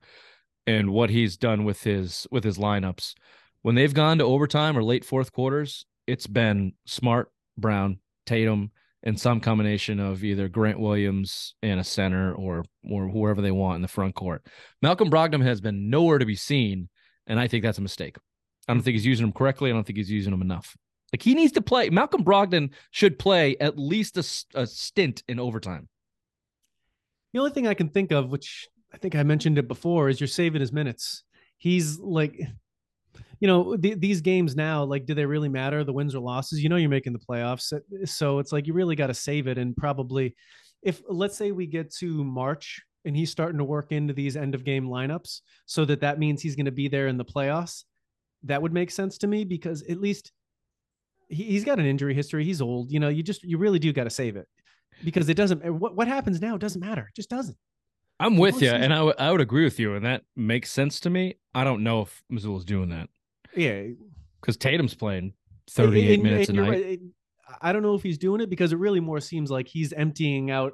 and 0.66 0.92
what 0.92 1.10
he's 1.10 1.36
done 1.36 1.66
with 1.66 1.84
his 1.84 2.26
with 2.32 2.44
his 2.44 2.58
lineups. 2.58 3.14
When 3.62 3.76
they've 3.76 3.94
gone 3.94 4.20
to 4.20 4.24
overtime 4.24 4.78
or 4.78 4.84
late 4.84 5.04
fourth 5.04 5.34
quarters, 5.34 5.86
it's 6.08 6.28
been 6.28 6.74
Smart, 6.86 7.32
Brown, 7.58 8.00
Tatum, 8.26 8.72
and 9.06 9.20
some 9.20 9.40
combination 9.40 10.00
of 10.00 10.24
either 10.24 10.50
Grant 10.50 10.80
Williams 10.80 11.54
and 11.62 11.80
a 11.80 11.84
center 11.84 12.34
or 12.34 12.66
or 12.90 13.08
whoever 13.08 13.42
they 13.42 13.52
want 13.52 13.78
in 13.78 13.82
the 13.82 13.88
front 13.88 14.16
court. 14.16 14.46
Malcolm 14.82 15.10
Brogdon 15.10 15.44
has 15.44 15.62
been 15.62 15.90
nowhere 15.90 16.18
to 16.18 16.26
be 16.26 16.36
seen, 16.36 16.90
and 17.28 17.40
I 17.40 17.48
think 17.48 17.64
that's 17.64 17.78
a 17.78 17.84
mistake. 17.84 18.18
I 18.68 18.74
don't 18.74 18.82
think 18.82 18.96
he's 18.96 19.06
using 19.06 19.28
him 19.28 19.34
correctly. 19.34 19.70
I 19.70 19.74
don't 19.74 19.86
think 19.86 19.98
he's 19.98 20.12
using 20.12 20.34
him 20.34 20.42
enough. 20.42 20.76
Like 21.14 21.22
he 21.22 21.36
needs 21.36 21.54
to 21.54 21.62
play. 21.62 21.90
Malcolm 21.90 22.24
Brogdon 22.24 22.72
should 22.92 23.20
play 23.20 23.56
at 23.60 23.78
least 23.78 24.18
a, 24.18 24.60
a 24.60 24.66
stint 24.66 25.24
in 25.28 25.40
overtime. 25.40 25.88
The 27.32 27.40
only 27.40 27.52
thing 27.52 27.68
I 27.68 27.74
can 27.74 27.90
think 27.90 28.12
of, 28.12 28.32
which 28.32 28.68
I 28.94 28.98
think 28.98 29.16
I 29.16 29.24
mentioned 29.24 29.58
it 29.58 29.68
before, 29.68 30.10
is 30.10 30.20
you're 30.20 30.28
saving 30.28 30.62
his 30.62 30.74
minutes. 30.74 31.24
He's 31.58 32.00
like 32.00 32.40
you 33.40 33.48
know 33.48 33.76
th- 33.76 34.00
these 34.00 34.22
games 34.22 34.56
now 34.56 34.84
like 34.84 35.06
do 35.06 35.14
they 35.14 35.26
really 35.26 35.50
matter 35.50 35.84
the 35.84 35.94
wins 35.94 36.16
or 36.16 36.20
losses? 36.20 36.62
You 36.62 36.70
know 36.70 36.76
you're 36.76 36.90
making 36.90 37.14
the 37.14 37.20
playoffs 37.20 37.74
eh, 37.74 38.06
so 38.06 38.40
it's 38.40 38.52
like 38.52 38.68
you 38.68 38.74
really 38.74 38.96
got 38.96 39.08
to 39.08 39.14
save 39.14 39.48
it 39.48 39.58
and 39.58 39.76
probably 39.76 40.36
if 40.82 41.02
let's 41.10 41.38
say 41.38 41.52
we 41.52 41.66
get 41.66 41.94
to 41.96 42.24
march 42.24 42.82
and 43.04 43.16
he's 43.16 43.30
starting 43.30 43.58
to 43.58 43.64
work 43.64 43.92
into 43.92 44.14
these 44.14 44.38
end 44.38 44.56
of 44.56 44.64
game 44.64 44.88
lineups 44.88 45.42
so 45.66 45.86
that 45.86 46.02
that 46.02 46.20
means 46.20 46.42
he's 46.42 46.56
going 46.56 46.66
to 46.66 46.72
be 46.72 46.88
there 46.88 47.08
in 47.08 47.18
the 47.18 47.26
playoffs 47.26 47.84
that 48.44 48.62
would 48.62 48.74
make 48.74 48.92
sense 48.92 49.18
to 49.18 49.28
me 49.28 49.44
because 49.44 49.84
at 49.84 50.00
least 50.00 50.32
he, 51.28 51.44
he's 51.44 51.66
got 51.66 51.80
an 51.80 51.86
injury 51.86 52.14
history 52.14 52.46
he's 52.46 52.62
old 52.62 52.92
you 52.92 53.00
know 53.00 53.10
you 53.10 53.24
just 53.24 53.44
you 53.44 53.58
really 53.58 53.80
do 53.80 53.92
got 53.92 54.06
to 54.06 54.10
save 54.10 54.36
it 54.36 54.48
because 55.04 55.28
it 55.28 55.36
doesn't 55.36 55.64
eh, 55.64 55.70
what, 55.70 55.96
what 55.96 56.08
happens 56.08 56.40
now 56.42 56.58
doesn't 56.58 56.82
matter 56.82 57.08
it 57.10 57.16
just 57.16 57.30
doesn't 57.30 57.58
I'm 58.20 58.38
with 58.38 58.62
you, 58.62 58.70
and 58.70 58.94
I, 58.94 58.98
w- 58.98 59.16
I 59.20 59.32
would 59.32 59.42
agree 59.42 59.66
with 59.66 59.80
you, 59.80 59.96
and 59.96 60.06
that 60.06 60.24
makes 60.36 60.72
sense 60.72 61.02
to 61.02 61.10
me. 61.10 61.36
I 61.54 61.64
don't 61.64 61.84
know 61.84 62.02
if 62.02 62.24
Mazzulla's 62.32 62.64
doing 62.64 62.90
that. 62.90 63.10
Yeah, 63.56 63.84
because 64.42 64.58
Tatum's 64.58 64.94
playing 64.94 65.34
38 65.72 66.14
and, 66.14 66.24
minutes 66.24 66.50
and 66.50 66.60
a 66.60 66.62
night. 66.62 66.72
Right. 66.72 67.00
I 67.62 67.74
don't 67.74 67.84
know 67.84 67.96
if 67.96 68.04
he's 68.04 68.18
doing 68.18 68.42
it 68.42 68.50
because 68.50 68.74
it 68.74 68.80
really 68.80 69.00
more 69.00 69.20
seems 69.20 69.52
like 69.52 69.68
he's 69.68 69.94
emptying 69.94 70.50
out 70.50 70.74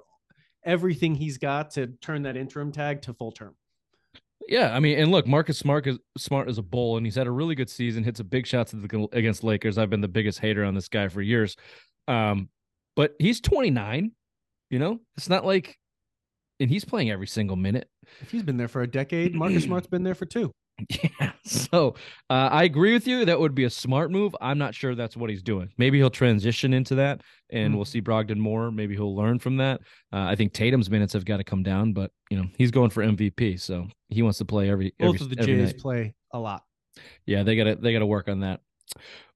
everything 0.63 1.15
he's 1.15 1.37
got 1.37 1.71
to 1.71 1.87
turn 1.87 2.23
that 2.23 2.37
interim 2.37 2.71
tag 2.71 3.01
to 3.03 3.13
full 3.13 3.31
term. 3.31 3.55
Yeah, 4.47 4.75
I 4.75 4.79
mean, 4.79 4.99
and 4.99 5.11
look, 5.11 5.27
Marcus 5.27 5.57
Smart 5.57 5.87
is 5.87 5.97
smart 6.17 6.49
as 6.49 6.57
a 6.57 6.61
bull, 6.61 6.97
and 6.97 7.05
he's 7.05 7.15
had 7.15 7.27
a 7.27 7.31
really 7.31 7.55
good 7.55 7.69
season. 7.69 8.03
Hits 8.03 8.19
a 8.19 8.23
big 8.23 8.45
shots 8.45 8.73
against 8.73 9.43
Lakers. 9.43 9.77
I've 9.77 9.89
been 9.89 10.01
the 10.01 10.07
biggest 10.07 10.39
hater 10.39 10.63
on 10.63 10.75
this 10.75 10.89
guy 10.89 11.07
for 11.07 11.21
years, 11.21 11.55
um, 12.07 12.49
but 12.95 13.15
he's 13.19 13.39
29. 13.39 14.11
You 14.69 14.79
know, 14.79 14.99
it's 15.17 15.29
not 15.29 15.45
like 15.45 15.77
and 16.61 16.69
he's 16.69 16.85
playing 16.85 17.09
every 17.11 17.27
single 17.27 17.55
minute. 17.57 17.89
If 18.21 18.31
he's 18.31 18.43
been 18.43 18.57
there 18.57 18.67
for 18.69 18.81
a 18.83 18.87
decade, 18.87 19.35
Marcus 19.35 19.63
Smart's 19.65 19.87
been 19.87 20.03
there 20.03 20.15
for 20.15 20.25
two. 20.25 20.51
Yeah. 21.19 21.33
So 21.43 21.95
uh, 22.29 22.49
I 22.51 22.63
agree 22.63 22.93
with 22.93 23.05
you. 23.05 23.25
That 23.25 23.39
would 23.39 23.53
be 23.53 23.65
a 23.65 23.69
smart 23.69 24.09
move. 24.09 24.35
I'm 24.41 24.57
not 24.57 24.73
sure 24.73 24.95
that's 24.95 25.15
what 25.15 25.29
he's 25.29 25.43
doing. 25.43 25.69
Maybe 25.77 25.99
he'll 25.99 26.09
transition 26.09 26.73
into 26.73 26.95
that 26.95 27.21
and 27.51 27.73
Mm. 27.73 27.75
we'll 27.75 27.85
see 27.85 28.01
Brogdon 28.01 28.37
more. 28.37 28.71
Maybe 28.71 28.95
he'll 28.95 29.15
learn 29.15 29.37
from 29.37 29.57
that. 29.57 29.81
Uh, 30.11 30.21
I 30.21 30.35
think 30.35 30.53
Tatum's 30.53 30.89
minutes 30.89 31.13
have 31.13 31.23
got 31.25 31.37
to 31.37 31.43
come 31.43 31.61
down, 31.61 31.93
but 31.93 32.11
you 32.31 32.37
know, 32.37 32.45
he's 32.57 32.71
going 32.71 32.89
for 32.89 33.03
MVP. 33.03 33.59
So 33.59 33.87
he 34.09 34.23
wants 34.23 34.39
to 34.39 34.45
play 34.45 34.69
every, 34.71 34.93
every 34.99 35.11
Both 35.13 35.21
of 35.21 35.29
the 35.29 35.35
Jays 35.35 35.73
play 35.73 36.15
a 36.31 36.39
lot. 36.39 36.63
Yeah, 37.27 37.43
they 37.43 37.55
gotta 37.55 37.75
they 37.75 37.93
gotta 37.93 38.05
work 38.07 38.27
on 38.27 38.39
that. 38.39 38.61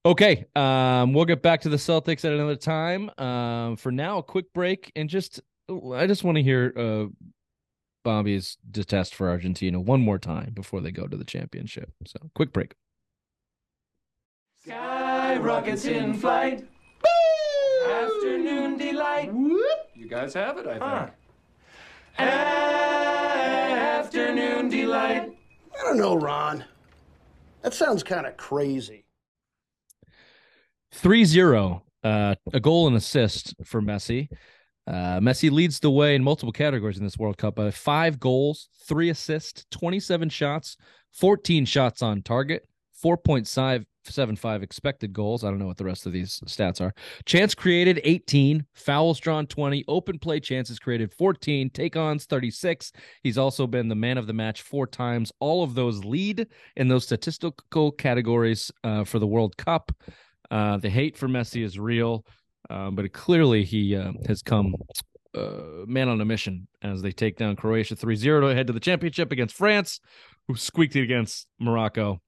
Okay. 0.04 0.46
Um, 0.56 1.12
we'll 1.12 1.24
get 1.26 1.42
back 1.42 1.60
to 1.62 1.68
the 1.68 1.76
Celtics 1.76 2.24
at 2.24 2.32
another 2.32 2.56
time. 2.56 3.10
Um, 3.18 3.76
for 3.76 3.92
now, 3.92 4.18
a 4.18 4.22
quick 4.22 4.52
break 4.52 4.90
and 4.96 5.08
just 5.08 5.40
I 5.68 6.06
just 6.06 6.24
want 6.24 6.36
to 6.36 6.42
hear 6.42 6.72
uh 6.76 7.06
Bobby's 8.04 8.56
detest 8.70 9.16
for 9.16 9.28
Argentina 9.28 9.80
one 9.80 10.00
more 10.00 10.18
time 10.18 10.52
before 10.54 10.80
they 10.80 10.92
go 10.92 11.08
to 11.08 11.16
the 11.16 11.24
championship. 11.24 11.90
So 12.06 12.20
quick 12.36 12.52
break. 12.52 12.74
Sky 14.62 15.36
rockets 15.38 15.86
in 15.86 16.14
flight. 16.14 16.64
Afternoon 17.84 18.78
delight. 18.78 19.32
You 19.34 20.06
guys 20.08 20.34
have 20.34 20.58
it, 20.58 20.68
I 20.68 20.78
think. 20.78 21.12
Afternoon 24.06 24.68
delight. 24.68 25.36
I 25.76 25.82
don't 25.82 25.98
know, 25.98 26.14
Ron. 26.14 26.64
That 27.62 27.74
sounds 27.74 28.04
kind 28.04 28.26
of 28.26 28.36
crazy. 28.36 29.04
3-0 30.94 31.82
uh, 32.04 32.34
a 32.52 32.60
goal 32.60 32.86
and 32.86 32.96
assist 32.96 33.54
for 33.64 33.82
messi 33.82 34.28
uh, 34.86 35.20
messi 35.20 35.50
leads 35.50 35.80
the 35.80 35.90
way 35.90 36.14
in 36.14 36.22
multiple 36.22 36.52
categories 36.52 36.98
in 36.98 37.04
this 37.04 37.18
world 37.18 37.36
cup 37.36 37.54
by 37.56 37.70
five 37.70 38.18
goals 38.20 38.68
three 38.86 39.10
assists 39.10 39.64
27 39.70 40.28
shots 40.28 40.76
14 41.12 41.64
shots 41.64 42.02
on 42.02 42.22
target 42.22 42.66
4.75 43.02 44.62
expected 44.62 45.12
goals. 45.12 45.44
I 45.44 45.50
don't 45.50 45.58
know 45.58 45.66
what 45.66 45.76
the 45.76 45.84
rest 45.84 46.06
of 46.06 46.12
these 46.12 46.40
stats 46.46 46.80
are. 46.80 46.94
Chance 47.24 47.54
created 47.54 48.00
18 48.04 48.64
fouls 48.74 49.20
drawn 49.20 49.46
20 49.46 49.84
open 49.88 50.18
play 50.18 50.40
chances 50.40 50.78
created 50.78 51.12
14 51.12 51.70
take-ons 51.70 52.24
36 52.24 52.92
he's 53.22 53.38
also 53.38 53.66
been 53.66 53.88
the 53.88 53.94
man 53.94 54.18
of 54.18 54.26
the 54.26 54.32
match 54.32 54.62
four 54.62 54.86
times. 54.86 55.32
All 55.40 55.62
of 55.62 55.74
those 55.74 56.04
lead 56.04 56.46
in 56.76 56.88
those 56.88 57.04
statistical 57.04 57.92
categories 57.92 58.70
uh, 58.84 59.04
for 59.04 59.18
the 59.18 59.26
world 59.26 59.56
cup. 59.56 59.92
Uh, 60.50 60.76
the 60.78 60.90
hate 60.90 61.16
for 61.16 61.28
Messi 61.28 61.64
is 61.64 61.78
real, 61.78 62.24
um, 62.70 62.94
but 62.94 63.12
clearly 63.12 63.64
he 63.64 63.94
uh, 63.96 64.12
has 64.26 64.42
come 64.42 64.74
uh, 65.34 65.84
man 65.86 66.08
on 66.08 66.20
a 66.20 66.24
mission 66.24 66.66
as 66.82 67.02
they 67.02 67.12
take 67.12 67.36
down 67.36 67.56
Croatia 67.56 67.96
3 67.96 68.16
0 68.16 68.40
to 68.48 68.54
head 68.54 68.66
to 68.68 68.72
the 68.72 68.80
championship 68.80 69.32
against 69.32 69.54
France, 69.56 70.00
who 70.48 70.56
squeaked 70.56 70.96
it 70.96 71.02
against 71.02 71.46
Morocco. 71.60 72.20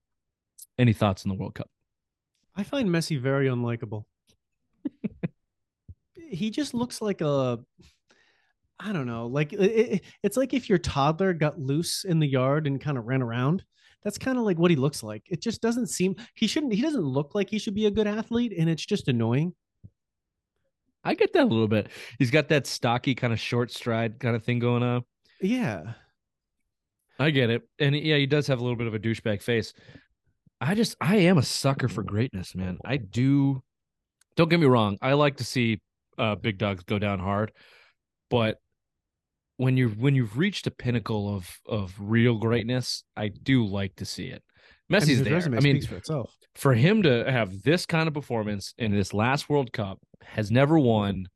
Any 0.78 0.92
thoughts 0.92 1.24
on 1.24 1.30
the 1.30 1.34
World 1.34 1.54
Cup? 1.54 1.68
I 2.54 2.62
find 2.62 2.88
Messi 2.88 3.20
very 3.20 3.46
unlikable. 3.48 4.04
he 6.14 6.50
just 6.50 6.74
looks 6.74 7.00
like 7.00 7.20
a 7.20 7.58
I 8.80 8.92
don't 8.92 9.06
know, 9.06 9.26
like 9.26 9.52
it- 9.52 10.02
it's 10.22 10.36
like 10.36 10.54
if 10.54 10.68
your 10.68 10.78
toddler 10.78 11.32
got 11.32 11.58
loose 11.58 12.04
in 12.04 12.20
the 12.20 12.28
yard 12.28 12.66
and 12.66 12.80
kind 12.80 12.96
of 12.98 13.06
ran 13.06 13.22
around. 13.22 13.64
That's 14.04 14.18
kind 14.18 14.38
of 14.38 14.44
like 14.44 14.58
what 14.58 14.70
he 14.70 14.76
looks 14.76 15.02
like. 15.02 15.24
It 15.28 15.40
just 15.42 15.60
doesn't 15.60 15.88
seem 15.88 16.14
he 16.34 16.46
shouldn't 16.46 16.72
he 16.72 16.82
doesn't 16.82 17.02
look 17.02 17.34
like 17.34 17.50
he 17.50 17.58
should 17.58 17.74
be 17.74 17.86
a 17.86 17.90
good 17.90 18.06
athlete 18.06 18.52
and 18.56 18.68
it's 18.70 18.86
just 18.86 19.08
annoying. 19.08 19.52
I 21.04 21.14
get 21.14 21.32
that 21.32 21.44
a 21.44 21.46
little 21.46 21.68
bit. 21.68 21.88
He's 22.18 22.30
got 22.30 22.48
that 22.48 22.66
stocky 22.66 23.14
kind 23.14 23.32
of 23.32 23.40
short 23.40 23.70
stride 23.70 24.18
kind 24.18 24.36
of 24.36 24.44
thing 24.44 24.58
going 24.58 24.82
on. 24.82 25.02
Yeah. 25.40 25.94
I 27.18 27.30
get 27.30 27.50
it. 27.50 27.62
And 27.78 27.96
yeah, 27.96 28.16
he 28.16 28.26
does 28.26 28.46
have 28.46 28.60
a 28.60 28.62
little 28.62 28.76
bit 28.76 28.86
of 28.86 28.94
a 28.94 28.98
douchebag 28.98 29.42
face. 29.42 29.72
I 30.60 30.74
just 30.74 30.96
I 31.00 31.16
am 31.16 31.38
a 31.38 31.42
sucker 31.42 31.88
for 31.88 32.02
greatness, 32.02 32.54
man. 32.54 32.78
I 32.84 32.96
do 32.96 33.62
don't 34.36 34.48
get 34.48 34.60
me 34.60 34.66
wrong. 34.66 34.98
I 35.00 35.14
like 35.14 35.36
to 35.36 35.44
see 35.44 35.80
uh 36.16 36.34
big 36.34 36.58
dogs 36.58 36.82
go 36.84 36.98
down 36.98 37.18
hard, 37.20 37.52
but 38.30 38.58
when 39.56 39.76
you're 39.76 39.90
when 39.90 40.14
you've 40.14 40.38
reached 40.38 40.66
a 40.66 40.70
pinnacle 40.70 41.34
of 41.34 41.48
of 41.66 41.94
real 41.98 42.38
greatness, 42.38 43.04
I 43.16 43.28
do 43.28 43.64
like 43.66 43.96
to 43.96 44.04
see 44.04 44.26
it. 44.26 44.42
I 44.90 44.94
mean, 44.94 45.00
Messi's 45.00 45.22
there. 45.22 45.56
I 45.56 45.60
mean, 45.60 45.82
for 45.82 45.96
itself. 45.96 46.34
for 46.54 46.74
him 46.74 47.02
to 47.02 47.30
have 47.30 47.62
this 47.62 47.86
kind 47.86 48.08
of 48.08 48.14
performance 48.14 48.74
in 48.78 48.92
this 48.92 49.12
last 49.12 49.48
World 49.48 49.72
Cup, 49.72 49.98
has 50.22 50.50
never 50.50 50.78
won. 50.78 51.28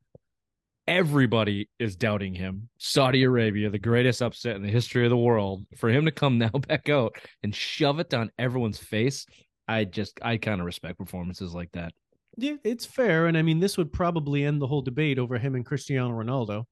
Everybody 0.89 1.69
is 1.79 1.95
doubting 1.95 2.35
him. 2.35 2.69
Saudi 2.79 3.23
Arabia, 3.23 3.71
the 3.71 3.79
greatest 3.79 4.21
upset 4.21 4.57
in 4.57 4.63
the 4.63 4.71
history 4.71 5.05
of 5.05 5.11
the 5.11 5.17
world, 5.17 5.65
for 5.77 5.89
him 5.89 6.05
to 6.07 6.11
come 6.11 6.39
now 6.39 6.51
back 6.51 6.89
out 6.89 7.15
and 7.43 7.55
shove 7.55 8.01
it 8.01 8.11
down 8.11 8.31
everyone's 8.39 8.79
face, 8.79 9.27
I 9.69 9.85
just 9.85 10.19
I 10.23 10.39
kind 10.39 10.61
of 10.61 10.67
respect 10.67 10.99
performances 10.99 11.55
like 11.55 11.71
that. 11.73 11.93
Yeah, 12.37 12.55
it's 12.65 12.87
fair. 12.87 13.27
And 13.27 13.37
I 13.37 13.43
mean, 13.43 13.61
this 13.61 13.77
would 13.77 13.93
probably 13.93 14.45
end 14.45 14.61
the 14.61 14.67
whole 14.67 14.83
debate 14.83 15.19
over 15.19 15.39
him 15.39 15.55
and 15.55 15.67
Cristiano 15.67 16.11
Ronaldo. 16.11 16.65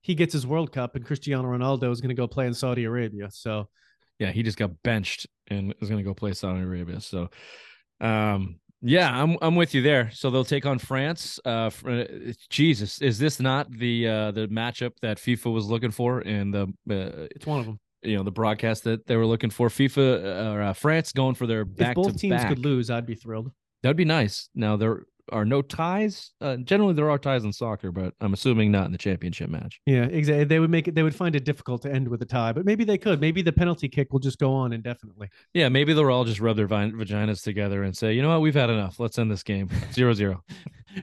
He 0.00 0.14
gets 0.14 0.32
his 0.32 0.46
World 0.46 0.72
Cup, 0.72 0.96
and 0.96 1.04
Cristiano 1.04 1.44
Ronaldo 1.44 1.92
is 1.92 2.00
going 2.00 2.08
to 2.08 2.14
go 2.14 2.26
play 2.26 2.46
in 2.46 2.54
Saudi 2.54 2.84
Arabia. 2.84 3.28
So, 3.30 3.68
Yeah, 4.22 4.30
he 4.32 4.42
just 4.42 4.58
got 4.58 4.70
benched 4.82 5.26
and 5.48 5.74
is 5.80 5.88
going 5.90 6.02
to 6.02 6.08
go 6.10 6.14
play 6.14 6.32
Saudi 6.32 6.62
Arabia. 6.62 7.00
So, 7.00 7.28
um, 8.00 8.60
yeah, 8.80 9.08
I'm 9.22 9.36
I'm 9.42 9.56
with 9.56 9.74
you 9.74 9.82
there. 9.82 10.10
So 10.12 10.30
they'll 10.30 10.44
take 10.56 10.66
on 10.66 10.78
France. 10.78 11.38
Uh, 11.44 11.70
uh, 11.86 12.04
Jesus, 12.50 13.00
is 13.00 13.18
this 13.18 13.38
not 13.40 13.70
the 13.70 14.08
uh 14.08 14.30
the 14.32 14.48
matchup 14.48 14.92
that 15.02 15.18
FIFA 15.18 15.52
was 15.52 15.66
looking 15.66 15.92
for 15.92 16.20
And 16.20 16.52
the 16.54 16.64
uh, 16.90 17.28
it's 17.36 17.46
one 17.46 17.60
of 17.60 17.66
them. 17.66 17.78
you 18.02 18.16
know 18.16 18.24
the 18.24 18.32
broadcast 18.32 18.84
that 18.84 19.06
they 19.06 19.16
were 19.16 19.26
looking 19.26 19.50
for? 19.50 19.68
FIFA 19.68 20.06
uh, 20.24 20.52
or 20.52 20.62
uh, 20.62 20.72
France 20.72 21.12
going 21.12 21.36
for 21.36 21.46
their 21.46 21.64
back. 21.64 21.90
If 21.90 21.94
both 22.04 22.16
teams 22.16 22.42
back. 22.42 22.48
could 22.48 22.58
lose, 22.58 22.90
I'd 22.90 23.06
be 23.06 23.14
thrilled. 23.14 23.52
That'd 23.82 23.96
be 23.96 24.04
nice. 24.04 24.48
Now 24.54 24.76
there 24.76 25.04
are 25.30 25.44
no 25.44 25.62
ties. 25.62 26.32
Uh, 26.40 26.56
generally, 26.56 26.94
there 26.94 27.10
are 27.10 27.18
ties 27.18 27.44
in 27.44 27.52
soccer, 27.52 27.92
but 27.92 28.14
I'm 28.20 28.32
assuming 28.32 28.72
not 28.72 28.86
in 28.86 28.92
the 28.92 28.98
championship 28.98 29.50
match. 29.50 29.80
Yeah, 29.86 30.04
exactly. 30.04 30.44
They 30.44 30.58
would 30.58 30.70
make 30.70 30.88
it. 30.88 30.94
They 30.94 31.02
would 31.02 31.14
find 31.14 31.36
it 31.36 31.44
difficult 31.44 31.82
to 31.82 31.92
end 31.92 32.08
with 32.08 32.22
a 32.22 32.26
tie, 32.26 32.52
but 32.52 32.64
maybe 32.64 32.84
they 32.84 32.98
could. 32.98 33.20
Maybe 33.20 33.42
the 33.42 33.52
penalty 33.52 33.88
kick 33.88 34.12
will 34.12 34.20
just 34.20 34.38
go 34.38 34.52
on 34.52 34.72
indefinitely. 34.72 35.28
Yeah, 35.54 35.68
maybe 35.68 35.92
they'll 35.92 36.10
all 36.10 36.24
just 36.24 36.40
rub 36.40 36.56
their 36.56 36.66
vin- 36.66 36.92
vaginas 36.92 37.42
together 37.42 37.82
and 37.82 37.96
say, 37.96 38.12
you 38.14 38.22
know 38.22 38.30
what, 38.30 38.40
we've 38.40 38.54
had 38.54 38.70
enough. 38.70 38.98
Let's 38.98 39.18
end 39.18 39.30
this 39.30 39.42
game. 39.42 39.68
Zero 39.92 40.12
zero. 40.14 40.42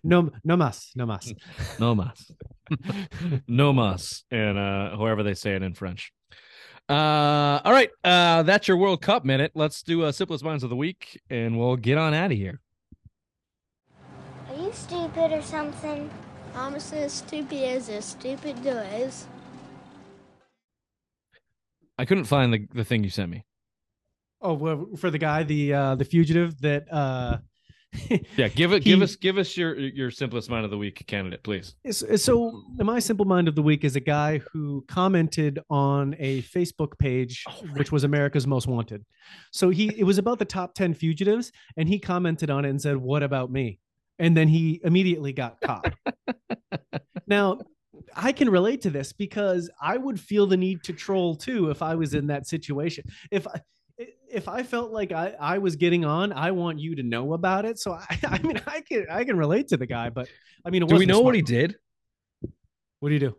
No, 0.04 0.30
no 0.44 0.58
mas, 0.58 0.92
no 0.96 1.06
mas. 1.06 1.34
No 1.80 1.96
mas. 1.96 2.32
no 3.48 3.74
mas. 3.74 4.24
And 4.32 4.58
uh 4.58 4.98
however 4.98 5.24
they 5.24 5.34
say 5.34 5.56
it 5.56 5.64
in 5.64 5.74
French. 5.74 6.12
Uh 6.88 7.60
all 7.64 7.72
right. 7.72 7.90
Uh 8.04 8.44
that's 8.44 8.68
your 8.68 8.78
World 8.78 9.02
Cup 9.02 9.26
minute. 9.26 9.52
Let's 9.56 9.82
do 9.82 10.06
a 10.06 10.14
simplest 10.14 10.44
minds 10.44 10.64
of 10.64 10.70
the 10.70 10.76
week 10.76 11.20
and 11.30 11.58
we'll 11.58 11.76
get 11.78 11.98
on 11.98 12.14
out 12.14 12.32
of 12.32 12.38
here. 12.38 12.60
Are 14.70 14.72
you 14.72 14.76
stupid 14.78 15.32
or 15.32 15.42
something? 15.42 16.12
I'm 16.56 16.76
as 16.76 16.94
stupid 17.12 17.64
as 17.64 17.90
a 17.90 18.04
stupid 18.04 18.64
does. 18.64 19.26
I 21.98 22.06
couldn't 22.06 22.26
find 22.26 22.54
the, 22.54 22.68
the 22.76 22.84
thing 22.84 23.04
you 23.04 23.10
sent 23.10 23.32
me. 23.32 23.46
Oh, 24.44 24.54
well, 24.54 24.86
for 24.96 25.10
the 25.10 25.18
guy, 25.18 25.42
the 25.42 25.74
uh, 25.74 25.96
the 25.96 26.06
fugitive 26.06 26.62
that 26.62 26.86
uh, 26.94 27.38
Yeah, 28.38 28.48
give 28.50 28.72
it 28.72 28.84
give 28.84 29.00
He- 29.00 29.04
us 29.04 29.16
give 29.16 29.40
us 29.40 29.58
your 29.58 29.76
your 29.76 30.12
simplest 30.12 30.52
mind 30.52 30.66
of 30.66 30.70
the 30.72 30.78
week 30.78 31.04
candidate, 31.08 31.42
please. 31.42 31.74
So, 31.92 32.62
my 32.78 33.00
simple 33.00 33.26
mind 33.26 33.48
of 33.48 33.56
the 33.56 33.64
week 33.64 33.84
is 33.84 33.96
a 33.96 34.00
guy 34.00 34.38
who 34.54 34.86
commented 34.88 35.58
on 35.72 36.16
a 36.20 36.44
Facebook 36.44 37.00
page, 37.00 37.44
which 37.74 37.92
was 37.92 38.04
America's 38.04 38.46
Most 38.46 38.68
Wanted. 38.68 39.04
So 39.52 39.72
he 39.72 39.92
it 39.98 40.04
was 40.04 40.20
about 40.20 40.38
the 40.38 40.46
top 40.46 40.76
ten 40.76 40.94
fugitives, 40.94 41.52
and 41.76 41.90
he 41.90 41.98
commented 41.98 42.52
on 42.52 42.66
it 42.66 42.70
and 42.70 42.80
said, 42.80 42.98
"What 42.98 43.24
about 43.24 43.52
me?" 43.52 43.80
And 44.20 44.36
then 44.36 44.48
he 44.48 44.82
immediately 44.84 45.34
got 45.34 45.60
caught. 45.62 45.94
now, 47.28 47.60
I 48.16 48.32
can 48.32 48.50
relate 48.50 48.82
to 48.82 48.90
this 48.90 49.14
because 49.14 49.70
I 49.82 49.98
would 49.98 50.20
feel 50.20 50.46
the 50.46 50.58
need 50.58 50.84
to 50.84 50.94
troll 50.94 51.36
too 51.36 51.70
if 51.70 51.82
I 51.82 51.96
was 51.96 52.14
in 52.14 52.28
that 52.28 52.48
situation. 52.48 53.06
If 53.32 53.48
I 53.48 53.62
if 54.32 54.48
I 54.48 54.64
felt 54.64 54.92
like 54.92 55.12
I, 55.12 55.34
I 55.40 55.58
was 55.58 55.76
getting 55.76 56.06
on, 56.06 56.32
I 56.32 56.52
want 56.52 56.80
you 56.80 56.96
to 56.96 57.04
know 57.04 57.34
about 57.34 57.66
it. 57.66 57.80
So 57.80 57.94
I, 58.10 58.20
I 58.24 58.40
mean, 58.40 58.62
I 58.68 58.82
can 58.82 59.06
I 59.10 59.24
can 59.24 59.38
relate 59.38 59.70
to 59.70 59.78
the 59.78 59.86
guy, 59.86 60.10
but 60.10 60.28
I 60.66 60.70
mean, 60.70 60.86
Do 60.86 60.96
we 60.96 61.06
know 61.06 61.22
what 61.22 61.36
he 61.36 61.42
did? 61.42 61.76
What 63.00 63.10
do 63.10 63.14
you 63.14 63.20
do? 63.20 63.36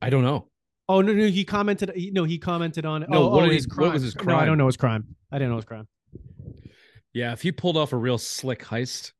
I 0.00 0.10
don't 0.10 0.22
know. 0.22 0.48
Oh 0.88 1.00
no, 1.00 1.12
no, 1.12 1.26
he 1.26 1.44
commented. 1.44 1.92
He, 1.94 2.10
no, 2.10 2.24
he 2.24 2.38
commented 2.38 2.84
on. 2.84 3.02
No, 3.08 3.24
oh, 3.24 3.28
what 3.28 3.48
oh, 3.48 3.50
his 3.50 3.68
what 3.68 3.76
crime. 3.76 3.92
was 3.92 4.02
his 4.02 4.16
No, 4.16 4.36
I 4.36 4.44
don't 4.44 4.58
know 4.58 4.66
his 4.66 4.76
crime. 4.76 5.16
I 5.30 5.38
didn't 5.38 5.50
know 5.50 5.56
his 5.56 5.64
crime. 5.64 5.86
Yeah, 7.12 7.32
if 7.32 7.42
he 7.42 7.52
pulled 7.52 7.76
off 7.76 7.92
a 7.92 7.96
real 7.96 8.18
slick 8.18 8.64
heist. 8.64 9.12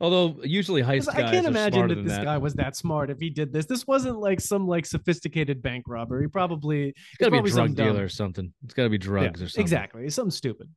Although 0.00 0.40
usually 0.44 0.82
heist 0.82 1.06
'Cause 1.06 1.08
I 1.16 1.30
can't 1.30 1.46
imagine 1.46 1.88
that 1.88 2.02
this 2.02 2.12
that. 2.16 2.24
guy 2.24 2.38
was 2.38 2.54
that 2.54 2.76
smart 2.76 3.10
if 3.10 3.18
he 3.18 3.30
did 3.30 3.52
this. 3.52 3.66
This 3.66 3.86
wasn't 3.86 4.18
like 4.18 4.40
some 4.40 4.66
like 4.66 4.86
sophisticated 4.86 5.62
bank 5.62 5.84
robbery. 5.88 6.24
He 6.24 6.28
probably 6.28 6.88
It's 6.88 6.96
got 7.18 7.26
to 7.26 7.42
be 7.42 7.48
a 7.48 7.52
drug 7.52 7.74
dumb. 7.74 7.86
dealer 7.86 8.04
or 8.04 8.08
something. 8.08 8.52
It's 8.64 8.74
got 8.74 8.84
to 8.84 8.90
be 8.90 8.98
drugs 8.98 9.40
Yeah, 9.40 9.46
or 9.46 9.48
something. 9.48 9.62
Exactly, 9.62 10.10
something 10.10 10.30
stupid. 10.30 10.68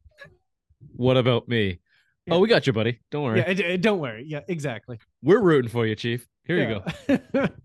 What 0.96 1.18
about 1.18 1.48
me? 1.48 1.80
Yeah. 2.26 2.36
Oh, 2.36 2.40
we 2.40 2.48
got 2.48 2.68
you, 2.68 2.74
buddy. 2.74 3.00
Don't 3.10 3.24
worry. 3.24 3.40
Yeah, 3.40 3.78
don't 3.78 4.00
worry. 4.00 4.26
Yeah, 4.28 4.42
exactly. 4.48 5.00
We're 5.24 5.42
rooting 5.42 5.70
for 5.72 5.86
you, 5.88 5.96
Chief. 5.96 6.28
Here 6.46 6.58
you 6.58 6.82
go. 7.08 7.48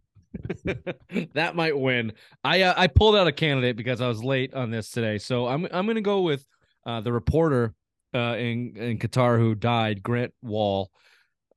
that 1.34 1.56
might 1.56 1.78
win. 1.78 2.12
I 2.44 2.62
uh, 2.62 2.74
I 2.76 2.86
pulled 2.88 3.16
out 3.16 3.26
a 3.26 3.32
candidate 3.32 3.76
because 3.76 4.00
I 4.00 4.08
was 4.08 4.22
late 4.22 4.54
on 4.54 4.70
this 4.70 4.90
today, 4.90 5.18
so 5.18 5.46
I'm 5.46 5.66
I'm 5.72 5.86
going 5.86 5.96
to 5.96 6.00
go 6.02 6.22
with 6.22 6.46
uh, 6.84 7.00
the 7.00 7.12
reporter 7.12 7.74
uh, 8.14 8.36
in 8.38 8.76
in 8.76 8.98
Qatar 8.98 9.38
who 9.38 9.54
died, 9.54 10.02
Grant 10.02 10.32
Wahl. 10.42 10.90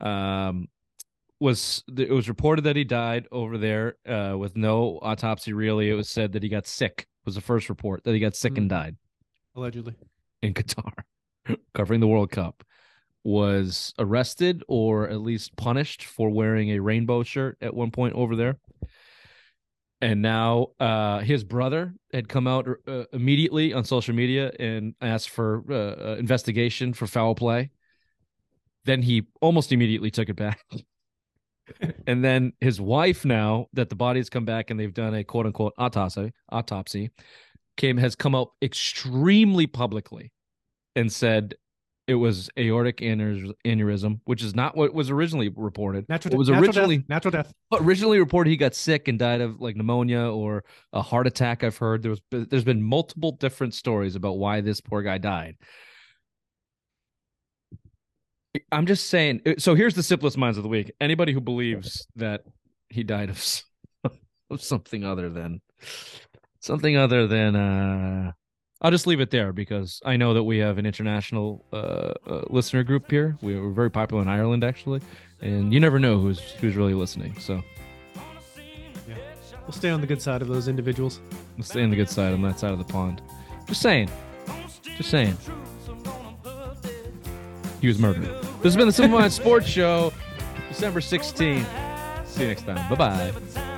Um, 0.01 0.67
was 1.39 1.83
it 1.97 2.09
was 2.09 2.27
reported 2.27 2.63
that 2.63 2.75
he 2.75 2.83
died 2.83 3.27
over 3.31 3.57
there 3.57 3.95
uh, 4.07 4.35
with 4.37 4.57
no 4.57 4.99
autopsy. 5.01 5.53
Really, 5.53 5.89
it 5.89 5.93
was 5.93 6.09
said 6.09 6.33
that 6.33 6.43
he 6.43 6.49
got 6.49 6.67
sick. 6.67 7.07
Was 7.25 7.35
the 7.35 7.41
first 7.41 7.69
report 7.69 8.03
that 8.03 8.13
he 8.13 8.19
got 8.19 8.35
sick 8.35 8.57
and 8.57 8.67
Mm. 8.67 8.69
died 8.69 8.95
Allegedly. 9.55 9.95
in 10.41 10.53
Qatar, 10.53 10.91
covering 11.73 11.99
the 11.99 12.07
World 12.07 12.31
Cup. 12.31 12.63
Was 13.23 13.93
arrested 13.99 14.63
or 14.67 15.09
at 15.09 15.19
least 15.21 15.55
punished 15.57 16.03
for 16.05 16.29
wearing 16.29 16.69
a 16.71 16.79
rainbow 16.79 17.23
shirt 17.23 17.57
at 17.61 17.73
one 17.73 17.91
point 17.91 18.15
over 18.15 18.35
there. 18.35 18.57
And 20.01 20.21
now 20.21 20.67
uh, 20.79 21.19
his 21.19 21.43
brother 21.43 21.93
had 22.13 22.29
come 22.29 22.47
out 22.47 22.67
uh, 22.87 23.03
immediately 23.11 23.73
on 23.73 23.83
social 23.83 24.15
media 24.15 24.51
and 24.57 24.95
asked 25.01 25.29
for 25.29 25.63
uh, 25.69 25.73
uh, 25.75 26.15
investigation 26.17 26.93
for 26.93 27.05
foul 27.07 27.35
play. 27.35 27.69
Then 28.89 29.03
he 29.03 29.27
almost 29.39 29.71
immediately 29.71 30.09
took 30.09 30.29
it 30.29 30.35
back. 30.35 30.63
and 32.07 32.25
then 32.25 32.53
his 32.59 32.81
wife, 32.81 33.23
now 33.23 33.67
that 33.73 33.89
the 33.89 33.95
body 33.95 34.19
has 34.19 34.31
come 34.31 34.45
back 34.45 34.71
and 34.71 34.79
they've 34.79 34.91
done 34.91 35.13
a 35.13 35.23
quote 35.23 35.45
unquote 35.45 35.73
autopsy, 35.77 36.31
autopsy, 36.51 37.11
came 37.77 37.97
has 37.97 38.15
come 38.15 38.33
out 38.33 38.49
extremely 38.63 39.67
publicly 39.67 40.31
and 40.95 41.11
said 41.11 41.53
it 42.07 42.15
was 42.15 42.49
aortic 42.57 42.97
aneurys- 42.97 43.53
aneurysm, 43.63 44.21
which 44.25 44.41
is 44.41 44.55
not 44.55 44.75
what 44.75 44.91
was 44.91 45.11
originally 45.11 45.49
reported. 45.55 46.09
Natural, 46.09 46.33
It 46.33 46.37
was 46.37 46.49
natural 46.49 46.65
originally 46.65 46.97
death. 46.97 47.09
Natural 47.09 47.31
death. 47.31 47.53
originally 47.71 48.17
reported 48.17 48.49
he 48.49 48.57
got 48.57 48.73
sick 48.73 49.07
and 49.07 49.19
died 49.19 49.41
of 49.41 49.61
like 49.61 49.75
pneumonia 49.75 50.21
or 50.21 50.63
a 50.93 51.03
heart 51.03 51.27
attack. 51.27 51.63
I've 51.63 51.77
heard 51.77 52.01
there 52.01 52.09
was 52.09 52.21
there's 52.31 52.63
been 52.63 52.81
multiple 52.81 53.33
different 53.33 53.75
stories 53.75 54.15
about 54.15 54.39
why 54.39 54.61
this 54.61 54.81
poor 54.81 55.03
guy 55.03 55.19
died. 55.19 55.57
I'm 58.71 58.85
just 58.85 59.09
saying. 59.09 59.41
uh, 59.45 59.53
So 59.57 59.75
here's 59.75 59.93
the 59.93 60.03
simplest 60.03 60.37
minds 60.37 60.57
of 60.57 60.63
the 60.63 60.69
week. 60.69 60.91
Anybody 60.99 61.33
who 61.33 61.41
believes 61.41 62.07
that 62.15 62.41
he 62.89 63.03
died 63.03 63.29
of, 63.29 63.63
of 64.49 64.61
something 64.61 65.03
other 65.05 65.29
than 65.29 65.61
something 66.59 66.97
other 66.97 67.25
than 67.27 67.55
uh 67.55 68.31
I'll 68.81 68.91
just 68.91 69.07
leave 69.07 69.19
it 69.19 69.29
there 69.29 69.51
because 69.53 70.01
I 70.05 70.15
know 70.17 70.33
that 70.33 70.43
we 70.43 70.57
have 70.59 70.77
an 70.77 70.85
international 70.85 71.65
uh, 71.73 72.13
uh 72.25 72.41
listener 72.49 72.83
group 72.83 73.11
here. 73.11 73.37
We 73.41 73.59
were 73.59 73.71
very 73.71 73.91
popular 73.91 74.21
in 74.21 74.29
Ireland 74.29 74.63
actually, 74.63 75.01
and 75.41 75.73
you 75.73 75.79
never 75.81 75.99
know 75.99 76.17
who's 76.19 76.39
who's 76.39 76.75
really 76.75 76.93
listening. 76.93 77.37
So 77.39 77.61
yeah. 79.07 79.15
We'll 79.63 79.73
stay 79.73 79.89
on 79.89 80.01
the 80.01 80.07
good 80.07 80.21
side 80.21 80.41
of 80.41 80.47
those 80.47 80.67
individuals. 80.67 81.19
We'll 81.57 81.65
stay 81.65 81.83
on 81.83 81.89
the 81.89 81.95
good 81.97 82.09
side 82.09 82.33
on 82.33 82.41
that 82.43 82.57
side 82.59 82.71
of 82.71 82.77
the 82.79 82.85
pond. 82.85 83.21
Just 83.67 83.81
saying. 83.81 84.09
Just 84.97 85.09
saying. 85.09 85.37
He 87.81 87.87
was 87.87 87.99
murdered. 87.99 88.23
This 88.61 88.63
has 88.63 88.75
been 88.75 88.87
the 88.87 88.93
Simple 88.93 89.19
Mind 89.19 89.31
Sports 89.31 89.67
Show, 89.67 90.11
December 90.67 90.99
16th. 90.99 91.65
See 92.27 92.41
you 92.41 92.47
next 92.47 92.63
time. 92.65 92.89
Bye 92.89 92.95
bye. 92.95 93.68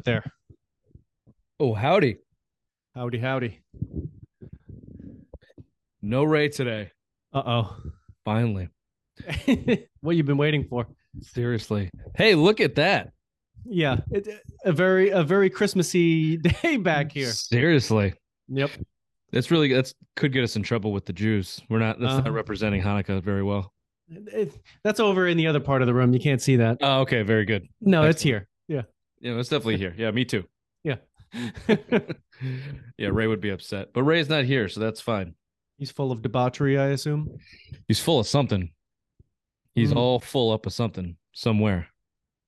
It 0.00 0.04
there? 0.04 0.24
Oh, 1.58 1.74
howdy. 1.74 2.16
Howdy, 2.94 3.18
howdy. 3.18 3.60
No 6.02 6.24
Ray 6.24 6.48
today. 6.48 6.90
Uh 7.32 7.42
oh. 7.44 7.76
Finally. 8.24 8.68
what 10.00 10.16
you've 10.16 10.26
been 10.26 10.38
waiting 10.38 10.64
for? 10.68 10.86
Seriously. 11.20 11.90
Hey, 12.16 12.34
look 12.34 12.60
at 12.60 12.74
that. 12.76 13.10
Yeah, 13.66 13.98
it, 14.10 14.26
a 14.64 14.72
very 14.72 15.10
a 15.10 15.22
very 15.22 15.50
Christmassy 15.50 16.36
day 16.62 16.76
back 16.78 17.12
here. 17.12 17.26
Seriously. 17.30 18.14
Yep. 18.48 18.70
That's 19.32 19.50
really 19.50 19.72
that's 19.72 19.94
could 20.16 20.32
get 20.32 20.42
us 20.42 20.56
in 20.56 20.62
trouble 20.62 20.92
with 20.92 21.04
the 21.04 21.12
Jews. 21.12 21.60
We're 21.68 21.78
not 21.78 22.00
that's 22.00 22.12
Uh-huh. 22.12 22.22
not 22.22 22.32
representing 22.32 22.82
Hanukkah 22.82 23.22
very 23.22 23.42
well. 23.42 23.72
It- 24.08 24.58
that's 24.82 24.98
over 24.98 25.28
in 25.28 25.36
the 25.36 25.46
other 25.46 25.60
part 25.60 25.82
of 25.82 25.86
the 25.86 25.94
room. 25.94 26.14
You 26.14 26.20
can't 26.20 26.40
see 26.40 26.56
that. 26.56 26.78
Oh, 26.80 27.00
okay, 27.00 27.22
very 27.22 27.44
good. 27.44 27.68
No, 27.82 28.04
it's 28.04 28.22
here. 28.22 28.48
Yeah, 28.66 28.82
it's 29.20 29.48
definitely 29.48 29.76
here. 29.78 29.94
Yeah, 29.96 30.10
me 30.10 30.24
too. 30.24 30.44
Yeah. 30.84 30.96
yeah, 32.98 33.08
Ray 33.12 33.26
would 33.26 33.40
be 33.40 33.50
upset. 33.50 33.92
But 33.92 34.02
Ray's 34.04 34.28
not 34.28 34.44
here, 34.44 34.68
so 34.68 34.80
that's 34.80 35.00
fine. 35.00 35.34
He's 35.78 35.90
full 35.90 36.12
of 36.12 36.22
debauchery, 36.22 36.78
I 36.78 36.86
assume. 36.88 37.38
He's 37.88 38.00
full 38.00 38.20
of 38.20 38.26
something. 38.26 38.70
He's 39.74 39.92
Mm. 39.92 39.96
all 39.96 40.20
full 40.20 40.50
up 40.52 40.66
of 40.66 40.72
something 40.72 41.16
somewhere 41.32 41.86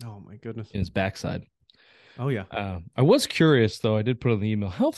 Oh 0.04 0.20
my 0.26 0.36
goodness. 0.36 0.70
in 0.72 0.80
his 0.80 0.90
backside. 0.90 1.44
Oh 2.18 2.28
yeah. 2.28 2.44
Uh, 2.50 2.80
I 2.96 3.02
was 3.02 3.26
curious 3.26 3.78
though. 3.78 3.96
I 3.96 4.02
did 4.02 4.20
put 4.20 4.32
on 4.32 4.40
the 4.40 4.50
email. 4.50 4.68
How 4.68 4.92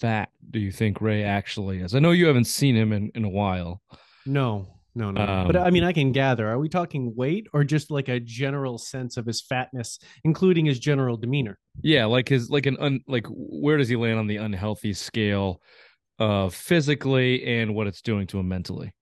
fat 0.00 0.30
do 0.50 0.58
you 0.58 0.72
think 0.72 1.00
Ray 1.00 1.22
actually 1.22 1.80
is? 1.80 1.94
I 1.94 1.98
know 2.00 2.10
you 2.12 2.26
haven't 2.26 2.46
seen 2.46 2.74
him 2.74 2.92
in, 2.92 3.10
in 3.14 3.24
a 3.24 3.28
while. 3.28 3.82
No, 4.26 4.77
no, 4.98 5.12
no. 5.12 5.24
no. 5.24 5.44
but 5.46 5.56
Um, 5.56 5.62
I 5.62 5.70
mean, 5.70 5.84
I 5.84 5.92
can 5.92 6.10
gather. 6.10 6.48
Are 6.48 6.58
we 6.58 6.68
talking 6.68 7.14
weight 7.14 7.46
or 7.52 7.62
just 7.62 7.90
like 7.90 8.08
a 8.08 8.18
general 8.18 8.78
sense 8.78 9.16
of 9.16 9.24
his 9.26 9.40
fatness, 9.40 9.98
including 10.24 10.66
his 10.66 10.78
general 10.78 11.16
demeanor? 11.16 11.58
Yeah, 11.80 12.06
like 12.06 12.28
his 12.28 12.50
like 12.50 12.66
an 12.66 12.76
un 12.80 13.00
like 13.06 13.26
where 13.30 13.76
does 13.76 13.88
he 13.88 13.96
land 13.96 14.18
on 14.18 14.26
the 14.26 14.36
unhealthy 14.36 14.92
scale 14.92 15.62
of 16.18 16.52
physically 16.54 17.44
and 17.46 17.74
what 17.74 17.86
it's 17.86 18.02
doing 18.02 18.26
to 18.28 18.40
him 18.40 18.48
mentally? 18.48 18.92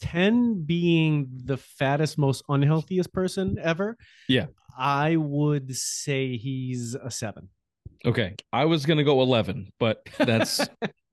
10 0.00 0.62
being 0.64 1.28
the 1.44 1.58
fattest, 1.58 2.16
most 2.16 2.42
unhealthiest 2.48 3.12
person 3.12 3.58
ever. 3.62 3.98
Yeah. 4.28 4.46
I 4.78 5.16
would 5.16 5.76
say 5.76 6.38
he's 6.38 6.94
a 6.94 7.10
seven. 7.10 7.50
Okay, 8.06 8.34
I 8.50 8.64
was 8.64 8.86
gonna 8.86 9.04
go 9.04 9.20
eleven, 9.20 9.72
but 9.78 10.08
that's 10.16 10.66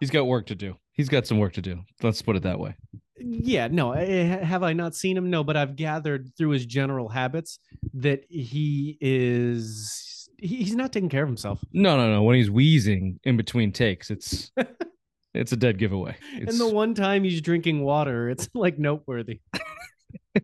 he's 0.00 0.10
got 0.10 0.26
work 0.26 0.46
to 0.46 0.54
do. 0.54 0.76
He's 0.92 1.08
got 1.08 1.26
some 1.26 1.38
work 1.38 1.52
to 1.54 1.62
do. 1.62 1.80
Let's 2.02 2.22
put 2.22 2.36
it 2.36 2.42
that 2.42 2.58
way. 2.58 2.74
Yeah, 3.20 3.68
no, 3.68 3.92
eh, 3.92 4.38
I- 4.40 4.44
have 4.44 4.62
I 4.62 4.72
not 4.72 4.94
seen 4.94 5.16
him? 5.16 5.28
No, 5.30 5.42
but 5.44 5.56
I've 5.56 5.76
gathered 5.76 6.30
through 6.36 6.50
his 6.50 6.66
general 6.66 7.08
habits 7.08 7.58
that 7.94 8.24
he 8.28 8.96
is 9.00 10.28
he's 10.40 10.76
not 10.76 10.92
taking 10.92 11.08
care 11.08 11.22
of 11.24 11.28
himself. 11.28 11.60
No, 11.72 11.96
no, 11.96 12.12
no. 12.12 12.22
When 12.22 12.36
he's 12.36 12.50
wheezing 12.50 13.18
in 13.24 13.36
between 13.36 13.72
takes, 13.72 14.10
it's 14.10 14.52
it's 15.34 15.52
a 15.52 15.56
dead 15.56 15.78
giveaway. 15.78 16.16
It's 16.34 16.52
And 16.52 16.60
the 16.60 16.72
one 16.74 16.94
time 16.94 17.24
he's 17.24 17.40
drinking 17.40 17.82
water, 17.82 18.30
it's 18.30 18.48
like 18.54 18.78
noteworthy. 18.78 19.40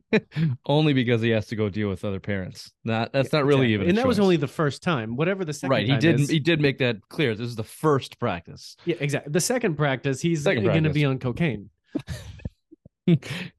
only 0.66 0.92
because 0.92 1.20
he 1.22 1.30
has 1.30 1.46
to 1.46 1.56
go 1.56 1.68
deal 1.68 1.88
with 1.88 2.04
other 2.04 2.20
parents. 2.20 2.72
Not 2.84 3.12
that's 3.12 3.32
not 3.32 3.44
really 3.44 3.66
Exactly. 3.66 3.74
even. 3.74 3.88
And 3.90 3.98
that 3.98 4.06
was 4.06 4.18
only 4.20 4.36
the 4.36 4.48
first 4.48 4.82
time. 4.82 5.16
Whatever 5.16 5.44
the 5.44 5.52
second 5.52 5.70
right. 5.70 5.86
He 5.86 5.96
did 5.96 6.20
is- 6.20 6.28
he 6.30 6.38
did 6.38 6.60
make 6.60 6.78
that 6.78 6.96
clear. 7.08 7.34
This 7.34 7.46
is 7.48 7.56
the 7.56 7.64
first 7.64 8.18
practice. 8.18 8.76
Yeah, 8.84 8.96
exactly. 9.00 9.32
The 9.32 9.40
second 9.40 9.76
practice, 9.76 10.20
he's 10.20 10.44
going 10.44 10.84
to 10.84 10.90
be 10.90 11.04
on 11.04 11.18
cocaine. 11.18 11.70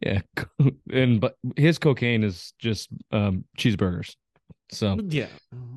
yeah, 0.01 0.21
and 0.91 1.21
but 1.21 1.35
his 1.55 1.77
cocaine 1.77 2.23
is 2.23 2.53
just 2.59 2.89
um 3.11 3.45
cheeseburgers, 3.57 4.15
so 4.71 4.97
Yeah, 5.07 5.27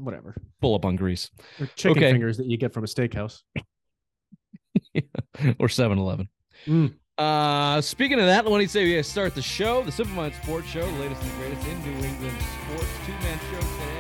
whatever. 0.01 0.35
full 0.61 0.75
up 0.75 0.85
on 0.85 0.97
grease 0.97 1.31
Or 1.61 1.67
chicken 1.77 1.99
Okay. 2.03 2.13
fingers 2.13 2.39
that 2.39 2.47
you 2.47 2.57
get 2.57 2.73
from 2.73 2.85
a 2.85 2.87
steakhouse. 2.87 3.43
or 5.59 5.69
7-Eleven. 5.69 6.29
Mm. 6.67 6.95
Uh, 7.19 7.81
speaking 7.81 8.21
of 8.21 8.27
that, 8.27 8.47
let 8.47 8.59
me 8.59 8.67
say 8.69 8.85
we 8.85 9.03
start 9.03 9.35
the 9.35 9.43
show, 9.43 9.83
the 9.83 9.91
Simple 9.91 10.15
Mind 10.15 10.33
Sports 10.41 10.69
Show, 10.69 10.87
the 10.87 11.01
latest 11.01 11.21
and 11.21 11.33
greatest 11.33 11.67
in 11.67 11.83
New 11.83 12.07
England 12.07 12.37
sports, 12.41 12.87
two 13.05 13.13
man 13.13 13.39
show 13.51 13.59
today. 13.59 13.98